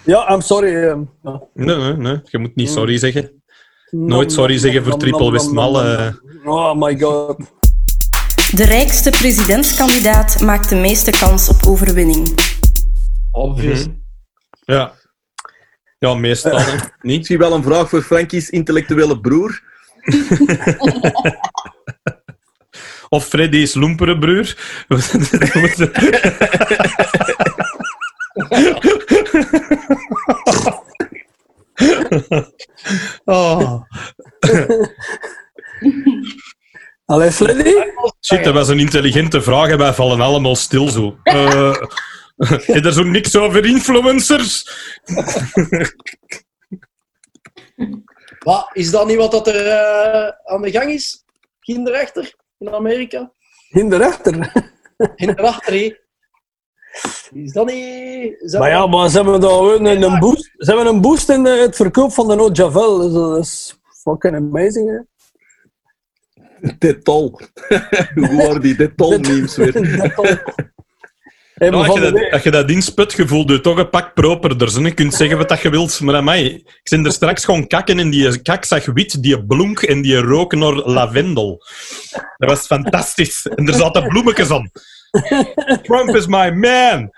Ja, 0.05 0.33
I'm 0.33 0.41
sorry. 0.41 0.75
eh, 0.75 0.99
ja. 1.23 1.43
Nee, 1.55 1.77
nee, 1.77 1.93
nee. 1.97 2.21
Je 2.25 2.39
moet 2.39 2.55
niet 2.55 2.71
sorry 2.71 2.99
zeggen. 2.99 3.43
Nooit 3.91 4.33
sorry 4.33 4.59
zeggen 4.59 4.85
voor 4.85 4.99
triple 4.99 5.31
nom, 5.31 5.55
nom. 5.55 6.19
Oh 6.45 6.75
my 6.75 6.99
god. 6.99 7.37
De 8.55 8.65
rijkste 8.65 9.11
presidentskandidaat 9.11 10.41
maakt 10.41 10.69
de 10.69 10.77
meeste 10.77 11.11
kans 11.11 11.49
op 11.49 11.67
overwinning. 11.67 12.39
Obvious. 13.31 13.87
Ja. 14.65 14.95
Ja, 15.99 16.15
meestal 16.15 16.59
hè. 16.59 16.79
niet. 17.01 17.29
Wel 17.29 17.53
een 17.53 17.63
vraag 17.63 17.89
voor 17.89 18.03
Frankie's 18.03 18.51
intellectuele 18.51 19.21
broer. 19.21 19.63
Of 23.09 23.27
Freddy's 23.27 23.75
loempere 23.75 24.19
broer. 24.19 24.57
oh. 33.25 33.83
Allee, 37.13 37.31
Freddy? 37.31 37.75
Shit, 38.21 38.45
dat 38.45 38.55
was 38.55 38.69
een 38.69 38.79
intelligente 38.79 39.43
vraag 39.43 39.69
en 39.69 39.79
wij 39.79 39.93
vallen 39.93 40.21
allemaal 40.21 40.57
stil 40.57 40.89
zo. 40.89 41.17
Eh 41.23 41.77
is 42.77 42.85
er 42.85 42.93
zo 42.93 43.03
niks 43.03 43.37
over 43.37 43.65
influencers? 43.65 44.71
Wat, 48.39 48.71
is 48.73 48.91
dat 48.91 49.07
niet 49.07 49.17
wat 49.17 49.31
dat 49.31 49.47
er 49.47 49.67
eh, 49.67 50.29
aan 50.45 50.63
de 50.63 50.71
gang 50.71 50.91
is? 50.91 51.25
Kinderrechter 51.61 52.35
in 52.59 52.75
Amerika? 52.75 53.33
In 53.71 53.91
de 53.91 53.97
rechter. 53.97 54.53
Kinderachter, 55.17 55.73
hé. 55.73 55.97
Is 57.33 57.53
dat 57.53 57.67
niet... 57.67 58.57
Maar 58.59 58.69
ja, 58.69 58.87
maar 58.87 59.09
ze 59.09 59.17
hebben 59.17 59.41
daar 59.41 59.51
gewoon 59.51 59.85
een, 59.85 60.03
een 60.03 60.19
boost. 60.19 60.51
Ze 60.57 60.75
hebben 60.75 60.87
een 60.87 61.01
boost 61.01 61.29
in 61.29 61.43
de, 61.43 61.51
het 61.51 61.77
verkoop 61.77 62.13
van 62.13 62.29
de 62.29 62.35
Noot 62.35 62.57
Javel. 62.57 62.99
Dus 62.99 63.13
dat 63.13 63.39
is 63.39 63.81
fucking 64.03 64.37
amazing, 64.37 64.91
hè. 64.91 65.12
Detol. 66.79 67.41
Hoe 68.15 68.37
waren 68.37 68.61
die 68.61 68.77
Detol-memes 68.77 69.57
weer? 69.57 69.73
Dat 69.97 70.17
al. 70.17 70.25
Hey, 71.55 71.71
maar 71.71 71.79
als, 71.79 71.87
je 71.87 72.03
van 72.03 72.13
de 72.13 72.21
dat, 72.21 72.33
als 72.33 72.43
je 72.43 72.51
dat 72.51 72.71
insput, 72.71 73.13
je 73.13 73.29
voelt 73.29 73.51
je 73.51 73.61
toch 73.61 73.79
een 73.79 73.91
pak 73.91 74.15
properder. 74.15 74.83
Je 74.83 74.95
kunt 74.95 75.15
zeggen 75.15 75.39
wat 75.39 75.49
dat 75.49 75.61
je 75.61 75.71
wilt, 75.71 76.01
maar 76.01 76.15
aan 76.15 76.25
mij... 76.25 76.45
Ik 76.45 76.89
ben 76.91 77.05
er 77.05 77.13
straks 77.13 77.45
gewoon 77.45 77.67
kakken 77.67 77.99
en 77.99 78.11
die 78.11 78.43
kak 78.43 78.65
zag 78.65 78.85
wit, 78.85 79.23
die 79.23 79.47
blonk 79.47 79.83
en 79.83 80.03
die 80.03 80.17
rook 80.17 80.55
naar 80.55 80.75
lavendel. 80.75 81.63
Dat 82.37 82.49
was 82.49 82.67
fantastisch. 82.67 83.47
En 83.47 83.69
er 83.69 83.75
zaten 83.75 84.09
bloemetjes 84.09 84.51
aan. 84.51 84.71
Trump 85.83 86.17
is 86.17 86.27
my 86.27 86.51
man. 86.51 87.11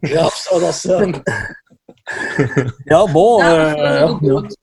Ja, 0.00 0.24
of 0.24 0.34
zou 0.34 0.60
dat 0.60 0.74
zijn? 0.74 1.22
Ja, 2.84 3.12
bon. 3.12 3.44
Ja, 3.44 3.74
eh, 3.74 4.00
ja, 4.00 4.06
goed. 4.06 4.56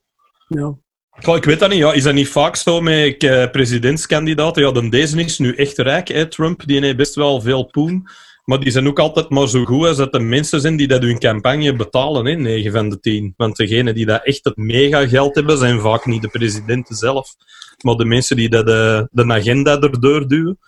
ja. 0.48 0.78
Ik 1.22 1.46
weet 1.46 1.60
dat 1.60 1.70
niet. 1.70 1.80
Ja, 1.80 1.94
is 1.94 2.04
dat 2.04 2.14
niet 2.14 2.30
vaak 2.30 2.56
zo 2.56 2.82
met 2.82 3.24
eh, 3.24 3.50
presidentskandidaten? 3.52 4.64
Ja, 4.64 4.72
dan 4.72 4.90
deze 4.90 5.24
is 5.24 5.40
nu 5.40 5.56
echt 5.56 5.78
rijk, 5.78 6.08
hè, 6.08 6.26
Trump. 6.26 6.68
Die 6.68 6.82
heeft 6.82 6.98
best 6.98 7.16
wel 7.16 7.42
veel 7.42 7.64
poen. 7.64 8.08
Maar 8.50 8.60
die 8.60 8.72
zijn 8.72 8.88
ook 8.88 9.00
altijd 9.00 9.30
maar 9.30 9.48
zo 9.48 9.66
goed 9.66 9.88
als 9.88 9.98
dat 9.98 10.12
de 10.12 10.20
mensen 10.20 10.62
zijn 10.62 10.76
die 10.76 10.88
dat 10.88 11.02
hun 11.02 11.20
campagne 11.20 11.76
betalen, 11.76 12.26
hè, 12.26 12.34
9 12.36 12.72
van 12.72 12.90
de 12.90 13.00
10. 13.00 13.34
Want 13.38 13.56
degenen 13.56 13.96
die 13.96 14.06
dat 14.06 14.24
echt 14.24 14.44
het 14.44 14.58
mega 14.58 15.08
geld 15.08 15.36
hebben, 15.36 15.58
zijn 15.58 15.80
vaak 15.80 16.06
niet 16.06 16.22
de 16.22 16.28
presidenten 16.28 16.96
zelf, 16.96 17.36
maar 17.84 17.96
de 17.96 18.06
mensen 18.06 18.36
die 18.36 18.50
dat, 18.50 18.68
eh, 18.68 19.02
de 19.12 19.34
agenda 19.34 19.80
erdoor 19.80 20.28
duwen. 20.28 20.60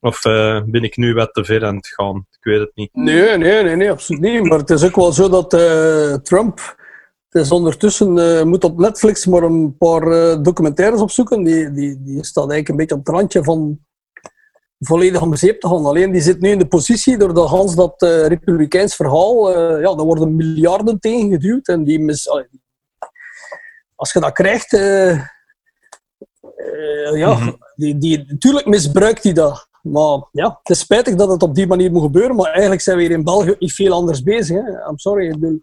Of 0.00 0.24
eh, 0.24 0.60
ben 0.66 0.82
ik 0.82 0.96
nu 0.96 1.14
wat 1.14 1.34
te 1.34 1.44
ver 1.44 1.64
aan 1.64 1.76
het 1.76 1.88
gaan? 1.88 2.26
Ik 2.30 2.44
weet 2.44 2.60
het 2.60 2.70
niet. 2.74 2.90
Nee, 2.92 3.36
nee, 3.36 3.62
nee, 3.62 3.76
nee, 3.76 3.90
absoluut 3.90 4.20
niet. 4.20 4.42
Maar 4.42 4.58
het 4.58 4.70
is 4.70 4.84
ook 4.84 4.96
wel 4.96 5.12
zo 5.12 5.28
dat 5.28 5.54
eh, 5.54 6.14
Trump. 6.14 6.78
Het 7.30 7.42
is 7.42 7.50
ondertussen 7.50 8.18
eh, 8.18 8.44
moet 8.44 8.64
op 8.64 8.78
Netflix 8.78 9.26
maar 9.26 9.42
een 9.42 9.76
paar 9.76 10.02
eh, 10.02 10.42
documentaires 10.42 11.00
opzoeken. 11.00 11.42
Die, 11.42 11.70
die, 11.72 12.02
die 12.02 12.24
staat 12.24 12.50
eigenlijk 12.50 12.68
een 12.68 12.76
beetje 12.76 12.94
op 12.94 13.06
het 13.06 13.14
randje 13.14 13.44
van 13.44 13.80
volledig 14.78 15.22
om 15.22 15.36
zeep 15.36 15.60
te 15.60 15.68
gaan. 15.68 15.84
Alleen 15.86 16.12
die 16.12 16.20
zit 16.20 16.40
nu 16.40 16.48
in 16.50 16.58
de 16.58 16.66
positie 16.66 17.18
door 17.18 17.34
de 17.34 17.40
Hans 17.40 17.74
dat 17.74 18.02
eh, 18.02 18.26
republikeins 18.26 18.94
verhaal. 18.94 19.54
eh, 19.54 19.80
ja, 19.80 19.94
daar 19.94 20.06
worden 20.06 20.36
miljarden 20.36 21.00
tegen 21.00 21.30
geduwd. 21.30 21.68
En 21.68 21.84
die 21.84 22.00
mis, 22.00 22.28
als 23.94 24.12
je 24.12 24.20
dat 24.20 24.32
krijgt, 24.32 24.70
ja, 27.14 27.34
Mhm. 27.34 27.52
die, 27.76 27.98
die, 27.98 28.24
natuurlijk 28.28 28.66
misbruikt 28.66 29.22
hij 29.22 29.32
dat. 29.32 29.68
Maar 29.82 30.28
ja, 30.32 30.58
het 30.62 30.70
is 30.76 30.78
spijtig 30.78 31.14
dat 31.14 31.28
het 31.30 31.42
op 31.42 31.54
die 31.54 31.66
manier 31.66 31.92
moet 31.92 32.02
gebeuren, 32.02 32.36
maar 32.36 32.50
eigenlijk 32.50 32.80
zijn 32.80 32.96
we 32.96 33.02
hier 33.02 33.12
in 33.12 33.24
België 33.24 33.54
niet 33.58 33.72
veel 33.72 33.92
anders 33.92 34.22
bezig. 34.22 34.56
Hè. 34.56 34.88
I'm 34.88 34.98
sorry. 34.98 35.26
Ik 35.26 35.32
bedoel, 35.40 35.62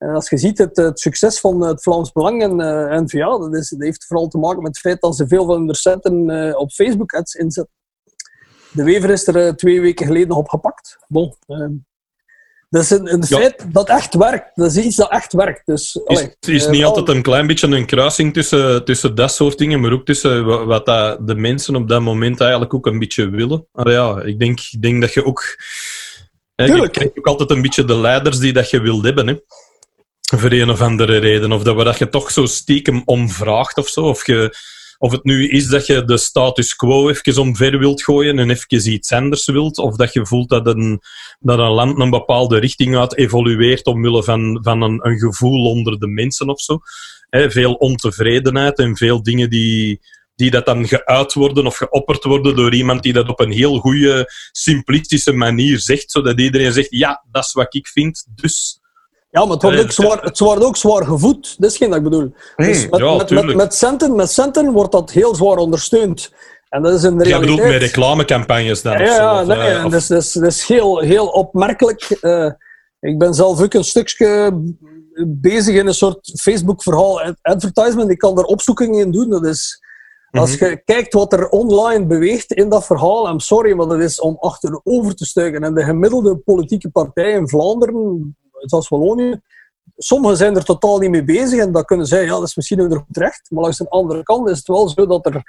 en 0.00 0.08
als 0.14 0.30
je 0.30 0.38
ziet 0.38 0.58
het, 0.58 0.76
het 0.76 1.00
succes 1.00 1.40
van 1.40 1.60
het 1.60 1.82
Vlaams 1.82 2.12
Belang 2.12 2.42
en 2.42 2.60
eh 2.60 3.00
N-VA, 3.00 3.38
dat, 3.38 3.54
is, 3.54 3.68
dat 3.68 3.80
heeft 3.80 4.06
vooral 4.06 4.28
te 4.28 4.38
maken 4.38 4.58
met 4.62 4.66
het 4.66 4.78
feit 4.80 5.00
dat 5.00 5.16
ze 5.16 5.26
veel 5.26 5.46
van 5.46 5.56
hun 5.66 5.74
centen 5.74 6.30
eh, 6.30 6.58
op 6.58 6.70
Facebook-ads 6.70 7.34
inzetten. 7.34 7.74
De 8.72 8.84
Wever 8.84 9.10
is 9.10 9.26
er 9.26 9.36
eh, 9.46 9.52
twee 9.52 9.80
weken 9.80 10.06
geleden 10.06 10.28
nog 10.28 10.38
op 10.38 10.48
gepakt. 10.48 10.98
Bon, 11.08 11.36
ehm, 11.46 11.72
dat 12.68 12.82
is 12.82 12.90
een, 12.90 13.12
een 13.12 13.24
Ja. 13.28 13.36
feit 13.38 13.64
dat 13.72 13.88
echt 13.88 14.14
werkt. 14.14 14.50
Dat 14.54 14.76
is 14.76 14.84
iets 14.84 14.96
dat 14.96 15.10
echt 15.10 15.32
werkt. 15.32 15.66
Dus, 15.66 15.94
Is, 15.94 16.04
allee, 16.04 16.36
is 16.40 16.66
niet 16.68 16.84
altijd 16.84 17.08
een 17.08 17.22
klein 17.22 17.46
beetje 17.46 17.66
een 17.66 17.86
kruising 17.86 18.32
tussen, 18.32 18.84
tussen 18.84 19.14
dat 19.14 19.32
soort 19.32 19.58
dingen, 19.58 19.80
maar 19.80 19.92
ook 19.92 20.04
tussen 20.04 20.44
wa- 20.44 20.64
wat 20.64 20.86
dat 20.86 21.26
de 21.26 21.34
mensen 21.34 21.76
op 21.76 21.88
dat 21.88 22.00
moment 22.00 22.40
eigenlijk 22.40 22.74
ook 22.74 22.86
een 22.86 22.98
beetje 22.98 23.28
willen? 23.28 23.66
Allee, 23.72 23.94
ja, 23.94 24.22
ik 24.22 24.38
denk, 24.38 24.60
ik 24.70 24.82
denk 24.82 25.00
dat 25.00 25.12
je 25.12 25.24
ook... 25.24 25.42
hè, 26.54 26.64
je 26.64 26.90
krijgt 26.90 27.18
ook 27.18 27.26
altijd 27.26 27.50
een 27.50 27.62
beetje 27.62 27.84
de 27.84 27.96
leiders 27.96 28.38
die 28.38 28.52
dat 28.52 28.70
je 28.70 28.80
wilt 28.80 29.04
hebben, 29.04 29.26
hè. 29.26 29.34
Voor 30.36 30.52
een 30.52 30.70
of 30.70 30.80
andere 30.80 31.18
reden. 31.18 31.52
Of 31.52 31.62
dat, 31.62 31.78
dat 31.84 31.98
je 31.98 32.08
toch 32.08 32.30
zo 32.30 32.46
stiekem 32.46 33.02
om 33.04 33.28
vraagt 33.28 33.78
of 33.78 33.88
zo. 33.88 34.00
Of, 34.00 34.26
je, 34.26 34.56
of 34.98 35.12
het 35.12 35.24
nu 35.24 35.48
is 35.48 35.66
dat 35.66 35.86
je 35.86 36.04
de 36.04 36.18
status 36.18 36.76
quo 36.76 37.08
even 37.08 37.42
omver 37.42 37.78
wilt 37.78 38.02
gooien 38.02 38.38
en 38.38 38.50
even 38.50 38.92
iets 38.92 39.12
anders 39.12 39.46
wilt. 39.46 39.78
Of 39.78 39.96
dat 39.96 40.12
je 40.12 40.26
voelt 40.26 40.48
dat 40.48 40.66
een, 40.66 41.00
dat 41.40 41.58
een 41.58 41.70
land 41.70 42.00
een 42.00 42.10
bepaalde 42.10 42.58
richting 42.58 42.96
uit 42.96 43.16
evolueert 43.16 43.86
omwille 43.86 44.22
van, 44.22 44.58
van 44.62 44.82
een, 44.82 45.06
een 45.06 45.18
gevoel 45.18 45.70
onder 45.70 45.98
de 45.98 46.08
mensen 46.08 46.48
of 46.48 46.60
zo. 46.60 46.78
Veel 47.30 47.74
ontevredenheid 47.74 48.78
en 48.78 48.96
veel 48.96 49.22
dingen 49.22 49.50
die, 49.50 50.00
die 50.34 50.50
dat 50.50 50.66
dan 50.66 50.88
geuit 50.88 51.32
worden 51.32 51.66
of 51.66 51.76
geopperd 51.76 52.24
worden 52.24 52.56
door 52.56 52.74
iemand 52.74 53.02
die 53.02 53.12
dat 53.12 53.28
op 53.28 53.40
een 53.40 53.52
heel 53.52 53.78
goede, 53.78 54.32
simplistische 54.52 55.32
manier 55.32 55.78
zegt, 55.78 56.10
zodat 56.10 56.40
iedereen 56.40 56.72
zegt, 56.72 56.90
ja, 56.90 57.24
dat 57.30 57.44
is 57.44 57.52
wat 57.52 57.74
ik 57.74 57.88
vind, 57.88 58.26
dus... 58.34 58.79
Ja, 59.30 59.44
maar 59.44 59.52
het 59.52 59.62
wordt, 59.62 59.76
Eh, 59.78 59.82
ook 59.84 59.90
zwaar, 59.92 60.22
het 60.22 60.38
wordt 60.38 60.64
ook 60.64 60.76
zwaar 60.76 61.04
gevoed. 61.04 61.54
Dat 61.58 61.70
is 61.70 61.76
geen 61.76 61.88
dat 61.88 61.98
ik 61.98 62.04
bedoel. 62.04 62.32
Dus 62.56 62.88
met, 62.88 63.00
ja, 63.00 63.16
met, 63.28 63.54
met, 63.54 63.74
centen, 63.74 64.16
met 64.16 64.30
centen 64.30 64.72
wordt 64.72 64.92
dat 64.92 65.10
heel 65.10 65.34
zwaar 65.34 65.56
ondersteund. 65.56 66.32
En 66.68 66.82
dat 66.82 66.92
is 66.94 67.02
in 67.04 67.18
de 67.18 67.28
Jij 67.28 67.40
bedoelt 67.40 67.62
met 67.62 67.82
reclamecampagnes 67.82 68.82
dan? 68.82 68.92
Ja, 68.98 69.04
ja 69.04 69.40
of, 69.40 69.46
nee, 69.46 69.58
eh, 69.58 69.84
of- 69.84 69.90
dat 69.90 70.00
is, 70.00 70.06
dat 70.06 70.22
is, 70.22 70.32
dat 70.32 70.44
is 70.50 70.66
heel, 70.66 70.98
heel 70.98 71.26
opmerkelijk. 71.26 72.02
Eh, 72.20 72.50
ik 73.00 73.18
ben 73.18 73.34
zelf 73.34 73.62
ook 73.62 73.74
een 73.74 73.84
stukje 73.84 74.50
bezig 75.26 75.74
in 75.76 75.86
een 75.86 75.94
soort 75.94 76.32
Facebook-verhaal, 76.40 77.20
ad- 77.22 77.38
advertisement. 77.42 78.10
Ik 78.10 78.18
kan 78.18 78.34
daar 78.34 78.44
opzoekingen 78.44 79.00
in 79.00 79.10
doen. 79.10 79.30
Dat 79.30 79.44
is, 79.46 79.80
als 80.30 80.56
Mhm. 80.56 80.64
je 80.64 80.82
kijkt 80.84 81.12
wat 81.12 81.32
er 81.32 81.48
online 81.48 82.06
beweegt 82.06 82.52
in 82.52 82.68
dat 82.68 82.86
verhaal, 82.86 83.28
I'm 83.28 83.40
sorry, 83.40 83.72
maar 83.72 83.86
dat 83.88 84.00
is 84.00 84.20
om 84.20 84.36
achterover 84.40 85.14
te 85.14 85.24
stuigen. 85.24 85.62
En 85.64 85.74
de 85.74 85.82
gemiddelde 85.84 86.36
politieke 86.36 86.90
partij 86.90 87.30
in 87.32 87.48
Vlaanderen, 87.48 88.36
zoals 88.60 88.88
Wallonië, 88.88 89.40
sommigen 89.96 90.36
zijn 90.36 90.56
er 90.56 90.64
totaal 90.64 90.98
niet 90.98 91.10
mee 91.10 91.24
bezig 91.24 91.60
en 91.60 91.72
dat 91.72 91.84
kunnen 91.84 92.06
zij, 92.06 92.24
ja, 92.24 92.30
dat 92.30 92.42
is 92.42 92.56
misschien 92.56 92.78
hun 92.78 92.94
goed 92.94 93.16
recht. 93.16 93.50
Maar 93.50 93.62
langs 93.62 93.78
de 93.78 93.88
andere 93.88 94.22
kant 94.22 94.48
is 94.48 94.58
het 94.58 94.66
wel 94.66 94.88
zo 94.88 95.06
dat 95.06 95.26
er 95.26 95.42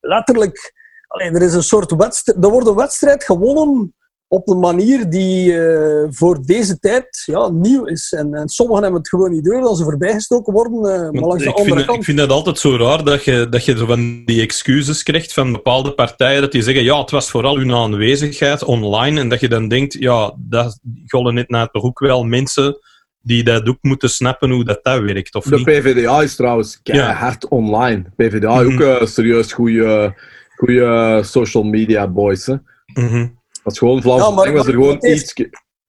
letterlijk, 0.00 0.72
allee, 1.06 1.30
er 1.30 1.42
is 1.42 1.54
een 1.54 1.62
soort 1.62 1.94
wedstrijd, 1.94 2.44
er 2.44 2.50
wordt 2.50 2.66
een 2.66 2.74
wedstrijd 2.74 3.24
gewonnen 3.24 3.94
op 4.34 4.48
een 4.48 4.58
manier 4.58 5.10
die 5.10 5.58
eh, 5.58 6.06
voor 6.10 6.46
deze 6.46 6.78
tijd 6.78 7.22
ja, 7.26 7.48
nieuw 7.48 7.84
is. 7.84 8.12
En, 8.12 8.34
en 8.34 8.48
sommigen 8.48 8.82
hebben 8.82 9.00
het 9.00 9.08
gewoon 9.08 9.30
niet 9.30 9.44
door 9.44 9.60
dat 9.60 9.76
ze 9.76 9.82
voorbijgestoken 9.84 10.52
worden, 10.52 10.94
eh, 10.94 11.10
maar 11.10 11.28
langs 11.28 11.42
de 11.44 11.48
ik, 11.50 11.56
andere 11.56 11.64
vind, 11.64 11.76
het- 11.76 11.86
kant... 11.86 11.98
ik 11.98 12.04
vind 12.04 12.18
dat 12.18 12.30
altijd 12.30 12.58
zo 12.58 12.76
raar 12.76 13.04
dat 13.04 13.24
je, 13.24 13.46
dat 13.48 13.64
je 13.64 13.76
zo 13.76 13.86
van 13.86 14.22
die 14.24 14.40
excuses 14.42 15.02
krijgt 15.02 15.32
van 15.32 15.52
bepaalde 15.52 15.92
partijen, 15.94 16.40
dat 16.40 16.52
die 16.52 16.62
zeggen, 16.62 16.84
ja, 16.84 17.00
het 17.00 17.10
was 17.10 17.30
vooral 17.30 17.56
hun 17.56 17.72
aanwezigheid 17.72 18.64
online, 18.64 19.20
en 19.20 19.28
dat 19.28 19.40
je 19.40 19.48
dan 19.48 19.68
denkt, 19.68 19.92
ja, 19.98 20.34
dat 20.38 20.78
gollen 21.06 21.34
net 21.34 21.48
naar 21.48 21.68
toch 21.70 21.82
ook 21.82 21.98
wel 21.98 22.24
mensen 22.24 22.78
die 23.20 23.44
dat 23.44 23.68
ook 23.68 23.78
moeten 23.80 24.10
snappen 24.10 24.50
hoe 24.50 24.64
dat, 24.64 24.78
dat 24.82 25.00
werkt, 25.00 25.34
of 25.34 25.44
De 25.44 25.56
niet? 25.56 25.64
PvdA 25.64 26.22
is 26.22 26.36
trouwens 26.36 26.80
keihard 26.82 27.48
online. 27.48 28.04
PvdA 28.16 28.62
Mhm. 28.62 28.72
ook 28.74 28.80
eh, 28.80 29.06
serieus 29.06 29.52
goede 29.52 30.14
goede 30.56 31.20
social 31.24 31.62
media 31.62 32.08
boys. 32.08 32.46
Hè. 32.46 32.54
Mhm. 32.94 33.26
Als 33.64 33.78
gewoon 33.78 34.02
Vlaams 34.02 34.22
Ja, 34.22 34.30
maar- 34.30 34.36
Belang 34.44 34.56
was 34.56 34.66
er 34.66 34.72
gewoon 34.72 34.98
iets... 35.00 35.34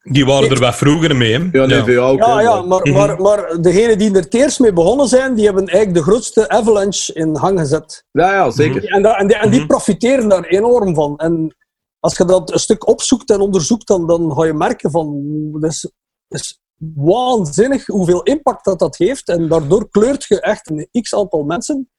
Die 0.01 0.26
waren 0.26 0.49
er 0.49 0.59
wat 0.59 0.76
vroeger 0.76 1.15
mee, 1.15 1.32
hè? 1.34 1.38
Ja, 1.51 1.65
nee. 1.65 1.93
Ja, 1.93 2.15
hè, 2.36 2.41
ja 2.41 2.61
maar, 2.61 2.80
Mhm. 2.82 2.93
maar, 2.93 3.21
maar 3.21 3.61
degenen 3.61 3.97
die 3.97 4.09
er 4.09 4.21
het 4.21 4.34
eerst 4.34 4.59
mee 4.59 4.73
begonnen 4.73 5.07
zijn, 5.07 5.36
die 5.36 5.45
hebben 5.45 5.67
eigenlijk 5.67 5.97
de 5.97 6.11
grootste 6.11 6.49
avalanche 6.49 7.13
in 7.13 7.38
gang 7.38 7.59
gezet. 7.59 8.03
ja, 8.11 8.34
ja, 8.34 8.51
zeker. 8.51 8.86
En, 8.86 9.01
da- 9.01 9.17
en, 9.17 9.28
die, 9.28 9.36
en 9.38 9.49
die 9.49 9.59
Mhm. 9.59 9.67
profiteren 9.67 10.30
daar 10.30 10.43
enorm 10.43 10.95
van. 10.95 11.17
En 11.17 11.55
als 11.99 12.17
je 12.17 12.26
dat 12.26 12.51
een 12.53 12.59
stuk 12.59 12.88
opzoekt 12.88 13.30
en 13.30 13.39
onderzoekt, 13.39 13.88
dan, 13.88 14.07
dan 14.07 14.32
ga 14.36 14.45
je 14.45 14.53
merken 14.53 14.91
van... 14.91 15.23
Het 15.53 15.63
is, 15.71 15.91
is 16.28 16.59
waanzinnig 16.95 17.86
hoeveel 17.86 18.23
impact 18.23 18.65
dat, 18.65 18.80
dat 18.80 18.97
heeft. 18.97 19.28
En 19.30 19.47
daardoor 19.47 19.89
kleurt 19.89 20.23
je 20.23 20.41
echt 20.41 20.69
een 20.69 21.01
x-aantal 21.01 21.43
mensen. 21.43 21.89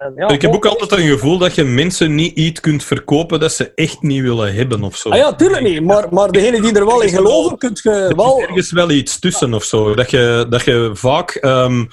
En 0.00 0.12
ja, 0.16 0.28
Ik 0.28 0.42
heb 0.42 0.54
ook 0.54 0.66
altijd 0.66 0.92
een 0.92 1.08
gevoel 1.08 1.38
dat 1.38 1.54
je 1.54 1.64
mensen 1.64 2.14
niet 2.14 2.36
iets 2.36 2.60
kunt 2.60 2.84
verkopen 2.84 3.40
dat 3.40 3.52
ze 3.52 3.72
echt 3.74 4.02
niet 4.02 4.22
willen 4.22 4.54
hebben 4.54 4.82
of 4.82 4.96
zo. 4.96 5.08
Ah 5.08 5.16
ja, 5.16 5.34
tuurlijk 5.34 5.62
niet. 5.62 5.82
Maar, 5.82 6.06
maar 6.10 6.30
degenen 6.30 6.62
die 6.62 6.74
er 6.74 6.86
wel 6.86 7.00
in 7.00 7.08
geloven, 7.08 7.58
kun 7.58 7.76
je 7.82 7.90
Er 7.90 8.16
wel... 8.16 8.38
zit 8.38 8.48
ergens 8.48 8.72
wel 8.72 8.90
iets 8.90 9.18
tussen 9.18 9.54
of 9.54 9.64
zo. 9.64 9.94
Dat 9.94 10.10
je, 10.10 10.46
dat 10.48 10.64
je 10.64 10.90
vaak. 10.92 11.30
ehm, 11.30 11.84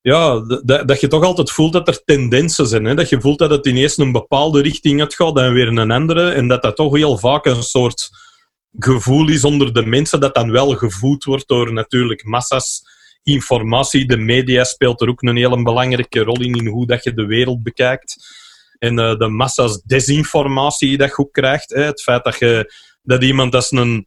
ja, 0.00 0.40
dat, 0.64 0.88
dat 0.88 1.00
je 1.00 1.08
toch 1.08 1.24
altijd 1.24 1.50
voelt 1.50 1.72
dat 1.72 1.88
er 1.88 2.04
tendensen 2.04 2.66
zijn. 2.66 2.84
Hè? 2.84 2.94
Dat 2.94 3.08
je 3.08 3.20
voelt 3.20 3.38
dat 3.38 3.50
het 3.50 3.66
ineens 3.66 3.96
een 3.98 4.12
bepaalde 4.12 4.62
richting 4.62 5.00
uitgaat 5.00 5.38
en 5.38 5.52
weer 5.52 5.68
een 5.68 5.90
andere. 5.90 6.30
En 6.30 6.48
dat 6.48 6.62
dat 6.62 6.76
toch 6.76 6.94
heel 6.94 7.18
vaak 7.18 7.46
een 7.46 7.62
soort 7.62 8.10
gevoel 8.78 9.28
is 9.28 9.44
onder 9.44 9.72
de 9.72 9.86
mensen 9.86 10.20
dat 10.20 10.34
dan 10.34 10.50
wel 10.50 10.70
gevoed 10.70 11.24
wordt 11.24 11.48
door 11.48 11.72
natuurlijk 11.72 12.24
massa's 12.24 12.82
informatie. 13.26 14.06
De 14.06 14.16
media 14.16 14.64
speelt 14.64 15.00
er 15.00 15.08
ook 15.08 15.22
een 15.22 15.36
hele 15.36 15.62
belangrijke 15.62 16.20
rol 16.20 16.40
in, 16.40 16.54
in 16.54 16.66
hoe 16.66 16.86
dat 16.86 17.04
je 17.04 17.14
de 17.14 17.26
wereld 17.26 17.62
bekijkt. 17.62 18.16
En 18.78 18.98
eh, 18.98 19.16
de 19.16 19.28
massa's 19.28 19.82
desinformatie 19.82 20.96
dat 20.96 21.08
je 21.08 21.18
ook 21.18 21.32
krijgt. 21.32 21.70
Hè? 21.70 21.82
Het 21.82 22.02
feit 22.02 22.24
dat, 22.24 22.38
je, 22.38 22.72
dat 23.02 23.22
iemand 23.22 23.54
als 23.54 23.70
een 23.70 24.06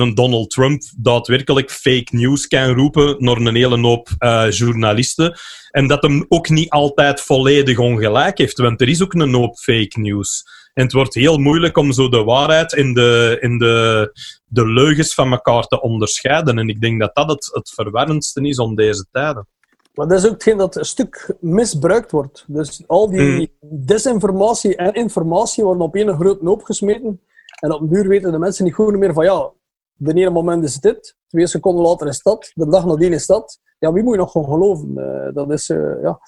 een 0.00 0.14
Donald 0.14 0.50
Trump 0.50 0.82
daadwerkelijk 0.96 1.70
fake 1.70 2.16
news 2.16 2.46
kan 2.46 2.74
roepen 2.74 3.16
naar 3.18 3.36
een 3.36 3.54
hele 3.54 3.78
hoop 3.78 4.08
eh, 4.18 4.50
journalisten. 4.50 5.38
En 5.70 5.86
dat 5.86 6.02
hem 6.02 6.24
ook 6.28 6.48
niet 6.48 6.70
altijd 6.70 7.20
volledig 7.20 7.78
ongelijk 7.78 8.38
heeft, 8.38 8.58
want 8.58 8.80
er 8.80 8.88
is 8.88 9.02
ook 9.02 9.14
een 9.14 9.34
hoop 9.34 9.56
fake 9.56 10.00
news. 10.00 10.44
En 10.76 10.82
het 10.82 10.92
wordt 10.92 11.14
heel 11.14 11.38
moeilijk 11.38 11.76
om 11.76 11.92
zo 11.92 12.08
de 12.08 12.24
waarheid 12.24 12.74
en 12.74 12.94
de, 12.94 13.38
en 13.40 13.58
de, 13.58 14.10
de 14.46 14.66
leugens 14.66 15.14
van 15.14 15.32
elkaar 15.32 15.62
te 15.62 15.80
onderscheiden. 15.80 16.58
En 16.58 16.68
ik 16.68 16.80
denk 16.80 17.00
dat 17.00 17.14
dat 17.14 17.30
het, 17.30 17.50
het 17.52 17.70
verwarrendste 17.70 18.40
is 18.40 18.58
om 18.58 18.74
deze 18.74 19.06
tijden. 19.10 19.48
Maar 19.94 20.08
dat 20.08 20.18
is 20.18 20.24
ook 20.24 20.32
hetgeen 20.32 20.56
dat 20.56 20.76
een 20.76 20.84
stuk 20.84 21.34
misbruikt 21.40 22.10
wordt. 22.10 22.44
Dus 22.46 22.82
al 22.86 23.10
die 23.10 23.56
desinformatie 23.60 24.76
en 24.76 24.92
informatie 24.92 25.64
worden 25.64 25.82
op 25.82 25.94
één 25.94 26.14
grote 26.14 26.44
hoop 26.44 26.62
gesmeten. 26.62 27.20
En 27.60 27.72
op 27.72 27.80
een 27.80 27.88
duur 27.88 28.08
weten 28.08 28.32
de 28.32 28.38
mensen 28.38 28.64
niet 28.64 28.74
goed 28.74 28.98
meer 28.98 29.12
van 29.12 29.24
ja, 29.24 29.50
de 29.94 30.14
ene 30.14 30.30
moment 30.30 30.64
is 30.64 30.76
dit, 30.76 31.16
twee 31.28 31.46
seconden 31.46 31.84
later 31.84 32.06
is 32.06 32.22
dat, 32.22 32.50
de 32.54 32.68
dag 32.68 32.84
nadien 32.84 33.12
is 33.12 33.26
dat. 33.26 33.60
Ja, 33.78 33.92
wie 33.92 34.02
moet 34.02 34.12
je 34.12 34.18
nog 34.18 34.30
gewoon 34.30 34.46
geloven? 34.46 34.92
Eh, 34.96 35.34
dat 35.34 35.50
is, 35.52 35.70
eh, 35.70 36.02
ja. 36.02 36.20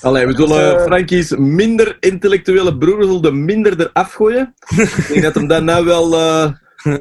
Allee, 0.00 0.26
we 0.26 0.34
zullen 0.34 0.76
Eh. 0.78 0.82
Frankie's 0.82 1.36
minder 1.36 1.96
intellectuele 2.00 2.78
broer 2.78 3.02
zullen 3.02 3.22
de 3.22 3.32
minder 3.32 3.80
eraf 3.80 4.12
gooien. 4.12 4.54
Ik 4.76 5.06
denk 5.08 5.22
dat 5.22 5.34
hem 5.34 5.46
dat 5.46 5.62
nou 5.62 5.84
wel... 5.84 6.14
eh, 6.14 6.52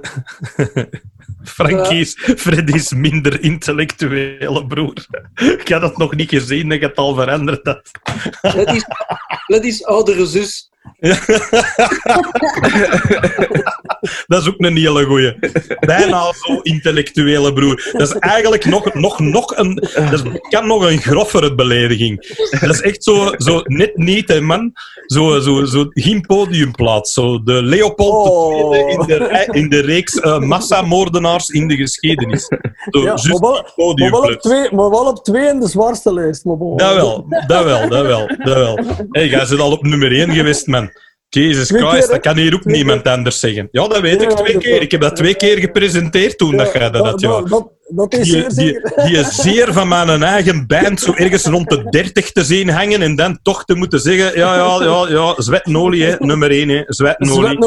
Frankie's, 1.44 2.14
Freddy's 2.20 2.94
minder 2.94 3.42
intellectuele 3.44 4.68
broer. 4.68 5.06
Ik 5.34 5.68
had 5.68 5.82
het 5.82 5.98
nog 5.98 6.16
niet 6.16 6.30
gezien 6.30 6.70
dat 6.70 6.80
je 6.80 6.86
het 6.86 6.96
al 6.98 7.16
veranderd 7.16 7.66
had. 7.68 7.92
Letty's, 8.42 8.86
Letty's 9.48 9.84
oudere 9.84 10.26
zus. 10.26 10.71
Dat 14.28 14.42
is 14.42 14.48
ook 14.48 14.56
een 14.58 14.78
hele 14.78 15.06
goeie. 15.06 15.36
Bijna 15.80 16.34
zo 16.34 16.60
intellectuele 16.62 17.54
broer. 17.54 17.90
Dat 17.92 18.02
is 18.02 18.14
eigenlijk 18.14 18.66
nog, 18.66 18.94
nog, 18.94 19.20
nog 19.20 19.58
een... 19.58 19.76
Dat 19.94 20.14
is- 20.14 20.40
kan 20.50 20.68
nog 20.68 20.90
een 20.90 20.98
groffere 21.02 21.56
belediging. 21.56 22.38
Dat 22.60 22.70
is 22.70 22.82
echt 22.82 23.04
zo, 23.04 23.30
zo 23.38 23.62
net 23.64 23.98
niet, 23.98 24.28
hè, 24.28 24.42
man. 24.42 24.72
Zo, 25.06 25.40
zo, 25.40 25.66
zo, 25.66 25.86
geen 25.90 26.22
podiumplaats. 26.22 27.14
Zo 27.14 27.44
de 27.44 27.64
Leopold 27.64 28.30
Oh. 28.30 28.76
In 28.92 29.00
de, 29.08 29.48
in 29.52 29.70
de 29.70 29.80
reeks 29.80 30.20
eh, 30.20 30.40
massamoordenaars 30.40 31.48
in 31.50 31.68
de 31.68 31.76
geschiedenis. 31.76 32.46
Zo, 32.90 33.02
Ja, 33.02 33.14
maar, 33.14 33.40
wel, 33.40 33.94
maar, 33.96 34.12
wel 34.12 34.22
op 34.22 34.40
twee, 34.42 34.72
maar 34.72 34.90
wel 34.90 35.06
op 35.08 35.24
twee 35.24 35.48
in 35.50 35.60
de 35.60 35.68
zwaarste 35.68 36.14
lijst. 36.14 36.46
Maar 36.46 36.58
bon. 36.58 36.78
Dat 36.78 36.96
wel, 36.96 37.26
dat 37.48 37.64
wel, 37.64 37.90
dat 37.90 38.06
wel, 38.06 38.28
dat 38.28 38.56
wel. 38.56 38.80
Hé, 39.10 39.22
jij 39.22 39.46
zit 39.46 39.60
al 39.60 39.72
op 39.72 39.84
nummer 39.84 40.12
1 40.12 40.32
geweest, 40.34 40.68
man. 40.72 40.92
Jesus 41.40 41.70
Christ, 41.70 42.10
dat 42.10 42.20
kan 42.20 42.38
hier 42.38 42.54
ook 42.54 42.66
niemand 42.66 43.08
anders 43.08 43.40
zeggen. 43.40 43.68
Ja, 43.72 43.88
dat 43.88 44.00
weet 44.00 44.22
ik 44.22 44.30
twee 44.30 44.58
keer. 44.58 44.82
Ik 44.82 44.92
heb 44.92 45.02
dat 45.02 45.16
twee 45.16 45.36
keer 45.36 45.58
gepresenteerd 45.58 46.38
toen 46.38 46.58
dat 46.58 46.74
jij 46.74 46.90
dat 46.90 47.06
had, 47.06 47.22
ja. 47.22 47.42
dat, 47.88 48.14
is 48.14 48.30
Die, 48.32 48.46
zeer 48.48 48.92
die, 48.96 49.18
is 49.18 49.36
zeer 49.36 49.74
van 49.74 49.88
mijn 49.88 50.24
eigen 50.24 50.68
band 50.68 51.00
zo 51.00 51.14
ergens 51.14 51.46
rond 51.46 51.70
de 51.70 51.90
30 51.90 52.32
te 52.32 52.44
zien 52.44 52.70
hangen 52.70 53.02
en 53.02 53.16
dan 53.16 53.40
toch 53.42 53.66
te 53.66 53.76
moeten 53.76 54.00
zeggen: 54.00 54.38
ja, 54.38 54.56
ja, 54.56 54.84
ja, 54.84 55.10
ja, 55.10 55.34
zwetnolie, 55.38 56.04
hè, 56.04 56.16
nummer 56.20 56.52
1, 56.52 56.70
hè, 56.70 56.84
zwetnolie. 56.88 57.58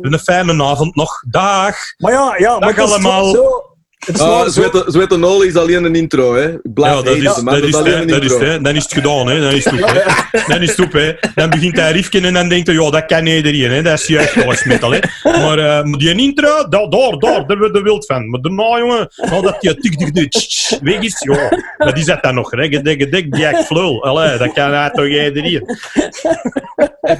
Een 0.00 0.18
fijne 0.18 0.62
avond 0.62 0.94
nog. 0.94 1.22
Dag. 1.30 1.76
Maar 1.96 2.12
ja, 2.12 2.34
ja 2.38 2.58
maar 2.58 2.74
Dag 2.74 2.84
is 2.84 2.92
allemaal. 2.92 3.30
Zo, 3.30 3.69
ah, 4.18 4.48
Zwette 4.86 5.16
Nolly 5.16 5.46
is 5.46 5.56
alleen 5.56 5.84
een 5.84 5.94
intro, 5.94 6.34
hè. 6.34 6.52
Ik 6.52 6.74
Blijf 6.74 6.94
Ja, 6.96 7.02
dat 7.02 7.16
is, 7.16 7.24
eten, 7.24 7.44
dat 7.44 7.62
is, 7.62 7.74
hè, 7.74 7.94
een 8.00 8.06
dat 8.06 8.22
is, 8.24 8.32
intro. 8.32 8.46
hè. 8.46 8.60
Dan 8.60 8.74
is 8.74 8.82
het 8.82 8.92
gedaan, 8.92 9.26
hè. 9.28 9.40
Dan 9.40 9.52
is 9.52 9.64
het 9.64 9.72
op, 9.82 9.88
hè. 9.88 10.40
Dan 10.52 10.62
is 10.62 10.68
het 10.70 10.80
op, 10.80 10.92
hè. 10.92 11.12
Dan 11.34 11.50
begint 11.50 11.76
hij 11.76 11.92
riefje 11.92 12.20
en 12.20 12.32
dan 12.32 12.48
denkt 12.48 12.66
hij, 12.66 12.76
ja, 12.76 12.90
dat 12.90 13.06
kan 13.06 13.26
iedereen, 13.26 13.70
hè. 13.70 13.82
Dat 13.82 13.98
is 14.00 14.06
juist 14.06 14.44
alles 14.44 14.64
metal, 14.64 14.90
hè. 14.92 14.98
Maar, 15.22 15.86
maar 15.86 15.98
die 15.98 16.14
intro, 16.14 16.68
daar, 16.68 16.88
daar, 16.88 17.18
daar, 17.18 17.46
daar 17.46 17.58
we 17.58 17.70
de 17.70 17.82
wild 17.82 18.06
van. 18.06 18.30
Maar 18.30 18.40
daarna, 18.40 18.78
jongen, 18.78 19.08
nou 19.16 19.42
dat 19.42 19.60
die 19.60 19.74
tik, 19.74 19.98
tik, 19.98 20.14
tik, 20.14 20.78
weg 20.82 21.00
is, 21.00 21.16
ja, 21.18 21.48
dat 21.78 21.98
is 21.98 22.04
dat 22.04 22.22
dan 22.22 22.34
nog, 22.34 22.50
hè. 22.50 22.68
Gedek, 22.68 23.00
gedek, 23.02 23.36
Jack 23.36 23.56
Flul. 23.56 24.04
Allee, 24.04 24.38
dat 24.38 24.52
kan 24.52 24.72
hij 24.72 24.90
toch 24.90 25.06
iedereen. 25.06 25.78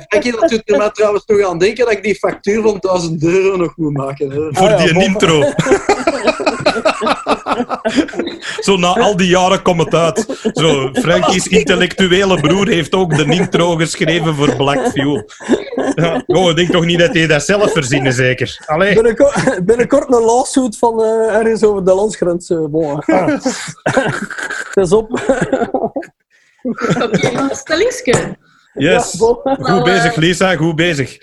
Frankie, 0.09 0.33
dat 0.41 0.49
doet 0.51 0.62
er 0.64 0.76
mij 0.76 0.91
trouwens 0.91 1.24
nog 1.26 1.49
aan 1.49 1.59
denken 1.59 1.85
dat 1.85 1.95
ik 1.95 2.03
die 2.03 2.14
factuur 2.14 2.62
van 2.62 2.76
1000 2.81 3.24
euro 3.24 3.57
nog 3.57 3.72
moet 3.76 3.97
maken. 3.97 4.31
Hè. 4.31 4.37
Voor 4.37 4.68
Ah, 4.68 4.85
ja, 4.85 4.93
die 4.93 5.05
intro. 5.05 5.43
Zo 8.66 8.77
na 8.77 8.89
al 8.89 9.16
die 9.16 9.29
jaren 9.29 9.62
komt 9.62 9.85
het 9.85 9.95
uit. 9.95 10.51
Zo, 10.53 10.91
Frankie's 10.93 11.47
intellectuele 11.47 12.41
broer 12.41 12.68
heeft 12.68 12.95
ook 12.95 13.16
de 13.16 13.25
intro 13.25 13.77
geschreven 13.77 14.35
voor 14.35 14.57
Black 14.57 14.89
Fuel. 14.89 15.31
Ja, 15.95 16.23
oh, 16.27 16.51
ik 16.51 16.57
denk 16.57 16.71
toch 16.71 16.85
niet 16.85 16.99
dat 16.99 17.14
hij 17.14 17.27
dat 17.27 17.45
zelf 17.45 17.73
verzinnen, 17.73 18.12
zeker? 18.12 18.62
Allee. 18.66 18.95
Binnenkort, 18.95 19.64
binnenkort 19.64 20.14
een 20.14 20.23
lawsuit 20.23 20.79
van 20.79 21.03
eh, 21.03 21.37
ergens 21.37 21.64
over 21.64 21.85
de 21.85 21.95
landsgrens. 21.95 22.53
bon, 22.71 22.99
ah. 22.99 23.27
Het 24.73 24.77
is 24.77 24.93
op. 24.93 25.11
Oké, 27.03 27.31
nog 27.33 27.51
een 27.51 27.57
stellingske. 27.57 28.37
Yes. 28.75 29.12
Ja, 29.12 29.18
bon. 29.18 29.39
Goed 29.43 29.85
bezig, 29.85 30.16
Lisa, 30.16 30.57
goed 30.57 30.77
bezig. 30.77 31.18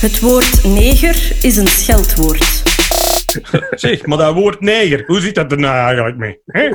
Het 0.00 0.20
woord 0.20 0.64
neger 0.64 1.32
is 1.40 1.56
een 1.56 1.68
scheldwoord. 1.68 2.69
Zeg, 3.70 4.06
maar 4.06 4.18
dat 4.18 4.34
woord 4.34 4.60
neger, 4.60 5.04
hoe 5.06 5.20
zit 5.20 5.34
dat 5.34 5.52
er 5.52 5.58
nou 5.58 5.76
eigenlijk 5.76 6.16
mee? 6.16 6.40
Hè? 6.46 6.70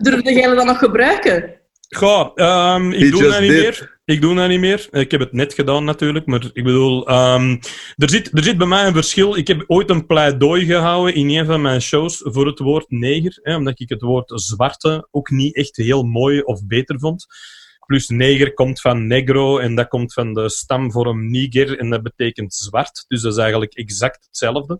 Durfde 0.00 0.32
jij 0.32 0.54
dat 0.54 0.64
nog 0.64 0.78
gebruiken? 0.78 1.60
Goh, 1.96 2.30
ehm, 2.34 2.90
He 2.90 2.96
ik 2.96 3.10
doe 3.10 3.22
dat 3.22 3.40
niet 3.40 3.50
did. 3.50 3.60
meer. 3.60 4.00
Ik 4.04 4.20
doe 4.20 4.34
dat 4.34 4.48
niet 4.48 4.60
meer. 4.60 4.88
Ik 4.90 5.10
heb 5.10 5.20
het 5.20 5.32
net 5.32 5.54
gedaan 5.54 5.84
natuurlijk, 5.84 6.26
maar 6.26 6.50
ik 6.52 6.64
bedoel, 6.64 7.06
ehm, 7.06 7.56
er, 7.96 8.10
zit, 8.10 8.30
er 8.32 8.44
zit 8.44 8.58
bij 8.58 8.66
mij 8.66 8.86
een 8.86 8.92
verschil. 8.94 9.36
Ik 9.36 9.48
heb 9.48 9.64
ooit 9.66 9.90
een 9.90 10.06
pleidooi 10.06 10.64
gehouden 10.64 11.14
in 11.14 11.28
een 11.28 11.46
van 11.46 11.62
mijn 11.62 11.80
shows 11.80 12.20
voor 12.24 12.46
het 12.46 12.58
woord 12.58 12.90
neger, 12.90 13.38
hè, 13.42 13.56
omdat 13.56 13.80
ik 13.80 13.88
het 13.88 14.02
woord 14.02 14.32
zwarte 14.34 15.08
ook 15.10 15.30
niet 15.30 15.56
echt 15.56 15.76
heel 15.76 16.02
mooi 16.02 16.40
of 16.40 16.66
beter 16.66 16.98
vond. 16.98 17.26
Plus 17.86 18.08
neger 18.08 18.54
komt 18.54 18.80
van 18.80 19.06
negro 19.06 19.58
en 19.58 19.74
dat 19.74 19.88
komt 19.88 20.12
van 20.12 20.34
de 20.34 20.48
stamvorm 20.48 21.30
niger 21.30 21.78
en 21.78 21.90
dat 21.90 22.02
betekent 22.02 22.54
zwart. 22.54 23.04
Dus 23.08 23.22
dat 23.22 23.32
is 23.32 23.38
eigenlijk 23.38 23.74
exact 23.74 24.24
hetzelfde. 24.24 24.78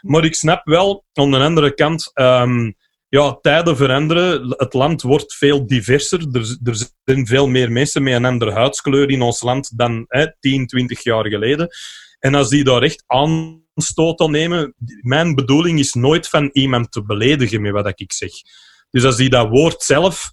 Maar 0.00 0.24
ik 0.24 0.34
snap 0.34 0.64
wel, 0.64 1.04
aan 1.12 1.30
de 1.30 1.38
andere 1.38 1.74
kant, 1.74 2.10
ehm, 2.14 2.70
ja, 3.08 3.38
tijden 3.40 3.76
veranderen. 3.76 4.54
Het 4.56 4.74
land 4.74 5.02
wordt 5.02 5.34
veel 5.34 5.66
diverser. 5.66 6.26
Er, 6.32 6.58
er 6.64 6.88
zijn 7.04 7.26
veel 7.26 7.48
meer 7.48 7.72
mensen 7.72 8.02
met 8.02 8.14
een 8.14 8.24
andere 8.24 8.52
huidskleur 8.52 9.10
in 9.10 9.22
ons 9.22 9.42
land 9.42 9.78
dan 9.78 10.04
hè, 10.08 10.26
10, 10.40 10.66
20 10.66 11.02
jaar 11.02 11.26
geleden. 11.26 11.68
En 12.18 12.34
als 12.34 12.48
die 12.48 12.64
daar 12.64 12.82
echt 12.82 13.04
aanstoot 13.06 14.20
aan 14.20 14.30
nemen, 14.30 14.74
mijn 15.00 15.34
bedoeling 15.34 15.78
is 15.78 15.92
nooit 15.92 16.28
van 16.28 16.50
iemand 16.52 16.92
te 16.92 17.02
beledigen 17.02 17.62
met 17.62 17.72
wat 17.72 18.00
ik 18.00 18.12
zeg. 18.12 18.30
Dus 18.90 19.04
als 19.04 19.16
die 19.16 19.28
dat 19.28 19.48
woord 19.48 19.82
zelf 19.82 20.30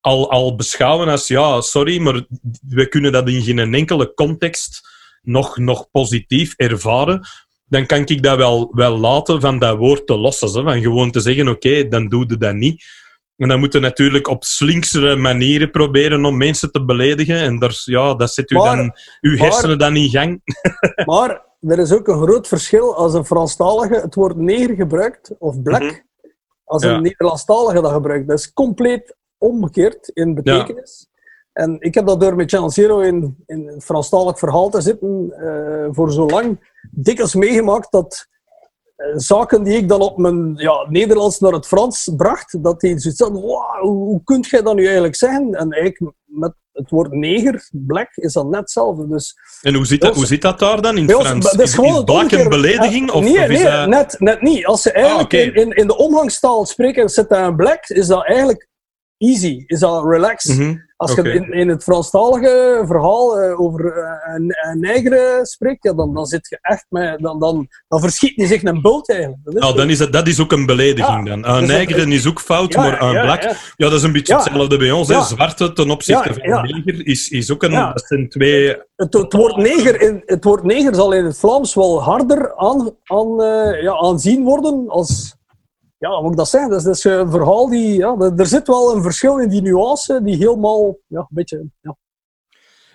al, 0.00 0.30
al 0.30 0.56
beschouwen 0.56 1.08
als, 1.08 1.28
ja, 1.28 1.60
sorry, 1.60 1.98
maar 1.98 2.24
we 2.68 2.88
kunnen 2.88 3.12
dat 3.12 3.28
in 3.28 3.42
geen 3.42 3.74
enkele 3.74 4.14
context 4.14 4.80
nog, 5.22 5.56
nog 5.56 5.90
positief 5.90 6.54
ervaren, 6.56 7.26
dan 7.72 7.86
kan 7.86 8.02
ik 8.04 8.22
dat 8.22 8.36
wel, 8.36 8.70
wel 8.74 8.98
laten 8.98 9.40
van 9.40 9.58
dat 9.58 9.76
woord 9.78 10.06
te 10.06 10.16
lossen. 10.18 10.48
Van 10.50 10.80
gewoon 10.82 11.10
te 11.10 11.20
zeggen, 11.20 11.48
oké, 11.48 11.88
dan 11.88 12.08
doe 12.08 12.24
je 12.28 12.36
dat 12.36 12.54
niet. 12.54 12.84
En 13.36 13.48
dan 13.48 13.58
moeten 13.58 13.80
natuurlijk 13.80 14.28
op 14.28 14.44
slinksere 14.44 15.16
manieren 15.16 15.70
proberen 15.70 16.24
om 16.24 16.36
mensen 16.36 16.70
te 16.72 16.84
beledigen. 16.84 17.36
En 17.36 17.58
daar, 17.58 17.80
ja, 17.84 18.14
dat 18.14 18.30
zet 18.32 18.50
u 18.50 18.54
Maar- 18.56 18.76
dan, 18.76 18.92
uw 19.20 19.36
maar- 19.36 19.46
hersenen 19.46 19.78
dan 19.78 19.96
in 19.96 20.08
gang. 20.10 20.40
Maar 21.04 21.42
er 21.60 21.78
is 21.78 21.92
ook 21.92 22.08
een 22.08 22.22
groot 22.22 22.48
verschil 22.48 22.96
als 22.96 23.14
een 23.14 23.24
Franstalige 23.24 23.94
het 23.94 24.14
woord 24.14 24.36
neger 24.36 24.74
gebruikt, 24.74 25.30
of 25.38 25.62
black, 25.62 25.82
Mhm. 25.82 25.94
als 26.64 26.82
Ja. 26.82 26.94
een 26.94 27.02
Nederlandstalige 27.02 27.80
dat 27.82 27.92
gebruikt. 27.92 28.28
Dat 28.28 28.38
is 28.38 28.52
compleet 28.52 29.16
omgekeerd 29.38 30.08
in 30.14 30.34
betekenis. 30.34 31.08
En 31.52 31.76
ik 31.80 31.94
heb 31.94 32.06
dat 32.06 32.20
door 32.20 32.36
met 32.36 32.50
Channel 32.50 32.70
Zero 32.70 33.00
in, 33.00 33.36
in 33.46 33.68
een 33.68 33.80
Franstalig 33.82 34.38
verhaal 34.38 34.70
te 34.70 34.80
zitten 34.80 35.32
eh, 35.36 35.88
voor 35.90 36.12
zo 36.12 36.26
lang 36.26 36.70
dikwijls 36.90 37.34
meegemaakt 37.34 37.92
dat 37.92 38.26
eh, 38.96 39.06
zaken 39.16 39.62
die 39.62 39.76
ik 39.76 39.88
dan 39.88 40.00
op 40.00 40.18
mijn 40.18 40.52
ja, 40.56 40.86
Nederlands 40.88 41.38
naar 41.38 41.52
het 41.52 41.66
Frans 41.66 42.10
bracht, 42.16 42.62
dat 42.64 42.80
die 42.80 42.98
zoiets 42.98 43.20
hadden, 43.20 43.42
"Wauw, 43.42 43.80
hoe, 43.80 44.04
hoe 44.04 44.20
kun 44.24 44.40
jij 44.40 44.62
dat 44.62 44.74
nu 44.74 44.84
eigenlijk 44.84 45.14
zeggen? 45.16 45.54
En 45.54 45.72
eigenlijk 45.72 46.14
met 46.24 46.52
het 46.72 46.90
woord 46.90 47.12
neger, 47.12 47.68
black, 47.72 48.08
is 48.16 48.32
dat 48.32 48.46
net 48.46 48.60
hetzelfde. 48.60 49.08
Dus 49.08 49.34
En 49.62 49.74
hoe 49.74 49.86
zit, 49.86 50.00
dat, 50.00 50.14
hoe 50.14 50.26
zit 50.26 50.42
dat 50.42 50.58
daar 50.58 50.82
dan 50.82 50.96
in 50.96 51.06
het 51.06 51.14
ons- 51.16 51.26
Frans? 51.26 51.50
dat 51.50 51.60
is 51.60 51.74
black 52.04 52.30
een 52.32 52.48
belediging? 52.48 53.10
Of, 53.10 53.22
nee, 53.24 53.40
of 53.42 53.48
nee 53.48 53.64
dat... 53.64 53.88
net, 53.88 54.16
net 54.18 54.40
niet. 54.42 54.66
Als 54.66 54.82
ze 54.82 54.92
eigenlijk 54.92 55.32
Ah, 55.34 55.40
in, 55.40 55.54
in, 55.54 55.70
in 55.70 55.86
de 55.86 55.96
omgangstaal 55.96 56.66
spreken, 56.66 57.08
zit 57.08 57.28
daar 57.28 57.46
een 57.46 57.56
black, 57.56 57.84
is 57.88 58.06
dat 58.06 58.26
eigenlijk 58.26 58.68
easy, 59.22 59.62
is 59.66 59.80
dat 59.80 60.04
relaxed. 60.04 60.58
Mhm. 60.58 60.76
Als 60.96 61.14
je 61.14 61.22
in, 61.22 61.52
in 61.52 61.68
het 61.68 61.82
Franstalige 61.82 62.82
verhaal 62.86 63.40
eh, 63.40 63.60
over 63.60 63.86
eh, 63.86 64.34
een, 64.34 64.54
een 64.62 64.80
neger 64.80 65.46
spreekt, 65.46 65.84
ja, 65.84 65.92
dan, 65.92 66.14
dan 66.14 66.26
zit 66.26 66.48
je 66.48 66.58
echt 66.60 66.86
met, 66.88 67.18
dan, 67.20 67.38
dan, 67.40 67.68
dan 67.88 68.00
verschiet 68.00 68.36
hij 68.36 68.46
zich 68.46 68.62
een 68.62 68.82
bult 68.82 69.10
eigenlijk. 69.10 69.44
Dat 69.44 69.54
is 69.54 69.60
Nou, 69.60 69.76
dan 69.76 69.90
is 69.90 69.98
het, 69.98 70.12
dat 70.12 70.26
is 70.26 70.40
ook 70.40 70.52
een 70.52 70.66
belediging 70.66 71.28
Ja, 71.28 71.36
dan. 71.36 71.54
Een 71.54 71.66
dus 71.66 71.96
dat- 71.96 72.06
is 72.06 72.26
ook 72.26 72.40
fout, 72.40 72.72
Ja, 72.72 72.80
maar 72.80 73.02
een 73.02 73.20
black... 73.20 73.42
ja. 73.42 73.56
Dat 73.76 73.92
is 73.92 74.02
een 74.02 74.12
beetje 74.12 74.34
hetzelfde 74.34 74.76
bij 74.76 74.90
ons. 74.90 75.08
Hè. 75.08 75.22
Zwarte 75.22 75.72
ten 75.72 75.90
opzichte 75.90 76.34
van 76.34 76.62
neger 76.62 77.06
is, 77.06 77.28
is 77.28 77.52
ook 77.52 77.62
een... 77.62 77.70
Dat 77.70 78.04
zijn 78.06 78.28
twee... 78.28 78.76
Het, 78.96 79.12
het, 79.14 79.32
woord 79.32 79.56
neger 79.56 80.00
in, 80.00 80.22
het 80.24 80.44
woord 80.44 80.62
neger 80.62 80.94
zal 80.94 81.12
in 81.12 81.24
het 81.24 81.38
Vlaams 81.38 81.74
wel 81.74 82.02
harder 82.02 82.56
aan, 82.56 82.96
aan, 83.04 83.42
eh, 83.42 83.82
ja, 83.82 83.92
aanzien 83.92 84.44
worden 84.44 84.88
als... 84.88 85.40
Ja, 86.02 86.10
hoe 86.10 86.22
moet 86.22 86.30
ik 86.30 86.36
dat 86.36 86.48
zeggen? 86.48 86.70
Dat 86.70 86.78
is, 86.78 86.84
dat 86.84 86.94
is 86.94 87.04
een 87.04 87.30
verhaal 87.30 87.68
die... 87.68 87.94
Ja, 87.94 88.16
er 88.36 88.46
zit 88.46 88.66
wel 88.66 88.94
een 88.94 89.02
verschil 89.02 89.38
in 89.38 89.48
die 89.48 89.62
nuance 89.62 90.20
die 90.22 90.36
helemaal... 90.36 90.98
Ja, 91.06 91.18
een 91.18 91.26
beetje... 91.28 91.64
Ja. 91.80 91.96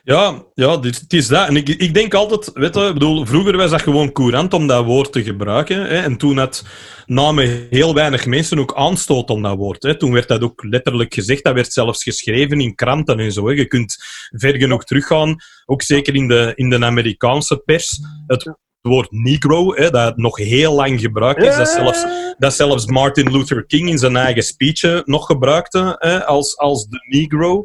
Ja, 0.03 0.43
ja 0.53 0.77
dit, 0.77 0.99
het 0.99 1.13
is 1.13 1.27
dat. 1.27 1.47
En 1.47 1.55
ik, 1.55 1.69
ik 1.69 1.93
denk 1.93 2.13
altijd, 2.13 2.51
weet 2.53 2.75
je, 2.75 2.81
ik 2.85 2.93
bedoel, 2.93 3.25
vroeger 3.25 3.57
was 3.57 3.71
dat 3.71 3.81
gewoon 3.81 4.11
courant 4.11 4.53
om 4.53 4.67
dat 4.67 4.85
woord 4.85 5.11
te 5.11 5.23
gebruiken. 5.23 5.77
Hè, 5.77 5.97
en 5.97 6.17
toen 6.17 6.37
had 6.37 6.63
namen 7.05 7.67
heel 7.69 7.93
weinig 7.93 8.25
mensen 8.25 8.59
ook 8.59 8.75
aanstoot 8.75 9.29
om 9.29 9.41
dat 9.41 9.57
woord. 9.57 9.83
Hè. 9.83 9.97
Toen 9.97 10.13
werd 10.13 10.27
dat 10.27 10.41
ook 10.41 10.63
letterlijk 10.63 11.13
gezegd, 11.13 11.43
dat 11.43 11.53
werd 11.53 11.73
zelfs 11.73 12.03
geschreven 12.03 12.59
in 12.59 12.75
kranten 12.75 13.19
en 13.19 13.31
zo. 13.31 13.47
Hè. 13.47 13.53
Je 13.53 13.67
kunt 13.67 13.97
ver 14.31 14.55
genoeg 14.55 14.83
teruggaan, 14.83 15.35
ook 15.65 15.81
zeker 15.81 16.15
in 16.15 16.27
de, 16.27 16.51
in 16.55 16.69
de 16.69 16.85
Amerikaanse 16.85 17.57
pers. 17.57 17.99
Het 18.27 18.57
woord 18.87 19.11
negro, 19.11 19.75
hè, 19.75 19.89
dat 19.89 20.17
nog 20.17 20.37
heel 20.37 20.73
lang 20.73 20.99
gebruikt 20.99 21.43
is, 21.43 21.55
dat 21.55 21.69
zelfs 21.69 22.05
dat 22.37 22.53
zelfs 22.53 22.85
Martin 22.85 23.31
Luther 23.31 23.65
King 23.65 23.89
in 23.89 23.97
zijn 23.97 24.15
eigen 24.15 24.43
speech 24.43 24.83
eh, 24.83 24.99
nog 25.03 25.25
gebruikte 25.25 25.95
hè, 25.99 26.25
als, 26.25 26.57
als 26.57 26.87
de 26.87 26.99
Negro. 27.09 27.63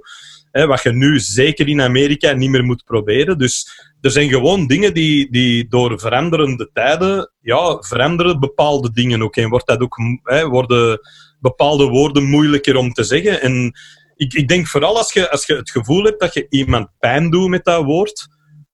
Hè, 0.51 0.67
wat 0.67 0.83
je 0.83 0.93
nu 0.93 1.19
zeker 1.19 1.69
in 1.69 1.81
Amerika 1.81 2.33
niet 2.33 2.51
meer 2.51 2.65
moet 2.65 2.85
proberen. 2.85 3.39
Dus 3.39 3.71
er 4.01 4.11
zijn 4.11 4.29
gewoon 4.29 4.67
dingen 4.67 4.95
die, 4.95 5.31
die 5.31 5.69
door 5.69 6.01
veranderende 6.01 6.71
tijden 6.73 7.31
ja, 7.41 7.77
veranderen 7.81 8.41
bepaalde 8.41 8.93
dingen 8.93 9.23
ook. 9.23 9.37
En 9.37 9.49
wordt 9.49 9.67
dat 9.67 9.81
ook, 9.81 9.97
hè, 10.23 10.49
worden 10.49 11.01
bepaalde 11.41 11.87
woorden 11.87 12.25
moeilijker 12.25 12.77
om 12.77 12.93
te 12.93 13.05
zeggen. 13.05 13.41
En 13.41 13.73
ik, 14.17 14.35
ik 14.35 14.49
denk 14.49 14.67
vooral 14.67 14.97
als 14.97 15.13
je, 15.13 15.31
als 15.31 15.47
je 15.47 15.55
het 15.55 15.71
gevoel 15.71 16.05
hebt 16.05 16.21
dat 16.21 16.35
je 16.35 16.47
iemand 16.49 16.89
pijn 16.99 17.31
doet 17.31 17.49
met 17.49 17.65
dat 17.65 17.85
woord, 17.85 18.29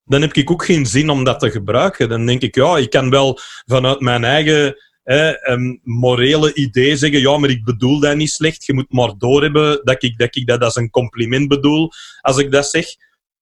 dan 0.08 0.20
heb 0.20 0.32
ik 0.32 0.50
ook 0.50 0.64
geen 0.64 0.86
zin 0.86 1.10
om 1.10 1.24
dat 1.24 1.40
te 1.40 1.50
gebruiken. 1.50 2.08
Dan 2.08 2.26
denk 2.26 2.42
ik, 2.42 2.54
ja, 2.54 2.76
ik 2.76 2.90
kan 2.90 3.10
wel 3.10 3.38
vanuit 3.66 4.00
mijn 4.00 4.24
eigen 4.24 4.76
hè, 5.02 5.48
een 5.48 5.80
morele 5.82 6.54
idee 6.54 6.96
zeggen, 6.96 7.20
ja, 7.20 7.36
maar 7.36 7.50
ik 7.50 7.64
bedoel 7.64 8.00
dat 8.00 8.16
niet 8.16 8.30
slecht. 8.30 8.64
Je 8.64 8.74
moet 8.74 8.92
maar 8.92 9.12
doorhebben 9.18 9.80
dat 9.84 10.02
ik, 10.02 10.18
dat 10.18 10.36
ik 10.36 10.46
dat 10.46 10.62
als 10.62 10.76
een 10.76 10.90
compliment 10.90 11.48
bedoel, 11.48 11.90
als 12.20 12.38
ik 12.38 12.50
dat 12.52 12.66
zeg. 12.66 12.86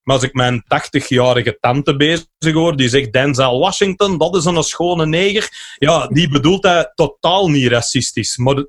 Maar 0.03 0.15
als 0.15 0.25
ik 0.25 0.35
mijn 0.35 0.63
80-jarige 0.63 1.59
tante 1.61 1.97
bezig 1.97 2.27
hoor, 2.41 2.77
die 2.77 2.89
zegt 2.89 3.13
Denzel 3.13 3.59
Washington, 3.59 4.19
dat 4.19 4.37
is 4.37 4.45
een 4.45 4.63
schone 4.63 5.07
neger. 5.07 5.49
Ja, 5.79 6.07
die 6.07 6.29
bedoelt 6.29 6.63
dat 6.63 6.93
totaal 6.95 7.49
niet 7.49 7.69
racistisch. 7.69 8.37
Maar, 8.37 8.67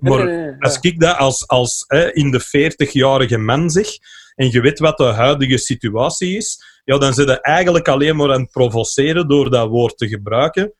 als 0.59 0.77
ik 0.79 0.99
dat 0.99 1.17
als, 1.17 1.47
als 1.47 1.83
hè, 1.87 2.13
in 2.13 2.31
de 2.31 2.41
40-jarige 2.45 3.37
man 3.37 3.69
zeg, 3.69 3.87
en 4.37 4.51
je 4.51 4.61
weet 4.61 4.79
wat 4.79 4.97
de 4.97 5.03
huidige 5.03 5.57
situatie 5.57 6.37
is, 6.37 6.63
ja, 6.83 6.97
dan 6.97 7.13
zit 7.13 7.27
je 7.27 7.41
eigenlijk 7.41 7.87
alleen 7.87 8.15
maar 8.15 8.33
aan 8.33 8.41
het 8.41 8.51
provoceren 8.51 9.27
door 9.27 9.49
dat 9.49 9.69
woord 9.69 9.97
te 9.97 10.07
gebruiken. 10.07 10.73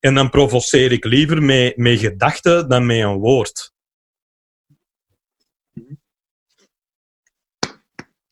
En 0.00 0.14
dan 0.14 0.30
provoceer 0.30 0.92
ik 0.92 1.04
liever 1.04 1.42
met, 1.42 1.76
met 1.76 1.98
gedachten 1.98 2.68
dan 2.68 2.86
met 2.86 2.98
een 2.98 3.18
woord. 3.18 3.72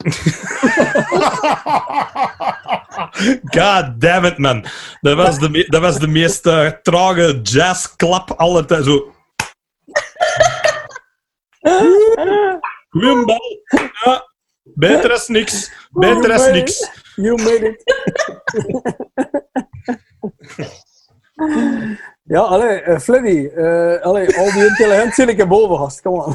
God 3.56 4.00
damn 4.00 4.24
it, 4.24 4.38
man. 4.38 4.64
Dat 5.00 5.16
was 5.16 5.38
de, 5.38 5.66
dat 5.68 5.80
was 5.80 5.98
de 5.98 6.06
meest 6.06 6.46
eh, 6.46 6.66
trage 6.66 7.40
jazzklap 7.42 8.30
aller 8.30 8.66
tijd. 8.66 8.84
Zo. 8.84 9.14
Goeie 12.88 13.24
beter 14.74 15.12
als 15.12 15.28
niks. 15.28 15.72
Beter 15.90 16.32
als 16.32 16.50
niks. 16.50 16.90
You 17.16 17.36
made 17.42 17.68
it. 17.68 17.82
ja, 22.22 22.40
allee, 22.40 22.82
uh, 22.84 22.98
Fleddy. 22.98 23.46
eh, 23.46 24.00
allee, 24.00 24.38
al 24.38 24.52
die 24.52 24.66
intelligent 24.66 25.14
zit 25.14 25.28
ik 25.28 25.38
erboven, 25.38 25.76
gast. 25.76 26.00
Kom 26.00 26.20
aan. 26.20 26.34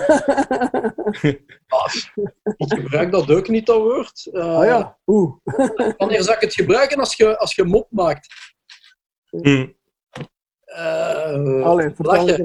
Ik 2.57 2.73
gebruik 2.73 3.11
dat 3.11 3.31
ook 3.31 3.47
niet, 3.47 3.65
dat 3.65 3.77
woord. 3.81 4.29
Eh, 4.31 4.57
ah 4.57 4.65
ja, 4.65 4.97
oeh. 5.05 5.35
Wanneer 5.97 6.23
zou 6.23 6.35
ik 6.35 6.41
het 6.41 6.53
gebruiken 6.53 6.99
als 6.99 7.15
je, 7.15 7.37
als 7.37 7.55
je 7.55 7.63
mop 7.63 7.87
maakt? 7.89 8.27
Hm. 9.29 9.67
Eh, 10.65 11.63
Allee. 11.63 11.93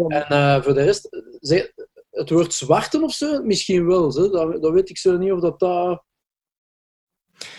En 0.09 0.25
eh, 0.29 0.63
voor 0.63 0.75
de 0.75 0.83
rest, 0.83 1.09
zeg, 1.41 1.73
het 2.11 2.31
woord 2.31 2.55
zwarten 2.55 3.03
of 3.03 3.13
zo, 3.13 3.43
misschien 3.43 3.87
wel. 3.87 4.13
Zo. 4.13 4.31
Dat, 4.31 4.63
dat 4.63 4.73
weet 4.73 4.91
ik 4.91 4.99
zo 4.99 5.17
niet 5.17 5.33
of 5.33 5.41
dat 5.41 5.59
dat... 5.59 6.05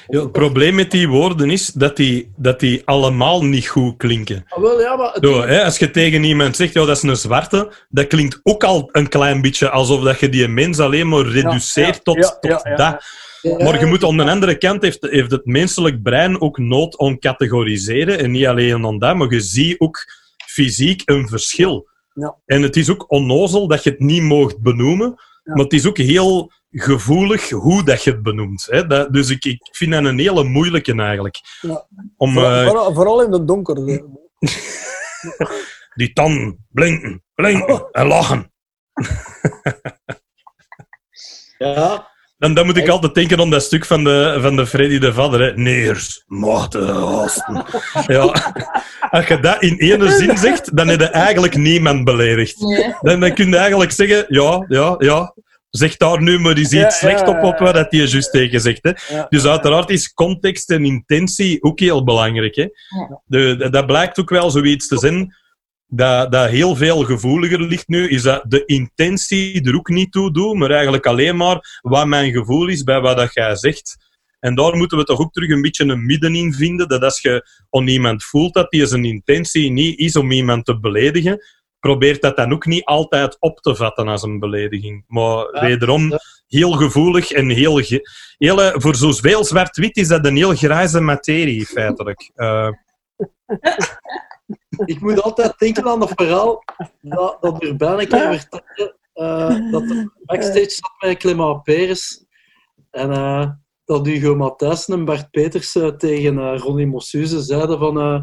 Ja, 0.08 0.20
het 0.20 0.32
probleem 0.32 0.76
met 0.76 0.92
die 0.92 1.08
woorden 1.08 1.50
is 1.50 1.68
dat 1.68 1.96
die, 1.96 2.32
dat 2.36 2.60
die 2.60 2.82
allemaal 2.86 3.46
niet 3.46 3.68
goed 3.68 3.98
klinken. 3.98 4.46
Ah, 4.48 4.62
wel, 4.62 4.80
ja, 4.80 4.96
maar 4.96 5.14
het 5.14 5.26
Zo, 5.26 5.42
hè, 5.42 5.64
als 5.64 5.78
je 5.78 5.92
tegen 5.92 6.24
iemand 6.24 6.56
zegt, 6.56 6.74
ja, 6.74 6.86
dat 6.86 6.96
is 6.96 7.04
een 7.04 7.16
zwarte, 7.16 7.74
dat 7.90 8.08
klinkt 8.08 8.40
ook 8.44 8.64
al 8.64 8.90
een 8.92 9.08
klein 9.08 9.42
beetje 9.42 9.70
alsof 9.70 10.04
dat 10.04 10.20
je 10.20 10.30
die 10.30 10.48
mens 10.48 10.80
alleen 10.80 11.08
maar 11.08 11.26
reduceert 11.26 11.96
ja, 11.96 12.02
tot, 12.02 12.38
tot 12.40 12.64
dat. 12.76 13.04
Maar 13.42 13.80
je 13.80 13.86
moet 13.86 14.04
aan 14.04 14.18
de 14.18 14.24
andere 14.24 14.58
kant, 14.58 14.82
heeft, 14.82 15.08
heeft 15.10 15.32
het 15.32 15.46
menselijk 15.46 16.02
brein 16.02 16.42
ook 16.42 16.58
nood 16.58 16.98
om 16.98 17.20
categoriseren. 17.20 18.20
En 18.20 18.32
niet 18.32 18.46
alleen 18.46 18.86
aan 18.86 19.00
dat, 19.00 19.16
maar 19.16 19.34
je 19.34 19.42
ziet 19.42 19.80
ook 19.80 20.06
fysiek 20.46 21.02
een 21.06 21.28
verschil. 21.28 21.90
Ja. 22.14 22.38
En 22.46 22.62
het 22.62 22.76
is 22.76 22.90
ook 22.90 23.12
onnozel 23.12 23.68
dat 23.68 23.84
je 23.84 23.90
het 23.90 24.00
niet 24.00 24.22
moogt 24.24 24.62
benoemen, 24.62 25.08
Ja. 25.44 25.54
maar 25.54 25.64
het 25.64 25.74
is 25.74 25.88
ook 25.88 25.98
heel 25.98 26.52
gevoelig 26.72 27.50
hoe 27.50 27.84
dat 27.84 28.04
je 28.04 28.12
het 28.12 28.24
benoemt. 28.24 28.66
Hè. 28.70 28.88
Dat, 28.88 29.14
dus 29.14 29.30
ik, 29.30 29.46
ik 29.46 29.68
vind 29.72 29.92
dat 29.92 30.06
een 30.06 30.20
hele 30.20 30.44
moeilijke 30.44 30.96
eigenlijk. 30.96 31.40
Ja. 31.62 31.88
Om 32.18 32.34
Vooral, 32.34 32.52
eh, 32.62 32.66
vooral, 32.68 32.94
vooral 32.94 33.24
in 33.24 33.32
het 33.32 33.48
donker. 33.48 33.76
die 35.96 36.14
tanden 36.14 36.66
blinken, 36.70 37.24
blinken 37.36 37.88
en 37.92 38.08
lachen. 38.08 38.52
ja, 41.58 42.10
Dan, 42.42 42.54
dan 42.54 42.66
moet 42.66 42.78
ik 42.78 42.88
altijd 42.90 43.14
denken 43.14 43.40
aan 43.40 43.50
dat 43.50 43.64
stuk 43.64 43.86
van 43.86 44.04
de, 44.04 44.38
van 44.42 44.56
de 44.56 44.66
Freddy 44.68 45.00
de 45.00 45.14
Vader. 45.14 45.40
Hè. 45.42 45.52
Neers, 45.56 46.24
gasten. 46.28 47.66
Ja. 48.16 48.54
Als 49.10 49.28
je 49.28 49.40
dat 49.40 49.62
in 49.62 49.76
ene 49.78 50.12
zin 50.12 50.38
zegt, 50.38 50.78
dan 50.78 50.88
heb 50.88 51.00
je 51.00 51.06
eigenlijk 51.06 51.56
niemand 51.56 52.04
beledigd. 52.04 52.60
Nee. 52.60 52.94
Dan, 53.02 53.20
dan 53.20 53.34
kun 53.34 53.50
je 53.50 53.58
eigenlijk 53.58 53.92
zeggen, 53.92 54.26
ja, 54.28 54.66
ja, 54.68 54.96
ja. 54.98 55.34
Zeg 55.70 55.98
daar 55.98 56.22
nu 56.22 56.40
maar 56.40 56.56
eens 56.58 56.72
iets 56.74 56.98
slecht 56.98 57.28
op, 57.28 57.44
op 57.44 57.58
wat 57.60 57.74
hij 57.74 57.86
juist 57.90 58.32
tegen 58.32 58.62
zegt. 58.62 58.80
Hè. 58.82 59.24
Dus 59.30 59.46
uiteraard 59.46 59.90
is 59.90 60.14
context 60.14 60.70
en 60.72 60.86
intentie 60.86 61.64
ook 61.64 61.80
heel 61.80 62.04
belangrijk. 62.04 62.56
Hè. 62.56 62.68
De, 63.26 63.56
de- 63.58 63.70
dat 63.70 63.86
blijkt 63.86 64.20
ook 64.20 64.30
wel 64.30 64.50
zoiets 64.52 64.88
te 64.88 64.98
zijn 64.98 65.36
dat, 65.94 66.32
dat 66.32 66.50
heel 66.50 66.76
veel 66.76 67.04
gevoeliger 67.04 67.62
ligt 67.62 67.88
nu, 67.88 68.10
is 68.10 68.22
dat 68.22 68.44
de 68.48 68.66
intentie 68.66 69.62
er 69.64 69.76
ook 69.76 69.90
niet 69.90 70.12
toe 70.12 70.32
doet, 70.34 70.56
maar 70.56 70.72
eigenlijk 70.72 71.06
alleen 71.06 71.38
maar 71.38 71.80
wat 71.82 72.08
mijn 72.08 72.32
gevoel 72.32 72.68
is 72.68 72.84
bij 72.84 73.00
wat 73.02 73.18
dat 73.18 73.34
jij 73.34 73.56
zegt. 73.56 73.98
En 74.40 74.56
daar 74.56 74.76
moeten 74.76 74.98
we 74.98 75.04
toch 75.04 75.20
ook 75.20 75.34
terug 75.34 75.50
een 75.50 75.62
beetje 75.62 75.86
een 75.86 76.06
midden 76.06 76.36
in 76.36 76.54
vinden, 76.54 76.88
dat 76.88 77.04
als 77.04 77.22
je 77.22 77.46
aan 77.70 77.88
iemand 77.88 78.24
voelt 78.24 78.54
dat 78.54 78.72
die 78.72 78.86
zijn 78.86 79.06
intentie 79.06 79.72
niet 79.72 80.00
is 80.00 80.16
om 80.16 80.32
iemand 80.32 80.66
te 80.66 80.80
beledigen, 80.80 81.40
probeert 81.80 82.22
dat 82.22 82.36
dan 82.38 82.52
ook 82.54 82.66
niet 82.66 82.84
altijd 82.86 83.38
op 83.40 83.60
te 83.60 83.76
vatten 83.76 84.08
als 84.08 84.24
een 84.24 84.40
belediging. 84.40 85.04
Maar 85.08 85.56
Ja, 85.56 85.62
wederom, 85.62 86.10
ja. 86.10 86.20
heel 86.48 86.72
gevoelig 86.72 87.32
en 87.32 87.50
heel... 87.50 87.76
ge- 87.84 88.10
hele, 88.38 88.74
voor 88.78 88.96
zoveel 88.96 89.44
zwart-wit 89.46 89.98
is 89.98 90.08
dat 90.08 90.26
een 90.26 90.36
heel 90.36 90.56
grijze 90.56 91.00
materie, 91.02 91.66
feitelijk. 91.66 92.32
Eh, 92.36 92.70
ik 94.86 95.02
moet 95.02 95.22
altijd 95.22 95.54
denken 95.60 95.88
aan 95.88 96.00
dat 96.00 96.12
verhaal 96.16 96.64
dat, 97.02 97.38
dat 97.42 97.64
Urbijn 97.64 98.00
een 98.00 98.08
keer 98.08 98.40
vertelde. 98.40 98.98
eh, 99.14 99.72
dat 99.72 99.90
er 99.90 100.12
backstage 100.26 100.70
zat 100.70 100.92
met 101.00 101.18
Clément 101.18 101.64
Peres. 101.64 102.26
En 102.92 103.12
eh, 103.12 103.50
dat 103.86 104.06
Hugo 104.06 104.36
Matthijssen 104.36 104.94
en 104.94 105.06
Bart 105.06 105.32
Peters 105.32 105.76
eh, 105.76 105.88
tegen 105.88 106.38
eh, 106.40 106.60
Ronnie 106.60 106.88
Mossuze 106.88 107.42
zeiden 107.42 107.80
van... 107.80 108.00
eh 108.00 108.22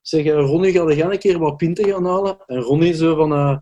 zeg, 0.00 0.24
eh, 0.24 0.32
Ronnie, 0.34 0.72
ga 0.72 0.90
je 0.90 1.02
een 1.02 1.18
keer 1.18 1.38
wat 1.38 1.56
pinten 1.56 1.88
gaan 1.88 2.04
halen? 2.06 2.38
En 2.46 2.60
Ronnie 2.60 2.94
zo 2.94 3.14
van... 3.16 3.32
eh, 3.32 3.56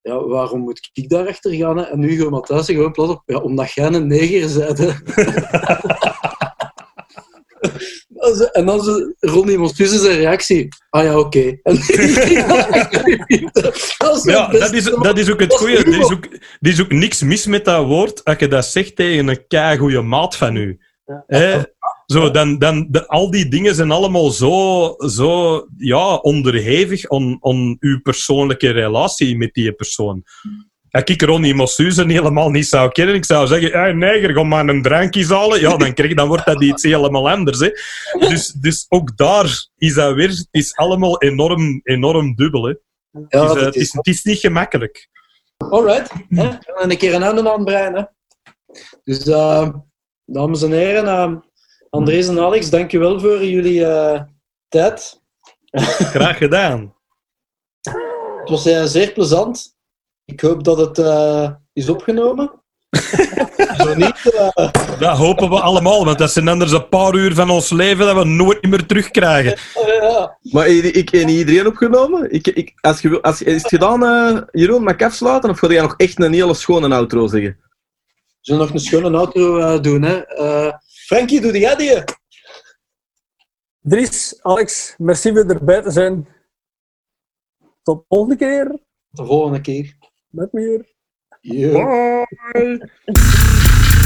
ja, 0.00 0.24
waarom 0.24 0.60
moet 0.60 0.90
ik 0.92 1.08
daarachter 1.08 1.54
gaan? 1.54 1.76
Hè? 1.76 1.82
En 1.82 2.02
Hugo 2.02 2.30
Matthijssen 2.30 2.74
gewoon 2.74 2.92
plat 2.92 3.08
op... 3.08 3.22
Ja, 3.26 3.38
omdat 3.38 3.72
jij 3.72 3.86
een 3.92 4.06
neger 4.06 4.74
bent. 4.74 4.78
hè." 7.70 8.44
En 8.44 8.66
dan 8.66 8.82
zo 8.82 9.12
Ronnie 9.20 9.58
Mossuze 9.58 9.98
zijn 9.98 10.16
reactie. 10.16 10.68
Ah 10.90 11.04
ja, 11.04 11.18
oké. 11.18 11.58
Dat 13.98 14.16
is 14.16 14.22
Ja, 14.24 14.48
dat 14.48 14.72
is, 14.72 14.84
dat 14.84 15.18
is 15.18 15.30
ook 15.30 15.40
het 15.40 15.50
Dat 15.50 15.60
is 15.60 15.66
goeie. 15.66 15.76
Er 15.76 16.00
is 16.00 16.12
ook, 16.12 16.24
er 16.60 16.70
is 16.70 16.80
ook 16.80 16.92
niks 16.92 17.22
mis 17.22 17.46
met 17.46 17.64
dat 17.64 17.86
woord 17.86 18.24
als 18.24 18.38
je 18.38 18.48
dat 18.48 18.66
zegt 18.66 18.96
tegen 18.96 19.28
een 19.28 19.46
keigoeie 19.46 20.00
maat 20.00 20.36
van 20.36 20.56
u. 20.56 20.78
Hè? 21.26 21.62
Zo, 22.06 22.30
dan, 22.30 22.58
dan, 22.58 22.86
de, 22.90 23.06
al 23.06 23.30
die 23.30 23.48
dingen 23.48 23.74
zijn 23.74 23.90
allemaal 23.90 24.30
zo, 24.30 24.94
zo 24.98 25.66
ja, 25.76 26.14
onderhevig 26.14 27.08
aan, 27.08 27.36
aan 27.40 27.76
uw 27.80 28.00
persoonlijke 28.00 28.70
relatie 28.70 29.36
met 29.36 29.54
die 29.54 29.72
persoon. 29.72 30.22
Als 30.94 31.04
ik 31.04 31.22
Ronnie 31.22 31.54
Mossuzen 31.54 32.08
helemaal 32.08 32.50
niet 32.50 32.66
zou 32.66 32.92
kennen, 32.92 33.14
ik 33.14 33.24
zou 33.24 33.46
zeggen, 33.46 33.72
hey, 33.72 33.92
neger, 33.92 34.34
ga 34.34 34.42
maar 34.42 34.68
een 34.68 34.82
drankje 34.82 35.26
halen. 35.26 35.60
Ja, 35.60 35.76
dan, 35.76 35.94
krijg, 35.94 36.14
dan 36.14 36.28
wordt 36.28 36.44
dat 36.44 36.62
iets 36.62 36.82
helemaal 36.82 37.30
anders. 37.30 37.58
Hè. 37.58 37.70
Dus, 38.28 38.52
dus 38.52 38.86
ook 38.88 39.16
daar 39.16 39.66
is 39.76 39.94
dat 39.94 40.14
weer, 40.14 40.28
het 40.28 40.48
is 40.50 40.76
allemaal 40.76 41.22
enorm, 41.22 41.80
enorm 41.82 42.34
dubbel. 42.34 42.64
Hè. 42.64 42.74
Ja, 43.10 43.20
het, 43.20 43.32
is, 43.32 43.40
eh, 43.40 43.54
dat 43.54 43.64
het, 43.64 43.74
is, 43.74 43.92
het 43.92 44.06
is 44.06 44.22
niet 44.22 44.38
gemakkelijk. 44.38 45.08
Alright. 45.56 46.12
Hè? 46.28 46.48
En 46.74 46.90
een 46.90 46.96
keer 46.96 47.14
een 47.14 47.22
einde 47.22 47.50
aan 47.50 47.54
het 47.54 47.64
brein. 47.64 47.94
Hè? 47.94 48.02
Dus, 49.04 49.26
eh, 49.26 49.68
dames 50.24 50.62
en 50.62 50.72
heren, 50.72 51.06
eh, 51.06 51.32
Andres 51.90 52.28
en 52.28 52.40
Alex, 52.40 52.70
dank 52.70 52.92
u 52.92 52.98
wel 52.98 53.20
voor 53.20 53.44
jullie 53.44 53.86
tijd. 54.68 55.20
Graag 56.14 56.38
gedaan. 56.38 56.94
Het 58.40 58.48
was 58.48 58.90
zeer 58.92 59.12
plezant. 59.12 59.73
Ik 60.24 60.40
hoop 60.40 60.64
dat 60.64 60.78
het 60.78 60.98
eh, 60.98 61.50
is 61.72 61.88
opgenomen. 61.88 62.62
Zo 63.78 63.94
niet. 63.94 64.34
eh, 64.34 64.72
Dat 64.98 65.16
hopen 65.16 65.48
we 65.50 65.60
allemaal, 65.60 66.04
want 66.04 66.18
dat 66.18 66.30
zijn 66.32 66.48
anders 66.48 66.72
een 66.72 66.88
paar 66.88 67.14
uur 67.14 67.34
van 67.34 67.50
ons 67.50 67.70
leven 67.70 68.06
dat 68.06 68.16
we 68.16 68.24
nooit 68.24 68.62
meer 68.62 68.86
terugkrijgen. 68.86 69.58
ja. 70.00 70.38
Maar 70.42 70.68
ik, 70.68 70.84
ik 70.84 71.08
heb 71.08 71.24
niet 71.26 71.38
iedereen 71.38 71.66
opgenomen. 71.66 72.32
Ik, 72.32 72.46
ik, 72.46 72.72
als 72.80 73.00
je, 73.00 73.08
wil- 73.08 73.22
als, 73.22 73.42
is 73.42 73.62
het 73.62 73.68
gedaan, 73.70 74.04
eh, 74.04 74.42
Jeroen, 74.52 74.82
mag 74.82 74.92
ik 74.94 75.02
afsluiten? 75.02 75.50
Of 75.50 75.58
ga 75.58 75.68
jij 75.68 75.82
nog 75.82 75.94
echt 75.96 76.20
een 76.22 76.32
hele 76.32 76.54
schone 76.54 76.94
outro 76.94 77.26
zeggen? 77.26 77.56
We 77.60 78.38
zullen 78.40 78.60
nog 78.60 78.70
een 78.72 78.80
schone 78.80 79.16
outro 79.18 79.58
eh, 79.58 79.80
doen. 79.82 80.02
Hè? 80.02 80.20
Eh, 80.26 80.72
Frankie, 81.06 81.40
doe 81.40 81.58
jij 81.58 81.76
die? 81.76 82.02
Dries, 83.80 84.38
Alex, 84.42 84.94
merci 84.98 85.30
voor 85.32 85.44
erbij 85.50 85.82
te 85.82 85.90
zijn. 85.90 86.28
Tot 87.82 87.98
de 87.98 88.04
volgende 88.08 88.36
keer. 88.36 88.78
De 89.08 89.24
volgende 89.24 89.60
keer. 89.60 89.96
Met 90.34 90.52
meer. 90.52 90.86
Yo. 91.40 91.72
Bye. 92.52 92.80